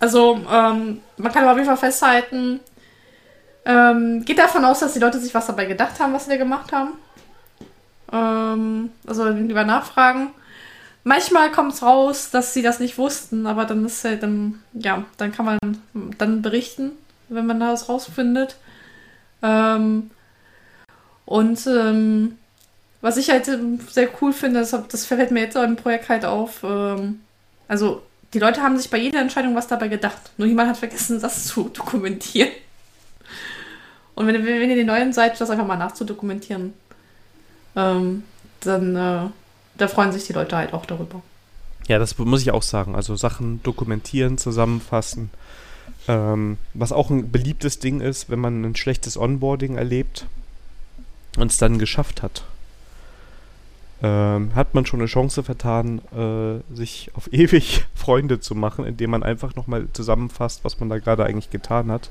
Also, 0.00 0.40
ähm, 0.50 1.00
man 1.16 1.32
kann 1.32 1.42
aber 1.42 1.52
auf 1.52 1.56
jeden 1.56 1.68
Fall 1.68 1.76
festhalten, 1.76 2.60
ähm, 3.64 4.24
geht 4.24 4.38
davon 4.38 4.64
aus, 4.64 4.80
dass 4.80 4.92
die 4.92 4.98
Leute 4.98 5.18
sich 5.18 5.34
was 5.34 5.46
dabei 5.46 5.64
gedacht 5.64 5.98
haben, 5.98 6.12
was 6.12 6.24
sie 6.24 6.32
da 6.32 6.36
gemacht 6.36 6.72
haben. 6.72 6.92
Ähm, 8.12 8.90
also 9.06 9.28
lieber 9.28 9.64
nachfragen. 9.64 10.30
Manchmal 11.02 11.50
kommt 11.50 11.74
es 11.74 11.82
raus, 11.82 12.30
dass 12.30 12.54
sie 12.54 12.62
das 12.62 12.80
nicht 12.80 12.98
wussten, 12.98 13.46
aber 13.46 13.64
dann 13.64 13.84
ist 13.84 14.04
halt 14.04 14.22
dann, 14.22 14.62
ja, 14.72 15.04
dann 15.18 15.32
kann 15.32 15.44
man 15.44 15.58
dann 16.18 16.42
berichten, 16.42 16.92
wenn 17.28 17.46
man 17.46 17.60
das 17.60 17.88
rausfindet. 17.88 18.56
Ähm, 19.42 20.10
und 21.26 21.66
ähm, 21.66 22.38
was 23.00 23.16
ich 23.18 23.30
halt 23.30 23.48
ähm, 23.48 23.80
sehr 23.90 24.08
cool 24.20 24.32
finde, 24.32 24.60
das, 24.60 24.74
das 24.90 25.06
fällt 25.06 25.30
mir 25.30 25.40
jetzt 25.40 25.56
im 25.56 25.76
Projekt 25.76 26.08
halt 26.08 26.24
auf. 26.24 26.62
Ähm, 26.64 27.20
also 27.68 28.02
die 28.34 28.38
Leute 28.40 28.60
haben 28.60 28.76
sich 28.76 28.90
bei 28.90 28.98
jeder 28.98 29.20
Entscheidung 29.20 29.54
was 29.54 29.68
dabei 29.68 29.88
gedacht. 29.88 30.32
Nur 30.36 30.48
jemand 30.48 30.68
hat 30.68 30.76
vergessen, 30.76 31.20
das 31.20 31.46
zu 31.46 31.68
dokumentieren. 31.68 32.50
Und 34.14 34.26
wenn, 34.26 34.44
wenn 34.44 34.70
ihr 34.70 34.76
die 34.76 34.84
neuen 34.84 35.12
seid, 35.12 35.40
das 35.40 35.50
einfach 35.50 35.66
mal 35.66 35.76
nachzudokumentieren, 35.76 36.74
ähm, 37.76 38.24
dann 38.60 38.96
äh, 38.96 39.30
da 39.76 39.88
freuen 39.88 40.12
sich 40.12 40.26
die 40.26 40.32
Leute 40.32 40.56
halt 40.56 40.72
auch 40.72 40.86
darüber. 40.86 41.22
Ja, 41.88 41.98
das 41.98 42.16
muss 42.18 42.42
ich 42.42 42.50
auch 42.50 42.62
sagen. 42.62 42.94
Also 42.94 43.16
Sachen 43.16 43.62
dokumentieren, 43.62 44.38
zusammenfassen. 44.38 45.30
Ähm, 46.08 46.58
was 46.72 46.92
auch 46.92 47.10
ein 47.10 47.30
beliebtes 47.30 47.78
Ding 47.78 48.00
ist, 48.00 48.30
wenn 48.30 48.38
man 48.38 48.64
ein 48.64 48.76
schlechtes 48.76 49.16
Onboarding 49.16 49.76
erlebt 49.76 50.26
und 51.36 51.50
es 51.50 51.58
dann 51.58 51.78
geschafft 51.78 52.22
hat. 52.22 52.44
Ähm, 54.04 54.54
hat 54.54 54.74
man 54.74 54.84
schon 54.84 55.00
eine 55.00 55.06
Chance 55.06 55.42
vertan, 55.42 56.02
äh, 56.14 56.76
sich 56.76 57.10
auf 57.14 57.26
ewig 57.32 57.86
Freunde 57.94 58.38
zu 58.38 58.54
machen, 58.54 58.84
indem 58.84 59.10
man 59.10 59.22
einfach 59.22 59.56
nochmal 59.56 59.86
zusammenfasst, 59.94 60.62
was 60.62 60.78
man 60.78 60.90
da 60.90 60.98
gerade 60.98 61.24
eigentlich 61.24 61.48
getan 61.48 61.90
hat 61.90 62.10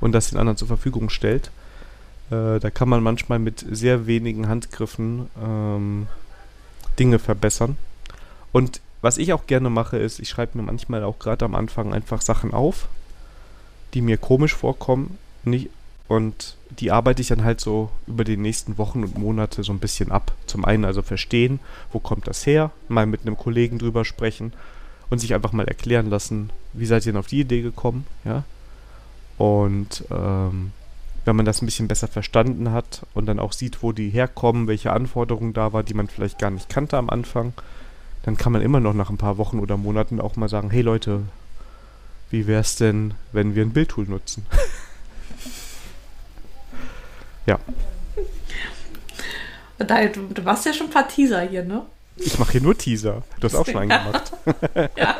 und 0.00 0.10
das 0.10 0.30
den 0.30 0.38
anderen 0.40 0.56
zur 0.56 0.66
Verfügung 0.66 1.10
stellt. 1.10 1.52
Äh, 2.30 2.58
da 2.58 2.70
kann 2.70 2.88
man 2.88 3.04
manchmal 3.04 3.38
mit 3.38 3.64
sehr 3.70 4.08
wenigen 4.08 4.48
Handgriffen 4.48 5.28
ähm, 5.40 6.08
Dinge 6.98 7.20
verbessern. 7.20 7.76
Und 8.50 8.80
was 9.00 9.16
ich 9.16 9.32
auch 9.32 9.46
gerne 9.46 9.70
mache, 9.70 9.98
ist, 9.98 10.18
ich 10.18 10.28
schreibe 10.28 10.58
mir 10.58 10.64
manchmal 10.64 11.04
auch 11.04 11.20
gerade 11.20 11.44
am 11.44 11.54
Anfang 11.54 11.94
einfach 11.94 12.20
Sachen 12.20 12.52
auf, 12.52 12.88
die 13.94 14.00
mir 14.00 14.16
komisch 14.16 14.56
vorkommen. 14.56 15.18
Nicht, 15.44 15.70
und 16.12 16.58
die 16.68 16.90
arbeite 16.90 17.22
ich 17.22 17.28
dann 17.28 17.42
halt 17.42 17.58
so 17.58 17.90
über 18.06 18.22
die 18.24 18.36
nächsten 18.36 18.76
Wochen 18.76 19.02
und 19.02 19.16
Monate 19.16 19.62
so 19.62 19.72
ein 19.72 19.78
bisschen 19.78 20.12
ab. 20.12 20.32
Zum 20.46 20.66
einen 20.66 20.84
also 20.84 21.00
verstehen, 21.00 21.58
wo 21.90 22.00
kommt 22.00 22.26
das 22.26 22.44
her, 22.44 22.70
mal 22.88 23.06
mit 23.06 23.22
einem 23.22 23.38
Kollegen 23.38 23.78
drüber 23.78 24.04
sprechen 24.04 24.52
und 25.08 25.20
sich 25.20 25.32
einfach 25.32 25.52
mal 25.52 25.66
erklären 25.66 26.10
lassen, 26.10 26.50
wie 26.74 26.84
seid 26.84 27.06
ihr 27.06 27.12
denn 27.12 27.18
auf 27.18 27.28
die 27.28 27.40
Idee 27.40 27.62
gekommen, 27.62 28.06
ja. 28.26 28.44
Und 29.38 30.04
ähm, 30.10 30.72
wenn 31.24 31.34
man 31.34 31.46
das 31.46 31.62
ein 31.62 31.66
bisschen 31.66 31.88
besser 31.88 32.08
verstanden 32.08 32.72
hat 32.72 33.06
und 33.14 33.24
dann 33.24 33.38
auch 33.38 33.54
sieht, 33.54 33.82
wo 33.82 33.92
die 33.92 34.10
herkommen, 34.10 34.66
welche 34.66 34.92
Anforderungen 34.92 35.54
da 35.54 35.72
war, 35.72 35.82
die 35.82 35.94
man 35.94 36.08
vielleicht 36.08 36.38
gar 36.38 36.50
nicht 36.50 36.68
kannte 36.68 36.98
am 36.98 37.08
Anfang, 37.08 37.54
dann 38.22 38.36
kann 38.36 38.52
man 38.52 38.60
immer 38.60 38.80
noch 38.80 38.92
nach 38.92 39.08
ein 39.08 39.16
paar 39.16 39.38
Wochen 39.38 39.60
oder 39.60 39.78
Monaten 39.78 40.20
auch 40.20 40.36
mal 40.36 40.50
sagen, 40.50 40.68
hey 40.68 40.82
Leute, 40.82 41.22
wie 42.28 42.46
wäre 42.46 42.60
es 42.60 42.76
denn, 42.76 43.14
wenn 43.32 43.54
wir 43.54 43.64
ein 43.64 43.72
Bildtool 43.72 44.04
nutzen? 44.04 44.44
ja. 47.46 47.58
Du, 50.14 50.28
du 50.28 50.42
machst 50.42 50.64
ja 50.64 50.72
schon 50.72 50.86
ein 50.86 50.92
paar 50.92 51.08
Teaser 51.08 51.40
hier, 51.40 51.64
ne? 51.64 51.84
Ich 52.14 52.38
mache 52.38 52.52
hier 52.52 52.60
nur 52.60 52.78
Teaser. 52.78 53.24
Du 53.40 53.46
hast 53.46 53.56
auch 53.56 53.66
schon 53.66 53.78
einen 53.78 53.88
gemacht. 53.88 54.32
ja. 54.96 55.16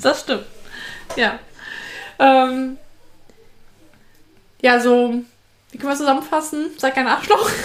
Das 0.00 0.20
stimmt. 0.20 0.44
Ja. 1.16 1.40
Ähm, 2.20 2.76
ja, 4.60 4.78
so, 4.78 5.22
wie 5.72 5.78
können 5.78 5.92
wir 5.92 5.96
zusammenfassen? 5.96 6.70
Sag 6.78 6.94
kein 6.94 7.06
Arschloch. 7.06 7.50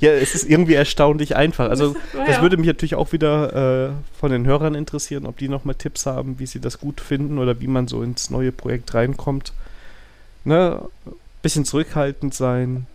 Ja, 0.00 0.12
es 0.12 0.36
ist 0.36 0.48
irgendwie 0.48 0.74
erstaunlich 0.74 1.34
einfach. 1.34 1.68
Also, 1.68 1.96
das 2.12 2.40
würde 2.40 2.56
mich 2.56 2.68
natürlich 2.68 2.94
auch 2.94 3.10
wieder 3.10 3.88
äh, 3.88 3.90
von 4.20 4.30
den 4.30 4.46
Hörern 4.46 4.76
interessieren, 4.76 5.26
ob 5.26 5.38
die 5.38 5.48
nochmal 5.48 5.74
Tipps 5.74 6.06
haben, 6.06 6.38
wie 6.38 6.46
sie 6.46 6.60
das 6.60 6.78
gut 6.78 7.00
finden 7.00 7.38
oder 7.38 7.60
wie 7.60 7.66
man 7.66 7.88
so 7.88 8.02
ins 8.02 8.30
neue 8.30 8.52
Projekt 8.52 8.94
reinkommt. 8.94 9.52
Ne? 10.44 10.80
Bisschen 11.42 11.64
zurückhaltend 11.64 12.34
sein. 12.34 12.86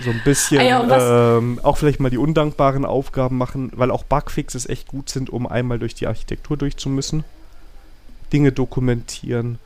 So 0.00 0.10
ein 0.10 0.20
bisschen 0.24 0.60
ah 0.60 0.62
ja, 0.62 1.36
ähm, 1.36 1.58
auch 1.62 1.76
vielleicht 1.76 2.00
mal 2.00 2.10
die 2.10 2.18
undankbaren 2.18 2.84
Aufgaben 2.84 3.36
machen, 3.36 3.72
weil 3.74 3.90
auch 3.90 4.04
Bugfixes 4.04 4.68
echt 4.68 4.86
gut 4.88 5.10
sind, 5.10 5.30
um 5.30 5.46
einmal 5.46 5.78
durch 5.78 5.94
die 5.94 6.06
Architektur 6.06 6.56
durchzumüssen. 6.56 7.24
Dinge 8.32 8.52
dokumentieren 8.52 9.58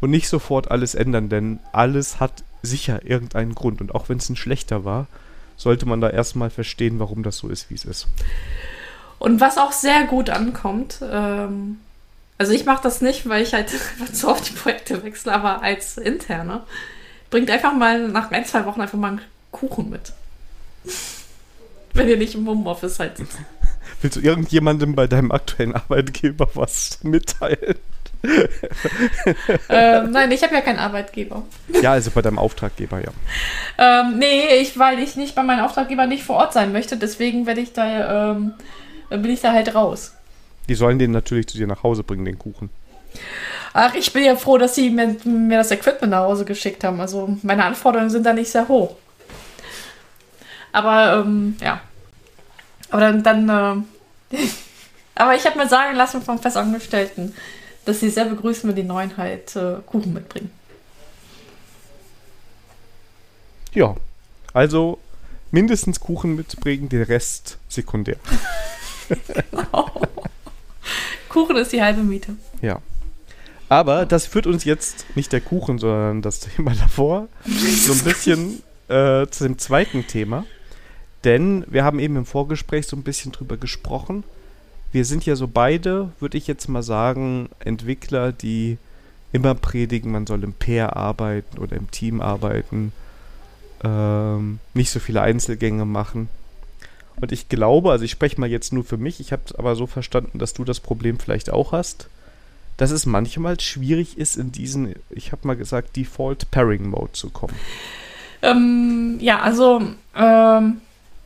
und 0.00 0.10
nicht 0.10 0.28
sofort 0.28 0.70
alles 0.70 0.94
ändern, 0.94 1.28
denn 1.28 1.60
alles 1.72 2.20
hat 2.20 2.42
sicher 2.62 3.04
irgendeinen 3.04 3.54
Grund. 3.54 3.80
Und 3.80 3.94
auch 3.94 4.08
wenn 4.08 4.18
es 4.18 4.28
ein 4.28 4.36
schlechter 4.36 4.84
war, 4.84 5.06
sollte 5.56 5.86
man 5.86 6.00
da 6.00 6.10
erstmal 6.10 6.50
verstehen, 6.50 6.98
warum 6.98 7.22
das 7.22 7.36
so 7.36 7.48
ist, 7.48 7.70
wie 7.70 7.74
es 7.74 7.84
ist. 7.84 8.08
Und 9.18 9.40
was 9.40 9.58
auch 9.58 9.72
sehr 9.72 10.04
gut 10.04 10.30
ankommt, 10.30 11.00
ähm, 11.02 11.78
also 12.38 12.52
ich 12.52 12.64
mache 12.64 12.82
das 12.82 13.02
nicht, 13.02 13.28
weil 13.28 13.42
ich 13.42 13.52
halt 13.52 13.70
zu 14.12 14.28
oft 14.28 14.48
die 14.48 14.54
Projekte 14.54 15.02
wechsle, 15.04 15.32
aber 15.32 15.62
als 15.62 15.98
Interne, 15.98 16.62
bringt 17.30 17.50
einfach 17.50 17.72
mal 17.72 18.08
nach 18.08 18.30
ein, 18.30 18.44
zwei 18.44 18.64
Wochen 18.66 18.80
einfach 18.80 18.98
mal 18.98 19.08
einen 19.08 19.20
Kuchen 19.50 19.90
mit. 19.90 20.12
Wenn 21.94 22.08
ihr 22.08 22.16
nicht 22.16 22.34
im 22.34 22.46
Homeoffice 22.46 22.96
seid. 22.96 23.12
Willst 24.02 24.16
du 24.16 24.20
irgendjemandem 24.20 24.94
bei 24.94 25.06
deinem 25.06 25.30
aktuellen 25.32 25.74
Arbeitgeber 25.74 26.48
was 26.54 27.02
mitteilen? 27.02 27.76
ähm, 29.68 30.10
nein, 30.10 30.30
ich 30.30 30.42
habe 30.42 30.54
ja 30.54 30.60
keinen 30.60 30.78
Arbeitgeber. 30.78 31.42
Ja, 31.80 31.92
also 31.92 32.10
bei 32.10 32.22
deinem 32.22 32.38
Auftraggeber, 32.38 33.00
ja. 33.00 33.10
ähm, 33.78 34.18
nee, 34.18 34.60
ich, 34.60 34.78
weil 34.78 34.98
ich 34.98 35.16
nicht 35.16 35.34
bei 35.34 35.42
meinem 35.42 35.64
Auftraggeber 35.64 36.06
nicht 36.06 36.22
vor 36.22 36.36
Ort 36.36 36.52
sein 36.52 36.72
möchte, 36.72 36.98
deswegen 36.98 37.46
werde 37.46 37.62
ich 37.62 37.72
da, 37.72 38.30
ähm, 38.30 38.52
bin 39.08 39.30
ich 39.30 39.40
da 39.40 39.52
halt 39.52 39.74
raus. 39.74 40.14
Die 40.68 40.74
sollen 40.74 40.98
den 40.98 41.12
natürlich 41.12 41.48
zu 41.48 41.56
dir 41.56 41.66
nach 41.66 41.82
Hause 41.82 42.02
bringen, 42.02 42.26
den 42.26 42.38
Kuchen. 42.38 42.68
Ach, 43.72 43.94
ich 43.94 44.12
bin 44.12 44.24
ja 44.24 44.36
froh, 44.36 44.58
dass 44.58 44.74
sie 44.74 44.90
mir, 44.90 45.16
mir 45.24 45.58
das 45.58 45.70
Equipment 45.70 46.10
nach 46.10 46.24
Hause 46.24 46.44
geschickt 46.44 46.82
haben. 46.82 47.00
Also 47.00 47.36
meine 47.42 47.64
Anforderungen 47.64 48.10
sind 48.10 48.26
da 48.26 48.32
nicht 48.32 48.50
sehr 48.50 48.66
hoch. 48.68 48.96
Aber 50.72 51.24
ähm, 51.24 51.56
ja. 51.60 51.80
Aber 52.90 53.00
dann, 53.00 53.22
dann 53.22 53.86
äh, 54.32 54.36
aber 55.14 55.34
ich 55.34 55.44
habe 55.46 55.58
mir 55.58 55.68
sagen 55.68 55.96
lassen 55.96 56.22
vom 56.22 56.38
Festangestellten, 56.38 57.34
dass 57.84 58.00
sie 58.00 58.10
sehr 58.10 58.24
begrüßen, 58.24 58.68
wenn 58.68 58.76
die 58.76 58.82
Neuen 58.82 59.16
halt 59.16 59.54
äh, 59.56 59.76
Kuchen 59.86 60.12
mitbringen. 60.12 60.50
Ja, 63.72 63.94
also 64.52 64.98
mindestens 65.52 66.00
Kuchen 66.00 66.34
mitbringen, 66.34 66.88
den 66.88 67.02
Rest 67.02 67.58
sekundär. 67.68 68.16
genau. 69.08 70.08
Kuchen 71.28 71.56
ist 71.56 71.72
die 71.72 71.82
halbe 71.82 72.02
Miete. 72.02 72.34
Ja. 72.60 72.80
Aber 73.70 74.04
das 74.04 74.26
führt 74.26 74.48
uns 74.48 74.64
jetzt 74.64 75.06
nicht 75.14 75.32
der 75.32 75.40
Kuchen, 75.40 75.78
sondern 75.78 76.22
das 76.22 76.40
Thema 76.56 76.74
davor 76.74 77.28
so 77.46 77.92
ein 77.92 78.00
bisschen 78.00 78.62
äh, 78.88 79.26
zu 79.28 79.44
dem 79.44 79.58
zweiten 79.58 80.06
Thema. 80.06 80.44
Denn 81.24 81.64
wir 81.68 81.84
haben 81.84 82.00
eben 82.00 82.16
im 82.16 82.26
Vorgespräch 82.26 82.86
so 82.86 82.96
ein 82.96 83.04
bisschen 83.04 83.32
drüber 83.32 83.56
gesprochen, 83.56 84.24
wir 84.92 85.04
sind 85.04 85.24
ja 85.24 85.36
so 85.36 85.46
beide, 85.46 86.10
würde 86.18 86.36
ich 86.36 86.48
jetzt 86.48 86.68
mal 86.68 86.82
sagen, 86.82 87.48
Entwickler, 87.60 88.32
die 88.32 88.76
immer 89.30 89.54
predigen, 89.54 90.10
man 90.10 90.26
soll 90.26 90.42
im 90.42 90.52
Pair 90.52 90.96
arbeiten 90.96 91.58
oder 91.58 91.76
im 91.76 91.92
Team 91.92 92.20
arbeiten, 92.20 92.92
ähm, 93.84 94.58
nicht 94.74 94.90
so 94.90 94.98
viele 94.98 95.22
Einzelgänge 95.22 95.84
machen. 95.84 96.28
Und 97.20 97.30
ich 97.30 97.48
glaube, 97.48 97.92
also 97.92 98.04
ich 98.04 98.10
spreche 98.10 98.40
mal 98.40 98.50
jetzt 98.50 98.72
nur 98.72 98.82
für 98.82 98.96
mich, 98.96 99.20
ich 99.20 99.30
habe 99.30 99.42
es 99.46 99.54
aber 99.54 99.76
so 99.76 99.86
verstanden, 99.86 100.40
dass 100.40 100.54
du 100.54 100.64
das 100.64 100.80
Problem 100.80 101.20
vielleicht 101.20 101.50
auch 101.50 101.70
hast, 101.70 102.08
dass 102.80 102.90
es 102.90 103.04
manchmal 103.04 103.60
schwierig 103.60 104.16
ist, 104.16 104.36
in 104.36 104.52
diesen, 104.52 104.94
ich 105.10 105.32
habe 105.32 105.46
mal 105.46 105.56
gesagt, 105.56 105.96
Default 105.96 106.50
Pairing 106.50 106.88
Mode 106.88 107.12
zu 107.12 107.28
kommen. 107.28 107.54
Ähm, 108.40 109.18
ja, 109.20 109.40
also 109.40 109.82
ähm, 110.16 110.80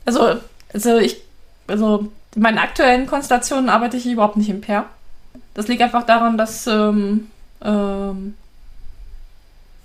Also, 0.04 0.40
also 0.72 0.98
ich, 0.98 1.18
also 1.68 2.10
in 2.34 2.42
meinen 2.42 2.58
aktuellen 2.58 3.06
Konstellationen 3.06 3.68
arbeite 3.68 3.96
ich 3.96 4.06
überhaupt 4.06 4.36
nicht 4.36 4.50
im 4.50 4.62
Pair. 4.62 4.86
Das 5.54 5.68
liegt 5.68 5.80
einfach 5.80 6.04
daran, 6.04 6.36
dass, 6.36 6.66
ähm, 6.66 7.28
ähm, 7.62 8.34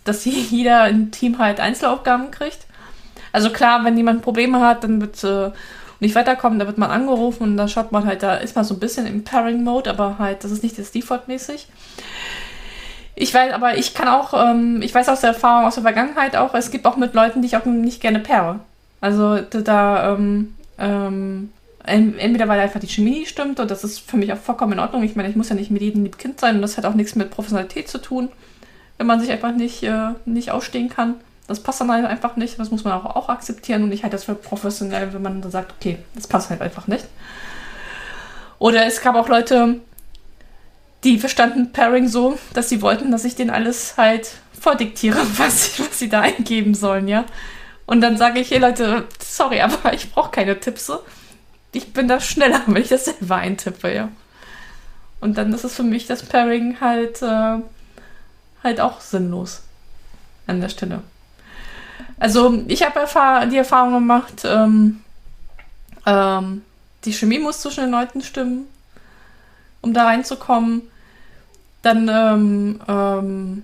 dass 0.05 0.25
jeder 0.25 0.89
im 0.89 1.11
Team 1.11 1.37
halt 1.37 1.59
Einzelaufgaben 1.59 2.31
kriegt. 2.31 2.65
Also 3.31 3.51
klar, 3.51 3.85
wenn 3.85 3.95
jemand 3.95 4.23
Probleme 4.23 4.59
hat, 4.59 4.83
dann 4.83 5.01
wird 5.01 5.23
äh, 5.23 5.51
nicht 5.99 6.15
weiterkommen, 6.15 6.59
da 6.59 6.67
wird 6.67 6.77
man 6.77 6.91
angerufen 6.91 7.43
und 7.43 7.57
da 7.57 7.67
schaut 7.67 7.91
man 7.91 8.05
halt, 8.05 8.23
da 8.23 8.35
ist 8.35 8.55
man 8.55 8.65
so 8.65 8.73
ein 8.73 8.79
bisschen 8.79 9.05
im 9.05 9.23
Pairing-Mode, 9.23 9.89
aber 9.89 10.17
halt, 10.17 10.43
das 10.43 10.51
ist 10.51 10.63
nicht 10.63 10.77
das 10.77 10.91
Default-mäßig. 10.91 11.67
Ich 13.15 13.33
weiß, 13.33 13.53
aber 13.53 13.77
ich 13.77 13.93
kann 13.93 14.07
auch, 14.07 14.33
ähm, 14.33 14.81
ich 14.81 14.95
weiß 14.95 15.09
aus 15.09 15.21
der 15.21 15.31
Erfahrung, 15.31 15.65
aus 15.65 15.75
der 15.75 15.83
Vergangenheit 15.83 16.37
auch, 16.37 16.53
es 16.53 16.71
gibt 16.71 16.85
auch 16.85 16.95
mit 16.95 17.13
Leuten, 17.13 17.41
die 17.41 17.47
ich 17.47 17.57
auch 17.57 17.65
nicht 17.65 18.01
gerne 18.01 18.19
paire. 18.19 18.61
Also 19.01 19.39
da, 19.39 20.13
ähm, 20.13 20.55
ähm, 20.77 21.49
entweder 21.83 22.47
weil 22.47 22.59
einfach 22.59 22.79
die 22.79 22.87
Chemie 22.87 23.25
stimmt 23.25 23.59
und 23.59 23.71
das 23.71 23.83
ist 23.83 23.99
für 23.99 24.17
mich 24.17 24.31
auch 24.31 24.37
vollkommen 24.37 24.73
in 24.73 24.79
Ordnung. 24.79 25.03
Ich 25.03 25.15
meine, 25.15 25.29
ich 25.29 25.35
muss 25.35 25.49
ja 25.49 25.55
nicht 25.55 25.71
mit 25.71 25.81
jedem 25.81 26.03
lieb 26.03 26.17
Kind 26.17 26.39
sein 26.39 26.55
und 26.55 26.61
das 26.61 26.77
hat 26.77 26.85
auch 26.85 26.93
nichts 26.93 27.15
mit 27.15 27.31
Professionalität 27.31 27.89
zu 27.89 27.97
tun, 27.97 28.29
wenn 28.97 29.07
man 29.07 29.19
sich 29.19 29.31
einfach 29.31 29.53
nicht, 29.53 29.83
äh, 29.83 30.11
nicht 30.25 30.51
ausstehen 30.51 30.89
kann. 30.89 31.15
Das 31.49 31.61
passt 31.61 31.81
dann 31.81 31.91
halt 31.91 32.05
einfach 32.05 32.35
nicht, 32.35 32.59
das 32.59 32.69
muss 32.69 32.83
man 32.83 32.93
auch, 32.93 33.15
auch 33.15 33.27
akzeptieren 33.27 33.83
und 33.83 33.91
ich 33.91 34.03
halte 34.03 34.15
das 34.15 34.25
für 34.25 34.35
professionell, 34.35 35.13
wenn 35.13 35.21
man 35.23 35.41
dann 35.41 35.51
sagt, 35.51 35.73
okay, 35.73 35.97
das 36.13 36.27
passt 36.27 36.51
halt 36.51 36.61
einfach 36.61 36.85
nicht. 36.85 37.05
Oder 38.59 38.85
es 38.85 39.01
gab 39.01 39.15
auch 39.15 39.27
Leute, 39.27 39.77
die 41.03 41.17
verstanden 41.17 41.71
Pairing 41.71 42.07
so, 42.07 42.37
dass 42.53 42.69
sie 42.69 42.83
wollten, 42.83 43.11
dass 43.11 43.25
ich 43.25 43.35
denen 43.35 43.49
alles 43.49 43.97
halt 43.97 44.29
vordiktiere, 44.59 45.19
was, 45.37 45.79
was 45.79 45.97
sie 45.97 46.07
da 46.09 46.21
eingeben 46.21 46.75
sollen, 46.75 47.07
ja. 47.07 47.25
Und 47.87 48.01
dann 48.01 48.17
sage 48.17 48.39
ich, 48.39 48.51
hey 48.51 48.59
Leute, 48.59 49.07
sorry, 49.19 49.61
aber 49.61 49.93
ich 49.93 50.11
brauche 50.11 50.29
keine 50.29 50.59
Tipps. 50.59 50.91
Ich 51.71 51.93
bin 51.93 52.07
da 52.07 52.19
schneller, 52.19 52.61
wenn 52.67 52.81
ich 52.81 52.89
das 52.89 53.05
selber 53.05 53.37
eintippe, 53.37 53.91
ja. 53.91 54.09
Und 55.19 55.39
dann 55.39 55.51
ist 55.51 55.63
es 55.63 55.75
für 55.75 55.83
mich 55.83 56.05
das 56.05 56.23
Pairing 56.23 56.79
halt, 56.79 57.23
äh, 57.23 57.57
halt 58.63 58.79
auch 58.79 59.01
sinnlos 59.01 59.63
an 60.47 60.61
der 60.61 60.69
Stelle. 60.69 61.01
Also 62.19 62.63
ich 62.67 62.83
habe 62.83 62.99
erfahr 62.99 63.45
die 63.45 63.57
Erfahrung 63.57 63.93
gemacht, 63.93 64.43
ähm, 64.43 65.01
ähm, 66.05 66.63
die 67.05 67.13
Chemie 67.13 67.39
muss 67.39 67.61
zwischen 67.61 67.85
den 67.85 67.91
Leuten 67.91 68.21
stimmen 68.21 68.67
um 69.81 69.93
da 69.93 70.05
reinzukommen. 70.05 70.83
Dann, 71.81 72.09
ähm, 72.09 72.79
ähm, 72.87 73.63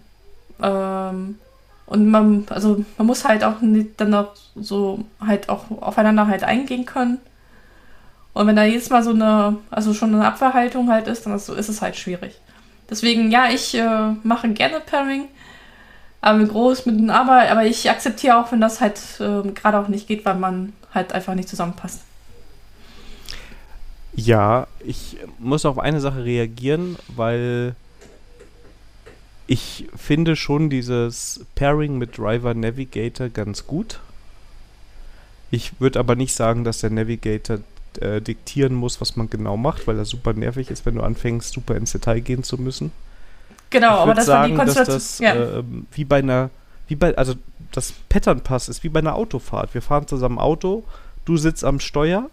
ähm, 0.62 1.40
und 1.86 2.10
man, 2.10 2.46
also 2.50 2.84
man 2.98 3.08
muss 3.08 3.26
halt 3.26 3.44
auch 3.44 3.62
nicht, 3.62 4.00
dann 4.00 4.14
auch 4.14 4.34
so 4.56 5.04
halt 5.20 5.50
auch 5.50 5.70
aufeinander 5.82 6.28
halt 6.28 6.44
eingehen 6.44 6.86
können. 6.86 7.20
Und 8.34 8.48
wenn 8.48 8.56
da 8.56 8.64
jedes 8.64 8.90
Mal 8.90 9.04
so 9.04 9.12
eine, 9.12 9.58
also 9.70 9.94
schon 9.94 10.14
eine 10.14 10.26
Abwehrhaltung 10.26 10.90
halt 10.90 11.08
ist, 11.08 11.26
dann 11.26 11.36
ist, 11.36 11.50
ist 11.50 11.70
es 11.70 11.82
halt 11.82 11.96
schwierig. 11.96 12.40
Deswegen, 12.90 13.32
ja, 13.32 13.50
ich 13.50 13.76
äh, 13.76 14.12
mache 14.24 14.50
gerne 14.50 14.80
Pairing, 14.80 15.28
aber 16.26 16.40
mit 16.40 16.50
groß, 16.50 16.88
mit 16.88 17.08
Aber, 17.12 17.48
aber 17.52 17.66
ich 17.68 17.88
akzeptiere 17.88 18.40
auch, 18.40 18.52
wenn 18.52 18.60
das 18.60 18.82
halt 18.82 19.00
äh, 19.20 19.48
gerade 19.52 19.78
auch 19.78 19.88
nicht 19.88 20.08
geht, 20.08 20.26
weil 20.26 20.36
man 20.36 20.74
halt 20.92 21.14
einfach 21.14 21.36
nicht 21.36 21.48
zusammenpasst. 21.48 22.02
Ja, 24.16 24.66
ich 24.80 25.18
muss 25.38 25.66
auf 25.66 25.78
eine 25.78 26.00
Sache 26.02 26.26
reagieren, 26.26 26.98
weil 27.10 27.76
ich 29.46 29.88
finde 29.96 30.36
schon 30.36 30.72
dieses 30.72 31.46
Pairing 31.54 32.00
mit 32.00 32.18
Driver 32.18 32.56
Navigator 32.56 33.30
ganz 33.30 33.68
gut. 33.68 34.00
Ich 35.52 35.80
würde 35.80 36.00
aber 36.00 36.16
nicht 36.16 36.34
sagen, 36.34 36.64
dass 36.64 36.80
der 36.80 36.90
Navigator 36.90 37.60
äh, 38.00 38.20
diktieren 38.20 38.74
muss, 38.74 39.00
was 39.00 39.16
man 39.16 39.30
genau 39.30 39.58
macht, 39.58 39.86
weil 39.86 39.98
das 39.98 40.10
super 40.10 40.34
nervig 40.34 40.72
ist, 40.72 40.88
wenn 40.88 40.96
du 40.96 41.04
anfängst, 41.04 41.54
super 41.54 41.76
ins 41.76 41.92
Detail 41.92 42.22
gehen 42.22 42.42
zu 42.42 42.58
müssen. 42.58 42.92
Genau, 43.70 43.98
aber 43.98 44.14
das 44.14 44.26
sagen, 44.26 44.58
war 44.58 44.66
die 44.66 44.72
Konstellation. 44.72 44.96
Dass 44.96 45.18
das, 45.18 45.20
ja. 45.20 45.60
äh, 45.60 45.64
wie 45.92 46.06
bei 46.06 46.20
einer, 46.20 46.50
wie 46.88 46.96
bei, 46.96 47.16
also 47.18 47.34
das 47.72 47.94
Pattern 48.10 48.42
Pass 48.42 48.70
ist 48.70 48.84
wie 48.84 48.90
bei 48.90 49.00
einer 49.00 49.16
Autofahrt. 49.16 49.74
Wir 49.74 49.82
fahren 49.82 50.08
zusammen 50.08 50.40
Auto, 50.40 50.84
du 51.26 51.38
sitzt 51.38 51.64
am 51.64 51.80
Steuer 51.80 52.30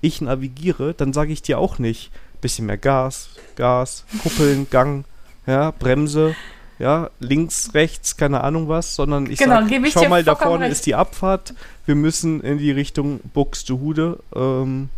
ich 0.00 0.20
navigiere, 0.20 0.94
dann 0.94 1.12
sage 1.12 1.32
ich 1.32 1.42
dir 1.42 1.58
auch 1.58 1.78
nicht, 1.78 2.10
bisschen 2.40 2.66
mehr 2.66 2.76
Gas, 2.76 3.30
Gas, 3.56 4.04
Kuppeln, 4.22 4.68
Gang, 4.70 5.04
ja, 5.46 5.72
Bremse, 5.72 6.36
ja, 6.78 7.10
links, 7.18 7.70
rechts, 7.74 8.16
keine 8.16 8.42
Ahnung 8.42 8.68
was, 8.68 8.94
sondern 8.94 9.30
ich 9.30 9.38
genau, 9.38 9.62
sage, 9.62 9.90
schau 9.90 10.08
mal, 10.08 10.22
da 10.22 10.36
vorne 10.36 10.64
recht. 10.64 10.72
ist 10.72 10.86
die 10.86 10.94
Abfahrt, 10.94 11.54
wir 11.86 11.96
müssen 11.96 12.40
in 12.40 12.58
die 12.58 12.70
Richtung 12.70 13.20
Buxtehude, 13.34 14.20
ähm, 14.34 14.88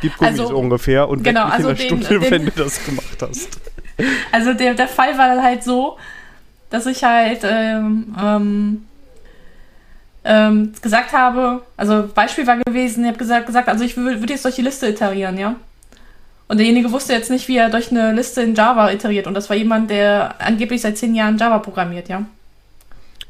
gib 0.00 0.16
Gummis 0.16 0.40
also, 0.40 0.56
ungefähr 0.56 1.08
und 1.08 1.22
genau, 1.22 1.46
weg 1.46 1.52
also 1.52 1.68
in 1.70 1.76
der 1.76 1.86
den, 1.86 2.02
Stunde, 2.02 2.20
den, 2.20 2.30
wenn 2.30 2.44
du 2.46 2.50
das 2.50 2.84
gemacht 2.84 3.18
hast. 3.20 3.60
Also 4.32 4.54
der, 4.54 4.74
der 4.74 4.88
Fall 4.88 5.18
war 5.18 5.42
halt 5.42 5.64
so, 5.64 5.96
dass 6.70 6.86
ich 6.86 7.02
halt 7.02 7.40
ähm, 7.44 8.14
ähm, 8.20 8.86
ähm, 10.24 10.72
gesagt 10.80 11.12
habe, 11.12 11.62
also 11.76 12.08
Beispiel 12.14 12.46
war 12.46 12.58
gewesen, 12.58 13.04
ich 13.04 13.08
habe 13.08 13.18
gesagt, 13.18 13.46
gesagt, 13.46 13.68
also 13.68 13.84
ich 13.84 13.96
würde 13.96 14.20
würd 14.20 14.30
jetzt 14.30 14.44
durch 14.44 14.56
die 14.56 14.62
Liste 14.62 14.86
iterieren, 14.88 15.38
ja. 15.38 15.56
Und 16.48 16.58
derjenige 16.58 16.92
wusste 16.92 17.12
jetzt 17.12 17.30
nicht, 17.30 17.48
wie 17.48 17.56
er 17.56 17.68
durch 17.68 17.90
eine 17.90 18.12
Liste 18.12 18.42
in 18.42 18.54
Java 18.54 18.90
iteriert. 18.90 19.26
Und 19.26 19.34
das 19.34 19.50
war 19.50 19.56
jemand, 19.56 19.90
der 19.90 20.34
angeblich 20.38 20.80
seit 20.80 20.96
zehn 20.96 21.14
Jahren 21.14 21.36
Java 21.36 21.58
programmiert, 21.58 22.08
ja. 22.08 22.24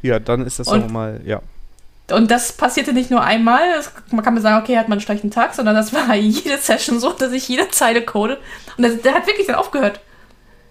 Ja, 0.03 0.21
dann 0.21 0.47
ist 0.47 0.61
das 0.61 0.69
nochmal, 0.69 1.21
ja. 1.25 1.41
Und 2.11 2.31
das 2.31 2.53
passierte 2.53 2.93
nicht 2.93 3.11
nur 3.11 3.23
einmal, 3.23 3.61
man 4.11 4.25
kann 4.25 4.35
mir 4.35 4.41
sagen, 4.41 4.63
okay, 4.63 4.79
hat 4.79 4.89
man 4.89 4.99
einen 4.99 5.05
schlechten 5.05 5.31
Tag, 5.31 5.55
sondern 5.55 5.75
das 5.75 5.93
war 5.93 6.15
jede 6.15 6.57
Session 6.59 7.01
so, 7.01 7.13
dass 7.13 7.33
ich 7.33 7.49
jede 7.49 7.69
Zeile 7.71 8.03
code. 8.03 8.39
Und 8.77 8.83
der, 8.85 8.93
der 8.93 9.15
hat 9.15 9.27
wirklich 9.27 9.47
dann 9.47 9.57
aufgehört. 9.57 10.01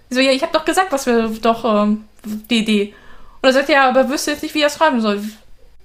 So, 0.10 0.20
ja, 0.20 0.32
ich 0.32 0.42
habe 0.42 0.54
doch 0.54 0.66
gesagt, 0.66 0.92
was 0.92 1.06
wir 1.06 1.30
doch, 1.42 1.66
ähm, 1.66 2.06
die 2.50 2.60
Idee. 2.60 2.94
Und 3.42 3.50
er 3.50 3.54
sagt, 3.54 3.70
ja, 3.70 3.90
aber 3.90 4.10
wüsste 4.10 4.32
jetzt 4.32 4.44
nicht, 4.44 4.56
wie 4.56 4.62
er 4.62 4.68
es 4.68 4.76
schreiben 4.76 5.02
soll 5.02 5.22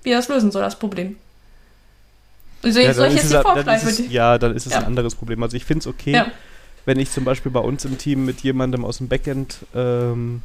wie 0.03 0.11
er 0.11 0.19
das 0.19 0.28
lösen 0.28 0.51
soll, 0.51 0.62
das 0.62 0.78
Problem. 0.78 1.16
Also 2.62 2.81
ja, 2.81 2.94
soll 2.94 3.09
ich 3.09 3.15
jetzt 3.15 3.32
die 3.32 3.36
Vorschleife? 3.36 4.03
Ja, 4.05 4.39
dann 4.39 4.55
ist 4.55 4.66
es 4.66 4.73
ja. 4.73 4.81
ein 4.81 4.85
anderes 4.85 5.15
Problem. 5.15 5.43
Also 5.43 5.57
ich 5.57 5.65
finde 5.65 5.81
es 5.81 5.86
okay, 5.86 6.12
ja. 6.12 6.27
wenn 6.85 6.99
ich 6.99 7.11
zum 7.11 7.24
Beispiel 7.24 7.51
bei 7.51 7.61
uns 7.61 7.85
im 7.85 7.99
Team 7.99 8.24
mit 8.24 8.40
jemandem 8.40 8.85
aus 8.85 8.99
dem 8.99 9.09
Backend 9.09 9.59
ähm, 9.74 10.43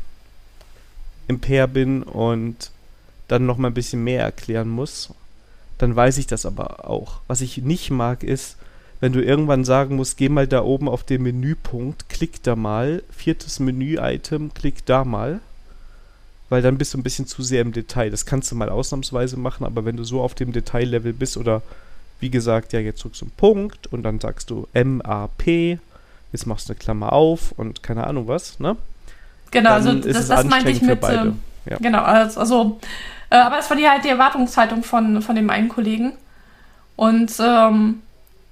im 1.28 1.40
Pair 1.40 1.68
bin 1.68 2.04
und 2.04 2.72
dann 3.28 3.45
noch 3.45 3.58
mal 3.58 3.70
ein 3.70 3.74
bisschen 3.74 4.04
mehr 4.04 4.24
erklären 4.24 4.70
muss, 4.70 5.14
dann 5.78 5.95
weiß 5.95 6.18
ich 6.18 6.28
das 6.28 6.45
aber 6.45 6.90
auch. 6.90 7.20
Was 7.28 7.41
ich 7.41 7.58
nicht 7.58 7.91
mag, 7.91 8.24
ist, 8.24 8.58
wenn 8.99 9.14
du 9.14 9.24
irgendwann 9.24 9.64
sagen 9.64 9.95
musst, 9.95 10.18
geh 10.18 10.30
mal 10.30 10.48
da 10.48 10.64
oben 10.64 10.90
auf 10.90 11.03
den 11.03 11.24
Menüpunkt, 11.24 12.10
klick 12.10 12.44
da 12.44 12.56
mal, 12.56 13.03
viertes 13.11 13.60
Menü-Item, 13.60 14.53
klick 14.53 14.86
da 14.86 15.06
mal 15.06 15.40
weil 16.49 16.61
dann 16.61 16.78
bist 16.78 16.94
du 16.94 16.98
ein 16.98 17.03
bisschen 17.03 17.28
zu 17.28 17.44
sehr 17.44 17.61
im 17.61 17.72
Detail. 17.72 18.10
Das 18.10 18.26
kannst 18.26 18.52
du 18.52 18.56
mal 18.56 18.69
ausnahmsweise 18.69 19.38
machen, 19.38 19.65
aber 19.65 19.86
wenn 19.86 19.98
du 19.98 20.03
so 20.03 20.22
auf 20.22 20.34
dem 20.34 20.52
Detaillevel 20.53 21.14
bist 21.14 21.38
oder 21.38 21.61
wie 22.19 22.30
gesagt, 22.30 22.74
ja, 22.74 22.80
jetzt 22.80 23.03
drückst 23.03 23.22
du 23.22 23.26
einen 23.26 23.34
Punkt 23.36 23.88
und 23.88 24.03
dann 24.03 24.19
sagst 24.19 24.49
du 24.49 24.68
M-A-P, 24.74 25.80
jetzt 26.32 26.48
machst 26.48 26.68
du 26.68 26.74
eine 26.74 26.80
Klammer 26.80 27.14
auf 27.14 27.52
und 27.57 27.84
keine 27.84 28.07
Ahnung 28.07 28.28
was, 28.28 28.60
ne? 28.60 28.76
Genau, 29.52 29.69
dann 29.69 29.88
also 29.88 29.94
das, 29.94 30.28
das 30.28 30.45
meinte 30.45 30.72
ich 30.72 30.82
mit. 30.82 31.03
Äh, 31.03 31.32
ja. 31.69 31.78
Genau, 31.80 32.02
also, 32.02 32.40
also 32.40 32.80
äh, 33.30 33.36
aber 33.36 33.60
es 33.60 33.69
war 33.69 33.78
die 33.78 33.88
halt 33.88 34.03
die 34.03 34.10
Erwartungshaltung 34.10 34.84
von, 34.84 35.22
von 35.22 35.36
dem 35.36 35.49
einen 35.49 35.69
Kollegen. 35.69 36.14
Und 36.95 37.32
ähm, 37.40 38.02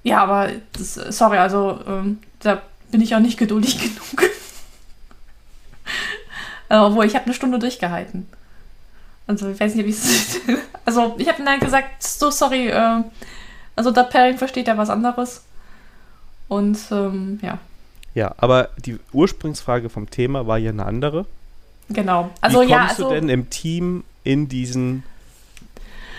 ja, 0.06 0.22
aber 0.22 0.52
das, 0.74 0.94
sorry, 0.94 1.38
also 1.38 1.80
ähm, 1.88 2.20
da 2.40 2.62
bin 2.92 3.02
ich 3.02 3.16
auch 3.16 3.20
nicht 3.20 3.40
geduldig 3.40 3.80
genug. 3.80 4.30
Äh, 6.70 6.78
obwohl, 6.78 7.06
ich 7.06 7.16
habe 7.16 7.26
eine 7.26 7.34
Stunde 7.34 7.58
durchgehalten. 7.58 8.28
Also, 9.26 9.50
ich 9.50 9.60
weiß 9.60 9.74
nicht, 9.74 9.86
wie 9.86 9.90
es. 9.90 10.40
also, 10.86 11.16
ich 11.18 11.28
habe 11.28 11.44
dann 11.44 11.60
gesagt, 11.60 12.04
so 12.04 12.30
sorry, 12.30 12.68
äh, 12.68 13.02
also 13.76 13.90
da 13.90 14.04
Pairing 14.04 14.38
versteht 14.38 14.68
ja 14.68 14.78
was 14.78 14.92
anderes. 14.92 15.44
Und 16.48 16.78
ähm, 16.92 17.40
ja. 17.42 17.58
Ja, 18.14 18.36
aber 18.38 18.70
die 18.78 19.00
Ursprungsfrage 19.12 19.90
vom 19.90 20.12
Thema 20.12 20.46
war 20.46 20.60
ja 20.60 20.70
eine 20.70 20.86
andere. 20.86 21.26
Genau. 21.90 22.30
Also 22.42 22.62
wie 22.62 22.68
kommst 22.68 22.90
also, 22.92 23.10
du 23.10 23.16
denn 23.16 23.30
im 23.30 23.50
Team 23.50 24.04
in 24.24 24.48
diesen 24.48 25.04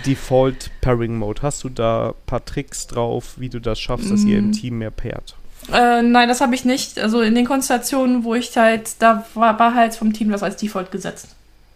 Default 0.04 0.70
Pairing 0.80 1.16
Mode? 1.16 1.42
Hast 1.42 1.64
du 1.64 1.68
da 1.68 2.08
ein 2.08 2.14
paar 2.26 2.44
Tricks 2.44 2.86
drauf, 2.86 3.34
wie 3.36 3.48
du 3.48 3.60
das 3.60 3.78
schaffst, 3.80 4.10
dass 4.10 4.24
ihr 4.24 4.38
im 4.38 4.50
mm. 4.50 4.52
Team 4.52 4.78
mehr 4.78 4.90
pairt? 4.90 5.36
Äh, 5.72 6.02
nein, 6.02 6.28
das 6.28 6.40
habe 6.40 6.54
ich 6.54 6.64
nicht. 6.64 6.98
Also 6.98 7.20
in 7.22 7.34
den 7.34 7.46
Konstellationen, 7.46 8.24
wo 8.24 8.34
ich 8.34 8.56
halt, 8.56 9.00
da 9.00 9.26
war, 9.34 9.58
war 9.58 9.74
halt 9.74 9.94
vom 9.94 10.12
Team 10.12 10.30
das 10.30 10.42
als 10.42 10.56
Default 10.56 10.92
gesetzt. 10.92 11.28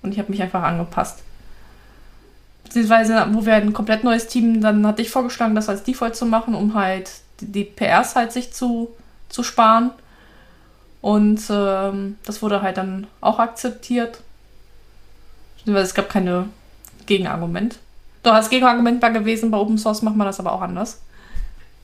Und 0.02 0.12
ich 0.12 0.18
habe 0.18 0.30
mich 0.30 0.42
einfach 0.42 0.62
angepasst. 0.62 1.20
Beziehungsweise, 2.64 3.26
wo 3.32 3.44
wir 3.44 3.54
ein 3.54 3.72
komplett 3.72 4.04
neues 4.04 4.28
Team, 4.28 4.60
dann 4.60 4.86
hatte 4.86 5.02
ich 5.02 5.10
vorgeschlagen, 5.10 5.54
das 5.54 5.68
als 5.68 5.82
Default 5.82 6.14
zu 6.14 6.24
machen, 6.24 6.54
um 6.54 6.74
halt 6.74 7.10
die 7.40 7.64
PRs 7.64 8.14
halt 8.14 8.32
sich 8.32 8.52
zu, 8.52 8.90
zu 9.28 9.42
sparen. 9.42 9.90
Und 11.00 11.42
ähm, 11.50 12.16
das 12.24 12.42
wurde 12.42 12.62
halt 12.62 12.76
dann 12.76 13.06
auch 13.20 13.38
akzeptiert. 13.38 14.20
Es 15.66 15.94
gab 15.94 16.08
keine 16.08 16.48
Gegenargument. 17.06 17.78
Doch, 18.22 18.34
als 18.34 18.50
Gegenargument 18.50 19.00
war 19.00 19.10
gewesen, 19.10 19.50
bei 19.50 19.58
Open 19.58 19.78
Source 19.78 20.02
machen 20.02 20.18
wir 20.18 20.24
das 20.24 20.40
aber 20.40 20.52
auch 20.52 20.60
anders. 20.60 21.00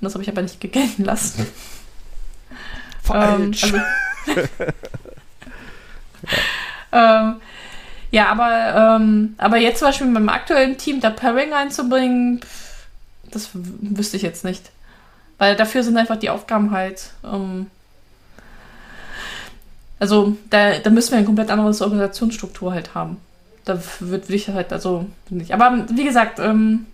Und 0.01 0.05
das 0.05 0.15
habe 0.15 0.23
ich 0.23 0.29
aber 0.29 0.43
nicht 0.43 0.61
gelten 0.61 1.05
lassen. 1.05 1.47
Falsch. 3.03 3.73
Ähm, 3.73 3.83
also, 4.27 4.49
ähm, 6.93 7.37
ja, 8.11 8.29
aber, 8.29 8.97
ähm, 8.97 9.35
aber 9.39 9.57
jetzt 9.59 9.79
zum 9.79 9.89
Beispiel 9.89 10.07
mit 10.07 10.15
meinem 10.15 10.29
aktuellen 10.29 10.77
Team 10.77 11.01
da 11.01 11.11
Pairing 11.11 11.53
einzubringen, 11.53 12.41
das 13.31 13.51
wüsste 13.53 14.17
ich 14.17 14.23
jetzt 14.23 14.45
nicht. 14.45 14.71
Weil 15.39 15.57
dafür 15.57 15.83
sind 15.83 15.97
einfach 15.97 16.17
die 16.17 16.31
Aufgaben 16.31 16.71
halt. 16.71 17.11
Ähm, 17.25 17.71
also 19.99 20.37
da, 20.51 20.79
da 20.79 20.91
müssen 20.91 21.13
wir 21.13 21.19
eine 21.19 21.27
komplett 21.27 21.51
andere 21.51 21.67
Organisationsstruktur 21.67 22.73
halt 22.73 22.95
haben. 22.95 23.19
Da 23.67 23.79
würde 24.01 24.33
ich 24.33 24.49
halt, 24.49 24.73
also 24.73 25.07
nicht. 25.29 25.53
Aber 25.53 25.87
wie 25.91 26.05
gesagt, 26.05 26.39
ähm, 26.39 26.87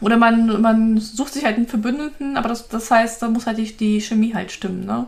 oder 0.00 0.16
man, 0.16 0.60
man 0.60 0.98
sucht 0.98 1.34
sich 1.34 1.44
halt 1.44 1.56
einen 1.56 1.68
Verbündeten, 1.68 2.36
aber 2.36 2.48
das, 2.48 2.68
das 2.68 2.90
heißt, 2.90 3.22
da 3.22 3.28
muss 3.28 3.46
halt 3.46 3.58
die, 3.58 3.76
die 3.76 4.00
Chemie 4.00 4.34
halt 4.34 4.50
stimmen, 4.50 4.84
ne? 4.84 5.06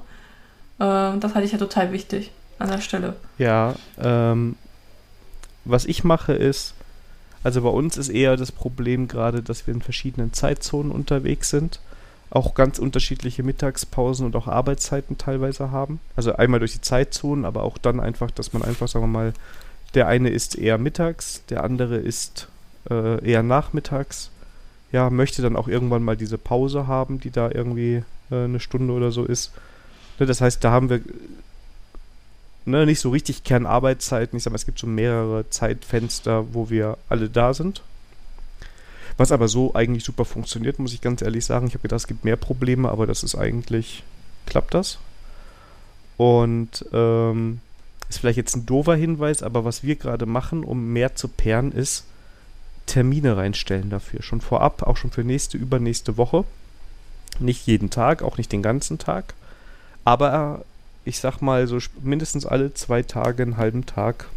Äh, 0.78 1.18
das 1.18 1.34
halte 1.34 1.44
ich 1.44 1.52
ja 1.52 1.58
total 1.58 1.92
wichtig 1.92 2.30
an 2.58 2.68
der 2.68 2.80
Stelle. 2.80 3.16
Ja, 3.38 3.74
ähm, 3.98 4.54
was 5.64 5.86
ich 5.86 6.04
mache 6.04 6.34
ist, 6.34 6.74
also 7.42 7.62
bei 7.62 7.68
uns 7.68 7.96
ist 7.96 8.08
eher 8.08 8.36
das 8.36 8.52
Problem 8.52 9.08
gerade, 9.08 9.42
dass 9.42 9.66
wir 9.66 9.74
in 9.74 9.82
verschiedenen 9.82 10.32
Zeitzonen 10.32 10.92
unterwegs 10.92 11.50
sind, 11.50 11.80
auch 12.30 12.54
ganz 12.54 12.78
unterschiedliche 12.78 13.42
Mittagspausen 13.42 14.26
und 14.26 14.36
auch 14.36 14.48
Arbeitszeiten 14.48 15.16
teilweise 15.16 15.70
haben. 15.70 16.00
Also 16.16 16.34
einmal 16.34 16.60
durch 16.60 16.72
die 16.72 16.80
Zeitzonen, 16.80 17.44
aber 17.44 17.62
auch 17.62 17.78
dann 17.78 18.00
einfach, 18.00 18.30
dass 18.30 18.52
man 18.52 18.62
einfach, 18.62 18.88
sagen 18.88 19.04
wir 19.04 19.08
mal, 19.08 19.32
der 19.96 20.06
eine 20.06 20.28
ist 20.28 20.56
eher 20.56 20.78
mittags, 20.78 21.42
der 21.48 21.64
andere 21.64 21.96
ist 21.96 22.48
äh, 22.90 23.24
eher 23.24 23.42
nachmittags. 23.42 24.30
Ja, 24.92 25.10
möchte 25.10 25.42
dann 25.42 25.56
auch 25.56 25.68
irgendwann 25.68 26.04
mal 26.04 26.16
diese 26.16 26.38
Pause 26.38 26.86
haben, 26.86 27.18
die 27.18 27.30
da 27.30 27.50
irgendwie 27.50 28.04
äh, 28.30 28.44
eine 28.44 28.60
Stunde 28.60 28.92
oder 28.92 29.10
so 29.10 29.24
ist. 29.24 29.52
Ne, 30.18 30.26
das 30.26 30.40
heißt, 30.40 30.62
da 30.62 30.70
haben 30.70 30.90
wir 30.90 31.00
ne, 32.66 32.84
nicht 32.84 33.00
so 33.00 33.10
richtig 33.10 33.42
Kernarbeitszeiten. 33.42 34.36
Ich 34.36 34.42
sag 34.42 34.52
mal, 34.52 34.56
es 34.56 34.66
gibt 34.66 34.78
so 34.78 34.86
mehrere 34.86 35.48
Zeitfenster, 35.48 36.54
wo 36.54 36.68
wir 36.68 36.98
alle 37.08 37.30
da 37.30 37.54
sind. 37.54 37.82
Was 39.16 39.32
aber 39.32 39.48
so 39.48 39.74
eigentlich 39.74 40.04
super 40.04 40.26
funktioniert, 40.26 40.78
muss 40.78 40.92
ich 40.92 41.00
ganz 41.00 41.22
ehrlich 41.22 41.46
sagen. 41.46 41.68
Ich 41.68 41.72
habe 41.72 41.82
gedacht, 41.82 42.00
es 42.00 42.06
gibt 42.06 42.26
mehr 42.26 42.36
Probleme, 42.36 42.90
aber 42.90 43.06
das 43.06 43.22
ist 43.22 43.34
eigentlich, 43.34 44.04
klappt 44.44 44.74
das. 44.74 44.98
Und 46.18 46.84
ähm, 46.92 47.60
ist 48.08 48.18
vielleicht 48.18 48.36
jetzt 48.36 48.56
ein 48.56 48.66
doofer 48.66 48.94
Hinweis, 48.94 49.42
aber 49.42 49.64
was 49.64 49.82
wir 49.82 49.96
gerade 49.96 50.26
machen, 50.26 50.64
um 50.64 50.92
mehr 50.92 51.14
zu 51.14 51.28
pairen, 51.28 51.72
ist 51.72 52.04
Termine 52.86 53.36
reinstellen 53.36 53.90
dafür. 53.90 54.22
Schon 54.22 54.40
vorab, 54.40 54.82
auch 54.82 54.96
schon 54.96 55.10
für 55.10 55.24
nächste, 55.24 55.58
übernächste 55.58 56.16
Woche. 56.16 56.44
Nicht 57.40 57.66
jeden 57.66 57.90
Tag, 57.90 58.22
auch 58.22 58.38
nicht 58.38 58.52
den 58.52 58.62
ganzen 58.62 58.98
Tag. 58.98 59.34
Aber 60.04 60.64
ich 61.04 61.18
sag 61.18 61.40
mal, 61.40 61.66
so 61.66 61.78
mindestens 62.00 62.46
alle 62.46 62.74
zwei 62.74 63.02
Tage, 63.02 63.42
einen 63.42 63.56
halben 63.56 63.86
Tag 63.86 64.28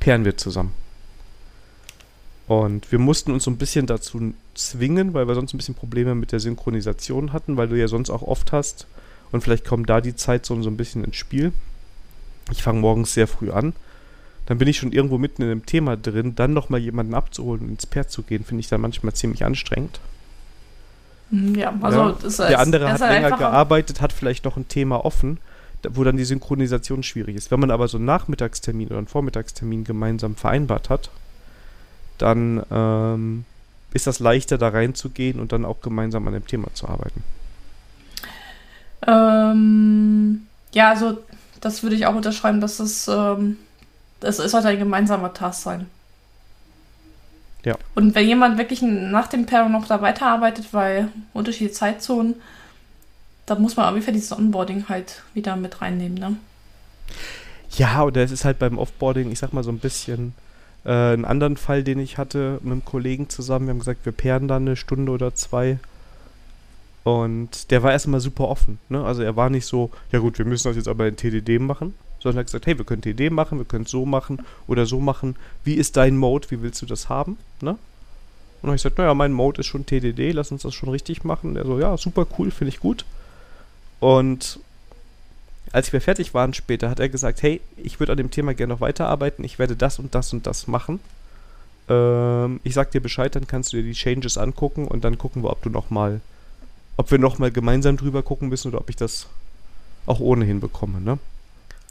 pairen 0.00 0.24
wir 0.24 0.36
zusammen. 0.36 0.72
Und 2.46 2.90
wir 2.92 2.98
mussten 2.98 3.32
uns 3.32 3.44
so 3.44 3.50
ein 3.50 3.58
bisschen 3.58 3.86
dazu 3.86 4.32
zwingen, 4.54 5.12
weil 5.12 5.28
wir 5.28 5.34
sonst 5.34 5.52
ein 5.52 5.58
bisschen 5.58 5.74
Probleme 5.74 6.14
mit 6.14 6.32
der 6.32 6.40
Synchronisation 6.40 7.32
hatten, 7.32 7.56
weil 7.56 7.68
du 7.68 7.78
ja 7.78 7.88
sonst 7.88 8.08
auch 8.10 8.22
oft 8.22 8.52
hast. 8.52 8.86
Und 9.32 9.42
vielleicht 9.42 9.66
kommen 9.66 9.84
da 9.84 10.00
die 10.00 10.16
Zeitzonen 10.16 10.62
so 10.62 10.70
ein 10.70 10.78
bisschen 10.78 11.04
ins 11.04 11.16
Spiel. 11.16 11.52
Ich 12.50 12.62
fange 12.62 12.80
morgens 12.80 13.14
sehr 13.14 13.26
früh 13.26 13.50
an. 13.50 13.74
Dann 14.46 14.58
bin 14.58 14.68
ich 14.68 14.78
schon 14.78 14.92
irgendwo 14.92 15.18
mitten 15.18 15.42
in 15.42 15.50
einem 15.50 15.66
Thema 15.66 15.96
drin. 15.96 16.34
Dann 16.34 16.54
nochmal 16.54 16.80
jemanden 16.80 17.14
abzuholen 17.14 17.62
und 17.62 17.68
ins 17.70 17.86
Pair 17.86 18.08
zu 18.08 18.22
gehen, 18.22 18.44
finde 18.44 18.60
ich 18.60 18.68
dann 18.68 18.80
manchmal 18.80 19.12
ziemlich 19.12 19.44
anstrengend. 19.44 20.00
Ja, 21.30 21.74
also 21.82 22.08
ja. 22.08 22.16
Ist, 22.26 22.38
der 22.38 22.58
andere 22.58 22.90
hat 22.90 23.00
länger 23.00 23.36
gearbeitet, 23.36 24.00
hat 24.00 24.14
vielleicht 24.14 24.46
noch 24.46 24.56
ein 24.56 24.66
Thema 24.68 25.04
offen, 25.04 25.38
wo 25.90 26.02
dann 26.02 26.16
die 26.16 26.24
Synchronisation 26.24 27.02
schwierig 27.02 27.36
ist. 27.36 27.50
Wenn 27.50 27.60
man 27.60 27.70
aber 27.70 27.88
so 27.88 27.98
einen 27.98 28.06
Nachmittagstermin 28.06 28.88
oder 28.88 28.98
einen 28.98 29.06
Vormittagstermin 29.06 29.84
gemeinsam 29.84 30.34
vereinbart 30.36 30.88
hat, 30.88 31.10
dann 32.16 32.62
ähm, 32.70 33.44
ist 33.92 34.06
das 34.06 34.18
leichter, 34.18 34.58
da 34.58 34.68
reinzugehen 34.68 35.38
und 35.38 35.52
dann 35.52 35.64
auch 35.64 35.82
gemeinsam 35.82 36.26
an 36.26 36.32
dem 36.32 36.46
Thema 36.46 36.68
zu 36.72 36.88
arbeiten. 36.88 37.22
Ähm, 39.06 40.46
ja, 40.72 40.90
also 40.90 41.18
das 41.60 41.82
würde 41.82 41.96
ich 41.96 42.06
auch 42.06 42.14
unterschreiben, 42.14 42.60
dass 42.60 42.78
das, 42.78 43.08
ähm, 43.08 43.56
das 44.20 44.36
sollte 44.36 44.68
ein 44.68 44.78
gemeinsamer 44.78 45.32
Task 45.34 45.62
sein. 45.62 45.86
Ja. 47.64 47.76
Und 47.94 48.14
wenn 48.14 48.26
jemand 48.26 48.58
wirklich 48.58 48.82
nach 48.82 49.26
dem 49.26 49.46
Pairing 49.46 49.72
noch 49.72 49.86
da 49.86 50.00
weiterarbeitet, 50.00 50.68
weil 50.72 51.08
unterschiedliche 51.32 51.74
Zeitzonen, 51.74 52.36
da 53.46 53.56
muss 53.56 53.76
man 53.76 53.86
auf 53.86 53.94
jeden 53.94 54.04
Fall 54.04 54.14
dieses 54.14 54.32
Onboarding 54.32 54.88
halt 54.88 55.22
wieder 55.34 55.56
mit 55.56 55.80
reinnehmen, 55.80 56.18
ne? 56.18 56.36
Ja, 57.76 58.02
oder 58.02 58.22
es 58.22 58.30
ist 58.30 58.44
halt 58.44 58.58
beim 58.58 58.78
Offboarding, 58.78 59.30
ich 59.30 59.38
sag 59.38 59.52
mal 59.52 59.64
so 59.64 59.70
ein 59.70 59.78
bisschen 59.78 60.34
äh, 60.84 60.90
einen 60.90 61.24
anderen 61.24 61.56
Fall, 61.56 61.82
den 61.82 61.98
ich 61.98 62.18
hatte 62.18 62.58
mit 62.62 62.72
einem 62.72 62.84
Kollegen 62.84 63.28
zusammen. 63.28 63.66
Wir 63.66 63.70
haben 63.70 63.78
gesagt, 63.78 64.04
wir 64.04 64.12
pairen 64.12 64.48
dann 64.48 64.62
eine 64.62 64.76
Stunde 64.76 65.12
oder 65.12 65.34
zwei. 65.34 65.78
Und 67.08 67.70
der 67.70 67.82
war 67.82 67.92
erstmal 67.92 68.20
super 68.20 68.48
offen. 68.48 68.78
Ne? 68.90 69.02
Also 69.02 69.22
er 69.22 69.34
war 69.34 69.48
nicht 69.48 69.64
so, 69.64 69.90
ja 70.12 70.18
gut, 70.18 70.36
wir 70.36 70.44
müssen 70.44 70.68
das 70.68 70.76
jetzt 70.76 70.88
aber 70.88 71.08
in 71.08 71.16
TDD 71.16 71.58
machen, 71.58 71.94
sondern 72.20 72.36
er 72.36 72.40
hat 72.40 72.46
gesagt, 72.48 72.66
hey, 72.66 72.76
wir 72.76 72.84
können 72.84 73.00
TDD 73.00 73.30
machen, 73.30 73.56
wir 73.56 73.64
können 73.64 73.84
es 73.84 73.90
so 73.90 74.04
machen 74.04 74.44
oder 74.66 74.84
so 74.84 75.00
machen. 75.00 75.36
Wie 75.64 75.74
ist 75.74 75.96
dein 75.96 76.18
Mode? 76.18 76.50
Wie 76.50 76.60
willst 76.60 76.82
du 76.82 76.86
das 76.86 77.08
haben? 77.08 77.38
Ne? 77.62 77.70
Und 77.70 77.78
dann 78.60 78.68
habe 78.68 78.76
ich 78.76 78.82
gesagt, 78.82 78.98
naja, 78.98 79.14
mein 79.14 79.32
Mode 79.32 79.60
ist 79.60 79.68
schon 79.68 79.86
TDD, 79.86 80.32
lass 80.32 80.52
uns 80.52 80.62
das 80.62 80.74
schon 80.74 80.90
richtig 80.90 81.24
machen. 81.24 81.50
Und 81.50 81.56
er 81.56 81.64
so, 81.64 81.78
ja, 81.78 81.96
super 81.96 82.26
cool, 82.38 82.50
finde 82.50 82.74
ich 82.74 82.80
gut. 82.80 83.06
Und 84.00 84.60
als 85.72 85.90
wir 85.92 86.02
fertig 86.02 86.34
waren 86.34 86.52
später, 86.52 86.90
hat 86.90 87.00
er 87.00 87.08
gesagt, 87.08 87.42
hey, 87.42 87.62
ich 87.78 88.00
würde 88.00 88.12
an 88.12 88.18
dem 88.18 88.30
Thema 88.30 88.52
gerne 88.52 88.74
noch 88.74 88.80
weiterarbeiten, 88.82 89.44
ich 89.44 89.58
werde 89.58 89.76
das 89.76 89.98
und 89.98 90.14
das 90.14 90.32
und 90.34 90.46
das 90.46 90.66
machen. 90.66 91.00
Ähm, 91.88 92.60
ich 92.64 92.74
sag 92.74 92.90
dir 92.90 93.00
Bescheid, 93.00 93.34
dann 93.34 93.46
kannst 93.46 93.72
du 93.72 93.78
dir 93.78 93.82
die 93.82 93.92
Changes 93.94 94.36
angucken 94.36 94.86
und 94.86 95.04
dann 95.04 95.16
gucken 95.16 95.42
wir, 95.42 95.50
ob 95.50 95.62
du 95.62 95.70
noch 95.70 95.88
mal, 95.88 96.20
ob 96.98 97.10
wir 97.10 97.18
nochmal 97.18 97.50
gemeinsam 97.50 97.96
drüber 97.96 98.22
gucken 98.22 98.50
müssen 98.50 98.68
oder 98.68 98.78
ob 98.78 98.90
ich 98.90 98.96
das 98.96 99.26
auch 100.04 100.20
ohnehin 100.20 100.60
bekomme, 100.60 101.00
ne? 101.00 101.18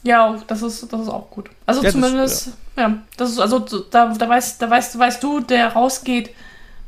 Ja, 0.04 0.40
das 0.46 0.62
ist, 0.62 0.92
das 0.92 1.00
ist 1.00 1.08
auch 1.08 1.28
gut. 1.30 1.50
Also 1.66 1.82
ja, 1.82 1.90
zumindest, 1.90 2.46
das, 2.46 2.56
ja. 2.76 2.88
ja. 2.88 2.98
das 3.16 3.32
ist, 3.32 3.40
also 3.40 3.58
da, 3.58 4.14
da 4.14 4.28
weißt, 4.28 4.62
da 4.62 4.70
weißt, 4.70 4.96
weißt 4.96 5.20
du, 5.20 5.40
der 5.40 5.72
rausgeht, 5.72 6.30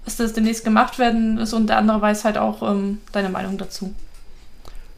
was 0.05 0.17
das 0.17 0.33
demnächst 0.33 0.63
gemacht 0.63 1.01
werden 1.01 1.39
ist 1.39 1.53
und 1.53 1.67
der 1.67 1.79
andere 1.79 2.01
weiß 2.01 2.25
halt 2.25 2.39
auch 2.39 2.63
ähm, 2.63 3.01
deine 3.11 3.29
Meinung 3.29 3.59
dazu. 3.59 3.93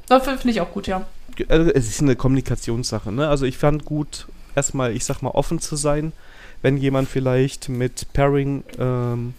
Das 0.09 0.25
finde 0.25 0.51
ich 0.51 0.61
auch 0.61 0.71
gut, 0.71 0.87
ja 0.87 1.07
also 1.49 1.71
es 1.71 1.89
ist 1.89 2.01
eine 2.01 2.17
Kommunikationssache. 2.17 3.13
Ne? 3.13 3.29
Also 3.29 3.47
ich 3.47 3.59
fand 3.59 3.85
gut, 3.85 4.27
erstmal, 4.55 4.95
ich 4.95 5.05
sag 5.05 5.23
mal, 5.23 5.31
offen 5.31 5.61
zu 5.61 5.77
sein. 5.77 6.13
Wenn 6.61 6.77
jemand 6.77 7.09
vielleicht 7.09 7.69
mit 7.69 8.13
Pairing 8.13 8.63
ähm, 8.79 9.35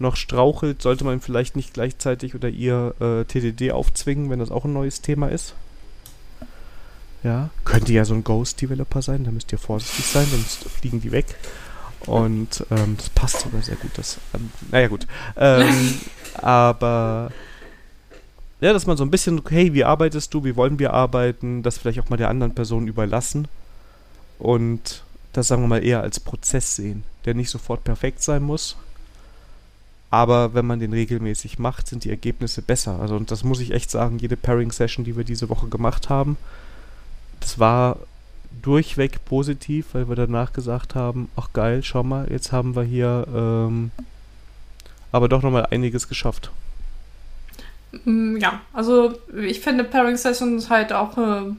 noch 0.00 0.16
strauchelt, 0.16 0.82
sollte 0.82 1.04
man 1.04 1.20
vielleicht 1.20 1.56
nicht 1.56 1.74
gleichzeitig 1.74 2.34
oder 2.34 2.48
ihr 2.48 2.94
äh, 3.00 3.24
TDD 3.24 3.72
aufzwingen, 3.72 4.30
wenn 4.30 4.38
das 4.38 4.50
auch 4.50 4.64
ein 4.64 4.72
neues 4.72 5.00
Thema 5.02 5.28
ist. 5.28 5.54
Ja, 7.22 7.50
könnte 7.64 7.92
ja 7.92 8.04
so 8.04 8.14
ein 8.14 8.24
Ghost-Developer 8.24 9.02
sein, 9.02 9.24
da 9.24 9.30
müsst 9.30 9.52
ihr 9.52 9.58
vorsichtig 9.58 10.06
sein, 10.06 10.26
sonst 10.30 10.64
fliegen 10.64 11.00
die 11.00 11.12
weg. 11.12 11.26
Und 12.06 12.64
ähm, 12.70 12.96
das 12.96 13.10
passt 13.10 13.40
sogar 13.40 13.60
sehr 13.60 13.76
gut. 13.76 13.90
Das, 13.96 14.18
ähm, 14.34 14.50
naja, 14.70 14.88
gut. 14.88 15.06
Ähm, 15.36 16.00
aber 16.34 17.30
ja, 18.60 18.72
dass 18.72 18.86
man 18.86 18.96
so 18.96 19.04
ein 19.04 19.10
bisschen, 19.10 19.42
hey, 19.48 19.74
wie 19.74 19.84
arbeitest 19.84 20.32
du, 20.32 20.44
wie 20.44 20.56
wollen 20.56 20.78
wir 20.78 20.94
arbeiten, 20.94 21.62
das 21.62 21.78
vielleicht 21.78 22.00
auch 22.00 22.08
mal 22.08 22.16
der 22.16 22.28
anderen 22.28 22.54
Person 22.54 22.86
überlassen 22.86 23.48
und 24.38 25.02
das 25.32 25.48
sagen 25.48 25.62
wir 25.62 25.68
mal 25.68 25.84
eher 25.84 26.02
als 26.02 26.20
Prozess 26.20 26.76
sehen, 26.76 27.04
der 27.24 27.34
nicht 27.34 27.50
sofort 27.50 27.84
perfekt 27.84 28.22
sein 28.22 28.42
muss. 28.42 28.76
Aber 30.10 30.54
wenn 30.54 30.66
man 30.66 30.80
den 30.80 30.92
regelmäßig 30.92 31.58
macht, 31.58 31.86
sind 31.86 32.04
die 32.04 32.10
Ergebnisse 32.10 32.62
besser. 32.62 32.98
Also, 33.00 33.14
und 33.14 33.30
das 33.30 33.44
muss 33.44 33.60
ich 33.60 33.70
echt 33.72 33.90
sagen, 33.90 34.18
jede 34.18 34.36
Pairing-Session, 34.36 35.04
die 35.04 35.16
wir 35.16 35.24
diese 35.24 35.48
Woche 35.48 35.68
gemacht 35.68 36.08
haben, 36.08 36.36
das 37.38 37.58
war 37.58 37.96
durchweg 38.62 39.24
positiv, 39.24 39.86
weil 39.92 40.08
wir 40.08 40.16
danach 40.16 40.52
gesagt 40.52 40.94
haben, 40.94 41.30
ach 41.36 41.52
geil, 41.52 41.82
schau 41.82 42.02
mal, 42.02 42.30
jetzt 42.30 42.52
haben 42.52 42.74
wir 42.74 42.82
hier 42.82 43.26
ähm, 43.32 43.92
aber 45.12 45.28
doch 45.28 45.42
nochmal 45.42 45.66
einiges 45.70 46.08
geschafft. 46.08 46.50
Mm, 48.04 48.36
ja, 48.36 48.60
also 48.72 49.14
ich 49.42 49.60
finde 49.60 49.84
Pairing 49.84 50.16
Sessions 50.16 50.70
halt 50.70 50.92
auch 50.92 51.16
äh, 51.18 51.52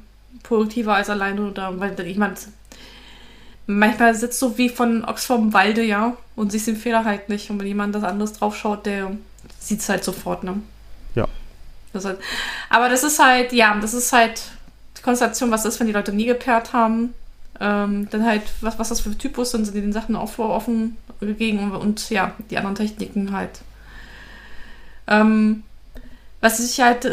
produktiver 0.44 0.96
als 0.96 1.10
alleine 1.10 1.50
oder 1.50 1.80
weil 1.80 2.00
ich 2.02 2.18
meine, 2.18 2.36
manchmal 3.68 4.16
sitzt 4.16 4.42
du 4.42 4.58
wie 4.58 4.70
von 4.70 5.06
Ochs 5.06 5.26
vom 5.26 5.54
Walde, 5.54 5.84
ja, 5.84 6.16
und 6.36 6.52
siehst 6.52 6.68
den 6.68 6.76
Fehler 6.76 7.06
halt 7.06 7.30
nicht. 7.30 7.50
Und 7.50 7.60
wenn 7.60 7.68
jemand 7.68 7.96
das 7.96 8.04
anderes 8.04 8.34
draufschaut, 8.34 8.86
der 8.86 9.12
sieht 9.60 9.80
es 9.80 9.90
halt 9.90 10.04
sofort, 10.04 10.44
ne? 10.44 10.62
Ja. 11.16 11.28
Das 11.94 12.06
halt, 12.06 12.20
aber 12.70 12.90
das 12.90 13.04
ist 13.04 13.20
halt, 13.24 13.54
ja, 13.54 13.78
das 13.80 13.94
ist 13.94 14.14
halt 14.14 14.42
die 14.98 15.02
Konstellation, 15.02 15.52
was 15.52 15.66
ist, 15.66 15.80
wenn 15.80 15.88
die 15.88 15.94
Leute 15.94 16.14
nie 16.14 16.26
gepaart 16.26 16.74
haben. 16.74 17.14
ähm, 17.62 18.08
dann 18.10 18.26
halt, 18.26 18.42
was, 18.62 18.80
was 18.80 18.90
das 18.90 19.02
für 19.02 19.16
Typus 19.16 19.52
sind, 19.52 19.66
sind 19.66 19.76
die 19.76 19.82
den 19.82 19.94
Sachen 19.94 20.16
auch 20.16 20.38
offen 20.40 20.98
gegeben 21.20 21.72
und 21.72 22.10
ja, 22.10 22.34
die 22.50 22.58
anderen 22.58 22.76
Techniken 22.76 23.32
halt. 23.32 23.62
Ähm, 25.08 25.64
was 26.42 26.60
ich 26.60 26.82
halt, 26.82 27.06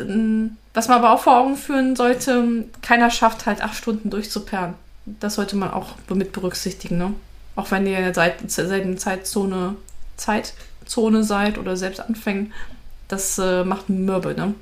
was 0.72 0.88
man 0.88 0.98
aber 0.98 1.12
auch 1.12 1.20
vor 1.20 1.36
Augen 1.36 1.56
führen 1.56 1.96
sollte, 1.96 2.64
keiner 2.80 3.10
schafft 3.10 3.44
halt 3.44 3.62
acht 3.62 3.76
Stunden 3.76 4.08
durchzuperren. 4.08 4.74
Das 5.20 5.35
sollte 5.35 5.56
man 5.56 5.70
auch 5.70 5.94
mit 6.12 6.32
berücksichtigen, 6.32 6.98
ne? 6.98 7.14
Auch 7.56 7.70
wenn 7.70 7.86
ihr 7.86 7.98
in 7.98 8.12
derselben 8.12 8.98
Zeitzone, 8.98 9.74
Zeitzone 10.16 11.24
seid 11.24 11.59
oder 11.59 11.76
selbst 11.76 12.01
anfängt, 12.01 12.52
das 13.09 13.39
äh, 13.39 13.64
macht 13.64 13.89
Mürbe, 13.89 14.35
ne? 14.35 14.55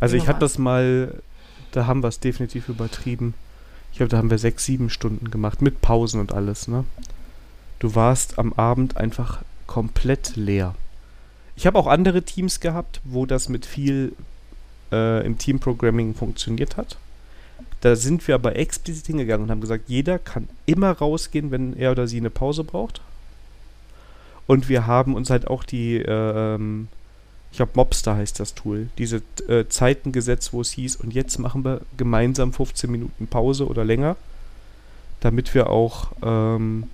Also 0.00 0.16
ich 0.16 0.28
habe 0.28 0.38
das 0.38 0.58
mal, 0.58 1.20
da 1.72 1.86
haben 1.86 2.02
wir 2.02 2.08
es 2.08 2.20
definitiv 2.20 2.68
übertrieben. 2.68 3.34
Ich 3.92 3.98
glaube, 3.98 4.10
da 4.10 4.18
haben 4.18 4.30
wir 4.30 4.38
sechs, 4.38 4.64
sieben 4.64 4.90
Stunden 4.90 5.30
gemacht, 5.30 5.62
mit 5.62 5.80
Pausen 5.80 6.20
und 6.20 6.32
alles, 6.32 6.68
ne? 6.68 6.84
Du 7.78 7.94
warst 7.94 8.38
am 8.38 8.52
Abend 8.54 8.96
einfach 8.96 9.42
komplett 9.66 10.36
leer. 10.36 10.74
Ich 11.56 11.66
habe 11.66 11.78
auch 11.78 11.86
andere 11.86 12.22
Teams 12.22 12.60
gehabt, 12.60 13.00
wo 13.04 13.26
das 13.26 13.48
mit 13.48 13.66
viel 13.66 14.12
äh, 14.92 15.24
im 15.24 15.38
Teamprogramming 15.38 16.14
funktioniert 16.14 16.76
hat. 16.76 16.96
Da 17.80 17.94
sind 17.96 18.26
wir 18.26 18.34
aber 18.34 18.56
explizit 18.56 19.06
hingegangen 19.06 19.44
und 19.44 19.50
haben 19.50 19.60
gesagt, 19.60 19.84
jeder 19.88 20.18
kann 20.18 20.48
immer 20.64 20.92
rausgehen, 20.92 21.50
wenn 21.50 21.76
er 21.76 21.92
oder 21.92 22.08
sie 22.08 22.18
eine 22.18 22.30
Pause 22.30 22.64
braucht. 22.64 23.00
Und 24.46 24.68
wir 24.68 24.86
haben 24.86 25.14
uns 25.14 25.30
halt 25.30 25.48
auch 25.48 25.64
die, 25.64 25.96
äh, 25.96 26.58
ich 27.50 27.56
glaube 27.56 27.72
Mobster 27.74 28.16
heißt 28.16 28.40
das 28.40 28.54
Tool, 28.54 28.88
diese 28.98 29.22
äh, 29.48 29.66
Zeiten 29.68 30.12
gesetzt, 30.12 30.52
wo 30.52 30.60
es 30.60 30.70
hieß, 30.70 30.96
und 30.96 31.12
jetzt 31.12 31.38
machen 31.38 31.64
wir 31.64 31.80
gemeinsam 31.96 32.52
15 32.52 32.90
Minuten 32.90 33.26
Pause 33.26 33.66
oder 33.66 33.84
länger, 33.84 34.16
damit 35.20 35.54
wir 35.54 35.70
auch 35.70 36.12
ähm, 36.22 36.84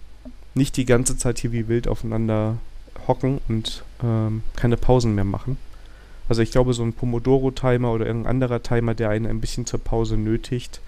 nicht 0.54 0.76
die 0.76 0.84
ganze 0.84 1.16
Zeit 1.16 1.38
hier 1.38 1.52
wie 1.52 1.68
wild 1.68 1.88
aufeinander 1.88 2.58
hocken 3.06 3.40
und 3.48 3.84
ähm, 4.02 4.42
keine 4.56 4.76
Pausen 4.76 5.14
mehr 5.14 5.24
machen. 5.24 5.56
Also 6.32 6.40
ich 6.40 6.50
glaube, 6.50 6.72
so 6.72 6.82
ein 6.82 6.94
Pomodoro-Timer 6.94 7.92
oder 7.92 8.06
irgendein 8.06 8.30
anderer 8.30 8.62
Timer, 8.62 8.94
der 8.94 9.10
einen 9.10 9.26
ein 9.26 9.42
bisschen 9.42 9.66
zur 9.66 9.84
Pause 9.84 10.16
nötigt, 10.16 10.80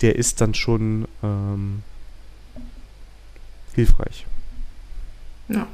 der 0.00 0.16
ist 0.16 0.40
dann 0.40 0.54
schon 0.54 1.06
ähm, 1.22 1.82
hilfreich. 3.74 4.24
Ja. 5.48 5.66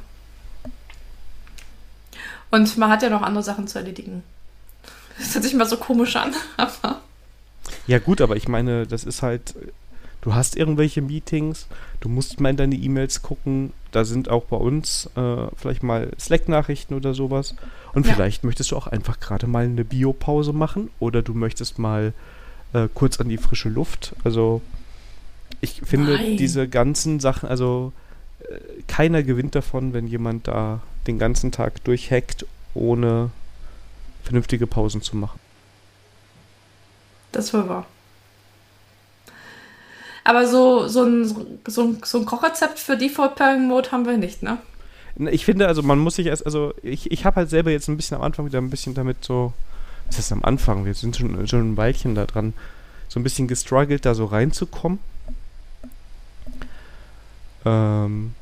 Und 2.51 2.77
man 2.77 2.89
hat 2.89 3.01
ja 3.01 3.09
noch 3.09 3.21
andere 3.21 3.45
Sachen 3.45 3.65
zu 3.65 3.79
erledigen. 3.79 4.23
Das 5.17 5.33
hört 5.35 5.45
sich 5.45 5.53
mal 5.53 5.67
so 5.67 5.77
komisch 5.77 6.17
an, 6.17 6.35
aber. 6.57 6.99
Ja, 7.87 7.99
gut, 7.99 8.19
aber 8.19 8.35
ich 8.35 8.49
meine, 8.49 8.85
das 8.85 9.05
ist 9.05 9.21
halt 9.21 9.55
du 10.19 10.35
hast 10.35 10.57
irgendwelche 10.57 11.01
Meetings, 11.01 11.67
du 12.01 12.09
musst 12.09 12.41
mal 12.41 12.49
in 12.49 12.57
deine 12.57 12.75
E-Mails 12.75 13.21
gucken, 13.21 13.71
da 13.93 14.05
sind 14.05 14.27
auch 14.27 14.45
bei 14.45 14.57
uns 14.57 15.09
äh, 15.15 15.47
vielleicht 15.55 15.83
mal 15.83 16.11
Slack-Nachrichten 16.19 16.95
oder 16.95 17.13
sowas. 17.13 17.55
Und 17.93 18.07
ja. 18.07 18.13
vielleicht 18.13 18.43
möchtest 18.43 18.71
du 18.71 18.75
auch 18.75 18.87
einfach 18.87 19.19
gerade 19.19 19.47
mal 19.47 19.65
eine 19.65 19.85
Biopause 19.85 20.51
machen 20.51 20.89
oder 20.99 21.21
du 21.21 21.33
möchtest 21.33 21.79
mal 21.79 22.13
äh, 22.73 22.87
kurz 22.93 23.19
an 23.21 23.29
die 23.29 23.37
frische 23.37 23.69
Luft. 23.69 24.15
Also 24.23 24.61
ich 25.61 25.81
finde 25.85 26.15
Nein. 26.15 26.37
diese 26.37 26.67
ganzen 26.67 27.19
Sachen, 27.19 27.47
also 27.47 27.93
äh, 28.39 28.57
keiner 28.87 29.21
gewinnt 29.21 29.55
davon, 29.55 29.93
wenn 29.93 30.07
jemand 30.07 30.47
da 30.47 30.81
den 31.07 31.19
ganzen 31.19 31.51
Tag 31.51 31.83
durchhackt, 31.83 32.45
ohne 32.73 33.29
vernünftige 34.23 34.65
Pausen 34.65 35.01
zu 35.01 35.15
machen. 35.15 35.39
Das 37.31 37.53
war 37.53 37.69
wahr. 37.69 37.85
Aber 40.23 40.47
so, 40.47 40.87
so, 40.87 41.03
ein, 41.03 41.25
so, 41.67 41.83
ein, 41.83 41.97
so 42.03 42.19
ein 42.19 42.25
Kochrezept 42.25 42.79
für 42.79 42.97
Default 42.97 43.35
Pairing 43.35 43.67
Mode 43.67 43.91
haben 43.91 44.05
wir 44.05 44.17
nicht, 44.17 44.41
ne? 44.41 44.57
Ich 45.31 45.45
finde, 45.45 45.67
also 45.67 45.83
man 45.83 45.99
muss 45.99 46.15
sich 46.15 46.27
erst, 46.27 46.45
also 46.45 46.73
ich, 46.81 47.11
ich 47.11 47.25
habe 47.25 47.35
halt 47.35 47.49
selber 47.49 47.69
jetzt 47.71 47.87
ein 47.87 47.97
bisschen 47.97 48.17
am 48.17 48.23
Anfang 48.23 48.45
wieder 48.45 48.59
ein 48.59 48.69
bisschen 48.69 48.95
damit 48.95 49.23
so, 49.23 49.53
was 50.07 50.17
ist 50.17 50.31
am 50.31 50.43
Anfang? 50.43 50.85
Wir 50.85 50.93
sind 50.93 51.15
schon, 51.15 51.47
schon 51.47 51.73
ein 51.73 51.77
Weilchen 51.77 52.15
da 52.15 52.25
dran, 52.25 52.53
so 53.09 53.19
ein 53.19 53.23
bisschen 53.23 53.47
gestruggelt, 53.47 54.05
da 54.05 54.15
so 54.15 54.25
reinzukommen. 54.25 54.99
Ähm, 57.65 58.33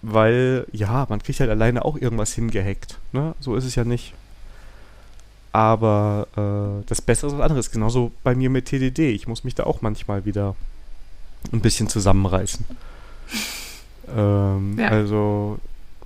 weil, 0.00 0.66
ja, 0.72 1.06
man 1.08 1.22
kriegt 1.22 1.40
halt 1.40 1.50
alleine 1.50 1.84
auch 1.84 1.96
irgendwas 1.96 2.32
hingehackt, 2.32 2.98
ne? 3.12 3.34
So 3.40 3.56
ist 3.56 3.64
es 3.64 3.74
ja 3.74 3.84
nicht. 3.84 4.14
Aber 5.52 6.28
äh, 6.36 6.86
das 6.86 7.02
Bessere 7.02 7.30
ist 7.30 7.38
was 7.38 7.44
anderes. 7.44 7.70
Genauso 7.70 8.12
bei 8.22 8.34
mir 8.34 8.50
mit 8.50 8.66
TDD. 8.66 9.10
Ich 9.10 9.26
muss 9.26 9.44
mich 9.44 9.54
da 9.54 9.64
auch 9.64 9.82
manchmal 9.82 10.24
wieder 10.24 10.54
ein 11.52 11.60
bisschen 11.60 11.88
zusammenreißen. 11.88 12.64
ähm, 14.14 14.78
ja. 14.78 14.88
Also, 14.88 15.58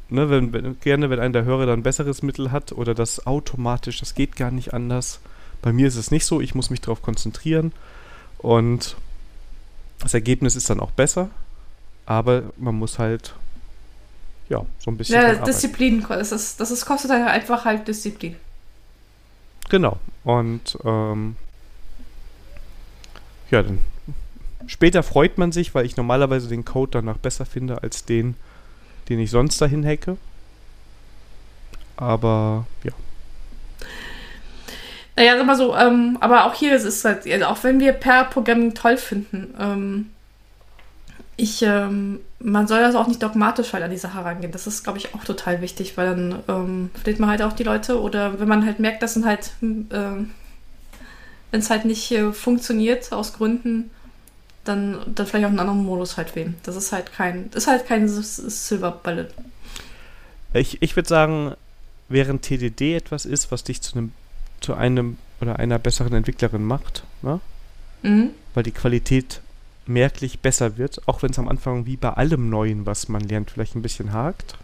ne, 0.08 0.30
wenn, 0.30 0.52
wenn, 0.52 0.78
gerne, 0.80 1.10
wenn 1.10 1.20
einer 1.20 1.32
der 1.32 1.44
Hörer 1.44 1.66
dann 1.66 1.80
ein 1.80 1.82
besseres 1.82 2.22
Mittel 2.22 2.52
hat 2.52 2.72
oder 2.72 2.94
das 2.94 3.26
automatisch, 3.26 4.00
das 4.00 4.14
geht 4.14 4.36
gar 4.36 4.50
nicht 4.50 4.74
anders. 4.74 5.20
Bei 5.62 5.72
mir 5.72 5.86
ist 5.86 5.96
es 5.96 6.10
nicht 6.10 6.26
so, 6.26 6.40
ich 6.40 6.54
muss 6.54 6.70
mich 6.70 6.80
darauf 6.80 7.02
konzentrieren 7.02 7.72
und 8.38 8.96
das 10.00 10.14
Ergebnis 10.14 10.56
ist 10.56 10.68
dann 10.68 10.80
auch 10.80 10.90
besser, 10.90 11.30
aber 12.06 12.42
man 12.56 12.74
muss 12.74 12.98
halt 12.98 13.34
ja, 14.48 14.66
so 14.80 14.90
ein 14.90 14.96
bisschen. 14.96 15.14
Ja, 15.14 15.34
Disziplin, 15.34 16.04
das, 16.08 16.32
ist, 16.32 16.60
das 16.60 16.70
ist, 16.70 16.84
kostet 16.84 17.10
halt 17.10 17.26
einfach 17.26 17.64
halt 17.64 17.86
Disziplin. 17.86 18.36
Genau. 19.70 19.98
Und 20.24 20.76
ähm, 20.84 21.36
ja, 23.50 23.62
dann 23.62 23.78
Später 24.66 25.02
freut 25.02 25.38
man 25.38 25.52
sich, 25.52 25.74
weil 25.74 25.86
ich 25.86 25.96
normalerweise 25.96 26.48
den 26.48 26.64
Code 26.64 26.92
danach 26.92 27.18
besser 27.18 27.44
finde 27.44 27.82
als 27.82 28.04
den, 28.04 28.34
den 29.08 29.18
ich 29.18 29.30
sonst 29.30 29.60
dahin 29.60 29.84
hacke. 29.84 30.16
Aber 31.96 32.66
ja. 32.84 32.92
Naja, 35.14 35.36
sag 35.36 35.46
mal 35.46 35.56
so, 35.56 35.76
ähm, 35.76 36.16
aber 36.20 36.46
auch 36.46 36.54
hier 36.54 36.74
ist 36.74 36.84
es 36.84 37.04
halt, 37.04 37.26
also 37.26 37.44
auch 37.46 37.62
wenn 37.62 37.80
wir 37.80 37.92
per 37.92 38.24
Programming 38.24 38.74
toll 38.74 38.96
finden, 38.96 39.54
ähm, 39.60 40.10
ich, 41.36 41.62
ähm, 41.62 42.20
man 42.38 42.66
soll 42.66 42.80
das 42.80 42.94
auch 42.94 43.08
nicht 43.08 43.22
dogmatisch 43.22 43.72
halt 43.72 43.82
an 43.82 43.90
die 43.90 43.98
Sache 43.98 44.24
rangehen. 44.24 44.52
Das 44.52 44.66
ist, 44.66 44.84
glaube 44.84 44.98
ich, 44.98 45.14
auch 45.14 45.24
total 45.24 45.60
wichtig, 45.60 45.96
weil 45.96 46.06
dann 46.06 46.42
ähm, 46.48 46.90
verliert 46.94 47.20
man 47.20 47.30
halt 47.30 47.42
auch 47.42 47.52
die 47.52 47.64
Leute 47.64 48.00
oder 48.00 48.38
wenn 48.38 48.48
man 48.48 48.64
halt 48.64 48.78
merkt, 48.78 49.02
dass 49.02 49.14
dann 49.14 49.24
halt, 49.24 49.52
äh, 49.62 50.24
wenn 51.50 51.60
es 51.60 51.70
halt 51.70 51.84
nicht 51.84 52.10
äh, 52.12 52.32
funktioniert 52.32 53.12
aus 53.12 53.32
Gründen, 53.32 53.90
dann, 54.64 55.00
dann 55.14 55.26
vielleicht 55.26 55.44
auch 55.44 55.50
einen 55.50 55.60
anderen 55.60 55.84
Modus 55.84 56.16
halt 56.16 56.34
wählen. 56.36 56.54
Das 56.62 56.76
ist 56.76 56.92
halt 56.92 57.12
kein, 57.12 57.50
ist 57.54 57.66
halt 57.66 57.86
kein 57.86 58.08
Silver 58.08 58.92
Bullet. 58.92 59.28
Ich, 60.54 60.80
ich 60.82 60.96
würde 60.96 61.08
sagen, 61.08 61.54
während 62.08 62.42
TDD 62.42 62.94
etwas 62.94 63.24
ist, 63.24 63.50
was 63.50 63.64
dich 63.64 63.80
zu 63.80 63.96
einem, 63.96 64.12
zu 64.60 64.74
einem 64.74 65.18
oder 65.40 65.58
einer 65.58 65.78
besseren 65.78 66.12
Entwicklerin 66.14 66.64
macht, 66.64 67.04
ne? 67.22 67.40
Mhm. 68.02 68.30
weil 68.54 68.62
die 68.64 68.72
Qualität 68.72 69.40
merklich 69.86 70.40
besser 70.40 70.76
wird, 70.76 71.06
auch 71.06 71.22
wenn 71.22 71.30
es 71.30 71.38
am 71.38 71.48
Anfang 71.48 71.86
wie 71.86 71.96
bei 71.96 72.10
allem 72.10 72.50
Neuen, 72.50 72.86
was 72.86 73.08
man 73.08 73.22
lernt, 73.22 73.50
vielleicht 73.50 73.74
ein 73.74 73.82
bisschen 73.82 74.12
hakt, 74.12 74.56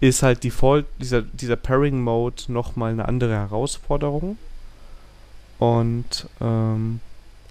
ist 0.00 0.22
halt 0.22 0.44
Default, 0.44 0.86
dieser, 0.98 1.22
dieser 1.22 1.56
Pairing-Mode 1.56 2.44
nochmal 2.48 2.92
eine 2.92 3.06
andere 3.06 3.34
Herausforderung. 3.34 4.38
Und 5.58 6.26
ähm, 6.40 7.00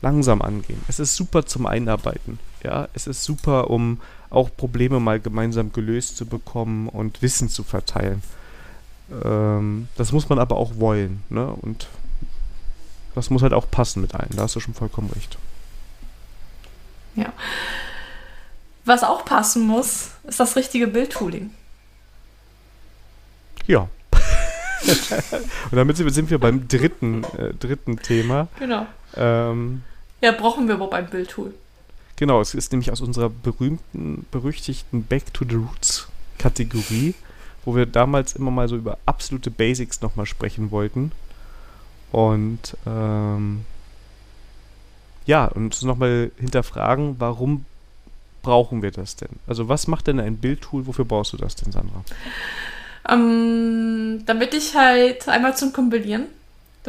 langsam 0.01 0.41
angehen. 0.41 0.81
Es 0.88 0.99
ist 0.99 1.15
super 1.15 1.45
zum 1.45 1.65
Einarbeiten. 1.65 2.39
Ja, 2.63 2.88
es 2.93 3.07
ist 3.07 3.23
super, 3.23 3.69
um 3.69 3.99
auch 4.30 4.49
Probleme 4.55 4.99
mal 4.99 5.19
gemeinsam 5.19 5.71
gelöst 5.71 6.17
zu 6.17 6.26
bekommen 6.26 6.88
und 6.89 7.21
Wissen 7.21 7.49
zu 7.49 7.63
verteilen. 7.63 8.21
Ähm, 9.23 9.88
das 9.95 10.11
muss 10.11 10.30
man 10.30 10.39
aber 10.39 10.57
auch 10.57 10.77
wollen, 10.77 11.23
ne? 11.30 11.47
Und 11.47 11.88
das 13.15 13.30
muss 13.30 13.41
halt 13.41 13.53
auch 13.53 13.69
passen 13.69 14.01
mit 14.01 14.13
allen. 14.13 14.30
Da 14.35 14.43
hast 14.43 14.55
du 14.55 14.59
schon 14.59 14.73
vollkommen 14.73 15.09
recht. 15.09 15.38
Ja. 17.15 17.34
Was 18.85 19.03
auch 19.03 19.26
passen 19.26 19.67
muss, 19.67 20.11
ist 20.23 20.39
das 20.39 20.55
richtige 20.55 20.88
Bildtooling. 20.88 21.51
Ja. 23.65 23.88
und 25.71 25.77
damit 25.77 25.97
sind 25.97 26.30
wir 26.30 26.39
beim 26.39 26.67
dritten, 26.67 27.23
äh, 27.38 27.53
dritten 27.53 27.97
Thema. 27.97 28.47
Genau. 28.57 28.88
Ähm, 29.15 29.84
ja, 30.21 30.31
brauchen 30.31 30.67
wir 30.67 30.75
überhaupt 30.75 30.93
ein 30.93 31.09
Bildtool? 31.09 31.53
Genau, 32.15 32.41
es 32.41 32.53
ist 32.53 32.71
nämlich 32.71 32.91
aus 32.91 33.01
unserer 33.01 33.29
berühmten, 33.29 34.25
berüchtigten 34.31 35.03
Back 35.03 35.33
to 35.33 35.45
the 35.47 35.55
Roots 35.55 36.09
Kategorie, 36.37 37.13
wo 37.63 37.75
wir 37.75 37.85
damals 37.85 38.33
immer 38.33 38.51
mal 38.51 38.67
so 38.67 38.75
über 38.75 38.97
absolute 39.05 39.51
Basics 39.51 40.01
nochmal 40.01 40.25
sprechen 40.25 40.71
wollten. 40.71 41.11
Und 42.11 42.75
ähm, 42.85 43.65
ja, 45.25 45.45
und 45.45 45.81
nochmal 45.83 46.31
hinterfragen, 46.37 47.15
warum 47.19 47.65
brauchen 48.41 48.81
wir 48.81 48.91
das 48.91 49.15
denn? 49.15 49.29
Also 49.47 49.69
was 49.69 49.87
macht 49.87 50.07
denn 50.07 50.19
ein 50.19 50.37
Bildtool? 50.37 50.87
Wofür 50.87 51.05
brauchst 51.05 51.33
du 51.33 51.37
das 51.37 51.55
denn, 51.55 51.71
Sandra? 51.71 52.03
Ähm, 53.07 54.23
damit 54.25 54.53
ich 54.53 54.75
halt 54.75 55.27
einmal 55.29 55.55
zum 55.55 55.71
Kompilieren 55.71 56.25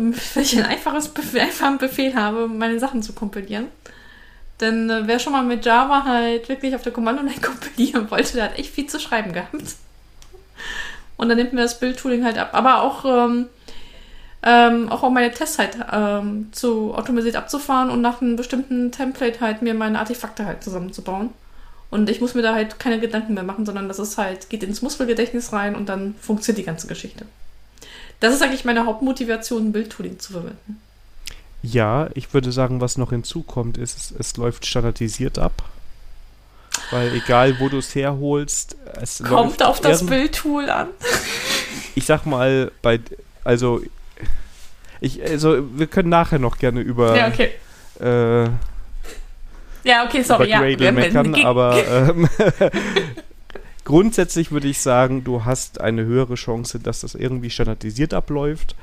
damit 0.00 0.36
ich 0.36 0.58
ein 0.58 0.64
einfaches 0.64 1.12
einfachen 1.34 1.78
Befehl 1.78 2.14
habe, 2.14 2.48
meine 2.48 2.78
Sachen 2.78 3.02
zu 3.02 3.12
kompilieren. 3.12 3.68
Denn 4.60 4.90
äh, 4.90 5.02
wer 5.06 5.18
schon 5.18 5.32
mal 5.32 5.42
mit 5.42 5.64
Java 5.64 6.04
halt 6.04 6.48
wirklich 6.48 6.74
auf 6.74 6.82
der 6.82 6.92
Kommandoline 6.92 7.40
kompilieren 7.42 8.10
wollte, 8.10 8.34
der 8.34 8.44
hat 8.44 8.58
echt 8.58 8.74
viel 8.74 8.86
zu 8.86 9.00
schreiben 9.00 9.32
gehabt. 9.32 9.76
Und 11.16 11.28
dann 11.28 11.36
nimmt 11.36 11.52
mir 11.52 11.62
das 11.62 11.78
Bildtooling 11.78 12.24
halt 12.24 12.38
ab. 12.38 12.50
Aber 12.52 12.82
auch, 12.82 13.04
ähm, 13.04 13.46
ähm, 14.42 14.88
auch 14.88 15.02
um 15.02 15.12
meine 15.12 15.30
Tests 15.32 15.58
halt 15.58 15.78
ähm, 15.92 16.48
zu 16.52 16.94
automatisiert 16.94 17.36
abzufahren 17.36 17.90
und 17.90 18.00
nach 18.00 18.22
einem 18.22 18.36
bestimmten 18.36 18.90
Template 18.90 19.40
halt 19.40 19.60
mir 19.60 19.74
meine 19.74 19.98
Artefakte 19.98 20.46
halt 20.46 20.64
zusammenzubauen. 20.64 21.30
Und 21.90 22.08
ich 22.08 22.20
muss 22.20 22.34
mir 22.34 22.42
da 22.42 22.54
halt 22.54 22.78
keine 22.78 23.00
Gedanken 23.00 23.34
mehr 23.34 23.42
machen, 23.42 23.66
sondern 23.66 23.88
das 23.88 23.98
ist 23.98 24.16
halt, 24.16 24.48
geht 24.48 24.62
ins 24.62 24.80
Muskelgedächtnis 24.80 25.52
rein 25.52 25.74
und 25.74 25.88
dann 25.88 26.14
funktioniert 26.20 26.58
die 26.58 26.64
ganze 26.64 26.86
Geschichte. 26.86 27.26
Das 28.20 28.34
ist 28.34 28.42
eigentlich 28.42 28.64
meine 28.64 28.86
Hauptmotivation, 28.86 29.72
Bildtooling 29.72 30.18
zu 30.18 30.32
verwenden. 30.32 30.80
Ja, 31.62 32.08
ich 32.14 32.32
würde 32.32 32.52
sagen, 32.52 32.80
was 32.80 32.96
noch 32.96 33.10
hinzukommt, 33.10 33.76
ist, 33.76 33.96
es, 33.96 34.14
es 34.18 34.36
läuft 34.36 34.66
standardisiert 34.66 35.38
ab. 35.38 35.62
Weil 36.90 37.14
egal, 37.14 37.58
wo 37.60 37.68
du 37.68 37.78
es 37.78 37.94
herholst, 37.94 38.76
es 39.00 39.22
kommt 39.22 39.62
auf 39.62 39.80
das 39.80 40.06
Bildtool 40.06 40.70
an. 40.70 40.88
Ich 41.94 42.06
sag 42.06 42.26
mal, 42.26 42.70
bei, 42.82 43.00
also, 43.44 43.82
ich, 45.00 45.22
also, 45.22 45.62
wir 45.76 45.86
können 45.86 46.08
nachher 46.08 46.38
noch 46.38 46.58
gerne 46.58 46.80
über. 46.80 47.16
Ja, 47.16 47.28
okay. 47.28 47.50
Äh, 48.00 48.50
ja, 49.82 50.04
okay, 50.04 50.22
sorry. 50.22 50.46
Über 50.46 50.84
ja, 50.84 50.92
meckern, 50.92 51.34
aber 51.44 51.76
ähm, 51.86 52.28
grundsätzlich 53.90 54.52
würde 54.52 54.68
ich 54.68 54.78
sagen, 54.78 55.24
du 55.24 55.44
hast 55.44 55.80
eine 55.80 56.04
höhere 56.04 56.36
Chance, 56.36 56.78
dass 56.78 57.00
das 57.00 57.16
irgendwie 57.16 57.50
standardisiert 57.50 58.14
abläuft. 58.14 58.76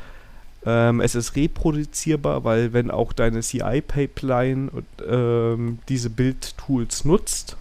Ähm, 0.65 0.99
es 0.99 1.15
ist 1.15 1.37
reproduzierbar, 1.37 2.43
weil 2.43 2.73
wenn 2.73 2.91
auch 2.91 3.13
deine 3.13 3.39
CI-Pipeline 3.39 4.69
ähm, 5.07 5.79
diese 5.87 6.09
Build-Tools 6.09 7.05
nutzt, 7.05 7.55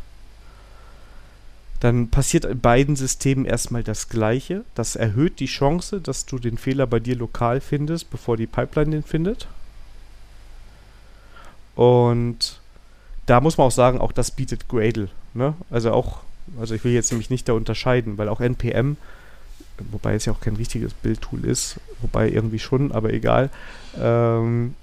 dann 1.78 2.08
passiert 2.08 2.46
in 2.46 2.58
beiden 2.58 2.96
Systemen 2.96 3.44
erstmal 3.44 3.84
das 3.84 4.08
Gleiche. 4.08 4.64
Das 4.74 4.96
erhöht 4.96 5.38
die 5.38 5.46
Chance, 5.46 6.00
dass 6.00 6.26
du 6.26 6.40
den 6.40 6.58
Fehler 6.58 6.88
bei 6.88 6.98
dir 6.98 7.14
lokal 7.14 7.60
findest, 7.60 8.10
bevor 8.10 8.36
die 8.36 8.48
Pipeline 8.48 8.90
den 8.90 9.02
findet. 9.04 9.46
Und 11.76 12.60
da 13.26 13.40
muss 13.40 13.56
man 13.56 13.68
auch 13.68 13.72
sagen, 13.72 14.00
auch 14.00 14.10
das 14.10 14.32
bietet 14.32 14.68
Gradle. 14.68 15.10
Ne? 15.32 15.54
Also 15.70 15.92
auch, 15.92 16.22
also 16.58 16.74
ich 16.74 16.84
will 16.84 16.92
jetzt 16.92 17.10
nämlich 17.10 17.30
nicht 17.30 17.48
da 17.48 17.52
unterscheiden, 17.52 18.18
weil 18.18 18.28
auch 18.28 18.40
NPM 18.40 18.96
wobei 19.90 20.14
es 20.14 20.24
ja 20.24 20.32
auch 20.32 20.40
kein 20.40 20.56
richtiges 20.56 20.94
Bildtool 20.94 21.44
ist, 21.44 21.76
wobei 22.00 22.30
irgendwie 22.30 22.58
schon, 22.58 22.92
aber 22.92 23.12
egal. 23.12 23.50
Ähm, 23.98 24.74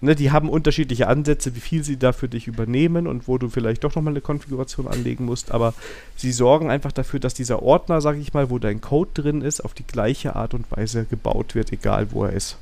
ne, 0.00 0.14
die 0.14 0.30
haben 0.30 0.48
unterschiedliche 0.48 1.08
Ansätze, 1.08 1.54
wie 1.54 1.60
viel 1.60 1.84
sie 1.84 1.96
da 1.96 2.12
für 2.12 2.28
dich 2.28 2.46
übernehmen 2.46 3.06
und 3.06 3.28
wo 3.28 3.38
du 3.38 3.48
vielleicht 3.48 3.84
doch 3.84 3.94
nochmal 3.94 4.12
eine 4.12 4.20
Konfiguration 4.20 4.86
anlegen 4.86 5.24
musst, 5.24 5.50
aber 5.50 5.74
sie 6.16 6.32
sorgen 6.32 6.70
einfach 6.70 6.92
dafür, 6.92 7.20
dass 7.20 7.34
dieser 7.34 7.62
Ordner, 7.62 8.00
sage 8.00 8.18
ich 8.18 8.34
mal, 8.34 8.50
wo 8.50 8.58
dein 8.58 8.80
Code 8.80 9.10
drin 9.14 9.42
ist, 9.42 9.60
auf 9.60 9.74
die 9.74 9.86
gleiche 9.86 10.36
Art 10.36 10.54
und 10.54 10.70
Weise 10.70 11.04
gebaut 11.04 11.54
wird, 11.54 11.72
egal 11.72 12.12
wo 12.12 12.24
er 12.24 12.32
ist. 12.32 12.58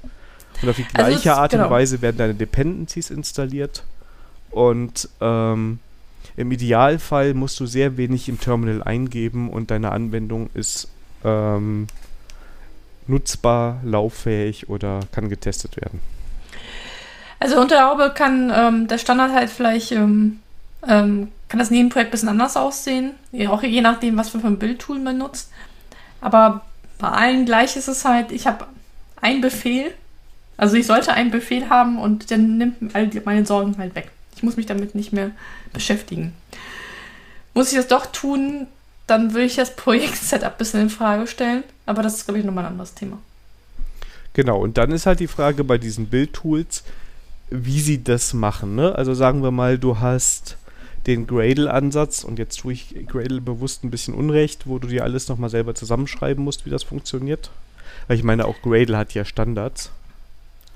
Und 0.62 0.68
auf 0.68 0.76
die 0.76 0.84
also 0.84 0.94
gleiche 0.94 1.30
also 1.30 1.42
Art 1.42 1.50
genau. 1.50 1.64
und 1.64 1.70
Weise 1.70 2.00
werden 2.00 2.16
deine 2.16 2.34
Dependencies 2.34 3.10
installiert 3.10 3.84
und 4.50 5.08
ähm, 5.20 5.80
im 6.36 6.50
Idealfall 6.50 7.34
musst 7.34 7.60
du 7.60 7.66
sehr 7.66 7.96
wenig 7.96 8.28
im 8.28 8.40
Terminal 8.40 8.82
eingeben 8.82 9.50
und 9.50 9.70
deine 9.70 9.92
Anwendung 9.92 10.50
ist 10.54 10.88
ähm, 11.24 11.86
nutzbar, 13.06 13.80
lauffähig 13.84 14.68
oder 14.68 15.00
kann 15.12 15.28
getestet 15.28 15.76
werden. 15.76 16.00
Also 17.38 17.60
unter 17.60 17.88
Haube 17.88 18.12
kann 18.14 18.52
ähm, 18.54 18.88
der 18.88 18.98
Standard 18.98 19.32
halt 19.32 19.50
vielleicht, 19.50 19.92
ähm, 19.92 20.40
ähm, 20.88 21.28
kann 21.48 21.58
das 21.58 21.70
Nebenprojekt 21.70 22.08
ein 22.08 22.12
bisschen 22.12 22.28
anders 22.28 22.56
aussehen, 22.56 23.12
auch 23.48 23.62
je 23.62 23.80
nachdem, 23.80 24.16
was 24.16 24.30
für 24.30 24.38
ein 24.38 24.58
Bildtool 24.58 24.98
man 24.98 25.18
nutzt. 25.18 25.50
Aber 26.20 26.62
bei 26.98 27.08
allen 27.08 27.44
gleich 27.44 27.76
ist 27.76 27.88
es 27.88 28.04
halt, 28.04 28.32
ich 28.32 28.46
habe 28.46 28.66
einen 29.20 29.40
Befehl, 29.40 29.92
also 30.56 30.76
ich 30.76 30.86
sollte 30.86 31.12
einen 31.12 31.30
Befehl 31.30 31.68
haben 31.68 31.98
und 31.98 32.30
der 32.30 32.38
nimmt 32.38 32.94
all 32.94 33.10
meine 33.24 33.44
Sorgen 33.44 33.76
halt 33.78 33.94
weg. 33.94 34.10
Muss 34.44 34.56
mich 34.56 34.66
damit 34.66 34.94
nicht 34.94 35.12
mehr 35.12 35.30
beschäftigen. 35.72 36.34
Muss 37.54 37.70
ich 37.70 37.76
das 37.76 37.88
doch 37.88 38.06
tun, 38.06 38.66
dann 39.06 39.32
würde 39.32 39.46
ich 39.46 39.56
das 39.56 39.76
Projekt-Setup 39.76 40.52
ein 40.52 40.58
bisschen 40.58 40.80
in 40.82 40.90
Frage 40.90 41.26
stellen. 41.26 41.64
Aber 41.86 42.02
das 42.02 42.14
ist, 42.14 42.24
glaube 42.24 42.40
ich, 42.40 42.44
nochmal 42.44 42.64
ein 42.64 42.72
anderes 42.72 42.94
Thema. 42.94 43.18
Genau, 44.32 44.60
und 44.60 44.78
dann 44.78 44.90
ist 44.90 45.06
halt 45.06 45.20
die 45.20 45.28
Frage 45.28 45.62
bei 45.62 45.78
diesen 45.78 46.06
Bildtools, 46.06 46.82
wie 47.50 47.80
sie 47.80 48.02
das 48.02 48.34
machen. 48.34 48.74
Ne? 48.74 48.94
Also 48.94 49.14
sagen 49.14 49.42
wir 49.42 49.50
mal, 49.50 49.78
du 49.78 50.00
hast 50.00 50.56
den 51.06 51.26
Gradle-Ansatz 51.26 52.24
und 52.24 52.38
jetzt 52.38 52.60
tue 52.60 52.72
ich 52.72 53.06
Gradle 53.06 53.40
bewusst 53.40 53.84
ein 53.84 53.90
bisschen 53.90 54.14
Unrecht, 54.14 54.66
wo 54.66 54.78
du 54.78 54.88
dir 54.88 55.04
alles 55.04 55.28
nochmal 55.28 55.50
selber 55.50 55.74
zusammenschreiben 55.74 56.42
musst, 56.42 56.66
wie 56.66 56.70
das 56.70 56.82
funktioniert. 56.82 57.50
Weil 58.08 58.16
ich 58.16 58.24
meine, 58.24 58.46
auch 58.46 58.60
Gradle 58.62 58.96
hat 58.96 59.14
ja 59.14 59.24
Standards. 59.24 59.90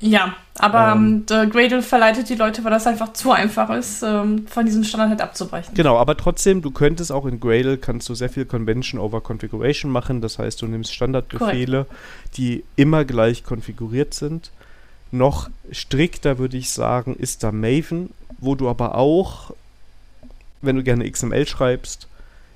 Ja, 0.01 0.37
aber 0.59 0.93
ähm, 0.93 1.27
ähm 1.31 1.51
Gradle 1.51 1.83
verleitet 1.83 2.29
die 2.29 2.37
Leute, 2.37 2.63
weil 2.63 2.71
das 2.71 2.87
einfach 2.87 3.13
zu 3.15 3.33
einfach 3.33 3.71
ist, 3.71 4.03
ähm, 4.03 4.47
von 4.47 4.65
diesem 4.65 4.85
Standard 4.85 5.11
halt 5.11 5.21
abzubrechen. 5.21 5.75
Genau, 5.75 5.97
aber 5.97 6.17
trotzdem, 6.17 6.63
du 6.63 6.71
könntest 6.71 7.11
auch 7.11 7.27
in 7.27 7.41
Gradle, 7.41 7.79
kannst 7.79 8.09
du 8.09 8.15
sehr 8.15 8.29
viel 8.29 8.45
Convention 8.45 9.01
over 9.01 9.21
Configuration 9.21 9.91
machen. 9.91 10.21
Das 10.21 10.39
heißt, 10.39 10.63
du 10.63 10.67
nimmst 10.67 10.95
Standardbefehle, 10.95 11.85
Korrekt. 11.85 12.37
die 12.37 12.65
immer 12.77 13.05
gleich 13.05 13.45
konfiguriert 13.45 14.15
sind. 14.15 14.53
Noch 15.11 15.49
strikter 15.73 16.39
würde 16.39 16.57
ich 16.57 16.71
sagen, 16.71 17.17
ist 17.17 17.43
da 17.43 17.51
Maven, 17.51 18.11
wo 18.39 18.55
du 18.55 18.69
aber 18.69 18.95
auch, 18.95 19.53
wenn 20.61 20.77
du 20.77 20.83
gerne 20.83 21.11
XML 21.11 21.47
schreibst, 21.47 22.07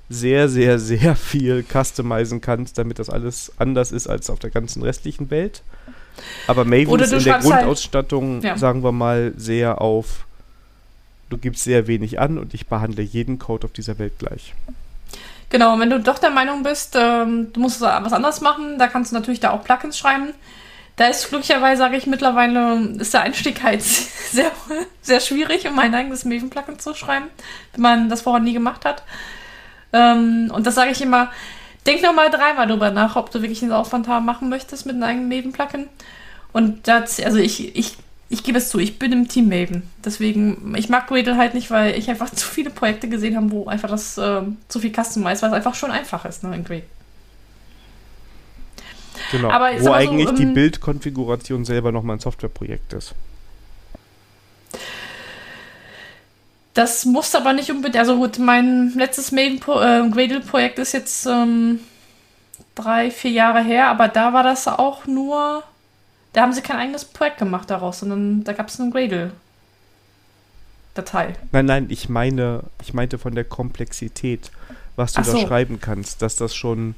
sehr, 0.09 0.47
sehr, 0.47 0.79
sehr 0.79 1.15
viel 1.15 1.63
customizen 1.63 2.39
kannst, 2.41 2.77
damit 2.77 2.99
das 2.99 3.09
alles 3.09 3.51
anders 3.57 3.91
ist 3.91 4.07
als 4.07 4.29
auf 4.29 4.39
der 4.39 4.49
ganzen 4.49 4.83
restlichen 4.83 5.29
Welt. 5.29 5.63
Aber 6.47 6.65
Maven 6.65 6.99
ist 6.99 7.11
in 7.11 7.23
der 7.23 7.33
halt 7.33 7.43
Grundausstattung, 7.43 8.35
halt, 8.35 8.43
ja. 8.43 8.57
sagen 8.57 8.83
wir 8.83 8.91
mal, 8.91 9.33
sehr 9.37 9.81
auf, 9.81 10.25
du 11.29 11.37
gibst 11.37 11.63
sehr 11.63 11.87
wenig 11.87 12.19
an 12.19 12.37
und 12.37 12.53
ich 12.53 12.67
behandle 12.67 13.03
jeden 13.03 13.39
Code 13.39 13.65
auf 13.65 13.73
dieser 13.73 13.99
Welt 13.99 14.13
gleich. 14.19 14.53
Genau, 15.49 15.77
wenn 15.77 15.89
du 15.89 15.99
doch 15.99 16.17
der 16.17 16.31
Meinung 16.31 16.63
bist, 16.63 16.95
ähm, 16.99 17.53
du 17.53 17.59
musst 17.59 17.79
was 17.79 18.13
anderes 18.13 18.41
machen, 18.41 18.79
da 18.79 18.87
kannst 18.87 19.11
du 19.11 19.15
natürlich 19.15 19.39
da 19.39 19.51
auch 19.51 19.63
Plugins 19.63 19.97
schreiben. 19.97 20.29
Da 20.95 21.07
ist 21.07 21.29
glücklicherweise, 21.29 21.79
sage 21.79 21.97
ich 21.97 22.05
mittlerweile, 22.05 22.79
ist 22.99 23.13
der 23.13 23.21
Einstieg 23.21 23.63
halt 23.63 23.81
sehr, 24.31 24.51
sehr 25.01 25.19
schwierig, 25.19 25.67
um 25.67 25.77
ein 25.79 25.93
eigenes 25.93 26.25
Maven-Plugin 26.25 26.79
zu 26.79 26.93
schreiben, 26.93 27.25
wenn 27.73 27.81
man 27.81 28.09
das 28.09 28.21
vorher 28.21 28.43
nie 28.43 28.53
gemacht 28.53 28.85
hat. 28.85 29.03
Ähm, 29.91 30.51
und 30.53 30.65
das 30.65 30.75
sage 30.75 30.91
ich 30.91 31.01
immer, 31.01 31.31
denk 31.85 32.01
nochmal 32.01 32.29
dreimal 32.29 32.67
drüber 32.67 32.91
nach, 32.91 33.15
ob 33.15 33.31
du 33.31 33.41
wirklich 33.41 33.59
den 33.59 33.71
Aufwand 33.71 34.07
haben 34.07 34.25
machen 34.25 34.49
möchtest 34.49 34.85
mit 34.85 34.95
einem 34.95 35.03
eigenen 35.03 35.29
Maven-Plugin. 35.29 35.87
Und 36.51 36.87
das, 36.87 37.19
also 37.19 37.37
ich, 37.37 37.75
ich, 37.75 37.97
ich 38.29 38.43
gebe 38.43 38.57
es 38.57 38.69
zu, 38.69 38.79
ich 38.79 38.99
bin 38.99 39.11
im 39.11 39.27
Team 39.27 39.49
Maven. 39.49 39.83
Deswegen, 40.03 40.75
ich 40.77 40.89
mag 40.89 41.07
Gradle 41.07 41.37
halt 41.37 41.53
nicht, 41.53 41.71
weil 41.71 41.97
ich 41.97 42.09
einfach 42.09 42.29
zu 42.33 42.47
viele 42.47 42.69
Projekte 42.69 43.09
gesehen 43.09 43.35
habe, 43.35 43.51
wo 43.51 43.67
einfach 43.67 43.89
das 43.89 44.17
äh, 44.17 44.41
zu 44.67 44.79
viel 44.79 44.91
Customize, 44.91 45.41
weil 45.41 45.49
es 45.49 45.55
einfach 45.55 45.75
schon 45.75 45.91
einfach 45.91 46.25
ist, 46.25 46.43
ne, 46.43 46.55
in 46.55 46.63
Gradle. 46.63 46.83
Genau, 49.31 49.49
aber 49.49 49.69
wo 49.81 49.91
eigentlich 49.91 50.27
so, 50.27 50.35
die 50.35 50.43
ähm, 50.43 50.53
Bildkonfiguration 50.53 51.65
selber 51.65 51.91
nochmal 51.91 52.17
ein 52.17 52.19
Softwareprojekt 52.19 52.93
ist. 52.93 53.13
Das 56.73 57.05
muss 57.05 57.35
aber 57.35 57.53
nicht 57.53 57.69
unbedingt. 57.69 57.97
Also 57.97 58.17
gut, 58.17 58.39
mein 58.39 58.91
letztes 58.95 59.31
äh, 59.31 59.59
Gradle-Projekt 59.59 60.79
ist 60.79 60.93
jetzt 60.93 61.27
ähm, 61.27 61.81
drei, 62.73 63.11
vier 63.11 63.29
Jahre 63.31 63.61
her, 63.63 63.89
aber 63.89 64.07
da 64.07 64.33
war 64.33 64.41
das 64.43 64.67
auch 64.67 65.05
nur. 65.05 65.61
Da 66.33 66.41
haben 66.41 66.53
sie 66.53 66.61
kein 66.61 66.77
eigenes 66.77 67.05
Projekt 67.05 67.37
gemacht 67.37 67.69
daraus, 67.69 67.99
sondern 67.99 68.43
da 68.43 68.53
gab 68.53 68.69
es 68.69 68.79
eine 68.79 68.89
Gradle-Datei. 68.89 71.35
Nein, 71.51 71.65
nein, 71.67 71.85
ich 71.89 72.09
meine, 72.09 72.63
ich 72.81 72.95
meinte 72.95 73.19
von 73.19 73.35
der 73.35 73.43
Komplexität, 73.43 74.49
was 74.95 75.13
du 75.13 75.21
Ach 75.21 75.25
da 75.25 75.31
so. 75.31 75.45
schreiben 75.45 75.79
kannst, 75.79 76.23
dass 76.23 76.37
das 76.37 76.55
schon 76.55 76.95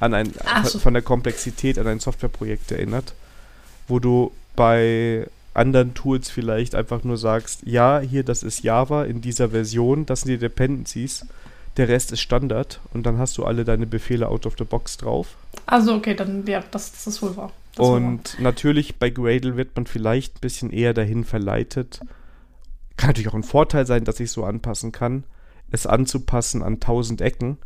an 0.00 0.14
ein 0.14 0.32
so. 0.64 0.80
von 0.80 0.94
der 0.94 1.02
Komplexität 1.02 1.78
an 1.78 1.86
ein 1.86 2.00
Softwareprojekt 2.00 2.72
erinnert, 2.72 3.14
wo 3.86 4.00
du 4.00 4.32
bei 4.56 5.28
anderen 5.54 5.94
Tools 5.94 6.30
vielleicht 6.30 6.74
einfach 6.74 7.04
nur 7.04 7.16
sagst, 7.16 7.62
ja, 7.66 8.00
hier, 8.00 8.24
das 8.24 8.42
ist 8.42 8.62
Java 8.62 9.04
in 9.04 9.20
dieser 9.20 9.50
Version, 9.50 10.06
das 10.06 10.22
sind 10.22 10.30
die 10.30 10.38
Dependencies, 10.38 11.26
der 11.76 11.88
Rest 11.88 12.12
ist 12.12 12.20
Standard 12.20 12.80
und 12.92 13.04
dann 13.04 13.18
hast 13.18 13.38
du 13.38 13.44
alle 13.44 13.64
deine 13.64 13.86
Befehle 13.86 14.28
out 14.28 14.46
of 14.46 14.54
the 14.58 14.64
box 14.64 14.96
drauf. 14.96 15.36
Also 15.66 15.94
okay, 15.94 16.14
dann 16.14 16.46
ja, 16.46 16.62
das, 16.70 16.92
das 16.92 17.06
ist 17.06 17.22
wohl 17.22 17.36
wahr. 17.36 17.52
Das 17.74 17.86
und 17.86 18.34
wahr. 18.34 18.42
natürlich 18.42 18.96
bei 18.96 19.10
Gradle 19.10 19.56
wird 19.56 19.76
man 19.76 19.86
vielleicht 19.86 20.36
ein 20.36 20.40
bisschen 20.40 20.70
eher 20.70 20.94
dahin 20.94 21.24
verleitet. 21.24 22.00
Kann 22.96 23.08
natürlich 23.08 23.28
auch 23.28 23.34
ein 23.34 23.42
Vorteil 23.42 23.86
sein, 23.86 24.04
dass 24.04 24.20
ich 24.20 24.30
so 24.30 24.44
anpassen 24.44 24.92
kann, 24.92 25.24
es 25.70 25.86
anzupassen 25.86 26.62
an 26.62 26.80
tausend 26.80 27.20
Ecken. 27.20 27.58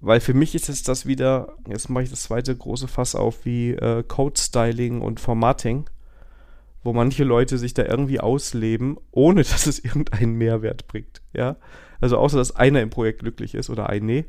Weil 0.00 0.20
für 0.20 0.34
mich 0.34 0.54
ist 0.54 0.68
es 0.68 0.82
das 0.82 1.06
wieder, 1.06 1.54
jetzt 1.68 1.90
mache 1.90 2.04
ich 2.04 2.10
das 2.10 2.22
zweite 2.22 2.56
große 2.56 2.88
Fass 2.88 3.14
auf, 3.14 3.44
wie 3.44 3.72
äh, 3.72 4.02
Code 4.02 4.40
Styling 4.40 5.02
und 5.02 5.20
Formatting 5.20 5.84
wo 6.82 6.92
manche 6.92 7.24
Leute 7.24 7.58
sich 7.58 7.74
da 7.74 7.84
irgendwie 7.84 8.20
ausleben, 8.20 8.98
ohne 9.10 9.42
dass 9.44 9.66
es 9.66 9.78
irgendeinen 9.78 10.34
Mehrwert 10.34 10.86
bringt. 10.88 11.22
Ja, 11.32 11.56
also 12.00 12.16
außer 12.16 12.38
dass 12.38 12.56
einer 12.56 12.80
im 12.80 12.90
Projekt 12.90 13.20
glücklich 13.20 13.54
ist 13.54 13.70
oder 13.70 13.88
eine 13.88 14.24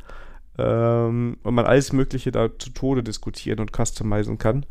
ähm, 0.57 1.37
und 1.43 1.53
man 1.53 1.65
alles 1.65 1.93
Mögliche 1.93 2.31
da 2.31 2.49
zu 2.57 2.71
Tode 2.71 3.03
diskutieren 3.03 3.59
und 3.59 3.71
customizen 3.75 4.37
kann. 4.37 4.65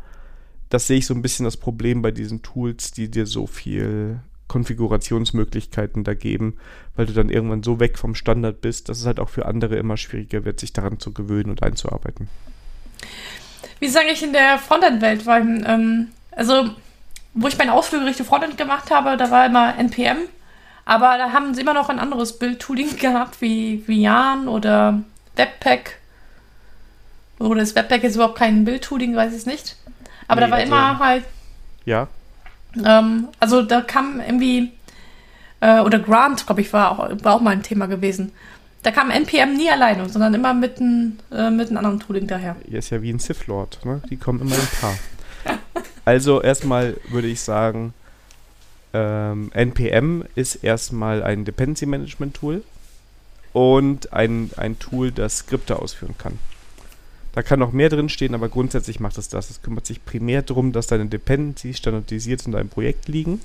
Das 0.68 0.86
sehe 0.86 0.98
ich 0.98 1.06
so 1.06 1.14
ein 1.14 1.22
bisschen 1.22 1.44
das 1.44 1.56
Problem 1.56 2.02
bei 2.02 2.10
diesen 2.12 2.42
Tools, 2.42 2.92
die 2.92 3.10
dir 3.10 3.26
so 3.26 3.46
viel 3.46 4.20
Konfigurationsmöglichkeiten 4.46 6.04
da 6.04 6.14
geben, 6.14 6.56
weil 6.96 7.06
du 7.06 7.12
dann 7.12 7.28
irgendwann 7.28 7.62
so 7.62 7.80
weg 7.80 7.98
vom 7.98 8.14
Standard 8.14 8.60
bist, 8.60 8.88
dass 8.88 8.98
es 8.98 9.06
halt 9.06 9.20
auch 9.20 9.28
für 9.28 9.46
andere 9.46 9.76
immer 9.76 9.96
schwieriger 9.96 10.44
wird, 10.44 10.60
sich 10.60 10.72
daran 10.72 10.98
zu 10.98 11.12
gewöhnen 11.12 11.50
und 11.50 11.62
einzuarbeiten. 11.62 12.28
Wie 13.78 13.88
sage 13.88 14.08
ich 14.12 14.22
in 14.22 14.32
der 14.32 14.58
Frontend-Welt? 14.58 15.24
Weil, 15.24 15.64
ähm, 15.66 16.08
also, 16.32 16.70
wo 17.34 17.48
ich 17.48 17.58
meine 17.58 17.72
Ausflüge 17.72 18.06
Richtung 18.06 18.26
Frontend 18.26 18.58
gemacht 18.58 18.90
habe, 18.90 19.16
da 19.16 19.30
war 19.30 19.46
immer 19.46 19.76
NPM, 19.78 20.18
aber 20.84 21.16
da 21.18 21.32
haben 21.32 21.54
sie 21.54 21.60
immer 21.60 21.74
noch 21.74 21.88
ein 21.88 21.98
anderes 21.98 22.38
Bild-Tooling 22.38 22.96
gehabt, 22.98 23.40
wie, 23.40 23.82
wie 23.86 24.02
Jan 24.02 24.48
oder 24.48 25.02
Webpack. 25.36 25.98
Oder 27.38 27.62
ist 27.62 27.74
Webpack 27.74 28.02
jetzt 28.02 28.16
überhaupt 28.16 28.38
kein 28.38 28.64
Bild-Tooling, 28.64 29.16
weiß 29.16 29.32
ich 29.32 29.38
es 29.38 29.46
nicht. 29.46 29.76
Aber 30.28 30.40
nee, 30.40 30.46
da 30.46 30.50
war 30.50 30.58
also, 30.58 30.72
immer 30.72 30.98
halt. 30.98 31.24
Ja. 31.84 32.08
Ähm, 32.84 33.28
also 33.40 33.62
da 33.62 33.80
kam 33.80 34.20
irgendwie, 34.20 34.72
äh, 35.60 35.80
oder 35.80 35.98
Grant, 35.98 36.46
glaube 36.46 36.60
ich, 36.60 36.72
war 36.72 36.92
auch, 36.92 37.10
war 37.22 37.34
auch 37.34 37.40
mal 37.40 37.50
ein 37.50 37.62
Thema 37.62 37.86
gewesen. 37.86 38.32
Da 38.82 38.90
kam 38.90 39.10
NPM 39.10 39.54
nie 39.54 39.70
alleine, 39.70 40.08
sondern 40.08 40.32
immer 40.34 40.54
mit, 40.54 40.80
ein, 40.80 41.18
äh, 41.30 41.50
mit 41.50 41.68
einem 41.68 41.78
anderen 41.78 42.00
Tooling 42.00 42.26
daher. 42.26 42.56
Ist 42.64 42.90
ja 42.90 43.02
wie 43.02 43.10
ein 43.12 43.18
Sith 43.18 43.46
Lord, 43.46 43.84
ne? 43.84 44.00
Die 44.08 44.16
kommen 44.16 44.40
immer 44.40 44.54
ein 44.54 44.68
Paar. 44.80 44.94
also 46.10 46.42
erstmal 46.42 46.96
würde 47.08 47.28
ich 47.28 47.40
sagen, 47.40 47.94
ähm, 48.92 49.52
NPM 49.54 50.24
ist 50.34 50.56
erstmal 50.56 51.22
ein 51.22 51.44
Dependency 51.44 51.86
Management 51.86 52.34
Tool 52.34 52.64
und 53.52 54.12
ein, 54.12 54.50
ein 54.56 54.80
Tool, 54.80 55.12
das 55.12 55.38
Skripte 55.38 55.78
ausführen 55.78 56.16
kann. 56.18 56.40
Da 57.32 57.44
kann 57.44 57.60
noch 57.60 57.70
mehr 57.70 57.90
drin 57.90 58.08
stehen, 58.08 58.34
aber 58.34 58.48
grundsätzlich 58.48 58.98
macht 58.98 59.18
es 59.18 59.28
das. 59.28 59.50
Es 59.50 59.62
kümmert 59.62 59.86
sich 59.86 60.04
primär 60.04 60.42
darum, 60.42 60.72
dass 60.72 60.88
deine 60.88 61.06
Dependencies 61.06 61.78
standardisiert 61.78 62.44
in 62.44 62.50
deinem 62.50 62.70
Projekt 62.70 63.06
liegen. 63.06 63.40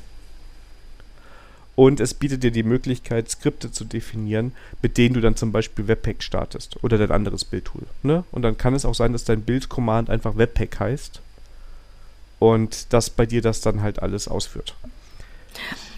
Und 1.76 2.00
es 2.00 2.16
bietet 2.16 2.42
dir 2.42 2.52
die 2.52 2.64
Möglichkeit, 2.64 3.30
Skripte 3.30 3.72
zu 3.72 3.86
definieren, 3.86 4.54
mit 4.82 4.98
denen 4.98 5.14
du 5.14 5.22
dann 5.22 5.36
zum 5.36 5.52
Beispiel 5.52 5.88
Webpack 5.88 6.24
startest 6.24 6.84
oder 6.84 6.98
dein 6.98 7.12
anderes 7.12 7.46
Bildtool. 7.46 7.84
Ne? 8.02 8.24
Und 8.32 8.42
dann 8.42 8.58
kann 8.58 8.74
es 8.74 8.86
auch 8.86 8.96
sein, 8.96 9.14
dass 9.14 9.24
dein 9.24 9.44
Bildcommand 9.44 10.10
einfach 10.10 10.36
Webpack 10.36 10.80
heißt 10.80 11.22
und 12.40 12.94
dass 12.94 13.10
bei 13.10 13.26
dir 13.26 13.42
das 13.42 13.62
dann 13.62 13.82
halt 13.82 14.02
alles 14.02 14.28
ausführt. 14.28 14.76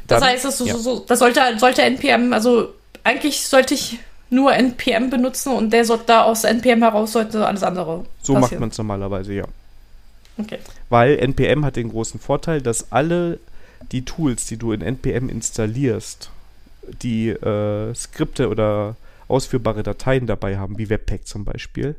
Dann, 0.08 0.22
das 0.22 0.24
heißt, 0.24 0.46
das, 0.46 0.60
ja. 0.60 0.74
so, 0.74 0.80
so, 0.80 1.00
das 1.00 1.20
sollte, 1.20 1.42
sollte 1.58 1.82
NPM, 1.82 2.34
also 2.34 2.74
eigentlich 3.04 3.48
sollte 3.48 3.74
ich 3.74 4.00
nur 4.30 4.54
NPM 4.54 5.10
benutzen 5.10 5.54
und 5.54 5.72
der 5.72 5.86
sollte 5.86 6.06
da 6.08 6.24
aus 6.24 6.44
NPM 6.44 6.82
heraus 6.82 7.14
sollte 7.14 7.46
alles 7.46 7.64
andere. 7.64 8.06
So 8.22 8.34
passieren. 8.34 8.42
macht 8.42 8.60
man 8.60 8.70
es 8.70 8.78
normalerweise, 8.78 9.34
ja. 9.34 9.46
Okay. 10.38 10.60
Weil 10.90 11.18
NPM 11.18 11.66
hat 11.66 11.76
den 11.76 11.90
großen 11.90 12.20
Vorteil, 12.20 12.62
dass 12.62 12.92
alle 12.92 13.40
die 13.92 14.06
Tools, 14.06 14.46
die 14.46 14.58
du 14.58 14.72
in 14.72 14.82
NPM 14.82 15.30
installierst, 15.30 16.30
die 17.02 17.30
äh, 17.30 17.94
Skripte 17.96 18.50
oder 18.50 18.96
ausführbare 19.28 19.84
Dateien 19.84 20.28
dabei 20.28 20.58
haben, 20.58 20.78
wie 20.78 20.90
Webpack 20.90 21.28
zum 21.28 21.44
Beispiel, 21.44 21.96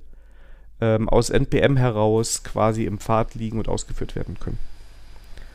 ähm, 0.81 1.09
aus 1.09 1.31
NPM 1.31 1.77
heraus 1.77 2.43
quasi 2.43 2.85
im 2.85 2.99
Pfad 2.99 3.35
liegen 3.35 3.59
und 3.59 3.69
ausgeführt 3.69 4.15
werden 4.17 4.39
können. 4.39 4.59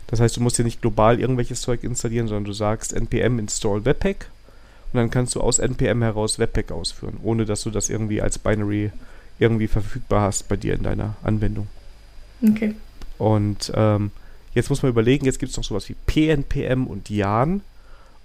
Das 0.07 0.19
heißt, 0.19 0.37
du 0.37 0.41
musst 0.41 0.57
dir 0.57 0.63
nicht 0.63 0.81
global 0.81 1.19
irgendwelches 1.19 1.61
Zeug 1.61 1.83
installieren, 1.83 2.27
sondern 2.27 2.45
du 2.45 2.53
sagst 2.53 2.93
npm 2.93 3.39
install 3.39 3.85
Webpack 3.85 4.29
und 4.91 4.97
dann 4.97 5.09
kannst 5.09 5.35
du 5.35 5.41
aus 5.41 5.59
npm 5.59 6.01
heraus 6.01 6.39
Webpack 6.39 6.71
ausführen, 6.71 7.17
ohne 7.23 7.45
dass 7.45 7.63
du 7.63 7.71
das 7.71 7.89
irgendwie 7.89 8.21
als 8.21 8.37
Binary 8.37 8.91
irgendwie 9.39 9.67
verfügbar 9.67 10.21
hast 10.21 10.47
bei 10.47 10.57
dir 10.57 10.75
in 10.75 10.83
deiner 10.83 11.15
Anwendung. 11.23 11.67
Okay. 12.47 12.75
Und 13.17 13.71
ähm, 13.75 14.11
jetzt 14.53 14.69
muss 14.69 14.83
man 14.83 14.91
überlegen, 14.91 15.25
jetzt 15.25 15.39
gibt 15.39 15.51
es 15.51 15.57
noch 15.57 15.63
sowas 15.63 15.89
wie 15.89 15.95
PNPM 16.05 16.85
und 16.85 17.09
Yarn. 17.09 17.61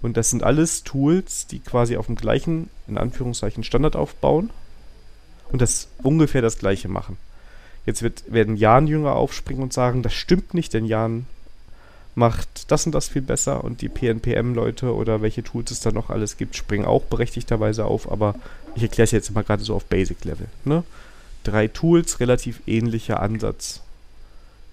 Und 0.01 0.15
das 0.15 0.29
sind 0.29 0.43
alles 0.43 0.83
Tools, 0.83 1.47
die 1.47 1.59
quasi 1.59 1.97
auf 1.97 2.05
dem 2.05 2.15
gleichen, 2.15 2.69
in 2.87 2.97
Anführungszeichen, 2.97 3.63
Standard 3.63 3.95
aufbauen 3.95 4.49
und 5.51 5.61
das 5.61 5.87
ungefähr 6.03 6.41
das 6.41 6.57
gleiche 6.57 6.87
machen. 6.87 7.17
Jetzt 7.85 8.03
wird, 8.03 8.31
werden 8.31 8.55
Jan-Jünger 8.55 9.15
aufspringen 9.15 9.63
und 9.63 9.73
sagen, 9.73 10.03
das 10.03 10.13
stimmt 10.13 10.53
nicht, 10.53 10.73
denn 10.73 10.85
Jan 10.85 11.25
macht 12.15 12.71
das 12.71 12.85
und 12.85 12.93
das 12.93 13.07
viel 13.07 13.21
besser 13.21 13.63
und 13.63 13.81
die 13.81 13.89
PNPM-Leute 13.89 14.93
oder 14.93 15.21
welche 15.21 15.43
Tools 15.43 15.71
es 15.71 15.79
da 15.79 15.91
noch 15.91 16.09
alles 16.09 16.37
gibt, 16.37 16.55
springen 16.55 16.85
auch 16.85 17.03
berechtigterweise 17.03 17.85
auf, 17.85 18.11
aber 18.11 18.35
ich 18.75 18.83
erkläre 18.83 19.05
es 19.05 19.11
jetzt 19.11 19.33
mal 19.33 19.43
gerade 19.43 19.63
so 19.63 19.75
auf 19.75 19.85
Basic-Level. 19.85 20.47
Ne? 20.65 20.83
Drei 21.43 21.67
Tools, 21.67 22.19
relativ 22.19 22.61
ähnlicher 22.67 23.21
Ansatz, 23.21 23.81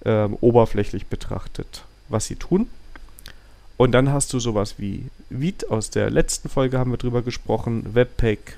ähm, 0.05 0.37
oberflächlich 0.41 1.07
betrachtet, 1.07 1.85
was 2.09 2.25
sie 2.25 2.35
tun. 2.35 2.69
Und 3.77 3.91
dann 3.91 4.11
hast 4.11 4.33
du 4.33 4.39
sowas 4.39 4.75
wie 4.77 5.05
Vite, 5.29 5.69
aus 5.69 5.89
der 5.89 6.09
letzten 6.09 6.49
Folge 6.49 6.79
haben 6.79 6.91
wir 6.91 6.97
drüber 6.97 7.21
gesprochen, 7.21 7.93
Webpack, 7.93 8.57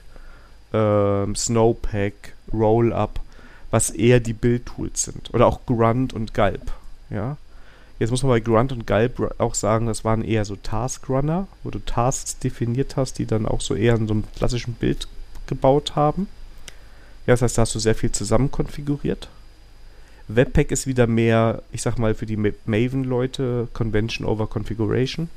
ähm, 0.74 1.36
Snowpack, 1.36 2.34
Rollup, 2.54 3.20
was 3.72 3.90
eher 3.90 4.20
die 4.20 4.34
Build-Tools 4.34 5.04
sind. 5.04 5.34
Oder 5.34 5.48
auch 5.48 5.66
Grunt 5.66 6.14
und 6.14 6.34
Gulp. 6.34 6.72
Ja? 7.10 7.38
Jetzt 8.00 8.12
muss 8.12 8.24
man 8.24 8.32
bei 8.32 8.40
Grunt 8.40 8.72
und 8.72 8.88
Gulp 8.88 9.36
auch 9.40 9.54
sagen, 9.54 9.88
das 9.88 10.06
waren 10.06 10.24
eher 10.24 10.46
so 10.46 10.56
Task-Runner, 10.56 11.48
wo 11.64 11.70
du 11.70 11.80
Tasks 11.80 12.40
definiert 12.40 12.96
hast, 12.96 13.20
die 13.20 13.26
dann 13.26 13.46
auch 13.46 13.62
so 13.62 13.76
eher 13.76 13.96
in 13.96 14.08
so 14.08 14.14
einem 14.14 14.24
klassischen 14.36 14.74
Bild 14.74 15.08
gebaut 15.48 15.96
haben. 15.96 16.28
Ja, 17.28 17.34
das 17.34 17.42
heißt, 17.42 17.58
da 17.58 17.62
hast 17.64 17.76
du 17.76 17.80
sehr 17.80 17.96
viel 17.96 18.12
zusammen 18.12 18.52
konfiguriert. 18.52 19.30
Webpack 20.30 20.72
ist 20.72 20.88
wieder 20.88 21.08
mehr, 21.08 21.64
ich 21.72 21.82
sag 21.82 21.98
mal, 21.98 22.14
für 22.16 22.26
die 22.26 22.38
Maven-Leute 22.38 23.68
Convention 23.74 24.28
over 24.28 24.48
Configuration. 24.48 25.28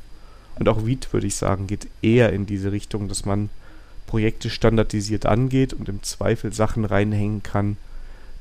Und 0.58 0.68
auch 0.68 0.84
Vite, 0.86 1.12
würde 1.12 1.26
ich 1.26 1.34
sagen, 1.34 1.66
geht 1.66 1.88
eher 2.02 2.32
in 2.32 2.46
diese 2.46 2.72
Richtung, 2.72 3.08
dass 3.08 3.24
man 3.24 3.48
Projekte 4.06 4.50
standardisiert 4.50 5.26
angeht 5.26 5.72
und 5.72 5.88
im 5.88 6.02
Zweifel 6.02 6.52
Sachen 6.52 6.84
reinhängen 6.84 7.42
kann, 7.42 7.76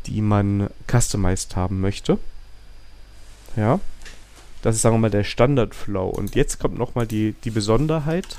die 0.05 0.21
man 0.21 0.69
customized 0.89 1.55
haben 1.55 1.81
möchte. 1.81 2.17
Ja. 3.55 3.79
Das 4.61 4.75
ist, 4.75 4.81
sagen 4.83 4.95
wir 4.95 4.99
mal, 4.99 5.09
der 5.09 5.23
Standardflow. 5.23 6.07
Und 6.07 6.35
jetzt 6.35 6.59
kommt 6.59 6.77
nochmal 6.77 7.07
die, 7.07 7.33
die 7.43 7.49
Besonderheit. 7.49 8.37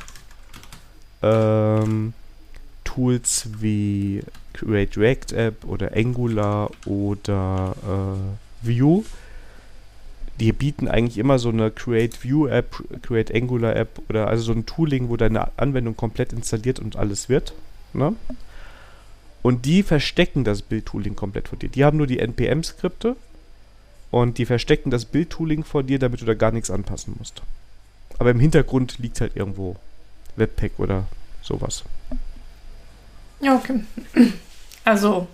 Ähm, 1.20 2.12
Tools 2.84 3.48
wie 3.58 4.22
Create 4.52 4.96
React 4.96 5.32
App 5.32 5.64
oder 5.64 5.96
Angular 5.96 6.70
oder 6.86 7.74
äh, 7.82 8.68
Vue 8.68 9.04
die 10.40 10.52
bieten 10.52 10.88
eigentlich 10.88 11.18
immer 11.18 11.38
so 11.38 11.50
eine 11.50 11.70
Create 11.70 12.22
View 12.24 12.46
App, 12.46 12.82
Create 13.02 13.34
Angular 13.34 13.76
App 13.76 14.00
oder 14.08 14.28
also 14.28 14.42
so 14.42 14.52
ein 14.52 14.66
Tooling, 14.66 15.08
wo 15.08 15.16
deine 15.16 15.56
Anwendung 15.58 15.96
komplett 15.96 16.32
installiert 16.32 16.78
und 16.80 16.96
alles 16.96 17.28
wird. 17.28 17.54
Ne? 17.92 18.14
Und 19.42 19.66
die 19.66 19.82
verstecken 19.82 20.44
das 20.44 20.62
Bildtooling 20.62 21.16
komplett 21.16 21.48
vor 21.48 21.58
dir. 21.58 21.68
Die 21.68 21.84
haben 21.84 21.96
nur 21.96 22.06
die 22.06 22.20
NPM-Skripte 22.20 23.16
und 24.10 24.38
die 24.38 24.46
verstecken 24.46 24.90
das 24.90 25.04
Bildtooling 25.04 25.64
vor 25.64 25.82
dir, 25.82 25.98
damit 25.98 26.20
du 26.20 26.24
da 26.24 26.34
gar 26.34 26.52
nichts 26.52 26.70
anpassen 26.70 27.14
musst. 27.18 27.42
Aber 28.18 28.30
im 28.30 28.40
Hintergrund 28.40 28.98
liegt 28.98 29.20
halt 29.20 29.36
irgendwo 29.36 29.76
Webpack 30.36 30.78
oder 30.78 31.06
sowas. 31.42 31.84
Ja, 33.40 33.56
okay. 33.56 33.80
Also, 34.84 35.26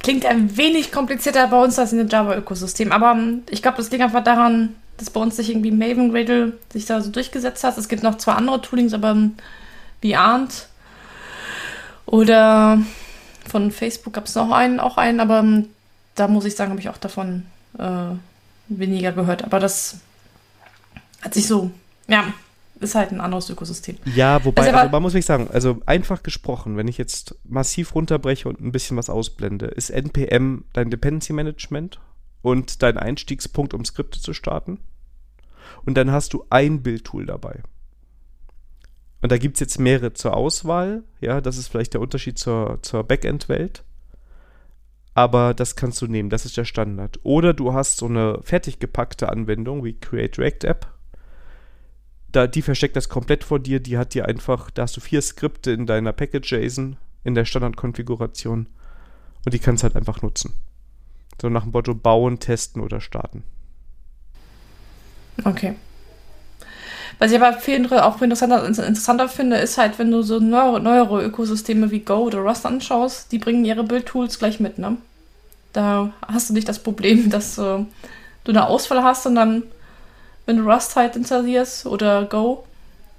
Klingt 0.00 0.24
ein 0.26 0.56
wenig 0.56 0.92
komplizierter 0.92 1.48
bei 1.48 1.62
uns 1.62 1.78
als 1.78 1.92
in 1.92 1.98
dem 1.98 2.08
Java-Ökosystem, 2.08 2.92
aber 2.92 3.12
ähm, 3.12 3.42
ich 3.50 3.62
glaube, 3.62 3.78
das 3.78 3.90
liegt 3.90 4.02
einfach 4.02 4.22
daran, 4.22 4.76
dass 4.96 5.10
bei 5.10 5.20
uns 5.20 5.36
sich 5.36 5.50
irgendwie 5.50 5.70
Maven 5.70 6.12
Gradle 6.12 6.52
sich 6.72 6.86
da 6.86 7.00
so 7.00 7.10
durchgesetzt 7.10 7.64
hat. 7.64 7.78
Es 7.78 7.88
gibt 7.88 8.02
noch 8.02 8.16
zwei 8.16 8.32
andere 8.32 8.60
Toolings, 8.60 8.94
aber 8.94 9.10
ähm, 9.10 9.34
wie 10.00 10.16
Arndt 10.16 10.68
oder 12.06 12.80
von 13.48 13.70
Facebook 13.70 14.12
gab 14.14 14.26
es 14.26 14.34
noch 14.34 14.50
einen, 14.50 14.80
auch 14.80 14.96
einen, 14.98 15.20
aber 15.20 15.40
ähm, 15.40 15.68
da 16.14 16.28
muss 16.28 16.44
ich 16.44 16.56
sagen, 16.56 16.70
habe 16.70 16.80
ich 16.80 16.88
auch 16.88 16.98
davon 16.98 17.44
äh, 17.78 18.14
weniger 18.68 19.12
gehört. 19.12 19.44
Aber 19.44 19.58
das 19.58 19.98
hat 21.22 21.34
sich 21.34 21.46
so, 21.46 21.70
ja, 22.06 22.24
ist 22.80 22.94
halt 22.94 23.12
ein 23.12 23.20
anderes 23.20 23.50
Ökosystem. 23.50 23.96
Ja, 24.04 24.44
wobei, 24.44 24.62
also, 24.66 24.76
also 24.76 24.90
man 24.90 25.02
muss 25.02 25.12
wirklich 25.12 25.26
sagen, 25.26 25.48
also 25.52 25.80
einfach 25.86 26.22
gesprochen, 26.22 26.76
wenn 26.76 26.88
ich 26.88 26.98
jetzt 26.98 27.36
massiv 27.44 27.94
runterbreche 27.94 28.48
und 28.48 28.60
ein 28.60 28.72
bisschen 28.72 28.96
was 28.96 29.10
ausblende, 29.10 29.66
ist 29.66 29.90
NPM 29.90 30.64
dein 30.72 30.90
Dependency 30.90 31.32
Management 31.32 32.00
und 32.42 32.82
dein 32.82 32.98
Einstiegspunkt, 32.98 33.74
um 33.74 33.84
Skripte 33.84 34.20
zu 34.20 34.32
starten. 34.32 34.78
Und 35.84 35.96
dann 35.96 36.12
hast 36.12 36.32
du 36.32 36.44
ein 36.50 36.82
Bildtool 36.82 37.26
dabei. 37.26 37.62
Und 39.20 39.32
da 39.32 39.38
gibt 39.38 39.56
es 39.56 39.60
jetzt 39.60 39.78
mehrere 39.80 40.12
zur 40.12 40.36
Auswahl. 40.36 41.02
Ja, 41.20 41.40
das 41.40 41.58
ist 41.58 41.68
vielleicht 41.68 41.94
der 41.94 42.00
Unterschied 42.00 42.38
zur, 42.38 42.78
zur 42.82 43.02
Backend-Welt. 43.02 43.82
aber 45.18 45.52
das 45.52 45.74
kannst 45.74 46.00
du 46.00 46.06
nehmen, 46.06 46.30
das 46.30 46.44
ist 46.44 46.56
der 46.56 46.64
Standard. 46.64 47.18
Oder 47.24 47.52
du 47.52 47.72
hast 47.72 47.96
so 47.96 48.06
eine 48.06 48.38
fertig 48.42 48.78
gepackte 48.78 49.28
Anwendung 49.28 49.82
wie 49.82 49.94
Create 49.98 50.38
React 50.38 50.64
App. 50.68 50.86
Da, 52.32 52.46
die 52.46 52.62
versteckt 52.62 52.96
das 52.96 53.08
komplett 53.08 53.44
vor 53.44 53.58
dir, 53.58 53.80
die 53.80 53.96
hat 53.96 54.14
dir 54.14 54.26
einfach, 54.26 54.70
da 54.70 54.82
hast 54.82 54.96
du 54.96 55.00
vier 55.00 55.22
Skripte 55.22 55.70
in 55.70 55.86
deiner 55.86 56.12
Package-JSON 56.12 56.96
in 57.24 57.34
der 57.34 57.44
Standardkonfiguration 57.44 58.66
und 59.44 59.54
die 59.54 59.58
kannst 59.58 59.82
halt 59.82 59.96
einfach 59.96 60.22
nutzen. 60.22 60.52
So 61.40 61.48
nach 61.48 61.62
dem 61.62 61.72
Motto 61.72 61.94
bauen, 61.94 62.38
testen 62.38 62.82
oder 62.82 63.00
starten. 63.00 63.44
Okay. 65.44 65.76
Was 67.18 67.32
ich 67.32 67.40
aber 67.40 67.58
viel 67.58 67.84
auch 67.94 68.20
interessanter, 68.22 68.64
interessanter 68.66 69.28
finde, 69.28 69.56
ist 69.56 69.76
halt, 69.76 69.98
wenn 69.98 70.10
du 70.10 70.22
so 70.22 70.38
neuere, 70.38 70.80
neuere 70.80 71.24
Ökosysteme 71.24 71.90
wie 71.90 72.00
Go 72.00 72.18
oder 72.18 72.38
Rust 72.38 72.64
anschaust, 72.64 73.32
die 73.32 73.38
bringen 73.38 73.64
ihre 73.64 73.82
Build-Tools 73.82 74.38
gleich 74.38 74.60
mit, 74.60 74.78
ne? 74.78 74.96
Da 75.72 76.12
hast 76.26 76.48
du 76.48 76.54
nicht 76.54 76.68
das 76.68 76.82
Problem, 76.82 77.30
dass 77.30 77.58
äh, 77.58 77.84
du 78.44 78.52
eine 78.52 78.66
Auswahl 78.66 79.02
hast 79.02 79.26
und 79.26 79.34
dann, 79.34 79.64
wenn 80.48 80.56
du 80.56 80.62
Rust 80.62 80.96
halt 80.96 81.14
installierst 81.14 81.84
oder 81.84 82.24
Go, 82.24 82.64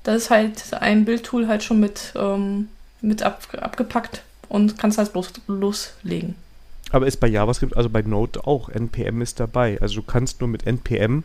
da 0.01 0.15
ist 0.15 0.31
halt 0.31 0.73
ein 0.73 1.05
Build-Tool 1.05 1.47
halt 1.47 1.63
schon 1.63 1.79
mit, 1.79 2.11
ähm, 2.15 2.69
mit 3.01 3.21
ab, 3.21 3.43
abgepackt 3.61 4.23
und 4.49 4.79
kannst 4.79 4.97
halt 4.97 5.13
los, 5.13 5.31
loslegen. 5.45 6.33
Aber 6.89 7.05
ist 7.05 7.19
bei 7.19 7.27
JavaScript, 7.27 7.77
also 7.77 7.87
bei 7.87 8.01
Node 8.01 8.47
auch, 8.47 8.69
NPM 8.69 9.21
ist 9.21 9.39
dabei. 9.39 9.79
Also 9.79 10.01
du 10.01 10.01
kannst 10.01 10.41
nur 10.41 10.49
mit 10.49 10.65
NPM 10.65 11.23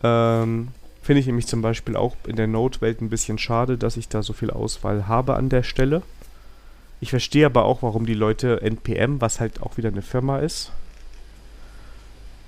Ähm, 0.04 0.70
finde 1.02 1.20
ich 1.20 1.26
nämlich 1.26 1.48
zum 1.48 1.62
Beispiel 1.62 1.96
auch 1.96 2.16
in 2.28 2.36
der 2.36 2.48
Node-Welt 2.48 3.02
ein 3.02 3.10
bisschen 3.10 3.38
schade, 3.38 3.78
dass 3.78 3.98
ich 3.98 4.08
da 4.08 4.24
so 4.24 4.34
viel 4.34 4.52
Auswahl 4.52 5.08
habe 5.08 5.36
an 5.36 5.50
der 5.50 5.64
Stelle. 5.64 6.02
Ich 7.02 7.10
verstehe 7.10 7.46
aber 7.46 7.66
auch, 7.66 7.82
warum 7.82 8.06
die 8.06 8.14
Leute 8.14 8.62
NPM, 8.62 9.20
was 9.20 9.40
halt 9.40 9.62
auch 9.62 9.78
wieder 9.78 9.90
eine 9.90 10.02
Firma 10.02 10.40
ist, 10.40 10.72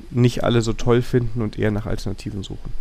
nicht 0.09 0.43
alle 0.43 0.61
so 0.61 0.73
toll 0.73 1.01
finden 1.01 1.41
und 1.41 1.59
eher 1.59 1.71
nach 1.71 1.85
Alternativen 1.85 2.43
suchen. 2.43 2.71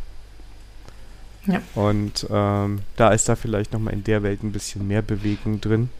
Ja. 1.46 1.60
Und 1.74 2.26
ähm, 2.30 2.80
da 2.96 3.10
ist 3.10 3.28
da 3.28 3.36
vielleicht 3.36 3.72
nochmal 3.72 3.94
in 3.94 4.04
der 4.04 4.22
Welt 4.22 4.42
ein 4.42 4.52
bisschen 4.52 4.86
mehr 4.86 5.02
Bewegung 5.02 5.60
drin. 5.60 5.90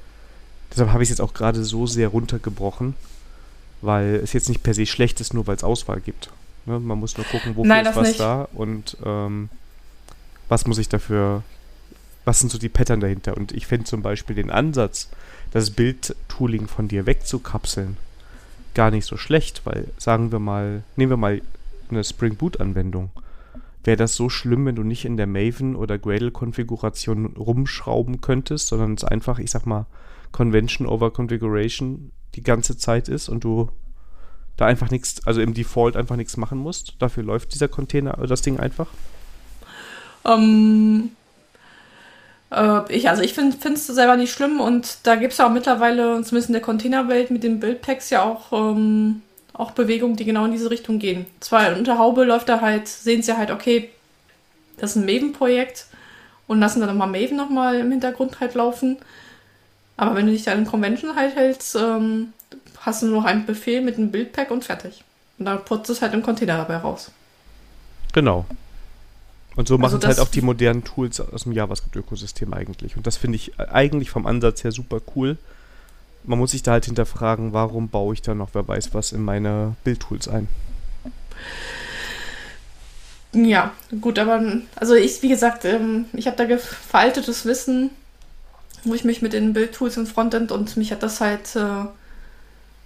Deshalb 0.70 0.90
habe 0.90 1.02
ich 1.02 1.08
es 1.08 1.18
jetzt 1.18 1.20
auch 1.20 1.34
gerade 1.34 1.64
so 1.64 1.86
sehr 1.86 2.08
runtergebrochen, 2.08 2.94
weil 3.80 4.16
es 4.16 4.32
jetzt 4.32 4.48
nicht 4.48 4.62
per 4.62 4.74
se 4.74 4.86
schlecht 4.86 5.20
ist, 5.20 5.34
nur 5.34 5.46
weil 5.46 5.56
es 5.56 5.64
Auswahl 5.64 6.00
gibt. 6.00 6.30
Ne? 6.66 6.80
Man 6.80 6.98
muss 6.98 7.16
nur 7.16 7.26
gucken, 7.26 7.56
wofür 7.56 7.68
Nein, 7.68 7.86
ist 7.86 7.96
was 7.96 8.08
nicht. 8.08 8.20
da 8.20 8.48
und 8.54 8.96
ähm, 9.04 9.48
was 10.48 10.66
muss 10.66 10.78
ich 10.78 10.88
dafür, 10.88 11.42
was 12.24 12.40
sind 12.40 12.50
so 12.50 12.58
die 12.58 12.68
Pattern 12.68 13.00
dahinter. 13.00 13.36
Und 13.36 13.52
ich 13.52 13.66
finde 13.66 13.86
zum 13.86 14.02
Beispiel 14.02 14.36
den 14.36 14.50
Ansatz, 14.50 15.08
das 15.52 15.70
Bildtooling 15.70 16.68
von 16.68 16.88
dir 16.88 17.06
wegzukapseln, 17.06 17.96
gar 18.74 18.90
nicht 18.90 19.06
so 19.06 19.16
schlecht, 19.16 19.62
weil 19.64 19.86
sagen 19.98 20.32
wir 20.32 20.38
mal, 20.38 20.82
nehmen 20.96 21.10
wir 21.10 21.16
mal 21.16 21.40
eine 21.88 22.04
Spring 22.04 22.34
Boot 22.36 22.60
Anwendung. 22.60 23.10
Wäre 23.86 23.96
das 23.96 24.16
so 24.16 24.28
schlimm, 24.28 24.66
wenn 24.66 24.74
du 24.74 24.82
nicht 24.82 25.04
in 25.04 25.16
der 25.16 25.28
Maven 25.28 25.76
oder 25.76 25.96
Gradle-Konfiguration 25.96 27.36
rumschrauben 27.36 28.20
könntest, 28.20 28.66
sondern 28.66 28.94
es 28.94 29.04
einfach, 29.04 29.38
ich 29.38 29.52
sag 29.52 29.64
mal, 29.64 29.86
Convention 30.32 30.88
over 30.88 31.12
Configuration 31.12 32.10
die 32.34 32.42
ganze 32.42 32.76
Zeit 32.76 33.08
ist 33.08 33.28
und 33.28 33.44
du 33.44 33.70
da 34.56 34.66
einfach 34.66 34.90
nichts, 34.90 35.24
also 35.24 35.40
im 35.40 35.54
Default 35.54 35.96
einfach 35.96 36.16
nichts 36.16 36.36
machen 36.36 36.58
musst? 36.58 36.96
Dafür 36.98 37.22
läuft 37.22 37.54
dieser 37.54 37.68
Container, 37.68 38.14
das 38.26 38.42
Ding 38.42 38.58
einfach? 38.58 38.88
Ähm, 40.24 41.10
äh, 42.50 42.92
ich, 42.92 43.08
also 43.08 43.22
ich 43.22 43.34
finde 43.34 43.56
es 43.56 43.86
selber 43.86 44.16
nicht 44.16 44.32
schlimm 44.32 44.60
und 44.60 44.98
da 45.04 45.14
gibt 45.14 45.30
es 45.30 45.38
ja 45.38 45.46
auch 45.46 45.52
mittlerweile, 45.52 46.22
zumindest 46.24 46.48
in 46.48 46.54
der 46.54 46.62
Containerwelt 46.62 47.30
mit 47.30 47.44
den 47.44 47.60
Buildpacks 47.60 48.10
ja 48.10 48.24
auch, 48.24 48.52
ähm, 48.52 49.22
auch 49.58 49.70
Bewegungen, 49.70 50.16
die 50.16 50.24
genau 50.24 50.44
in 50.44 50.52
diese 50.52 50.70
Richtung 50.70 50.98
gehen. 50.98 51.26
Zwar 51.40 51.76
unter 51.76 51.98
Haube 51.98 52.24
läuft 52.24 52.48
da 52.48 52.60
halt, 52.60 52.88
sehen 52.88 53.22
sie 53.22 53.36
halt, 53.36 53.50
okay, 53.50 53.90
das 54.76 54.90
ist 54.90 54.96
ein 54.96 55.06
Maven-Projekt 55.06 55.86
und 56.46 56.60
lassen 56.60 56.80
dann 56.80 56.90
nochmal 56.90 57.08
Maven 57.08 57.36
nochmal 57.36 57.80
im 57.80 57.90
Hintergrund 57.90 58.40
halt 58.40 58.54
laufen. 58.54 58.98
Aber 59.96 60.14
wenn 60.14 60.26
du 60.26 60.32
dich 60.32 60.44
da 60.44 60.52
in 60.52 60.66
Convention 60.66 61.16
halt 61.16 61.34
hältst, 61.34 61.74
ähm, 61.74 62.32
hast 62.80 63.02
du 63.02 63.06
nur 63.06 63.20
noch 63.20 63.24
einen 63.24 63.46
Befehl 63.46 63.80
mit 63.80 63.96
einem 63.96 64.10
Buildpack 64.10 64.50
und 64.50 64.64
fertig. 64.64 65.02
Und 65.38 65.46
dann 65.46 65.64
putzt 65.64 65.90
es 65.90 66.02
halt 66.02 66.12
im 66.12 66.22
Container 66.22 66.58
dabei 66.58 66.76
raus. 66.76 67.10
Genau. 68.12 68.44
Und 69.56 69.68
so 69.68 69.74
also 69.74 69.78
machen 69.78 69.98
es 69.98 70.06
halt 70.06 70.20
auch 70.20 70.28
die 70.28 70.42
modernen 70.42 70.84
Tools 70.84 71.18
aus 71.18 71.44
dem 71.44 71.52
JavaScript-Ökosystem 71.52 72.52
eigentlich. 72.52 72.96
Und 72.96 73.06
das 73.06 73.16
finde 73.16 73.36
ich 73.36 73.58
eigentlich 73.58 74.10
vom 74.10 74.26
Ansatz 74.26 74.64
her 74.64 74.72
super 74.72 75.00
cool. 75.14 75.38
Man 76.26 76.38
muss 76.38 76.50
sich 76.50 76.62
da 76.62 76.72
halt 76.72 76.86
hinterfragen, 76.86 77.52
warum 77.52 77.88
baue 77.88 78.14
ich 78.14 78.22
da 78.22 78.34
noch, 78.34 78.50
wer 78.52 78.66
weiß 78.66 78.94
was, 78.94 79.12
in 79.12 79.22
meine 79.22 79.76
Bildtools 79.84 80.28
ein. 80.28 80.48
Ja, 83.32 83.72
gut, 84.00 84.18
aber 84.18 84.42
also 84.76 84.94
ich, 84.94 85.22
wie 85.22 85.28
gesagt, 85.28 85.64
ähm, 85.64 86.06
ich 86.12 86.26
habe 86.26 86.36
da 86.36 86.58
veraltetes 86.58 87.44
Wissen, 87.44 87.90
wo 88.84 88.94
ich 88.94 89.04
mich 89.04 89.20
mit 89.20 89.32
den 89.32 89.52
Bildtools 89.52 89.96
im 89.96 90.06
Frontend 90.06 90.52
und 90.52 90.76
mich 90.76 90.90
hat 90.90 91.02
das 91.02 91.20
halt, 91.20 91.54
äh, 91.54 91.84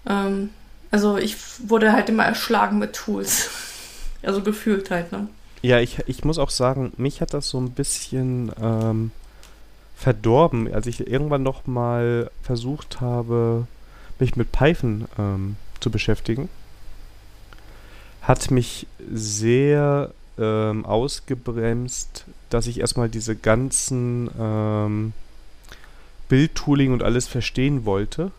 ähm, 0.07 0.51
also 0.91 1.19
ich 1.19 1.37
wurde 1.69 1.93
halt 1.93 2.09
immer 2.09 2.25
erschlagen 2.25 2.79
mit 2.79 2.95
Tools. 2.95 3.51
also 4.23 4.43
gefühlt 4.43 4.91
halt, 4.91 5.13
ne? 5.13 5.29
Ja, 5.63 5.79
ich, 5.79 5.99
ich 6.07 6.25
muss 6.25 6.39
auch 6.39 6.51
sagen, 6.51 6.93
mich 6.97 7.21
hat 7.21 7.35
das 7.35 7.49
so 7.49 7.59
ein 7.61 7.73
bisschen 7.73 8.51
ähm, 8.61 9.11
verdorben, 10.01 10.73
als 10.73 10.87
ich 10.87 11.07
irgendwann 11.07 11.43
noch 11.43 11.67
mal 11.67 12.31
versucht 12.43 13.03
habe, 13.03 13.67
mich 14.19 14.35
mit 14.35 14.51
Python 14.51 15.05
ähm, 15.19 15.57
zu 15.79 15.91
beschäftigen. 15.91 16.49
Hat 18.23 18.51
mich 18.51 18.87
sehr 19.13 20.11
ähm, 20.39 20.87
ausgebremst, 20.87 22.25
dass 22.49 22.67
ich 22.67 22.81
erstmal 22.81 23.11
diese 23.11 23.37
ganzen 23.37 24.31
ähm, 24.41 25.13
Bildtooling 26.31 26.95
und 26.95 27.03
alles 27.03 27.29
verstehen 27.29 27.85
wollte. 27.85 28.31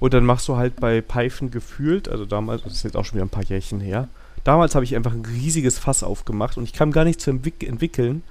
Und 0.00 0.14
dann 0.14 0.24
machst 0.24 0.48
du 0.48 0.56
halt 0.56 0.80
bei 0.80 1.00
Python 1.00 1.52
gefühlt, 1.52 2.08
also 2.08 2.24
damals, 2.24 2.64
das 2.64 2.72
ist 2.72 2.82
jetzt 2.82 2.96
auch 2.96 3.04
schon 3.04 3.14
wieder 3.14 3.26
ein 3.26 3.28
paar 3.28 3.44
Jährchen 3.44 3.78
her, 3.78 4.08
Damals 4.44 4.74
habe 4.74 4.84
ich 4.84 4.96
einfach 4.96 5.12
ein 5.12 5.24
riesiges 5.24 5.78
Fass 5.78 6.02
aufgemacht 6.02 6.56
und 6.56 6.64
ich 6.64 6.72
kam 6.72 6.90
gar 6.90 7.04
nicht 7.04 7.20
zu 7.20 7.30
entwick 7.30 7.62
entwickeln, 7.62 8.22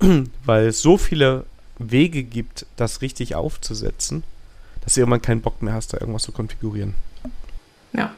weil 0.44 0.66
es 0.66 0.80
so 0.80 0.98
viele 0.98 1.44
Wege 1.78 2.22
gibt, 2.22 2.66
das 2.76 3.00
richtig 3.02 3.34
aufzusetzen, 3.34 4.24
dass 4.82 4.94
du 4.94 5.00
irgendwann 5.00 5.22
keinen 5.22 5.40
Bock 5.40 5.62
mehr 5.62 5.74
hast, 5.74 5.92
da 5.92 5.98
irgendwas 5.98 6.22
zu 6.22 6.32
konfigurieren. 6.32 6.94
Ja. 7.92 8.12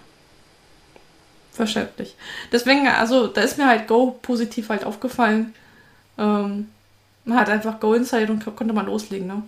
Verständlich. 1.52 2.16
Deswegen, 2.52 2.86
also, 2.86 3.28
da 3.28 3.40
ist 3.40 3.56
mir 3.56 3.66
halt 3.66 3.88
Go 3.88 4.18
positiv 4.20 4.68
halt 4.68 4.84
aufgefallen. 4.84 5.54
Ähm, 6.18 6.68
man 7.24 7.38
hat 7.38 7.48
einfach 7.48 7.80
Go 7.80 7.94
Inside 7.94 8.30
und 8.30 8.44
konnte 8.56 8.74
mal 8.74 8.84
loslegen, 8.84 9.26
ne? 9.26 9.42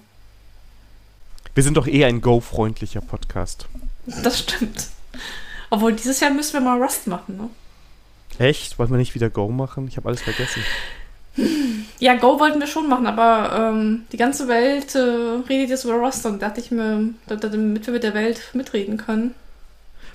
Wir 1.54 1.62
sind 1.62 1.76
doch 1.76 1.86
eher 1.86 2.06
ein 2.06 2.20
Go-freundlicher 2.20 3.00
Podcast. 3.00 3.66
Das 4.22 4.38
stimmt. 4.40 4.88
Obwohl, 5.70 5.92
dieses 5.92 6.20
Jahr 6.20 6.30
müssen 6.30 6.54
wir 6.54 6.60
mal 6.60 6.80
Rust 6.80 7.06
machen, 7.08 7.36
ne? 7.36 7.50
Echt? 8.38 8.78
Wollen 8.78 8.90
wir 8.90 8.96
nicht 8.96 9.14
wieder 9.14 9.28
Go 9.28 9.48
machen? 9.48 9.88
Ich 9.88 9.96
habe 9.96 10.08
alles 10.08 10.22
vergessen. 10.22 10.62
Ja, 12.00 12.14
Go 12.14 12.38
wollten 12.38 12.60
wir 12.60 12.66
schon 12.66 12.88
machen, 12.88 13.06
aber 13.06 13.72
ähm, 13.72 14.04
die 14.12 14.16
ganze 14.16 14.46
Welt 14.46 14.94
äh, 14.94 14.98
redet 15.48 15.70
jetzt 15.70 15.84
über 15.84 15.94
Rust 15.94 16.24
und 16.26 16.40
dachte 16.40 16.60
ich 16.60 16.70
mir, 16.70 17.10
damit 17.26 17.86
wir 17.86 17.92
mit 17.92 18.02
der 18.02 18.14
Welt 18.14 18.40
mitreden 18.52 18.96
können. 18.98 19.34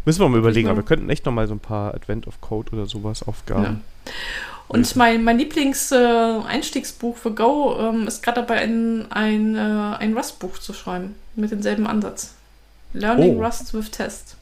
Müssen 0.06 0.22
wir 0.22 0.30
mal 0.30 0.40
überlegen, 0.40 0.68
aber 0.68 0.78
wir 0.78 0.86
könnten 0.86 1.10
echt 1.10 1.26
noch 1.26 1.34
mal 1.34 1.48
so 1.48 1.54
ein 1.54 1.60
paar 1.60 1.94
Advent 1.94 2.28
of 2.28 2.42
Code 2.42 2.72
oder 2.74 2.86
sowas 2.86 3.24
Aufgaben. 3.24 3.64
Ja. 3.64 3.76
Und 4.68 4.96
mein, 4.96 5.24
mein 5.24 5.38
Lieblings-Einstiegsbuch 5.38 7.16
äh, 7.16 7.20
für 7.20 7.32
Go 7.32 7.78
ähm, 7.80 8.08
ist 8.08 8.24
gerade 8.24 8.42
dabei, 8.42 8.60
ein, 8.62 9.12
ein, 9.12 9.56
äh, 9.56 9.60
ein 9.60 10.16
Rust-Buch 10.16 10.58
zu 10.58 10.74
schreiben. 10.74 11.16
Mit 11.36 11.52
demselben 11.52 11.86
Ansatz. 11.86 12.34
Learning 12.94 13.38
oh. 13.38 13.44
Rust 13.44 13.74
with 13.74 13.92
Test. 13.92 14.38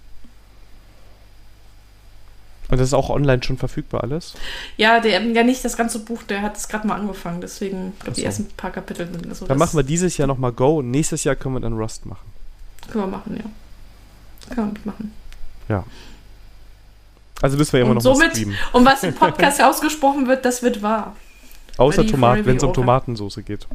Und 2.71 2.79
das 2.79 2.87
ist 2.87 2.93
auch 2.93 3.09
online 3.09 3.43
schon 3.43 3.57
verfügbar 3.57 4.01
alles? 4.01 4.33
Ja, 4.77 5.01
der, 5.01 5.21
ja 5.21 5.43
nicht 5.43 5.63
das 5.63 5.75
ganze 5.75 5.99
Buch, 5.99 6.23
der 6.23 6.41
hat 6.41 6.55
es 6.55 6.69
gerade 6.69 6.87
mal 6.87 6.95
angefangen, 6.95 7.41
deswegen, 7.41 7.93
glaube 7.99 8.15
so. 8.15 8.21
die 8.21 8.25
ersten 8.25 8.47
paar 8.47 8.71
Kapitel 8.71 9.07
sind 9.11 9.35
so. 9.35 9.45
Dann 9.45 9.57
machen 9.57 9.77
wir 9.77 9.83
dieses 9.83 10.15
Jahr 10.17 10.27
nochmal 10.27 10.53
Go 10.53 10.79
und 10.79 10.89
nächstes 10.89 11.25
Jahr 11.25 11.35
können 11.35 11.55
wir 11.55 11.59
dann 11.59 11.73
Rust 11.73 12.05
machen. 12.05 12.31
Können 12.89 13.03
wir 13.03 13.17
machen, 13.17 13.37
ja. 13.37 14.55
Können 14.55 14.73
wir 14.73 14.91
machen. 14.91 15.13
Ja. 15.67 15.83
Also 17.41 17.57
müssen 17.57 17.73
wir 17.73 17.79
ja 17.81 17.85
immer 17.85 17.95
noch 17.95 18.01
somit, 18.01 18.31
streamen. 18.31 18.55
Und 18.71 18.85
was 18.85 19.03
im 19.03 19.13
Podcast 19.15 19.61
ausgesprochen 19.61 20.27
wird, 20.27 20.45
das 20.45 20.63
wird 20.63 20.81
wahr. 20.81 21.15
Außer 21.77 22.05
Tomaten, 22.05 22.45
wenn 22.45 22.57
es 22.57 22.63
um 22.63 22.73
Tomatensauce 22.73 23.39
geht. 23.45 23.67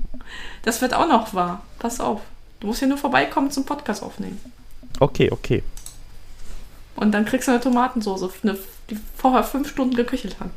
Das 0.63 0.81
wird 0.81 0.95
auch 0.95 1.09
noch 1.09 1.35
wahr. 1.35 1.63
Pass 1.79 2.01
auf. 2.01 2.21
Du 2.61 2.69
musst 2.69 2.79
hier 2.79 2.89
nur 2.89 2.99
vorbeikommen 2.99 3.51
zum 3.51 3.65
Podcast 3.65 4.03
aufnehmen. 4.03 4.41
Okay, 5.01 5.31
okay. 5.31 5.63
Und 6.97 7.13
dann 7.13 7.25
kriegst 7.25 7.47
du 7.47 7.53
eine 7.53 7.61
Tomatensauce, 7.61 8.31
eine, 8.43 8.59
die 8.91 8.97
vorher 9.17 9.45
fünf 9.45 9.69
Stunden 9.69 9.95
geköchelt 9.95 10.41
hat. 10.41 10.51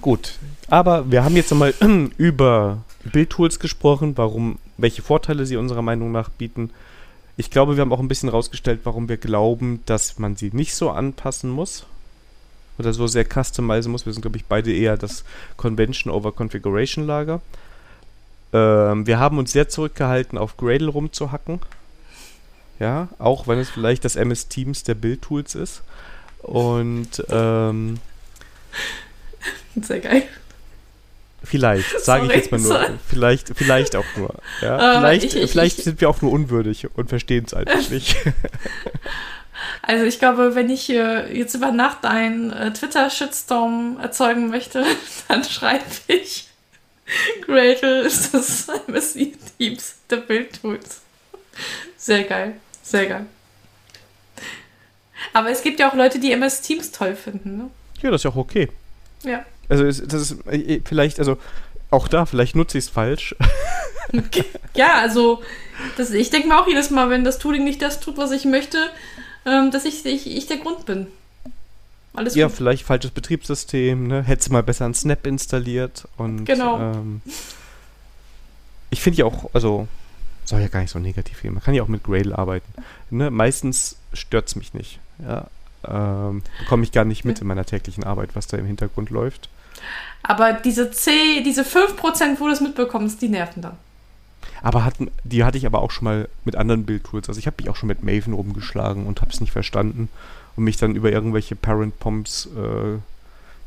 Gut. 0.00 0.38
Aber 0.68 1.10
wir 1.10 1.24
haben 1.24 1.36
jetzt 1.36 1.50
nochmal 1.50 1.74
über 2.16 2.78
Bildtools 3.04 3.58
gesprochen, 3.58 4.16
warum, 4.16 4.58
welche 4.78 5.02
Vorteile 5.02 5.46
sie 5.46 5.56
unserer 5.56 5.82
Meinung 5.82 6.12
nach 6.12 6.28
bieten. 6.30 6.70
Ich 7.36 7.50
glaube, 7.50 7.76
wir 7.76 7.82
haben 7.82 7.92
auch 7.92 8.00
ein 8.00 8.08
bisschen 8.08 8.28
rausgestellt, 8.28 8.80
warum 8.84 9.08
wir 9.08 9.16
glauben, 9.16 9.82
dass 9.86 10.18
man 10.18 10.36
sie 10.36 10.50
nicht 10.52 10.74
so 10.74 10.90
anpassen 10.90 11.50
muss 11.50 11.86
oder 12.78 12.92
so 12.92 13.06
sehr 13.06 13.24
customizen 13.24 13.92
muss. 13.92 14.06
Wir 14.06 14.12
sind, 14.12 14.22
glaube 14.22 14.36
ich, 14.36 14.44
beide 14.46 14.72
eher 14.72 14.96
das 14.96 15.24
Convention 15.56 16.12
over 16.12 16.32
Configuration 16.32 17.06
Lager. 17.06 17.40
Ähm, 18.52 19.06
wir 19.06 19.18
haben 19.18 19.38
uns 19.38 19.52
sehr 19.52 19.68
zurückgehalten, 19.68 20.38
auf 20.38 20.56
Gradle 20.56 20.88
rumzuhacken. 20.88 21.60
Ja, 22.82 23.06
auch 23.20 23.46
wenn 23.46 23.60
es 23.60 23.70
vielleicht 23.70 24.04
das 24.04 24.16
MS 24.16 24.48
Teams 24.48 24.82
der 24.82 24.96
Bildtools 24.96 25.54
ist. 25.54 25.82
Und 26.38 27.24
ähm, 27.30 28.00
sehr 29.80 30.00
geil. 30.00 30.24
Vielleicht, 31.44 32.00
sage 32.00 32.26
ich 32.26 32.32
jetzt 32.32 32.50
mal 32.50 32.60
nur. 32.60 32.98
Vielleicht, 33.08 33.56
vielleicht 33.56 33.94
auch 33.94 34.04
nur. 34.16 34.34
Ja? 34.60 34.98
Vielleicht 34.98 35.26
ich, 35.26 35.36
ich, 35.36 35.50
vielleicht 35.52 35.78
ich, 35.78 35.84
sind 35.84 36.00
wir 36.00 36.10
auch 36.10 36.22
nur 36.22 36.32
unwürdig 36.32 36.88
und 36.96 37.08
verstehen 37.08 37.44
es 37.46 37.54
einfach 37.54 37.88
nicht. 37.90 38.16
Also 39.80 40.04
ich 40.06 40.18
glaube, 40.18 40.56
wenn 40.56 40.70
ich 40.70 40.90
äh, 40.90 41.38
jetzt 41.38 41.54
über 41.54 41.70
Nacht 41.70 42.04
einen 42.04 42.52
äh, 42.52 42.72
Twitter-Shitstorm 42.72 43.98
erzeugen 44.00 44.48
möchte, 44.48 44.84
dann 45.28 45.44
schreibe 45.44 45.84
ich 46.08 46.48
Gradle 47.46 48.00
ist 48.00 48.34
das 48.34 48.66
MSI-Teams 48.88 49.94
der 50.10 50.16
Bildtools. 50.16 51.02
Sehr 51.96 52.24
geil, 52.24 52.56
sehr 52.82 53.06
geil. 53.06 53.26
Aber 55.32 55.50
es 55.50 55.62
gibt 55.62 55.80
ja 55.80 55.90
auch 55.90 55.94
Leute, 55.94 56.18
die 56.18 56.32
MS 56.32 56.60
Teams 56.62 56.90
toll 56.90 57.14
finden, 57.14 57.56
ne? 57.56 57.70
Ja, 58.02 58.10
das 58.10 58.20
ist 58.20 58.24
ja 58.24 58.30
auch 58.30 58.36
okay. 58.36 58.68
Ja. 59.22 59.44
Also 59.68 59.84
das 59.84 60.30
ist 60.30 60.46
äh, 60.46 60.80
vielleicht, 60.84 61.18
also 61.18 61.38
auch 61.90 62.08
da, 62.08 62.26
vielleicht 62.26 62.56
nutze 62.56 62.78
ich 62.78 62.84
es 62.84 62.90
falsch. 62.90 63.34
ja, 64.74 64.94
also 64.94 65.42
das, 65.96 66.10
ich 66.10 66.30
denke 66.30 66.48
mir 66.48 66.60
auch 66.60 66.66
jedes 66.66 66.90
Mal, 66.90 67.10
wenn 67.10 67.24
das 67.24 67.38
Tooling 67.38 67.64
nicht 67.64 67.80
das 67.80 68.00
tut, 68.00 68.16
was 68.18 68.32
ich 68.32 68.44
möchte, 68.44 68.90
ähm, 69.46 69.70
dass 69.70 69.84
ich, 69.84 70.04
ich, 70.04 70.26
ich 70.26 70.46
der 70.46 70.58
Grund 70.58 70.84
bin. 70.86 71.06
Alles 72.14 72.34
ja, 72.34 72.48
gut. 72.48 72.56
vielleicht 72.56 72.84
falsches 72.84 73.10
Betriebssystem, 73.10 74.06
ne? 74.06 74.22
Hättest 74.22 74.50
mal 74.50 74.62
besser 74.62 74.84
ein 74.84 74.94
Snap 74.94 75.26
installiert 75.26 76.06
und 76.18 76.44
genau. 76.44 76.78
Ähm, 76.78 77.22
ich 78.90 79.00
finde 79.00 79.20
ja 79.20 79.24
auch, 79.24 79.48
also 79.54 79.88
soll 80.52 80.60
ja 80.60 80.68
gar 80.68 80.80
nicht 80.80 80.90
so 80.90 80.98
negativ 80.98 81.40
gehen. 81.40 81.54
Man 81.54 81.62
kann 81.62 81.72
ja 81.72 81.82
auch 81.82 81.88
mit 81.88 82.04
Gradle 82.04 82.36
arbeiten. 82.36 82.70
Ne? 83.08 83.30
Meistens 83.30 83.96
stört 84.12 84.48
es 84.48 84.56
mich 84.56 84.74
nicht. 84.74 85.00
Ja? 85.18 85.46
Ähm, 85.84 86.42
bekomme 86.60 86.82
ich 86.82 86.92
gar 86.92 87.06
nicht 87.06 87.24
mit 87.24 87.40
in 87.40 87.46
meiner 87.46 87.64
täglichen 87.64 88.04
Arbeit, 88.04 88.30
was 88.34 88.48
da 88.48 88.58
im 88.58 88.66
Hintergrund 88.66 89.08
läuft. 89.08 89.48
Aber 90.22 90.52
diese 90.52 90.90
C, 90.90 91.42
diese 91.42 91.62
5%, 91.62 92.38
wo 92.38 92.46
du 92.46 92.52
es 92.52 92.60
mitbekommst, 92.60 93.22
die 93.22 93.30
nerven 93.30 93.62
dann. 93.62 93.76
Aber 94.62 94.84
hatten, 94.84 95.10
die 95.24 95.42
hatte 95.42 95.56
ich 95.56 95.64
aber 95.64 95.80
auch 95.80 95.90
schon 95.90 96.04
mal 96.04 96.28
mit 96.44 96.54
anderen 96.54 96.84
Bildtools. 96.84 97.28
Also 97.28 97.38
ich 97.38 97.46
habe 97.46 97.56
mich 97.58 97.70
auch 97.70 97.76
schon 97.76 97.88
mit 97.88 98.02
Maven 98.02 98.34
rumgeschlagen 98.34 99.06
und 99.06 99.22
habe 99.22 99.32
es 99.32 99.40
nicht 99.40 99.52
verstanden 99.52 100.10
und 100.54 100.64
mich 100.64 100.76
dann 100.76 100.94
über 100.94 101.10
irgendwelche 101.10 101.56
Parent 101.56 101.98
Pomps 101.98 102.46
äh, 102.46 102.98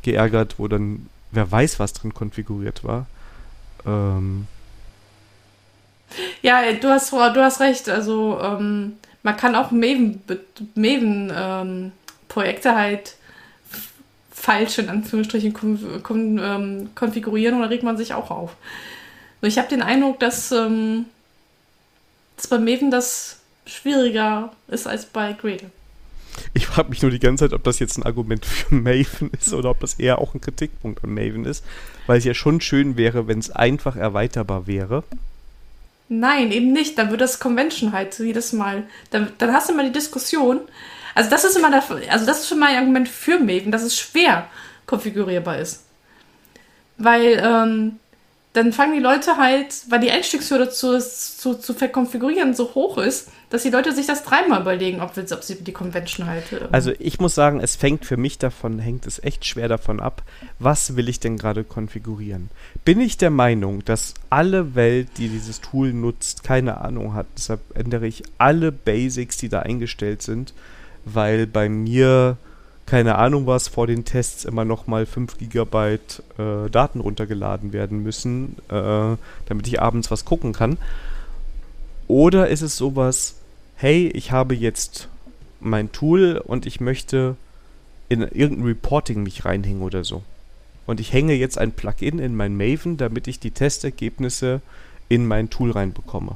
geärgert, 0.03 0.59
wo 0.59 0.67
dann 0.67 1.09
wer 1.31 1.51
weiß, 1.51 1.79
was 1.79 1.93
drin 1.93 2.13
konfiguriert 2.13 2.83
war. 2.83 3.07
Ähm. 3.87 4.47
Ja, 6.41 6.71
du 6.73 6.89
hast, 6.89 7.11
du 7.11 7.17
hast 7.17 7.59
recht. 7.59 7.89
Also 7.89 8.39
ähm, 8.41 8.93
man 9.23 9.37
kann 9.37 9.55
auch 9.55 9.71
Maven, 9.71 10.21
Maven 10.75 11.31
ähm, 11.35 11.91
halt 12.35 13.15
falsch 14.31 14.77
in 14.77 14.89
Anführungsstrichen 14.89 15.53
ähm, 16.11 16.89
konfigurieren 16.93 17.55
und 17.55 17.61
da 17.61 17.67
regt 17.67 17.83
man 17.83 17.97
sich 17.97 18.13
auch 18.13 18.29
auf. 18.29 18.55
Ich 19.41 19.57
habe 19.57 19.67
den 19.67 19.81
Eindruck, 19.81 20.19
dass, 20.19 20.51
ähm, 20.51 21.05
dass 22.35 22.47
bei 22.47 22.59
Maven 22.59 22.91
das 22.91 23.39
schwieriger 23.65 24.51
ist 24.67 24.87
als 24.87 25.05
bei 25.05 25.33
Gradle. 25.33 25.71
Ich 26.53 26.67
frage 26.67 26.89
mich 26.89 27.01
nur 27.01 27.11
die 27.11 27.19
ganze 27.19 27.45
Zeit, 27.45 27.53
ob 27.53 27.63
das 27.63 27.79
jetzt 27.79 27.97
ein 27.97 28.03
Argument 28.03 28.45
für 28.45 28.75
Maven 28.75 29.31
ist 29.31 29.53
oder 29.53 29.71
ob 29.71 29.79
das 29.79 29.95
eher 29.95 30.19
auch 30.19 30.33
ein 30.33 30.41
Kritikpunkt 30.41 31.03
an 31.03 31.13
Maven 31.13 31.45
ist, 31.45 31.63
weil 32.07 32.17
es 32.17 32.25
ja 32.25 32.33
schon 32.33 32.61
schön 32.61 32.97
wäre, 32.97 33.27
wenn 33.27 33.39
es 33.39 33.51
einfach 33.51 33.95
erweiterbar 33.95 34.67
wäre. 34.67 35.03
Nein, 36.07 36.51
eben 36.51 36.71
nicht. 36.71 36.97
Dann 36.97 37.09
wird 37.09 37.21
das 37.21 37.39
Convention 37.39 37.91
halt 37.91 38.17
jedes 38.19 38.53
Mal. 38.53 38.83
Dann, 39.11 39.31
dann 39.37 39.53
hast 39.53 39.69
du 39.69 39.73
immer 39.73 39.83
die 39.83 39.91
Diskussion, 39.91 40.61
also 41.15 41.29
das 41.29 41.45
ist 41.45 41.57
immer 41.57 41.71
der, 41.71 41.83
also 42.11 42.25
das 42.25 42.41
ist 42.41 42.49
schon 42.49 42.59
mal 42.59 42.69
ein 42.69 42.77
Argument 42.77 43.07
für 43.07 43.39
Maven, 43.39 43.71
dass 43.71 43.83
es 43.83 43.97
schwer 43.97 44.47
konfigurierbar 44.85 45.59
ist. 45.59 45.83
Weil 46.97 47.41
ähm, 47.43 47.99
dann 48.53 48.73
fangen 48.73 48.93
die 48.93 48.99
Leute 48.99 49.37
halt, 49.37 49.73
weil 49.89 49.99
die 49.99 50.11
Einstiegshürde 50.11 50.69
zu, 50.69 50.99
zu, 50.99 51.55
zu 51.55 51.73
verkonfigurieren 51.73 52.53
so 52.53 52.75
hoch 52.75 52.97
ist, 52.97 53.29
dass 53.55 53.63
die 53.63 53.69
Leute 53.69 53.93
sich 53.93 54.05
das 54.05 54.23
dreimal 54.23 54.61
überlegen, 54.61 54.99
ob, 54.99 55.17
ob 55.17 55.43
sie 55.43 55.63
die 55.63 55.71
Convention 55.71 56.27
halt. 56.27 56.51
Ähm 56.51 56.67
also 56.73 56.91
ich 56.99 57.21
muss 57.21 57.35
sagen, 57.35 57.61
es 57.61 57.77
fängt 57.77 58.05
für 58.05 58.17
mich 58.17 58.37
davon, 58.37 58.79
hängt 58.79 59.07
es 59.07 59.23
echt 59.23 59.45
schwer 59.45 59.69
davon 59.69 60.01
ab, 60.01 60.23
was 60.59 60.97
will 60.97 61.07
ich 61.07 61.21
denn 61.21 61.37
gerade 61.37 61.63
konfigurieren. 61.63 62.49
Bin 62.83 62.99
ich 62.99 63.17
der 63.17 63.29
Meinung, 63.29 63.85
dass 63.85 64.13
alle 64.29 64.75
Welt, 64.75 65.07
die 65.17 65.29
dieses 65.29 65.61
Tool 65.61 65.93
nutzt, 65.93 66.43
keine 66.43 66.81
Ahnung 66.81 67.13
hat, 67.13 67.27
deshalb 67.37 67.61
ändere 67.75 68.07
ich 68.07 68.23
alle 68.37 68.73
Basics, 68.73 69.37
die 69.37 69.47
da 69.47 69.59
eingestellt 69.59 70.21
sind, 70.21 70.53
weil 71.05 71.47
bei 71.47 71.69
mir 71.69 72.35
keine 72.85 73.15
Ahnung 73.15 73.47
was 73.47 73.69
vor 73.69 73.87
den 73.87 74.03
Tests 74.03 74.43
immer 74.43 74.65
noch 74.65 74.85
mal 74.85 75.05
5 75.05 75.37
GB 75.37 75.93
äh, 76.37 76.69
Daten 76.69 76.99
runtergeladen 76.99 77.71
werden 77.71 78.03
müssen, 78.03 78.57
äh, 78.69 79.15
damit 79.45 79.65
ich 79.67 79.81
abends 79.81 80.11
was 80.11 80.25
gucken 80.25 80.51
kann. 80.51 80.77
Oder 82.07 82.49
ist 82.49 82.61
es 82.61 82.77
sowas, 82.77 83.35
hey, 83.75 84.07
ich 84.07 84.31
habe 84.31 84.55
jetzt 84.55 85.09
mein 85.59 85.91
Tool 85.91 86.41
und 86.43 86.65
ich 86.65 86.79
möchte 86.79 87.35
in 88.09 88.21
irgendein 88.21 88.65
Reporting 88.65 89.23
mich 89.23 89.45
reinhängen 89.45 89.81
oder 89.81 90.03
so. 90.03 90.23
Und 90.85 90.99
ich 90.99 91.13
hänge 91.13 91.33
jetzt 91.33 91.57
ein 91.57 91.71
Plugin 91.71 92.19
in 92.19 92.35
mein 92.35 92.55
Maven, 92.55 92.97
damit 92.97 93.27
ich 93.27 93.39
die 93.39 93.51
Testergebnisse 93.51 94.61
in 95.09 95.25
mein 95.25 95.49
Tool 95.49 95.71
reinbekomme 95.71 96.35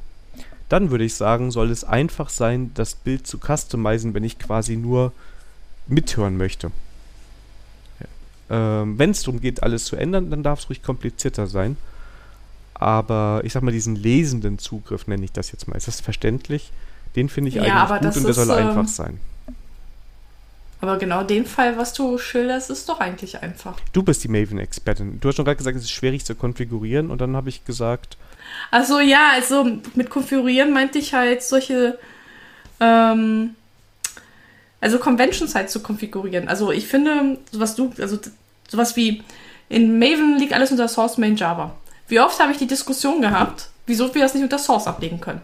dann 0.70 0.92
würde 0.92 1.04
ich 1.04 1.16
sagen, 1.16 1.52
soll 1.52 1.72
es 1.72 1.84
einfach 1.84 2.30
sein, 2.30 2.72
das 2.76 2.94
Bild 2.94 3.26
zu 3.26 3.40
customizen, 3.40 4.14
wenn 4.14 4.24
ich 4.24 4.38
quasi 4.38 4.78
nur 4.78 5.12
mithören 5.88 6.38
möchte. 6.38 6.72
Ähm, 8.52 8.98
wenn 8.98 9.10
es 9.10 9.24
darum 9.24 9.42
geht, 9.42 9.64
alles 9.64 9.86
zu 9.86 9.96
ändern, 9.96 10.30
dann 10.30 10.44
darf 10.44 10.60
es 10.60 10.70
ruhig 10.70 10.84
komplizierter 10.84 11.48
sein. 11.48 11.76
Aber 12.76 13.42
ich 13.44 13.54
sag 13.54 13.64
mal, 13.64 13.72
diesen 13.72 13.96
lesenden 13.96 14.60
Zugriff 14.60 15.08
nenne 15.08 15.26
ich 15.26 15.32
das 15.32 15.52
jetzt 15.52 15.68
mal. 15.68 15.76
Ist 15.76 15.88
das 15.88 16.00
verständlich? 16.00 16.72
Den 17.16 17.30
finde 17.30 17.50
ich 17.50 17.56
ja, 17.56 17.64
eigentlich 17.64 18.02
gut 18.02 18.18
und 18.18 18.24
der 18.26 18.34
soll 18.34 18.60
ähm, 18.60 18.68
einfach 18.68 18.88
sein. 18.88 19.20
Aber 20.82 20.98
genau 20.98 21.24
den 21.24 21.46
Fall, 21.46 21.78
was 21.78 21.92
du 21.94 22.18
schilderst, 22.18 22.70
ist 22.70 22.88
doch 22.88 23.00
eigentlich 23.02 23.42
einfach. 23.42 23.78
Du 23.92 24.02
bist 24.02 24.24
die 24.24 24.30
Maven-Expertin. 24.30 25.20
Du 25.20 25.28
hast 25.28 25.36
schon 25.36 25.44
gerade 25.44 25.58
gesagt, 25.58 25.76
es 25.76 25.84
ist 25.84 25.92
schwierig 25.92 26.24
zu 26.24 26.36
konfigurieren 26.36 27.12
und 27.12 27.20
dann 27.20 27.36
habe 27.36 27.50
ich 27.50 27.66
gesagt, 27.66 28.18
also 28.72 29.00
ja, 29.00 29.32
also 29.34 29.66
mit 29.96 30.10
konfigurieren 30.10 30.72
meinte 30.72 31.00
ich 31.00 31.14
halt 31.14 31.44
solche, 31.44 31.98
ähm, 32.80 33.56
also 34.82 35.00
Conventions 35.00 35.56
halt 35.56 35.70
zu 35.70 35.82
konfigurieren. 35.82 36.48
Also 36.48 36.72
ich 36.72 36.88
finde, 36.88 37.38
was 37.52 37.76
du, 37.76 37.94
also 38.00 38.18
sowas 38.68 38.96
wie 38.96 39.24
in 39.68 40.00
Maven 40.00 40.38
liegt 40.38 40.54
alles 40.54 40.72
unter 40.72 40.88
Source 40.88 41.18
Main 41.18 41.36
Java. 41.36 41.76
Wie 42.08 42.20
oft 42.20 42.40
habe 42.40 42.52
ich 42.52 42.58
die 42.58 42.68
Diskussion 42.68 43.22
gehabt, 43.22 43.70
wieso 43.86 44.14
wir 44.14 44.22
das 44.22 44.34
nicht 44.34 44.44
unter 44.44 44.58
Source 44.58 44.88
ablegen 44.88 45.20
können? 45.22 45.42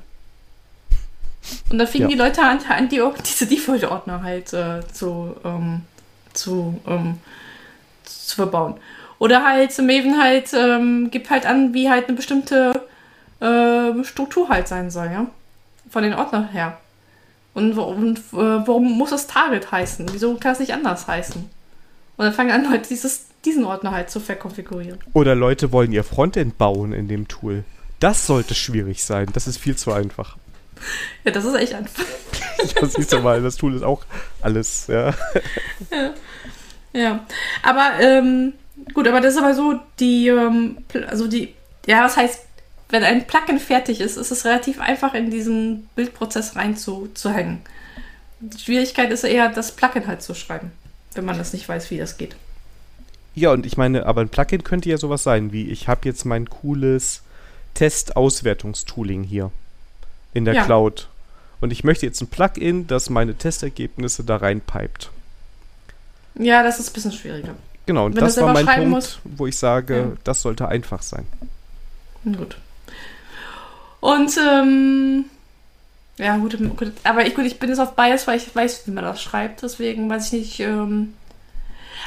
Und 1.70 1.78
da 1.78 1.86
fingen 1.86 2.10
ja. 2.10 2.16
die 2.16 2.22
Leute 2.22 2.42
an, 2.42 2.60
an 2.70 2.90
die, 2.90 3.02
diese 3.26 3.46
Default-Ordner 3.48 4.24
halt 4.24 4.54
äh, 4.54 4.82
zu, 4.92 5.36
ähm, 5.44 5.82
zu, 6.34 6.80
ähm, 6.88 7.20
zu 8.04 8.36
verbauen. 8.36 8.76
Oder 9.20 9.44
halt 9.44 9.78
Maven 9.80 10.22
halt 10.22 10.54
ähm, 10.54 11.10
gibt 11.12 11.30
halt 11.30 11.46
an, 11.46 11.74
wie 11.74 11.90
halt 11.90 12.08
eine 12.08 12.16
bestimmte 12.18 12.84
äh, 13.40 14.04
Struktur 14.04 14.50
halt 14.50 14.68
sein 14.68 14.90
soll, 14.92 15.08
ja. 15.08 15.28
Von 15.90 16.04
den 16.04 16.14
Ordnern 16.14 16.50
her. 16.50 16.78
Und, 17.54 17.78
und 17.78 18.18
äh, 18.18 18.24
warum 18.34 18.98
muss 18.98 19.12
das 19.12 19.28
Target 19.28 19.72
heißen? 19.72 20.08
Wieso 20.12 20.36
kann 20.36 20.54
es 20.54 20.60
nicht 20.60 20.74
anders 20.74 21.08
heißen? 21.08 21.42
Und 22.18 22.24
dann 22.24 22.34
fangen 22.34 22.52
an, 22.52 22.70
Leute 22.70 22.90
dieses, 22.90 23.28
diesen 23.46 23.64
Ordner 23.64 23.92
halt 23.92 24.10
zu 24.10 24.20
verkonfigurieren. 24.20 25.00
Oder 25.14 25.36
Leute 25.36 25.72
wollen 25.72 25.92
ihr 25.92 26.04
Frontend 26.04 26.58
bauen 26.58 26.92
in 26.92 27.08
dem 27.08 27.28
Tool. 27.28 27.64
Das 28.00 28.28
sollte 28.28 28.56
schwierig 28.56 29.04
sein. 29.04 29.28
Das 29.34 29.48
ist 29.48 29.58
viel 29.58 29.78
zu 29.78 29.94
einfach. 29.94 30.38
Ja, 31.24 31.32
das 31.32 31.46
ist 31.46 31.56
echt 31.56 31.74
einfach. 31.74 32.04
ja, 32.76 32.88
siehst 32.88 33.14
du 33.14 33.20
mal, 33.20 33.42
das 33.42 33.56
Tool 33.56 33.76
ist 33.76 33.84
auch 33.84 34.06
alles, 34.42 34.88
ja. 34.88 35.14
Ja, 35.92 36.14
ja. 36.94 37.26
aber 37.64 37.92
ähm, 38.00 38.54
gut, 38.94 39.08
aber 39.08 39.22
das 39.22 39.36
ist 39.36 39.42
aber 39.42 39.54
so, 39.54 39.80
die, 40.00 40.28
ähm, 40.28 40.78
also 41.08 41.28
die, 41.28 41.54
ja, 41.86 42.04
was 42.04 42.18
heißt 42.18 42.46
wenn 42.90 43.04
ein 43.04 43.26
Plugin 43.26 43.60
fertig 43.60 44.00
ist, 44.00 44.18
ist 44.18 44.32
es 44.32 44.46
relativ 44.46 44.80
einfach, 44.80 45.14
in 45.14 45.32
diesen 45.32 45.90
Bildprozess 45.96 46.56
reinzuhängen. 46.56 47.62
Die 48.40 48.60
Schwierigkeit 48.60 49.12
ist 49.12 49.24
eher, 49.24 49.50
das 49.50 49.72
Plugin 49.76 50.08
halt 50.08 50.22
zu 50.22 50.36
schreiben, 50.36 50.72
wenn 51.14 51.26
man 51.26 51.38
das 51.38 51.54
nicht 51.54 51.68
weiß, 51.68 51.90
wie 51.90 51.98
das 51.98 52.18
geht. 52.18 52.36
Ja, 53.34 53.52
und 53.52 53.66
ich 53.66 53.76
meine, 53.76 54.06
aber 54.06 54.22
ein 54.22 54.30
Plugin 54.30 54.64
könnte 54.64 54.90
ja 54.90 54.98
sowas 54.98 55.24
sein, 55.24 55.52
wie 55.52 55.70
ich 55.70 55.88
habe 55.88 56.02
jetzt 56.06 56.26
mein 56.26 56.50
cooles 56.50 57.24
Test-Auswertungstooling 57.74 59.24
hier 59.24 59.52
in 60.36 60.46
der 60.46 60.54
ja. 60.54 60.66
Cloud. 60.66 61.08
Und 61.62 61.72
ich 61.72 61.84
möchte 61.84 62.06
jetzt 62.06 62.22
ein 62.22 62.28
Plugin, 62.28 62.86
das 62.86 63.10
meine 63.10 63.34
Testergebnisse 63.34 64.24
da 64.24 64.36
reinpipet. 64.36 65.10
Ja, 66.36 66.62
das 66.62 66.80
ist 66.80 66.90
ein 66.90 66.94
bisschen 66.94 67.12
schwieriger. 67.14 67.56
Genau, 67.88 68.06
und 68.06 68.16
Wenn 68.16 68.24
das 68.24 68.38
war 68.38 68.54
mein 68.54 68.66
Punkt, 68.66 68.90
muss, 68.90 69.20
wo 69.24 69.48
ich 69.48 69.58
sage, 69.58 69.96
ja. 69.98 70.12
das 70.24 70.42
sollte 70.42 70.68
einfach 70.68 71.02
sein. 71.02 71.26
Gut. 72.24 72.58
Und 74.02 74.38
ähm, 74.38 75.26
ja, 76.18 76.38
gut, 76.38 76.58
gut, 76.78 76.92
aber 77.04 77.26
ich, 77.26 77.36
gut, 77.36 77.46
ich 77.46 77.58
bin 77.58 77.70
jetzt 77.70 77.80
auf 77.80 77.96
Bias, 77.96 78.28
weil 78.28 78.38
ich 78.38 78.54
weiß, 78.54 78.86
wie 78.86 78.92
man 78.92 79.04
das 79.04 79.22
schreibt, 79.22 79.64
deswegen 79.64 80.10
weiß 80.10 80.28
ich 80.28 80.40
nicht. 80.40 80.60
Ähm, 80.60 81.14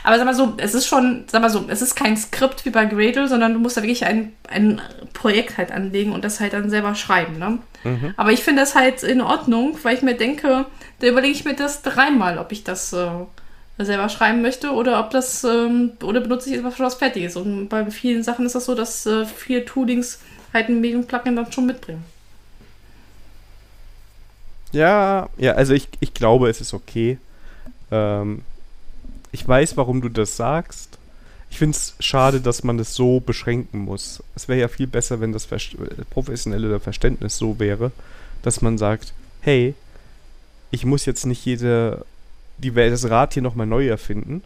aber 0.05 0.17
sag 0.17 0.25
mal 0.25 0.35
so, 0.35 0.55
es 0.59 0.75
ist 0.75 0.87
schon, 0.87 1.25
sag 1.27 1.43
mal 1.43 1.51
so, 1.51 1.65
es 1.69 1.83
ist 1.83 1.95
kein 1.95 2.17
Skript 2.17 2.65
wie 2.65 2.71
bei 2.71 2.85
Gradle, 2.85 3.29
sondern 3.29 3.53
du 3.53 3.59
musst 3.59 3.77
da 3.77 3.83
wirklich 3.83 4.05
ein, 4.05 4.33
ein 4.49 4.81
Projekt 5.13 5.59
halt 5.59 5.73
anlegen 5.73 6.13
und 6.13 6.25
das 6.25 6.41
halt 6.41 6.53
dann 6.53 6.71
selber 6.71 6.95
schreiben, 6.95 7.39
ne? 7.39 7.59
Mhm. 7.85 8.15
Aber 8.17 8.33
ich 8.33 8.43
finde 8.43 8.63
das 8.63 8.75
halt 8.75 9.03
in 9.03 9.21
Ordnung, 9.21 9.79
weil 9.83 9.97
ich 9.97 10.03
mir 10.03 10.17
denke, 10.17 10.67
da 11.01 11.07
überlege 11.07 11.33
ich 11.33 11.45
mir 11.45 11.55
das 11.55 11.83
dreimal, 11.83 12.39
ob 12.39 12.53
ich 12.53 12.65
das 12.65 12.93
äh, 12.93 13.09
selber 13.79 14.09
schreiben 14.09 14.43
möchte 14.43 14.73
oder 14.73 15.01
ob 15.01 15.11
das, 15.11 15.45
ähm, 15.45 15.93
oder 16.03 16.21
benutze 16.21 16.51
ich 16.51 16.57
etwas, 16.57 16.81
was 16.81 16.95
fertig 16.97 17.25
ist. 17.25 17.37
Und 17.37 17.69
bei 17.69 17.91
vielen 17.91 18.23
Sachen 18.23 18.47
ist 18.47 18.55
das 18.55 18.65
so, 18.65 18.75
dass 18.75 19.07
äh, 19.07 19.25
viele 19.25 19.65
Toolings 19.65 20.21
halt 20.53 20.69
ein 20.69 20.81
Medium-Plugin 20.81 21.37
dann 21.37 21.53
schon 21.53 21.67
mitbringen. 21.67 22.05
Ja, 24.73 25.29
ja, 25.39 25.53
also 25.53 25.73
ich, 25.73 25.89
ich 26.01 26.13
glaube, 26.13 26.49
es 26.51 26.61
ist 26.61 26.75
okay. 26.75 27.19
Ähm, 27.91 28.43
ich 29.33 29.47
weiß, 29.47 29.77
warum 29.77 30.01
du 30.01 30.09
das 30.09 30.37
sagst. 30.37 30.99
Ich 31.51 31.59
finde 31.59 31.77
es 31.77 31.95
schade, 32.01 32.41
dass 32.41 32.63
man 32.63 32.77
das 32.79 32.95
so 32.95 33.21
beschränken 33.21 33.81
muss. 33.81 34.23
Es 34.35 34.49
wäre 34.49 34.61
ja 34.61 34.69
viel 34.69 34.87
besser, 34.87 35.21
wenn 35.21 35.33
das 35.33 35.47
Verst 35.47 35.77
professionelle 36.11 36.79
Verständnis 36.79 37.39
so 37.39 37.59
wäre, 37.59 37.91
dass 38.43 38.61
man 38.61 38.77
sagt, 38.77 39.15
hey, 39.41 39.75
ich 40.71 40.85
muss 40.85 41.07
jetzt 41.07 41.25
nicht 41.25 41.45
jede, 41.45 42.05
die, 42.59 42.71
das 42.71 43.09
Rad 43.09 43.35
hier 43.35 43.43
nochmal 43.43 43.67
neu 43.67 43.89
erfinden, 43.89 44.43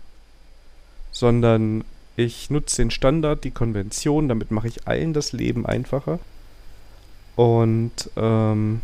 sondern 1.10 1.84
ich 2.16 2.50
nutze 2.50 2.82
den 2.82 2.90
Standard, 2.90 3.42
die 3.44 3.50
Konvention, 3.50 4.28
damit 4.28 4.50
mache 4.50 4.68
ich 4.68 4.86
allen 4.86 5.12
das 5.12 5.32
Leben 5.32 5.66
einfacher. 5.66 6.20
Und 7.36 8.10
ähm, 8.16 8.80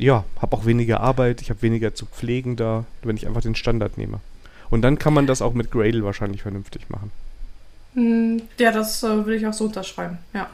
ja, 0.00 0.24
habe 0.40 0.56
auch 0.56 0.66
weniger 0.66 1.00
Arbeit, 1.00 1.40
ich 1.42 1.50
habe 1.50 1.62
weniger 1.62 1.94
zu 1.94 2.06
pflegen 2.06 2.56
da, 2.56 2.84
wenn 3.02 3.16
ich 3.16 3.26
einfach 3.26 3.42
den 3.42 3.54
Standard 3.54 3.98
nehme. 3.98 4.20
Und 4.70 4.82
dann 4.82 4.98
kann 4.98 5.14
man 5.14 5.26
das 5.26 5.42
auch 5.42 5.52
mit 5.52 5.70
Gradle 5.70 6.04
wahrscheinlich 6.04 6.42
vernünftig 6.42 6.88
machen. 6.88 7.10
Hm, 7.94 8.42
ja, 8.58 8.72
das 8.72 9.02
äh, 9.02 9.26
will 9.26 9.34
ich 9.34 9.46
auch 9.46 9.52
so 9.52 9.64
unterschreiben, 9.64 10.18
ja. 10.32 10.48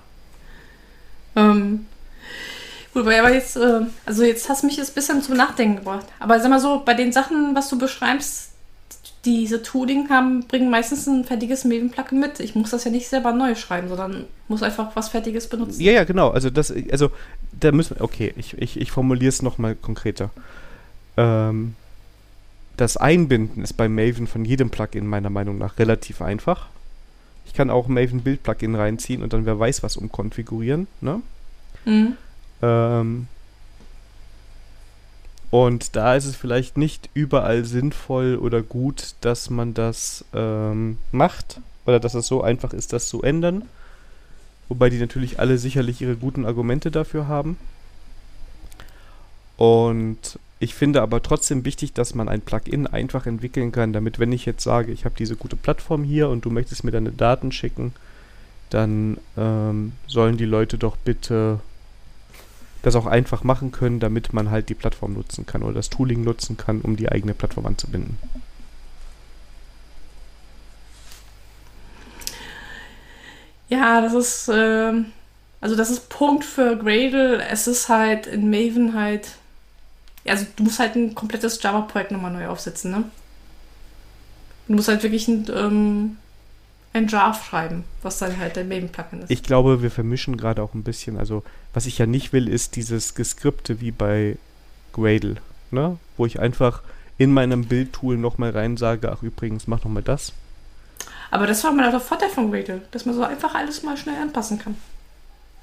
Ähm, 1.36 1.86
gut, 2.94 3.06
aber 3.06 3.32
jetzt, 3.32 3.56
äh, 3.56 3.82
also 4.06 4.24
jetzt 4.24 4.48
hast 4.48 4.64
mich 4.64 4.78
jetzt 4.78 4.92
ein 4.92 4.94
bisschen 4.94 5.22
zum 5.22 5.36
Nachdenken 5.36 5.76
gebracht. 5.76 6.06
Aber 6.18 6.40
sag 6.40 6.48
mal 6.48 6.60
so, 6.60 6.82
bei 6.84 6.94
den 6.94 7.12
Sachen, 7.12 7.54
was 7.54 7.68
du 7.68 7.78
beschreibst, 7.78 8.52
diese 9.26 9.62
Tooling 9.62 10.08
haben, 10.08 10.46
bringen 10.46 10.70
meistens 10.70 11.06
ein 11.06 11.24
fertiges 11.24 11.64
Maven-Plugin 11.64 12.20
mit. 12.20 12.40
Ich 12.40 12.54
muss 12.54 12.70
das 12.70 12.84
ja 12.84 12.90
nicht 12.90 13.08
selber 13.08 13.32
neu 13.32 13.54
schreiben, 13.56 13.88
sondern 13.88 14.24
muss 14.46 14.62
einfach 14.62 14.94
was 14.94 15.08
Fertiges 15.08 15.48
benutzen. 15.48 15.82
Ja, 15.82 15.92
ja, 15.92 16.04
genau. 16.04 16.30
Also 16.30 16.48
das, 16.48 16.72
also 16.90 17.10
da 17.52 17.72
müssen 17.72 17.96
wir, 17.96 18.04
okay, 18.04 18.32
ich, 18.36 18.56
ich, 18.56 18.80
ich 18.80 18.90
formuliere 18.92 19.28
es 19.28 19.42
nochmal 19.42 19.74
konkreter. 19.74 20.30
Ähm, 21.16 21.74
das 22.76 22.96
Einbinden 22.96 23.62
ist 23.62 23.74
bei 23.74 23.88
Maven 23.88 24.26
von 24.26 24.44
jedem 24.44 24.70
Plugin 24.70 25.06
meiner 25.06 25.30
Meinung 25.30 25.58
nach 25.58 25.78
relativ 25.78 26.22
einfach. 26.22 26.68
Ich 27.46 27.52
kann 27.52 27.68
auch 27.68 27.88
Maven 27.88 28.22
Build 28.22 28.44
Plugin 28.44 28.76
reinziehen 28.76 29.22
und 29.22 29.32
dann 29.32 29.44
wer 29.44 29.58
weiß 29.58 29.82
was 29.82 29.96
umkonfigurieren, 29.96 30.86
ne? 31.00 31.20
Mhm. 31.84 32.16
Ähm, 32.62 33.28
und 35.56 35.96
da 35.96 36.14
ist 36.16 36.26
es 36.26 36.36
vielleicht 36.36 36.76
nicht 36.76 37.08
überall 37.14 37.64
sinnvoll 37.64 38.36
oder 38.36 38.60
gut, 38.60 39.14
dass 39.22 39.48
man 39.48 39.72
das 39.72 40.22
ähm, 40.34 40.98
macht 41.12 41.62
oder 41.86 41.98
dass 41.98 42.12
es 42.12 42.26
so 42.26 42.42
einfach 42.42 42.74
ist, 42.74 42.92
das 42.92 43.08
zu 43.08 43.22
ändern. 43.22 43.62
Wobei 44.68 44.90
die 44.90 44.98
natürlich 44.98 45.40
alle 45.40 45.56
sicherlich 45.56 46.02
ihre 46.02 46.16
guten 46.16 46.44
Argumente 46.44 46.90
dafür 46.90 47.26
haben. 47.26 47.56
Und 49.56 50.38
ich 50.58 50.74
finde 50.74 51.00
aber 51.00 51.22
trotzdem 51.22 51.64
wichtig, 51.64 51.94
dass 51.94 52.14
man 52.14 52.28
ein 52.28 52.42
Plugin 52.42 52.86
einfach 52.86 53.24
entwickeln 53.24 53.72
kann, 53.72 53.94
damit 53.94 54.18
wenn 54.18 54.32
ich 54.32 54.44
jetzt 54.44 54.62
sage, 54.62 54.92
ich 54.92 55.06
habe 55.06 55.14
diese 55.18 55.36
gute 55.36 55.56
Plattform 55.56 56.04
hier 56.04 56.28
und 56.28 56.44
du 56.44 56.50
möchtest 56.50 56.84
mir 56.84 56.90
deine 56.90 57.12
Daten 57.12 57.50
schicken, 57.50 57.94
dann 58.68 59.16
ähm, 59.38 59.92
sollen 60.06 60.36
die 60.36 60.44
Leute 60.44 60.76
doch 60.76 60.98
bitte 60.98 61.60
das 62.86 62.94
auch 62.94 63.06
einfach 63.06 63.42
machen 63.42 63.72
können, 63.72 63.98
damit 63.98 64.32
man 64.32 64.52
halt 64.52 64.68
die 64.68 64.74
Plattform 64.74 65.14
nutzen 65.14 65.44
kann 65.44 65.64
oder 65.64 65.74
das 65.74 65.90
Tooling 65.90 66.22
nutzen 66.22 66.56
kann, 66.56 66.80
um 66.82 66.94
die 66.94 67.10
eigene 67.10 67.34
Plattform 67.34 67.66
anzubinden. 67.66 68.16
Ja, 73.68 74.00
das 74.00 74.14
ist, 74.14 74.48
äh, 74.48 74.92
also 75.60 75.74
das 75.74 75.90
ist 75.90 76.08
Punkt 76.10 76.44
für 76.44 76.76
Gradle. 76.76 77.42
Es 77.42 77.66
ist 77.66 77.88
halt 77.88 78.28
in 78.28 78.50
Maven 78.50 78.94
halt, 78.94 79.30
also 80.24 80.46
du 80.54 80.62
musst 80.62 80.78
halt 80.78 80.94
ein 80.94 81.16
komplettes 81.16 81.60
Java-Projekt 81.60 82.12
nochmal 82.12 82.32
neu 82.32 82.46
aufsetzen, 82.46 82.92
ne? 82.92 83.02
Du 84.68 84.74
musst 84.74 84.86
halt 84.86 85.02
wirklich 85.02 85.26
ein, 85.26 85.46
ähm, 85.52 86.18
ein 86.96 87.08
Jar 87.08 87.34
schreiben, 87.34 87.84
was 88.02 88.18
dann 88.18 88.38
halt 88.38 88.56
der 88.56 88.64
Maven-Plugin 88.64 89.22
ist. 89.22 89.30
Ich 89.30 89.42
glaube, 89.42 89.82
wir 89.82 89.90
vermischen 89.90 90.36
gerade 90.36 90.62
auch 90.62 90.74
ein 90.74 90.82
bisschen. 90.82 91.18
Also, 91.18 91.42
was 91.74 91.86
ich 91.86 91.98
ja 91.98 92.06
nicht 92.06 92.32
will, 92.32 92.48
ist 92.48 92.76
dieses 92.76 93.14
Geskripte 93.14 93.80
wie 93.80 93.90
bei 93.90 94.36
Gradle, 94.92 95.36
ne? 95.70 95.98
Wo 96.16 96.26
ich 96.26 96.40
einfach 96.40 96.82
in 97.18 97.32
meinem 97.32 97.64
Bildtool 97.64 98.16
nochmal 98.16 98.50
rein 98.50 98.76
sage, 98.76 99.10
ach 99.10 99.22
übrigens, 99.22 99.66
mach 99.66 99.84
nochmal 99.84 100.02
das. 100.02 100.32
Aber 101.30 101.46
das 101.46 101.64
war 101.64 101.72
mal 101.72 101.90
der 101.90 102.00
Vorteil 102.00 102.28
von 102.28 102.50
Gradle, 102.50 102.82
dass 102.90 103.06
man 103.06 103.14
so 103.14 103.22
einfach 103.22 103.54
alles 103.54 103.82
mal 103.82 103.96
schnell 103.96 104.16
anpassen 104.20 104.58
kann. 104.58 104.76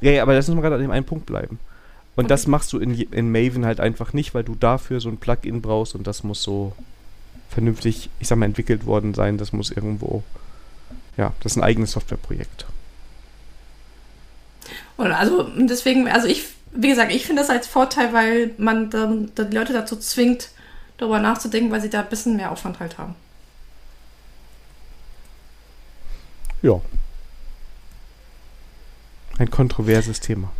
Ja, 0.01 0.11
ja 0.11 0.23
aber 0.23 0.33
lass 0.33 0.49
uns 0.49 0.55
mal 0.55 0.61
gerade 0.61 0.75
an 0.75 0.81
dem 0.81 0.91
einen 0.91 1.05
Punkt 1.05 1.25
bleiben. 1.25 1.59
Und 2.15 2.25
okay. 2.25 2.29
das 2.29 2.47
machst 2.47 2.71
du 2.73 2.79
in, 2.79 2.93
in 2.93 3.31
Maven 3.31 3.65
halt 3.65 3.79
einfach 3.79 4.13
nicht, 4.13 4.35
weil 4.35 4.43
du 4.43 4.55
dafür 4.55 4.99
so 4.99 5.09
ein 5.09 5.17
Plugin 5.17 5.61
brauchst 5.61 5.95
und 5.95 6.05
das 6.05 6.23
muss 6.23 6.43
so 6.43 6.73
vernünftig, 7.49 8.09
ich 8.19 8.27
sag 8.27 8.37
mal, 8.37 8.45
entwickelt 8.45 8.85
worden 8.85 9.13
sein. 9.13 9.37
Das 9.37 9.53
muss 9.53 9.71
irgendwo 9.71 10.23
ja, 11.17 11.33
das 11.41 11.53
ist 11.53 11.57
ein 11.57 11.63
eigenes 11.63 11.91
Softwareprojekt. 11.91 12.65
Und 14.97 15.11
also 15.11 15.43
deswegen, 15.57 16.07
also 16.07 16.27
ich, 16.27 16.45
wie 16.71 16.89
gesagt, 16.89 17.11
ich 17.11 17.25
finde 17.25 17.41
das 17.41 17.49
als 17.49 17.67
Vorteil, 17.67 18.13
weil 18.13 18.51
man 18.57 18.89
dann, 18.89 19.31
dann 19.35 19.49
die 19.49 19.57
Leute 19.57 19.73
dazu 19.73 19.95
zwingt, 19.97 20.49
darüber 20.97 21.19
nachzudenken, 21.19 21.71
weil 21.71 21.81
sie 21.81 21.89
da 21.89 22.01
ein 22.01 22.09
bisschen 22.09 22.35
mehr 22.35 22.51
Aufwand 22.51 22.79
halt 22.79 22.97
haben. 22.97 23.15
Ja. 26.61 26.79
Ein 29.37 29.49
kontroverses 29.49 30.19
Thema. 30.19 30.51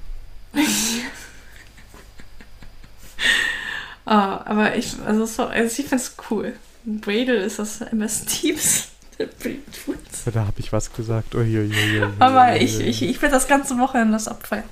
oh, 4.05 4.09
aber 4.09 4.75
ich, 4.75 4.99
also, 5.05 5.25
so, 5.25 5.45
also 5.45 5.81
ich 5.81 5.87
finde 5.87 6.03
es 6.03 6.15
cool. 6.29 6.53
Bradle 6.83 7.37
ist 7.37 7.59
das 7.59 7.81
MS 7.81 8.25
Teams. 8.25 8.92
Da 9.17 10.45
habe 10.45 10.59
ich 10.59 10.71
was 10.71 10.93
gesagt. 10.93 11.35
Uiuiui. 11.35 12.03
Aber 12.19 12.55
ich, 12.55 12.79
ich, 12.79 13.01
ich 13.03 13.21
will 13.21 13.29
das 13.29 13.47
ganze 13.47 13.77
Wochenende 13.77 14.13
das 14.13 14.27
abfeiern. 14.27 14.63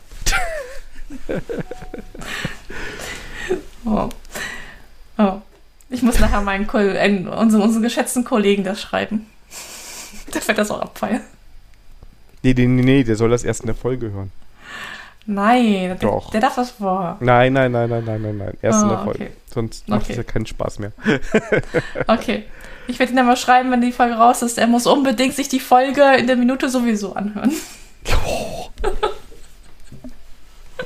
oh. 3.86 4.10
Oh. 5.18 5.42
Ich 5.90 6.02
muss 6.02 6.20
nachher 6.20 6.42
meinen 6.42 6.68
Ko 6.68 6.78
äh, 6.78 7.26
unseren, 7.28 7.62
unseren 7.62 7.84
geschätzten 7.84 8.24
Kollegen 8.24 8.64
das 8.64 8.82
schreiben. 8.82 9.26
Der 10.34 10.48
wird 10.48 10.58
das 10.58 10.72
auch 10.72 10.82
abfeiern. 10.82 11.22
Nee, 12.44 12.54
nee, 12.54 12.66
nee, 12.66 12.82
nee, 12.82 13.04
der 13.04 13.16
soll 13.16 13.30
das 13.30 13.44
erst 13.44 13.60
in 13.62 13.68
der 13.68 13.76
Folge 13.76 14.12
hören. 14.12 14.32
Nein, 15.26 15.98
der, 16.00 16.22
der 16.34 16.42
darf 16.42 16.56
das 16.56 16.72
vor. 16.72 17.18
Nein, 17.20 17.54
nein, 17.54 17.72
nein, 17.72 17.90
nein, 17.90 18.04
nein, 18.06 18.22
nein, 18.22 18.38
nein. 18.38 18.58
Erst 18.62 18.80
oh, 18.80 18.84
in 18.84 18.90
der 18.90 18.98
ah, 18.98 19.04
Folge. 19.04 19.24
Okay. 19.24 19.32
Sonst 19.54 19.88
macht 19.88 20.04
okay. 20.04 20.12
es 20.14 20.18
ja 20.18 20.24
keinen 20.24 20.46
Spaß 20.46 20.80
mehr. 20.80 20.92
okay. 22.08 22.46
Ich 22.88 22.98
werde 23.00 23.14
ihn 23.14 23.16
dann 23.16 23.28
mal 23.28 23.38
schreiben, 23.38 23.72
wenn 23.72 23.82
die 23.82 23.92
Folge 23.92 24.16
raus 24.16 24.42
ist. 24.42 24.58
Er 24.58 24.68
muss 24.68 24.88
unbedingt 24.88 25.36
sich 25.36 25.48
die 25.48 25.60
Folge 25.60 26.04
in 26.18 26.28
der 26.28 26.36
Minute 26.36 26.70
sowieso 26.70 27.14
anhören. 27.14 27.54
Oh. 28.26 28.70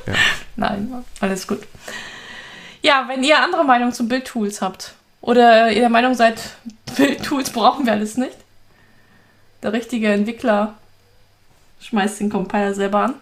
ja. 0.06 0.12
Nein, 0.56 1.04
alles 1.20 1.46
gut. 1.46 1.60
Ja, 2.82 3.06
wenn 3.08 3.24
ihr 3.24 3.42
andere 3.42 3.64
Meinung 3.64 3.92
zu 3.92 4.06
Bildtools 4.06 4.60
habt 4.60 4.94
oder 5.20 5.72
ihr 5.72 5.80
der 5.80 5.88
Meinung 5.88 6.14
seid, 6.14 6.40
Bildtools 6.96 7.50
brauchen 7.50 7.86
wir 7.86 7.92
alles 7.92 8.16
nicht, 8.16 8.36
der 9.62 9.72
richtige 9.72 10.12
Entwickler 10.12 10.74
schmeißt 11.80 12.20
den 12.20 12.30
Compiler 12.30 12.74
selber 12.74 12.98
an, 13.00 13.14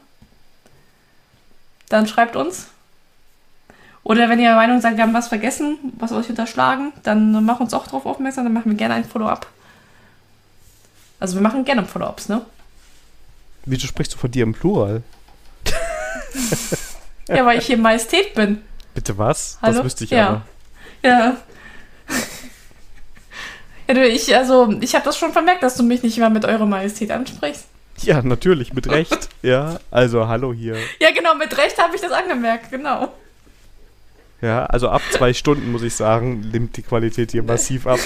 dann 1.88 2.06
schreibt 2.06 2.36
uns. 2.36 2.68
Oder 4.02 4.28
wenn 4.28 4.38
ihr 4.38 4.48
der 4.48 4.56
Meinung 4.56 4.80
seid, 4.80 4.96
wir 4.96 5.02
haben 5.02 5.14
was 5.14 5.28
vergessen, 5.28 5.78
was 5.98 6.12
euch 6.12 6.28
unterschlagen, 6.28 6.92
dann 7.02 7.44
macht 7.44 7.60
uns 7.60 7.72
auch 7.72 7.86
darauf 7.86 8.04
aufmerksam, 8.04 8.44
dann 8.44 8.52
machen 8.52 8.70
wir 8.70 8.76
gerne 8.76 8.94
ein 8.94 9.04
Follow-up. 9.04 9.46
Also 11.20 11.36
wir 11.36 11.42
machen 11.42 11.64
gerne 11.64 11.86
Follow-ups, 11.86 12.28
ne? 12.28 12.42
Wieso 13.64 13.86
sprichst 13.86 14.12
du 14.12 14.18
von 14.18 14.30
dir 14.30 14.42
im 14.42 14.52
Plural? 14.52 15.02
ja, 17.28 17.46
weil 17.46 17.58
ich 17.58 17.66
hier 17.66 17.78
Majestät 17.78 18.34
bin. 18.34 18.62
Bitte 18.94 19.16
was? 19.16 19.58
Hallo? 19.62 19.76
Das 19.76 19.84
wüsste 19.84 20.04
ich 20.04 20.10
ja. 20.10 20.28
aber. 20.28 20.42
Ja. 21.02 21.36
ja 23.88 23.94
du, 23.94 24.06
ich, 24.06 24.36
also, 24.36 24.70
ich 24.80 24.94
habe 24.94 25.04
das 25.06 25.16
schon 25.16 25.32
vermerkt, 25.32 25.62
dass 25.62 25.76
du 25.76 25.82
mich 25.82 26.02
nicht 26.02 26.18
immer 26.18 26.28
mit 26.28 26.44
Eure 26.44 26.66
Majestät 26.66 27.10
ansprichst. 27.10 27.64
Ja, 28.14 28.22
natürlich, 28.22 28.74
mit 28.74 28.88
Recht. 28.90 29.28
ja, 29.42 29.78
also 29.90 30.28
hallo 30.28 30.52
hier. 30.52 30.76
Ja, 31.00 31.10
genau, 31.10 31.34
mit 31.34 31.56
Recht 31.56 31.78
habe 31.82 31.94
ich 31.94 32.02
das 32.02 32.12
angemerkt, 32.12 32.70
genau. 32.70 33.12
Ja, 34.42 34.66
also 34.66 34.90
ab 34.90 35.00
zwei 35.10 35.32
Stunden, 35.32 35.72
muss 35.72 35.82
ich 35.82 35.94
sagen, 35.94 36.50
nimmt 36.52 36.76
die 36.76 36.82
Qualität 36.82 37.32
hier 37.32 37.42
massiv 37.42 37.86
ab. 37.86 37.98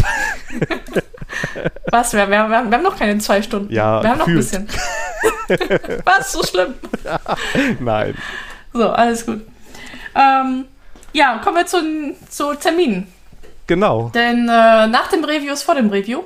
Was? 1.90 2.12
Wir, 2.12 2.30
wir, 2.30 2.48
wir, 2.48 2.58
haben 2.58 2.82
noch 2.82 2.96
keine 2.96 3.18
zwei 3.18 3.42
Stunden. 3.42 3.72
Ja, 3.72 4.02
wir 4.02 4.10
haben 4.10 4.18
noch 4.18 4.28
ein 4.28 4.36
bisschen. 4.36 4.68
Was? 6.04 6.32
So 6.32 6.44
schlimm? 6.44 6.74
Nein. 7.80 8.14
So, 8.72 8.88
alles 8.88 9.26
gut. 9.26 9.40
Ähm, 10.14 10.66
ja, 11.12 11.38
kommen 11.42 11.56
wir 11.56 11.66
zu, 11.66 12.14
zu 12.28 12.54
Terminen. 12.54 13.08
Genau. 13.66 14.10
Denn 14.14 14.48
äh, 14.48 14.86
nach 14.86 15.08
dem 15.08 15.24
Review 15.24 15.52
ist 15.52 15.64
vor 15.64 15.74
dem 15.74 15.90
Review. 15.90 16.22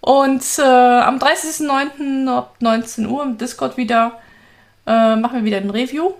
Und 0.00 0.42
äh, 0.58 0.62
am 0.62 1.18
30.09. 1.18 2.28
ab 2.28 2.56
19 2.60 3.06
Uhr 3.06 3.22
im 3.24 3.38
Discord 3.38 3.76
wieder 3.76 4.18
äh, 4.86 5.16
machen 5.16 5.38
wir 5.38 5.44
wieder 5.44 5.58
ein 5.58 5.70
Review. 5.70 6.12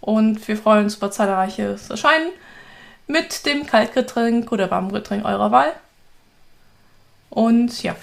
Und 0.00 0.46
wir 0.48 0.56
freuen 0.56 0.84
uns 0.84 0.96
über 0.96 1.10
zahlreiches 1.10 1.90
Erscheinen 1.90 2.30
mit 3.06 3.46
dem 3.46 3.66
Kaltgetränk 3.66 4.50
oder 4.50 4.70
Warmgetränk 4.70 5.24
eurer 5.24 5.52
Wahl. 5.52 5.72
Und 7.30 7.82
ja. 7.82 7.94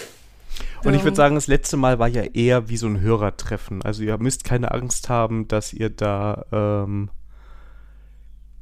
Und 0.83 0.93
ich 0.93 1.03
würde 1.03 1.17
sagen, 1.17 1.35
das 1.35 1.47
letzte 1.47 1.75
Mal 1.75 1.99
war 1.99 2.07
ja 2.07 2.23
eher 2.23 2.69
wie 2.69 2.77
so 2.77 2.87
ein 2.87 3.01
Hörertreffen. 3.01 3.81
Also 3.81 4.03
ihr 4.03 4.17
müsst 4.17 4.43
keine 4.43 4.71
Angst 4.71 5.09
haben, 5.09 5.47
dass 5.47 5.73
ihr 5.73 5.89
da 5.89 6.45
ähm, 6.51 7.09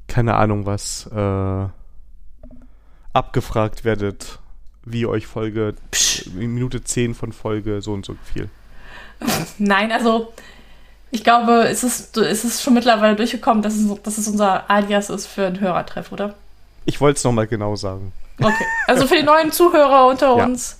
keine 0.07 0.35
Ahnung 0.35 0.65
was 0.65 1.07
äh, 1.13 1.67
abgefragt 3.13 3.83
werdet, 3.83 4.39
wie 4.91 5.05
euch 5.05 5.27
Folge 5.27 5.75
Psch. 5.91 6.27
Minute 6.33 6.83
10 6.83 7.15
von 7.15 7.31
Folge 7.31 7.81
so 7.81 7.93
und 7.93 8.05
so 8.05 8.15
viel. 8.33 8.49
Nein, 9.57 9.91
also 9.91 10.33
ich 11.11 11.23
glaube, 11.23 11.67
es 11.67 11.83
ist, 11.83 12.17
es 12.17 12.43
ist 12.43 12.61
schon 12.61 12.73
mittlerweile 12.73 13.15
durchgekommen, 13.15 13.63
dass 13.63 13.75
es, 13.75 14.01
dass 14.03 14.17
es 14.17 14.27
unser 14.27 14.69
Alias 14.69 15.09
ist 15.09 15.27
für 15.27 15.47
einen 15.47 15.59
Hörertreff, 15.59 16.11
oder? 16.11 16.35
Ich 16.85 16.99
wollte 17.01 17.17
es 17.17 17.23
nochmal 17.23 17.47
genau 17.47 17.75
sagen. 17.75 18.11
Okay, 18.41 18.65
also 18.87 19.07
für 19.07 19.15
die 19.15 19.23
neuen 19.23 19.51
Zuhörer 19.51 20.07
unter 20.07 20.37
ja. 20.37 20.45
uns. 20.45 20.79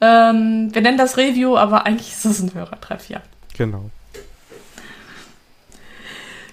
Ähm, 0.00 0.68
wir 0.72 0.82
nennen 0.82 0.98
das 0.98 1.16
Review, 1.16 1.56
aber 1.56 1.86
eigentlich 1.86 2.10
ist 2.12 2.24
es 2.24 2.40
ein 2.40 2.52
Hörertreff, 2.54 3.08
ja. 3.08 3.20
Genau. 3.56 3.90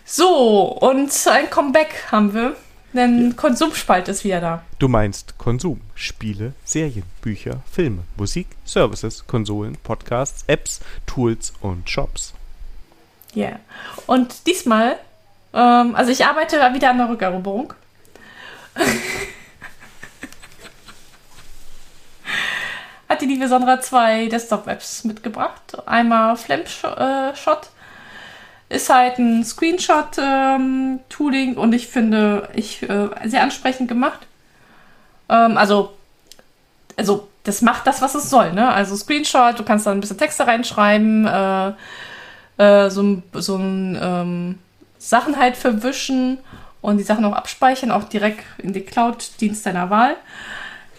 So, 0.06 0.66
und 0.66 1.12
ein 1.28 1.50
Comeback 1.50 2.12
haben 2.12 2.34
wir, 2.34 2.56
denn 2.94 3.30
ja. 3.30 3.34
Konsumspalt 3.36 4.08
ist 4.08 4.24
wieder 4.24 4.42
da. 4.42 4.64
Du 4.80 4.88
meinst 4.88 5.38
Konsum, 5.38 5.82
Spiele, 5.96 6.54
Serien, 6.66 7.04
Bücher, 7.22 7.62
Filme, 7.72 8.04
Musik, 8.18 8.48
Services, 8.66 9.26
Konsolen, 9.28 9.78
Podcasts, 9.84 10.44
Apps, 10.48 10.82
Tools 11.06 11.54
und 11.62 11.90
Shops. 11.90 12.34
Ja, 13.34 13.48
yeah. 13.48 13.60
und 14.08 14.46
diesmal, 14.48 14.98
ähm, 15.54 15.96
also 15.96 16.12
ich 16.12 16.26
arbeite 16.26 16.58
wieder 16.74 16.90
an 16.90 16.98
der 16.98 17.10
Rückeroberung. 17.10 17.74
Hat 23.08 23.22
die 23.22 23.26
liebe 23.26 23.48
Sandra 23.48 23.80
zwei 23.82 24.28
Desktop-Apps 24.28 25.04
mitgebracht. 25.04 25.78
Einmal 25.86 26.38
Flamshot. 26.38 26.98
Äh, 26.98 27.34
ist 28.72 28.90
halt 28.90 29.20
ein 29.20 29.44
Screenshot-Tooling 29.44 31.52
ähm, 31.52 31.58
und 31.58 31.74
ich 31.74 31.88
finde, 31.88 32.50
ich 32.56 32.82
äh, 32.84 33.10
sehr 33.26 33.44
ansprechend 33.44 33.88
gemacht. 33.88 34.20
Ähm, 35.30 35.58
also, 35.58 35.94
also 36.96 37.28
das 37.44 37.62
macht 37.62 37.86
das, 37.88 38.02
was 38.02 38.16
es 38.16 38.30
soll. 38.30 38.54
Ne? 38.54 38.70
Also 38.70 38.96
Screenshot, 38.96 39.60
du 39.60 39.64
kannst 39.64 39.86
da 39.86 39.92
ein 39.92 40.00
bisschen 40.00 40.18
Texte 40.18 40.48
reinschreiben, 40.48 41.28
äh, 41.28 41.74
äh, 42.58 42.90
so, 42.90 43.22
so 43.34 43.58
ein 43.58 44.00
ähm, 44.02 44.60
Sachen 44.98 45.38
halt 45.38 45.58
verwischen 45.58 46.38
und 46.82 46.98
die 46.98 47.04
Sachen 47.04 47.26
auch 47.26 47.34
abspeichern, 47.34 47.92
auch 47.92 48.06
direkt 48.06 48.44
in 48.58 48.74
die 48.74 48.82
Cloud-Dienst 48.82 49.66
deiner 49.66 49.90
Wahl. 49.90 50.16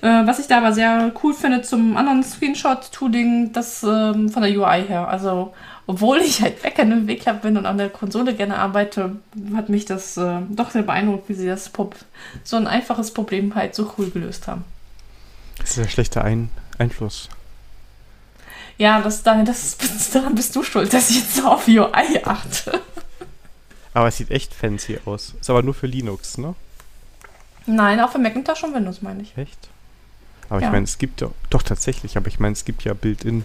Äh, 0.03 0.27
was 0.27 0.41
ich 0.41 0.49
da 0.49 0.59
aber 0.59 0.73
sehr 0.73 1.13
cool 1.23 1.33
finde 1.33 1.63
zum 1.63 1.97
anderen 1.97 2.23
Screenshot-Tooling, 2.23 3.53
das 3.53 3.83
ähm, 3.83 4.29
von 4.29 4.43
der 4.43 4.51
UI 4.51 4.83
her. 4.87 5.09
Also 5.09 5.55
obwohl 5.87 6.19
ich 6.19 6.43
halt 6.43 6.63
Backend-Entwickler 6.63 7.35
bin 7.35 7.57
und 7.57 7.67
an 7.67 7.79
der 7.79 7.89
Konsole 7.89 8.35
gerne 8.35 8.59
arbeite, 8.59 9.17
hat 9.55 9.69
mich 9.69 9.85
das 9.85 10.17
äh, 10.17 10.41
doch 10.49 10.71
sehr 10.71 10.83
beeindruckt, 10.83 11.29
wie 11.29 11.35
sie 11.35 11.47
das 11.47 11.69
Pop 11.69 11.97
so 12.45 12.57
ein 12.57 12.67
einfaches 12.67 13.13
Problem 13.13 13.55
halt 13.55 13.75
so 13.75 13.93
cool 13.99 14.11
gelöst 14.11 14.47
haben. 14.47 14.65
Das 15.59 15.73
ist 15.73 15.79
ein 15.79 15.89
schlechter 15.89 16.25
ein 16.25 16.51
Einfluss. 16.79 17.29
Ja, 18.79 19.01
das, 19.01 19.23
Daniel, 19.23 19.47
das, 19.47 19.77
daran 20.13 20.35
bist 20.35 20.55
du 20.57 20.63
schuld, 20.63 20.93
dass 20.93 21.11
ich 21.11 21.17
jetzt 21.17 21.37
so 21.37 21.49
auf 21.49 21.69
UI 21.69 22.21
achte. 22.25 22.81
Aber 23.95 24.09
es 24.09 24.17
sieht 24.17 24.31
echt 24.31 24.55
fancy 24.55 24.99
aus. 25.05 25.35
Ist 25.41 25.51
aber 25.51 25.63
nur 25.63 25.75
für 25.75 25.87
Linux, 25.87 26.39
ne? 26.39 26.55
Nein, 27.67 28.01
auch 28.01 28.11
für 28.11 28.19
Macintosh 28.19 28.65
und 28.65 28.75
Windows, 28.75 29.03
meine 29.03 29.23
ich. 29.23 29.37
Echt? 29.37 29.69
Aber 30.49 30.61
ja. 30.61 30.67
ich 30.67 30.73
meine, 30.73 30.85
es 30.85 30.99
gibt 30.99 31.21
ja, 31.21 31.29
doch 31.51 31.63
tatsächlich, 31.63 32.17
aber 32.17 32.29
ich 32.29 32.41
meine, 32.41 32.53
es 32.53 32.65
gibt 32.65 32.85
ja 32.85 32.95
Build-in 32.95 33.45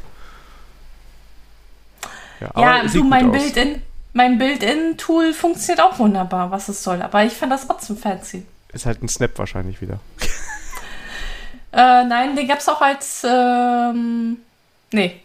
ja, 2.40 2.52
ja 2.56 2.84
du, 2.84 3.04
mein 3.04 3.32
Build-in, 3.32 3.82
mein 4.14 4.38
Build-in-Tool 4.38 5.34
funktioniert 5.34 5.82
auch 5.82 6.00
wunderbar, 6.00 6.52
was 6.52 6.70
es 6.70 6.84
soll. 6.84 7.02
Aber 7.02 7.24
ich 7.24 7.34
finde 7.34 7.56
das 7.56 7.68
trotzdem 7.68 7.98
fancy. 7.98 8.46
Ist 8.74 8.86
halt 8.86 9.02
ein 9.02 9.10
Snap 9.10 9.38
wahrscheinlich 9.38 9.82
wieder. 9.82 10.00
äh, 11.72 12.04
nein, 12.04 12.36
den 12.36 12.48
gab 12.48 12.60
es 12.60 12.68
auch 12.68 12.82
als. 12.82 13.24
Ähm, 13.24 14.38
nee, 14.92 15.22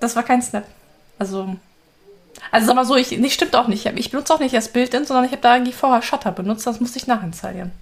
das 0.00 0.16
war 0.16 0.22
kein 0.22 0.42
Snap. 0.42 0.64
Also. 1.18 1.56
Also 2.50 2.66
sag 2.66 2.76
mal 2.76 2.84
so, 2.84 2.94
ich, 2.94 3.10
nicht 3.10 3.34
stimmt 3.34 3.56
auch 3.56 3.68
nicht. 3.68 3.86
Ich 3.86 4.10
benutze 4.10 4.32
auch 4.32 4.38
nicht 4.38 4.54
das 4.54 4.68
Build-in, 4.68 5.06
sondern 5.06 5.24
ich 5.24 5.32
habe 5.32 5.42
da 5.42 5.52
eigentlich 5.52 5.74
vorher 5.74 6.02
Shutter 6.02 6.30
benutzt, 6.30 6.66
das 6.66 6.80
musste 6.80 6.98
ich 6.98 7.06
nachinstallieren. 7.06 7.72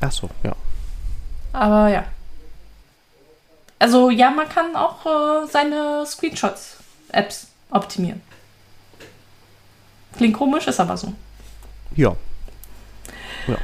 Ach 0.00 0.12
so, 0.12 0.28
ja. 0.42 0.52
Aber 1.52 1.88
ja. 1.88 2.04
Also 3.78 4.10
ja, 4.10 4.30
man 4.30 4.48
kann 4.48 4.76
auch 4.76 5.04
äh, 5.06 5.46
seine 5.48 6.04
Screenshots, 6.06 6.76
Apps 7.10 7.48
optimieren. 7.70 8.22
Klingt 10.16 10.36
komisch, 10.36 10.66
ist 10.66 10.80
aber 10.80 10.96
so. 10.96 11.12
Ja. 11.94 12.16
ja. 13.46 13.56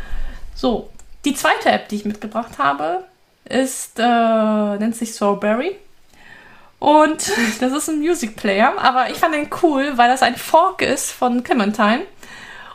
So, 0.54 0.90
die 1.24 1.34
zweite 1.34 1.70
App, 1.70 1.88
die 1.88 1.96
ich 1.96 2.04
mitgebracht 2.04 2.58
habe, 2.58 3.04
ist, 3.44 3.98
äh, 3.98 4.76
nennt 4.78 4.96
sich 4.96 5.10
Strawberry. 5.10 5.76
Und 6.78 7.32
das 7.60 7.72
ist 7.72 7.88
ein 7.88 8.00
Music 8.00 8.36
Player, 8.36 8.74
aber 8.78 9.10
ich 9.10 9.18
fand 9.18 9.34
den 9.34 9.48
cool, 9.62 9.96
weil 9.96 10.08
das 10.08 10.22
ein 10.22 10.36
Fork 10.36 10.82
ist 10.82 11.12
von 11.12 11.42
Clementine. 11.44 12.02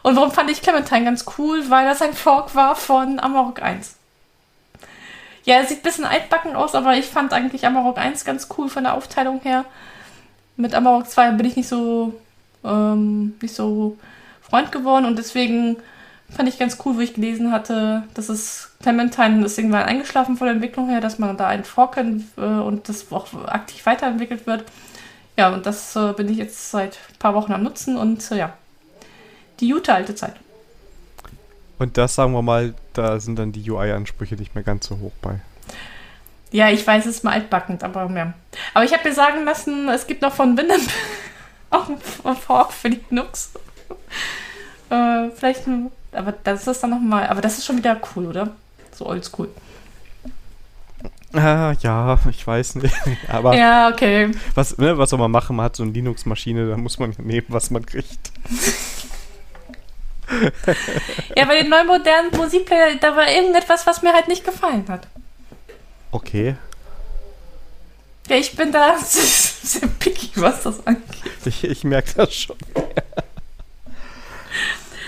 Und 0.02 0.16
warum 0.16 0.32
fand 0.32 0.50
ich 0.50 0.62
Clementine 0.62 1.04
ganz 1.04 1.26
cool? 1.38 1.70
Weil 1.70 1.86
das 1.86 2.02
ein 2.02 2.14
Fork 2.14 2.56
war 2.56 2.76
von 2.76 3.20
Amarok 3.20 3.62
1. 3.62 3.96
Ja, 5.44 5.56
er 5.56 5.66
sieht 5.66 5.80
ein 5.80 5.84
bisschen 5.84 6.06
altbacken 6.06 6.56
aus, 6.56 6.76
aber 6.76 6.96
ich 6.96 7.06
fand 7.06 7.34
eigentlich 7.34 7.66
Amarok 7.66 7.98
1 7.98 8.24
ganz 8.26 8.48
cool 8.58 8.70
von 8.70 8.84
der 8.84 8.94
Aufteilung 8.94 9.42
her. 9.42 9.66
Mit 10.58 10.74
Amarok 10.74 11.08
2 11.08 11.32
bin 11.32 11.46
ich 11.46 11.56
nicht 11.56 11.70
so, 11.70 12.14
ähm, 12.64 13.36
nicht 13.42 13.56
so 13.56 13.98
Freund 14.42 14.72
geworden 14.72 15.06
und 15.06 15.18
deswegen 15.18 15.78
Fand 16.30 16.50
ich 16.50 16.60
ganz 16.60 16.78
cool, 16.84 16.98
wo 16.98 17.00
ich 17.00 17.14
gelesen 17.14 17.52
hatte, 17.52 18.04
dass 18.14 18.28
es 18.28 18.72
Clementine 18.82 19.46
ist 19.46 19.58
irgendwann 19.58 19.84
eingeschlafen 19.84 20.36
von 20.36 20.48
der 20.48 20.56
Entwicklung 20.56 20.90
her, 20.90 21.00
dass 21.00 21.20
man 21.20 21.38
da 21.38 21.48
einen 21.48 21.64
forken 21.64 22.30
äh, 22.38 22.42
und 22.42 22.90
das 22.90 23.12
auch 23.12 23.34
aktiv 23.46 23.86
weiterentwickelt 23.86 24.46
wird. 24.46 24.66
Ja, 25.38 25.54
und 25.54 25.66
das 25.66 25.96
äh, 25.96 26.12
bin 26.14 26.28
ich 26.28 26.38
jetzt 26.38 26.72
seit 26.72 27.00
ein 27.10 27.20
paar 27.20 27.34
Wochen 27.34 27.54
am 27.54 27.64
Nutzen 27.64 27.96
und 27.96 28.30
äh, 28.32 28.40
ja, 28.40 28.54
die 29.62 29.70
gute 29.70 29.94
alte 29.94 30.16
Zeit. 30.16 30.36
Und 31.80 31.98
das 31.98 32.16
sagen 32.16 32.34
wir 32.34 32.42
mal, 32.42 32.74
da 32.92 33.22
sind 33.22 33.40
dann 33.40 33.54
die 33.54 33.70
UI-Ansprüche 33.70 34.36
nicht 34.36 34.54
mehr 34.54 34.66
ganz 34.66 34.88
so 34.88 34.98
hoch 35.00 35.14
bei. 35.22 35.40
Ja, 36.52 36.70
ich 36.70 36.86
weiß, 36.86 37.06
es 37.06 37.18
ist 37.18 37.24
mal 37.24 37.34
altbackend, 37.34 37.84
aber 37.84 38.08
mehr. 38.08 38.34
Aber 38.74 38.86
ich 38.86 38.94
habe 38.94 39.08
mir 39.08 39.14
sagen 39.14 39.44
lassen, 39.44 39.90
es 39.90 40.08
gibt 40.08 40.22
noch 40.22 40.34
von 40.34 40.58
Winamp 40.58 40.90
auch 41.70 41.90
ein 41.90 42.36
Fork 42.36 42.72
für 42.72 42.90
die 42.90 43.04
Nux. 43.10 43.52
äh, 44.90 45.30
vielleicht, 45.36 45.64
aber 46.14 46.34
das 46.44 46.68
ist 46.68 46.82
dann 46.82 46.92
nochmal, 46.92 47.28
aber 47.28 47.42
das 47.42 47.58
ist 47.58 47.66
schon 47.66 47.78
wieder 47.78 48.00
cool, 48.16 48.28
oder? 48.28 48.52
So 48.92 49.06
oldschool. 49.06 49.50
Ah, 51.34 51.74
ja, 51.82 52.18
ich 52.30 52.48
weiß 52.48 52.76
nicht. 52.76 52.96
Aber 53.28 53.54
ja, 53.54 53.90
okay. 53.90 54.32
Was, 54.56 54.78
ne, 54.78 54.98
was 54.98 55.10
soll 55.10 55.20
man 55.20 55.30
machen? 55.30 55.58
Man 55.58 55.66
hat 55.66 55.76
so 55.76 55.84
eine 55.84 55.92
Linux-Maschine, 55.92 56.70
da 56.70 56.78
muss 56.78 57.00
man 57.00 57.14
nehmen, 57.20 57.48
was 57.50 57.70
man 57.70 57.86
kriegt. 57.86 58.32
ja, 61.36 61.46
bei 61.46 61.62
den 61.62 61.70
neuen 61.70 61.88
modernen 61.88 62.32
Musikplayer, 62.36 62.96
da 62.96 63.16
war 63.16 63.30
irgendetwas, 63.30 63.86
was 63.86 64.02
mir 64.02 64.14
halt 64.14 64.28
nicht 64.30 64.46
gefallen 64.46 64.86
hat. 64.88 65.08
Okay. 66.12 66.56
Ja, 68.28 68.36
ich 68.36 68.56
bin 68.56 68.72
da 68.72 68.98
sehr 69.00 69.88
picky, 70.00 70.32
was 70.36 70.64
das 70.64 70.86
angeht. 70.86 71.04
Ich, 71.46 71.64
ich 71.64 71.84
merke 71.84 72.14
das 72.16 72.34
schon. 72.34 72.58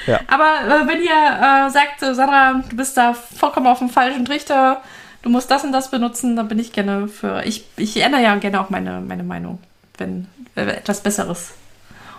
ja. 0.08 0.20
Aber 0.28 0.62
äh, 0.66 0.88
wenn 0.88 1.02
ihr 1.02 1.68
äh, 1.68 1.70
sagt, 1.70 2.00
Sandra, 2.00 2.64
du 2.70 2.76
bist 2.76 2.96
da 2.96 3.14
vollkommen 3.14 3.68
auf 3.68 3.80
dem 3.80 3.90
falschen 3.90 4.26
Trichter, 4.26 4.82
du 5.22 5.30
musst 5.30 5.52
das 5.52 5.64
und 5.64 5.74
das 5.74 5.92
benutzen, 5.92 6.36
dann 6.36 6.48
bin 6.48 6.60
ich 6.60 6.72
gerne 6.72 7.08
für. 7.08 7.44
Ich, 7.44 7.66
ich 7.76 7.98
ändere 7.98 8.22
ja 8.22 8.36
gerne 8.36 8.62
auch 8.62 8.70
meine, 8.70 9.02
meine 9.02 9.24
Meinung, 9.24 9.60
wenn 9.98 10.28
äh, 10.56 10.62
etwas 10.62 11.02
Besseres 11.02 11.52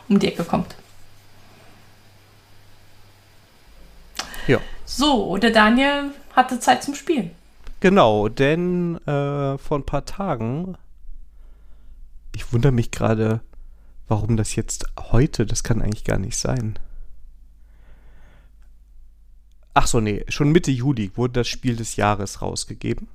um 0.09 0.19
die 0.19 0.29
Ecke 0.29 0.45
kommt. 0.45 0.75
Ja. 4.47 4.59
So, 4.85 5.37
der 5.39 5.51
Daniel 5.51 6.11
hatte 6.35 6.59
Zeit 6.61 6.83
zum 6.83 6.95
Spielen. 6.95 7.31
Genau, 7.81 8.29
denn 8.29 8.97
äh, 9.07 9.57
vor 9.57 9.79
ein 9.79 9.87
paar 9.87 10.05
Tagen, 10.05 10.77
ich 12.35 12.53
wundere 12.53 12.73
mich 12.73 12.91
gerade, 12.91 13.41
warum 14.07 14.37
das 14.37 14.55
jetzt 14.55 14.85
heute, 14.99 15.47
das 15.47 15.63
kann 15.63 15.81
eigentlich 15.81 16.05
gar 16.05 16.19
nicht 16.19 16.37
sein. 16.37 16.79
Ach 19.73 19.87
so, 19.87 20.01
nee, 20.01 20.25
schon 20.29 20.53
Mitte 20.53 20.71
Juli 20.71 21.13
wurde 21.17 21.41
das 21.41 21.49
Spiel 21.49 21.75
des 21.75 21.97
Jahres 21.97 22.43
rausgegeben. 22.43 23.09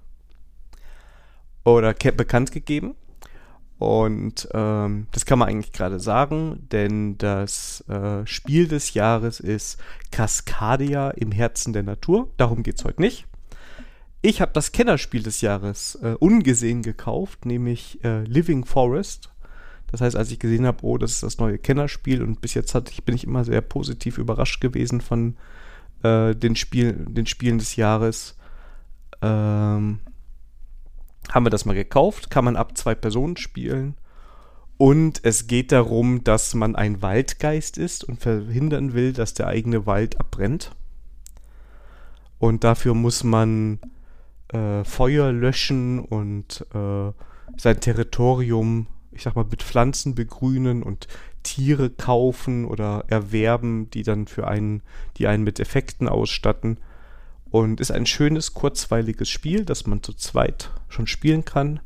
Oder 1.64 1.94
bekannt 1.94 2.52
gegeben. 2.52 2.96
Und 3.78 4.48
ähm, 4.54 5.08
das 5.12 5.26
kann 5.26 5.38
man 5.38 5.50
eigentlich 5.50 5.74
gerade 5.74 6.00
sagen, 6.00 6.68
denn 6.72 7.18
das 7.18 7.82
äh, 7.90 8.26
Spiel 8.26 8.68
des 8.68 8.94
Jahres 8.94 9.40
ist 9.40 9.80
Cascadia 10.12 11.12
im 11.12 11.32
Herzen 11.32 11.74
der 11.74 11.84
Natur. 11.84 12.30
Darum 12.38 12.64
geht 12.64 12.80
es 12.80 12.86
heute 12.86 13.02
nicht. 13.02 13.28
Ich 14.26 14.42
habe 14.42 14.54
das 14.54 14.72
Kennerspiel 14.72 15.22
des 15.22 15.42
Jahres 15.42 16.00
äh, 16.02 16.16
ungesehen 16.18 16.82
gekauft, 16.82 17.46
nämlich 17.46 18.04
äh, 18.04 18.24
Living 18.24 18.66
Forest. 18.66 19.30
Das 19.92 20.02
heißt, 20.02 20.16
als 20.16 20.32
ich 20.32 20.40
gesehen 20.40 20.66
habe, 20.66 20.84
oh, 20.84 20.98
das 20.98 21.12
ist 21.12 21.22
das 21.22 21.38
neue 21.38 21.60
Kennerspiel 21.60 22.24
und 22.24 22.42
bis 22.42 22.56
jetzt 22.56 22.74
hatte 22.74 22.92
ich, 22.92 23.04
bin 23.04 23.14
ich 23.14 23.26
immer 23.26 23.44
sehr 23.44 23.62
positiv 23.62 24.18
überrascht 24.18 24.62
gewesen 24.62 25.00
von 25.00 25.38
äh, 26.02 26.34
den, 26.34 26.56
Spiel, 26.56 26.94
den 27.08 27.28
Spielen 27.28 27.60
des 27.60 27.76
Jahres. 27.76 28.36
Ähm, 29.22 30.00
haben 31.30 31.46
wir 31.46 31.52
das 31.52 31.66
mal 31.66 31.76
gekauft, 31.76 32.32
kann 32.32 32.46
man 32.46 32.56
ab 32.56 32.76
zwei 32.80 32.96
Personen 32.96 33.38
spielen. 33.38 33.94
Und 34.78 35.20
es 35.22 35.46
geht 35.46 35.72
darum, 35.72 36.24
dass 36.24 36.56
man 36.56 36.76
ein 36.76 37.04
Waldgeist 37.04 37.78
ist 37.78 38.04
und 38.04 38.22
verhindern 38.22 38.96
will, 38.96 39.14
dass 39.14 39.36
der 39.36 39.46
eigene 39.46 39.86
Wald 39.86 40.20
abbrennt. 40.20 40.72
Und 42.40 42.64
dafür 42.64 42.96
muss 42.96 43.24
man 43.24 43.78
äh, 44.50 44.84
Feuer 44.84 45.32
löschen 45.32 46.00
und 46.00 46.66
äh, 46.74 47.12
sein 47.58 47.80
Territorium, 47.80 48.88
ich 49.12 49.24
sag 49.24 49.36
mal, 49.36 49.46
mit 49.46 49.64
Pflanzen 49.64 50.16
begrünen 50.16 50.84
und 50.84 51.08
Tiere 51.44 51.90
kaufen 51.90 52.66
oder 52.66 53.06
erwerben, 53.08 53.90
die 53.92 54.04
dann 54.04 54.28
für 54.28 54.48
einen, 54.48 54.82
die 55.18 55.28
einen 55.28 55.44
mit 55.44 55.60
Effekten 55.60 56.10
ausstatten. 56.10 56.80
Und 57.50 57.80
ist 57.80 57.92
ein 57.92 58.06
schönes, 58.06 58.54
kurzweiliges 58.54 59.30
Spiel, 59.30 59.64
das 59.64 59.86
man 59.86 60.04
zu 60.04 60.14
zweit 60.14 60.72
schon 60.90 61.08
spielen 61.08 61.46
kann. 61.46 61.80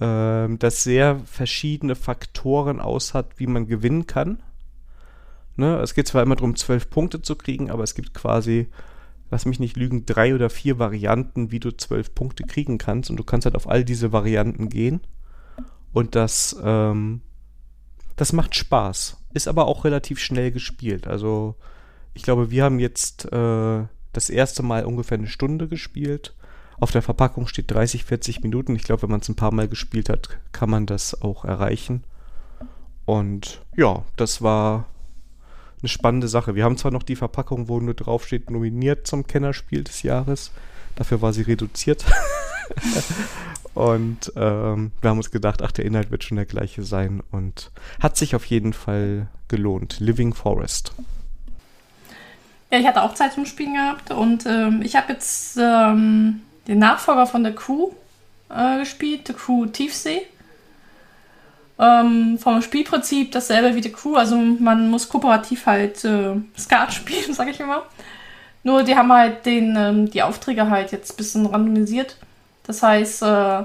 Ähm, 0.00 0.58
das 0.58 0.84
sehr 0.84 1.20
verschiedene 1.24 1.96
Faktoren 1.96 2.80
aus 2.80 3.14
hat, 3.14 3.38
wie 3.38 3.46
man 3.46 3.66
gewinnen 3.66 4.06
kann. 4.06 4.42
Ne? 5.56 5.78
Es 5.78 5.94
geht 5.94 6.08
zwar 6.08 6.22
immer 6.22 6.36
darum, 6.36 6.56
zwölf 6.56 6.90
Punkte 6.90 7.22
zu 7.22 7.36
kriegen, 7.36 7.70
aber 7.70 7.82
es 7.82 7.94
gibt 7.94 8.14
quasi, 8.14 8.68
lass 9.34 9.46
mich 9.46 9.58
nicht 9.58 9.76
lügen, 9.76 10.06
drei 10.06 10.32
oder 10.32 10.48
vier 10.48 10.78
Varianten, 10.78 11.50
wie 11.50 11.58
du 11.58 11.76
zwölf 11.76 12.14
Punkte 12.14 12.44
kriegen 12.44 12.78
kannst. 12.78 13.10
Und 13.10 13.16
du 13.16 13.24
kannst 13.24 13.46
halt 13.46 13.56
auf 13.56 13.68
all 13.68 13.84
diese 13.84 14.12
Varianten 14.12 14.68
gehen. 14.68 15.00
Und 15.92 16.14
das, 16.14 16.56
ähm, 16.62 17.20
das 18.14 18.32
macht 18.32 18.54
Spaß. 18.54 19.16
Ist 19.32 19.48
aber 19.48 19.66
auch 19.66 19.84
relativ 19.84 20.20
schnell 20.20 20.52
gespielt. 20.52 21.08
Also, 21.08 21.56
ich 22.14 22.22
glaube, 22.22 22.52
wir 22.52 22.62
haben 22.62 22.78
jetzt 22.78 23.24
äh, 23.32 23.82
das 24.12 24.30
erste 24.30 24.62
Mal 24.62 24.84
ungefähr 24.84 25.18
eine 25.18 25.26
Stunde 25.26 25.66
gespielt. 25.66 26.36
Auf 26.78 26.92
der 26.92 27.02
Verpackung 27.02 27.48
steht 27.48 27.72
30, 27.72 28.04
40 28.04 28.40
Minuten. 28.40 28.76
Ich 28.76 28.84
glaube, 28.84 29.02
wenn 29.02 29.10
man 29.10 29.20
es 29.20 29.28
ein 29.28 29.34
paar 29.34 29.52
Mal 29.52 29.66
gespielt 29.66 30.08
hat, 30.08 30.28
kann 30.52 30.70
man 30.70 30.86
das 30.86 31.20
auch 31.22 31.44
erreichen. 31.44 32.04
Und 33.04 33.62
ja, 33.76 34.04
das 34.14 34.42
war 34.42 34.86
eine 35.84 35.88
spannende 35.90 36.28
Sache. 36.28 36.54
Wir 36.54 36.64
haben 36.64 36.78
zwar 36.78 36.90
noch 36.90 37.02
die 37.02 37.14
Verpackung, 37.14 37.68
wo 37.68 37.78
nur 37.78 37.92
draufsteht, 37.92 38.50
nominiert 38.50 39.06
zum 39.06 39.26
Kennerspiel 39.26 39.84
des 39.84 40.02
Jahres. 40.02 40.50
Dafür 40.96 41.20
war 41.20 41.34
sie 41.34 41.42
reduziert. 41.42 42.06
und 43.74 44.32
ähm, 44.34 44.92
wir 45.02 45.10
haben 45.10 45.18
uns 45.18 45.30
gedacht, 45.30 45.60
ach, 45.60 45.72
der 45.72 45.84
Inhalt 45.84 46.10
wird 46.10 46.24
schon 46.24 46.36
der 46.36 46.46
gleiche 46.46 46.82
sein. 46.84 47.22
Und 47.30 47.70
hat 48.00 48.16
sich 48.16 48.34
auf 48.34 48.46
jeden 48.46 48.72
Fall 48.72 49.28
gelohnt. 49.48 50.00
Living 50.00 50.32
Forest. 50.32 50.92
Ja, 52.70 52.78
ich 52.78 52.86
hatte 52.86 53.02
auch 53.02 53.12
Zeit 53.12 53.34
zum 53.34 53.44
Spielen 53.44 53.74
gehabt 53.74 54.10
und 54.10 54.46
ähm, 54.46 54.80
ich 54.82 54.96
habe 54.96 55.12
jetzt 55.12 55.58
ähm, 55.60 56.40
den 56.66 56.78
Nachfolger 56.78 57.26
von 57.26 57.42
der 57.42 57.54
Crew 57.54 57.90
äh, 58.48 58.78
gespielt, 58.78 59.26
The 59.26 59.34
Crew 59.34 59.66
Tiefsee. 59.66 60.22
Ähm, 61.78 62.38
vom 62.38 62.62
Spielprinzip 62.62 63.32
dasselbe 63.32 63.74
wie 63.74 63.82
The 63.82 63.90
Crew, 63.90 64.14
also 64.14 64.36
man 64.36 64.88
muss 64.90 65.08
kooperativ 65.08 65.66
halt 65.66 66.04
äh, 66.04 66.36
Skat 66.56 66.92
spielen, 66.92 67.34
sag 67.34 67.48
ich 67.48 67.60
immer. 67.60 67.82
Nur 68.62 68.82
die 68.82 68.96
haben 68.96 69.12
halt 69.12 69.44
den, 69.44 69.76
ähm, 69.76 70.10
die 70.10 70.22
Aufträge 70.22 70.70
halt 70.70 70.92
jetzt 70.92 71.12
ein 71.12 71.16
bisschen 71.16 71.46
randomisiert. 71.46 72.16
Das 72.66 72.82
heißt, 72.82 73.22
äh, 73.22 73.64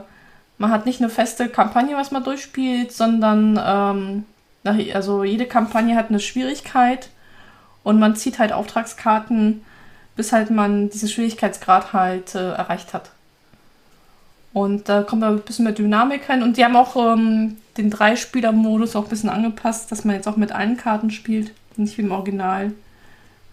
man 0.57 0.71
hat 0.71 0.85
nicht 0.85 0.99
eine 1.01 1.09
feste 1.09 1.47
Kampagne, 1.49 1.95
was 1.95 2.11
man 2.11 2.23
durchspielt, 2.23 2.91
sondern 2.91 3.59
ähm, 3.63 4.25
also 4.93 5.23
jede 5.23 5.45
Kampagne 5.45 5.95
hat 5.95 6.09
eine 6.09 6.19
Schwierigkeit 6.19 7.09
und 7.83 7.99
man 7.99 8.15
zieht 8.15 8.39
halt 8.39 8.51
Auftragskarten, 8.51 9.63
bis 10.15 10.33
halt 10.33 10.49
man 10.49 10.89
diesen 10.89 11.07
Schwierigkeitsgrad 11.07 11.93
halt 11.93 12.35
äh, 12.35 12.51
erreicht 12.51 12.93
hat. 12.93 13.11
Und 14.51 14.89
da 14.89 15.03
kommt 15.03 15.23
ein 15.23 15.39
bisschen 15.41 15.65
mehr 15.65 15.73
Dynamik 15.73 16.29
rein. 16.29 16.43
Und 16.43 16.57
die 16.57 16.65
haben 16.65 16.75
auch 16.75 16.95
ähm, 16.95 17.57
den 17.77 17.89
Drei-Spieler-Modus 17.89 18.95
auch 18.95 19.03
ein 19.03 19.09
bisschen 19.09 19.29
angepasst, 19.29 19.91
dass 19.91 20.05
man 20.05 20.15
jetzt 20.15 20.27
auch 20.27 20.37
mit 20.37 20.51
allen 20.51 20.77
Karten 20.77 21.11
spielt, 21.11 21.53
nicht 21.75 21.97
wie 21.97 22.01
im 22.01 22.11
Original. 22.11 22.73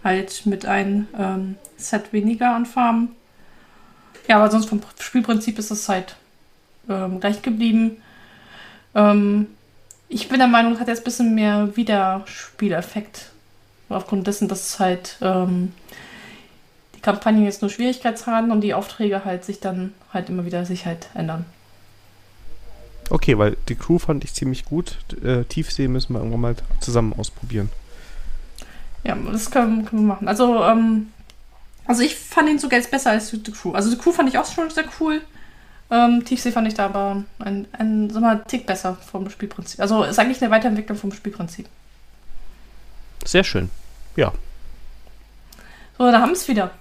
Halt 0.03 0.47
mit 0.47 0.65
einem 0.67 1.09
ähm, 1.19 1.57
Set 1.77 2.13
weniger 2.13 2.55
an 2.55 2.65
Farben. 2.67 3.09
Ja, 4.29 4.37
aber 4.37 4.51
sonst 4.51 4.67
vom 4.67 4.81
Spielprinzip 4.99 5.59
ist 5.59 5.71
es 5.71 5.89
halt 5.89 6.17
ähm, 6.89 7.21
gleich 7.21 7.43
geblieben. 7.43 7.99
Ähm, 8.95 9.49
ich 10.09 10.29
bin 10.29 10.39
der 10.39 10.49
Meinung, 10.49 10.75
es 10.75 10.81
hat 10.81 10.89
jetzt 10.89 11.01
ein 11.01 11.05
bisschen 11.05 11.35
mehr 11.35 11.77
Wiederspieleffekt 11.77 13.31
Aufgrund 13.89 14.27
dessen, 14.27 14.49
dass 14.49 14.81
halt 14.81 15.17
ähm, 15.21 15.73
die 16.97 17.01
Kampagnen 17.01 17.45
jetzt 17.45 17.63
nur 17.63 17.71
Schwierigkeitsgraden 17.71 18.51
und 18.51 18.63
die 18.63 18.75
Aufträge 18.75 19.25
halt 19.25 19.45
sich 19.45 19.61
dann 19.61 19.95
halt 20.17 20.29
immer 20.29 20.45
wieder 20.45 20.65
sich 20.67 20.87
halt 20.87 21.09
ändern. 21.15 21.45
Okay, 23.09 23.39
weil 23.39 23.57
die 23.69 23.77
Crew 23.77 23.99
fand 23.99 24.25
ich 24.25 24.35
ziemlich 24.35 24.65
gut. 24.65 24.99
Äh, 25.23 25.45
Tiefsee 25.45 25.89
müssen 25.89 26.13
wir 26.15 26.19
irgendwann 26.19 26.41
mal 26.41 26.57
zusammen 26.81 27.13
ausprobieren. 27.17 27.71
Ja, 29.05 29.15
das 29.15 29.51
können, 29.51 29.85
können 29.85 30.03
wir 30.03 30.15
machen. 30.15 30.27
Also, 30.27 30.65
ähm, 30.65 31.13
also 31.87 32.03
ich 32.03 32.17
fand 32.17 32.49
ihn 32.49 32.59
sogar 32.59 32.81
jetzt 32.81 32.91
besser 32.91 33.11
als 33.11 33.31
die 33.31 33.53
Crew. 33.53 33.73
Also 33.73 33.91
die 33.91 33.99
Crew 33.99 34.11
fand 34.11 34.29
ich 34.29 34.39
auch 34.39 34.47
schon 34.47 34.69
sehr 34.71 34.87
cool. 34.99 35.21
Ähm, 35.89 36.25
Tiefsee 36.25 36.51
fand 36.51 36.67
ich 36.67 36.75
da 36.75 36.87
aber 36.87 37.23
ein, 37.39 37.69
ein, 37.71 38.11
sag 38.11 38.21
mal, 38.21 38.43
Tick 38.49 38.67
besser 38.67 38.97
vom 38.97 39.31
Spielprinzip. 39.31 39.79
Also 39.79 40.03
ist 40.03 40.19
eigentlich 40.19 40.43
eine 40.43 40.51
Weiterentwicklung 40.51 40.99
vom 40.99 41.13
Spielprinzip. 41.13 41.69
Sehr 43.25 43.45
schön. 43.45 43.71
Ja. 44.17 44.33
So, 45.97 46.11
da 46.11 46.21
haben 46.21 46.31
wir 46.31 46.37
es 46.37 46.49
wieder. 46.49 46.73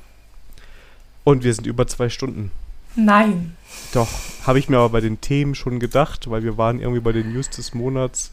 Und 1.23 1.43
wir 1.43 1.53
sind 1.53 1.67
über 1.67 1.85
zwei 1.85 2.09
Stunden. 2.09 2.51
Nein. 2.95 3.55
Doch, 3.93 4.09
habe 4.45 4.59
ich 4.59 4.69
mir 4.69 4.77
aber 4.77 4.89
bei 4.89 5.01
den 5.01 5.21
Themen 5.21 5.55
schon 5.55 5.79
gedacht, 5.79 6.29
weil 6.29 6.43
wir 6.43 6.57
waren 6.57 6.79
irgendwie 6.79 7.01
bei 7.01 7.11
den 7.11 7.33
News 7.33 7.49
des 7.49 7.73
Monats 7.73 8.31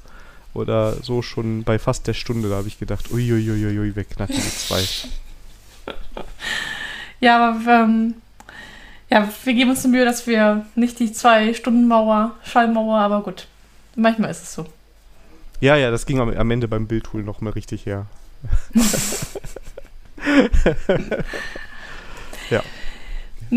oder 0.55 0.95
so 1.03 1.23
schon 1.23 1.65
bei 1.65 1.79
fast 1.79 2.07
der 2.07 2.15
Stunde. 2.15 2.49
Da 2.49 2.57
habe 2.57 2.69
ich 2.69 2.79
gedacht, 2.79 3.11
uiuiuiui, 3.11 3.97
wir 3.97 4.05
knacken 4.05 4.37
die 4.37 4.41
zwei. 4.41 4.83
ja, 7.21 7.51
aber 7.51 7.71
ähm, 7.71 8.15
ja, 9.11 9.29
wir 9.45 9.55
geben 9.55 9.71
uns 9.71 9.83
die 9.83 9.89
Mühe, 9.89 10.05
dass 10.05 10.27
wir 10.27 10.67
nicht 10.75 10.99
die 10.99 11.13
Zwei-Stunden-Mauer, 11.13 12.33
Schallmauer, 12.45 12.99
aber 12.99 13.23
gut. 13.23 13.47
Manchmal 13.95 14.31
ist 14.31 14.43
es 14.43 14.55
so. 14.55 14.67
Ja, 15.61 15.77
ja, 15.77 15.91
das 15.91 16.07
ging 16.07 16.19
am, 16.19 16.31
am 16.31 16.51
Ende 16.51 16.67
beim 16.67 16.87
Bildtool 16.87 17.23
noch 17.23 17.41
mal 17.41 17.51
richtig 17.51 17.87
her. 17.87 18.07
ja. 22.51 22.63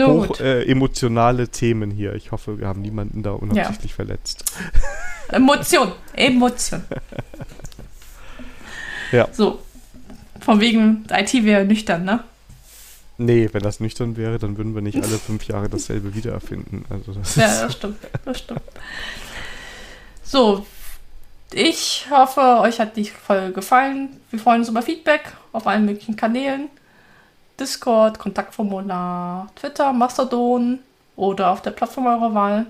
Hoch 0.03 0.39
äh, 0.39 0.63
emotionale 0.63 1.47
Themen 1.47 1.91
hier. 1.91 2.13
Ich 2.15 2.31
hoffe, 2.31 2.59
wir 2.59 2.67
haben 2.67 2.81
niemanden 2.81 3.23
da 3.23 3.31
unabsichtlich 3.31 3.91
ja. 3.91 3.95
verletzt. 3.95 4.43
Emotion. 5.29 5.91
Emotion. 6.13 6.83
ja. 9.11 9.27
So. 9.31 9.59
Von 10.41 10.59
wegen, 10.59 11.05
IT 11.09 11.33
wäre 11.43 11.65
nüchtern, 11.65 12.03
ne? 12.05 12.23
Nee, 13.17 13.49
wenn 13.51 13.63
das 13.63 13.79
nüchtern 13.79 14.17
wäre, 14.17 14.37
dann 14.37 14.57
würden 14.57 14.75
wir 14.75 14.81
nicht 14.81 15.01
alle 15.01 15.17
fünf 15.17 15.47
Jahre 15.47 15.69
dasselbe 15.69 16.13
wiedererfinden. 16.13 16.85
Also 16.89 17.13
das 17.13 17.35
ja, 17.35 17.63
das 17.63 17.73
stimmt. 17.73 17.97
Das 18.25 18.39
stimmt. 18.39 18.61
So, 20.23 20.65
ich 21.53 22.07
hoffe, 22.11 22.41
euch 22.61 22.79
hat 22.79 22.97
die 22.97 23.05
Folge 23.05 23.53
gefallen. 23.53 24.09
Wir 24.29 24.39
freuen 24.39 24.59
uns 24.59 24.69
über 24.69 24.81
Feedback 24.81 25.31
auf 25.53 25.65
allen 25.67 25.85
möglichen 25.85 26.17
Kanälen. 26.17 26.67
Discord, 27.59 28.19
Kontaktformular, 28.19 29.49
Twitter, 29.55 29.93
Mastodon 29.93 30.79
oder 31.15 31.51
auf 31.51 31.61
der 31.61 31.71
Plattform 31.71 32.07
eurer 32.07 32.33
Wahl. 32.33 32.65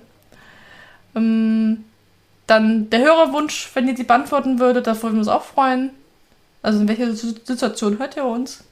Ähm, 1.15 1.85
dann 2.47 2.89
der 2.89 2.99
Hörerwunsch, 2.99 3.71
wenn 3.73 3.87
ihr 3.87 3.95
die 3.95 4.03
beantworten 4.03 4.59
würdet, 4.59 4.87
da 4.87 5.01
würden 5.01 5.15
wir 5.15 5.19
uns 5.19 5.27
auch 5.27 5.43
freuen. 5.43 5.91
Also 6.61 6.79
in 6.79 6.87
welcher 6.87 7.13
Situation 7.13 7.99
hört 7.99 8.15
ihr 8.15 8.25
uns? 8.25 8.63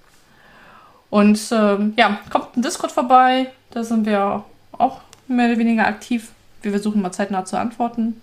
Und 1.10 1.40
ähm, 1.52 1.94
ja, 1.98 2.20
kommt 2.30 2.58
ein 2.58 2.62
Discord 2.62 2.92
vorbei. 2.92 3.52
Da 3.72 3.84
sind 3.84 4.06
wir 4.06 4.44
auch 4.72 5.02
mehr 5.28 5.48
oder 5.48 5.58
weniger 5.58 5.88
aktiv. 5.88 6.32
Wir 6.62 6.72
versuchen 6.72 7.02
mal 7.02 7.12
zeitnah 7.12 7.46
zu 7.46 7.58
antworten. 7.58 8.22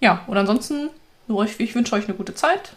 Ja, 0.00 0.22
und 0.26 0.36
ansonsten, 0.36 0.90
ich 1.58 1.74
wünsche 1.74 1.94
euch 1.94 2.04
eine 2.04 2.16
gute 2.16 2.34
Zeit. 2.34 2.72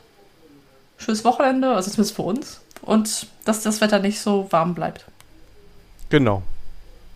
Schönes 0.98 1.24
Wochenende, 1.24 1.74
also 1.74 1.90
zumindest 1.90 2.16
für 2.16 2.24
uns 2.24 2.63
und 2.84 3.28
dass 3.46 3.64
das 3.64 3.82
Wetter 3.82 4.00
nicht 4.00 4.20
so 4.20 4.52
warm 4.52 4.76
bleibt. 4.76 5.06
Genau. 6.10 6.44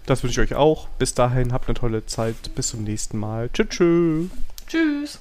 Das 0.06 0.24
wünsche 0.24 0.42
ich 0.42 0.52
euch 0.52 0.58
auch. 0.58 0.88
Bis 0.98 1.14
dahin, 1.14 1.54
habt 1.54 1.68
eine 1.68 1.76
tolle 1.76 2.06
Zeit. 2.06 2.56
Bis 2.56 2.70
zum 2.70 2.84
nächsten 2.84 3.18
Mal. 3.18 3.50
Tschüss. 3.54 3.70
Tschüss. 3.70 4.30
Tschüss. 4.68 5.20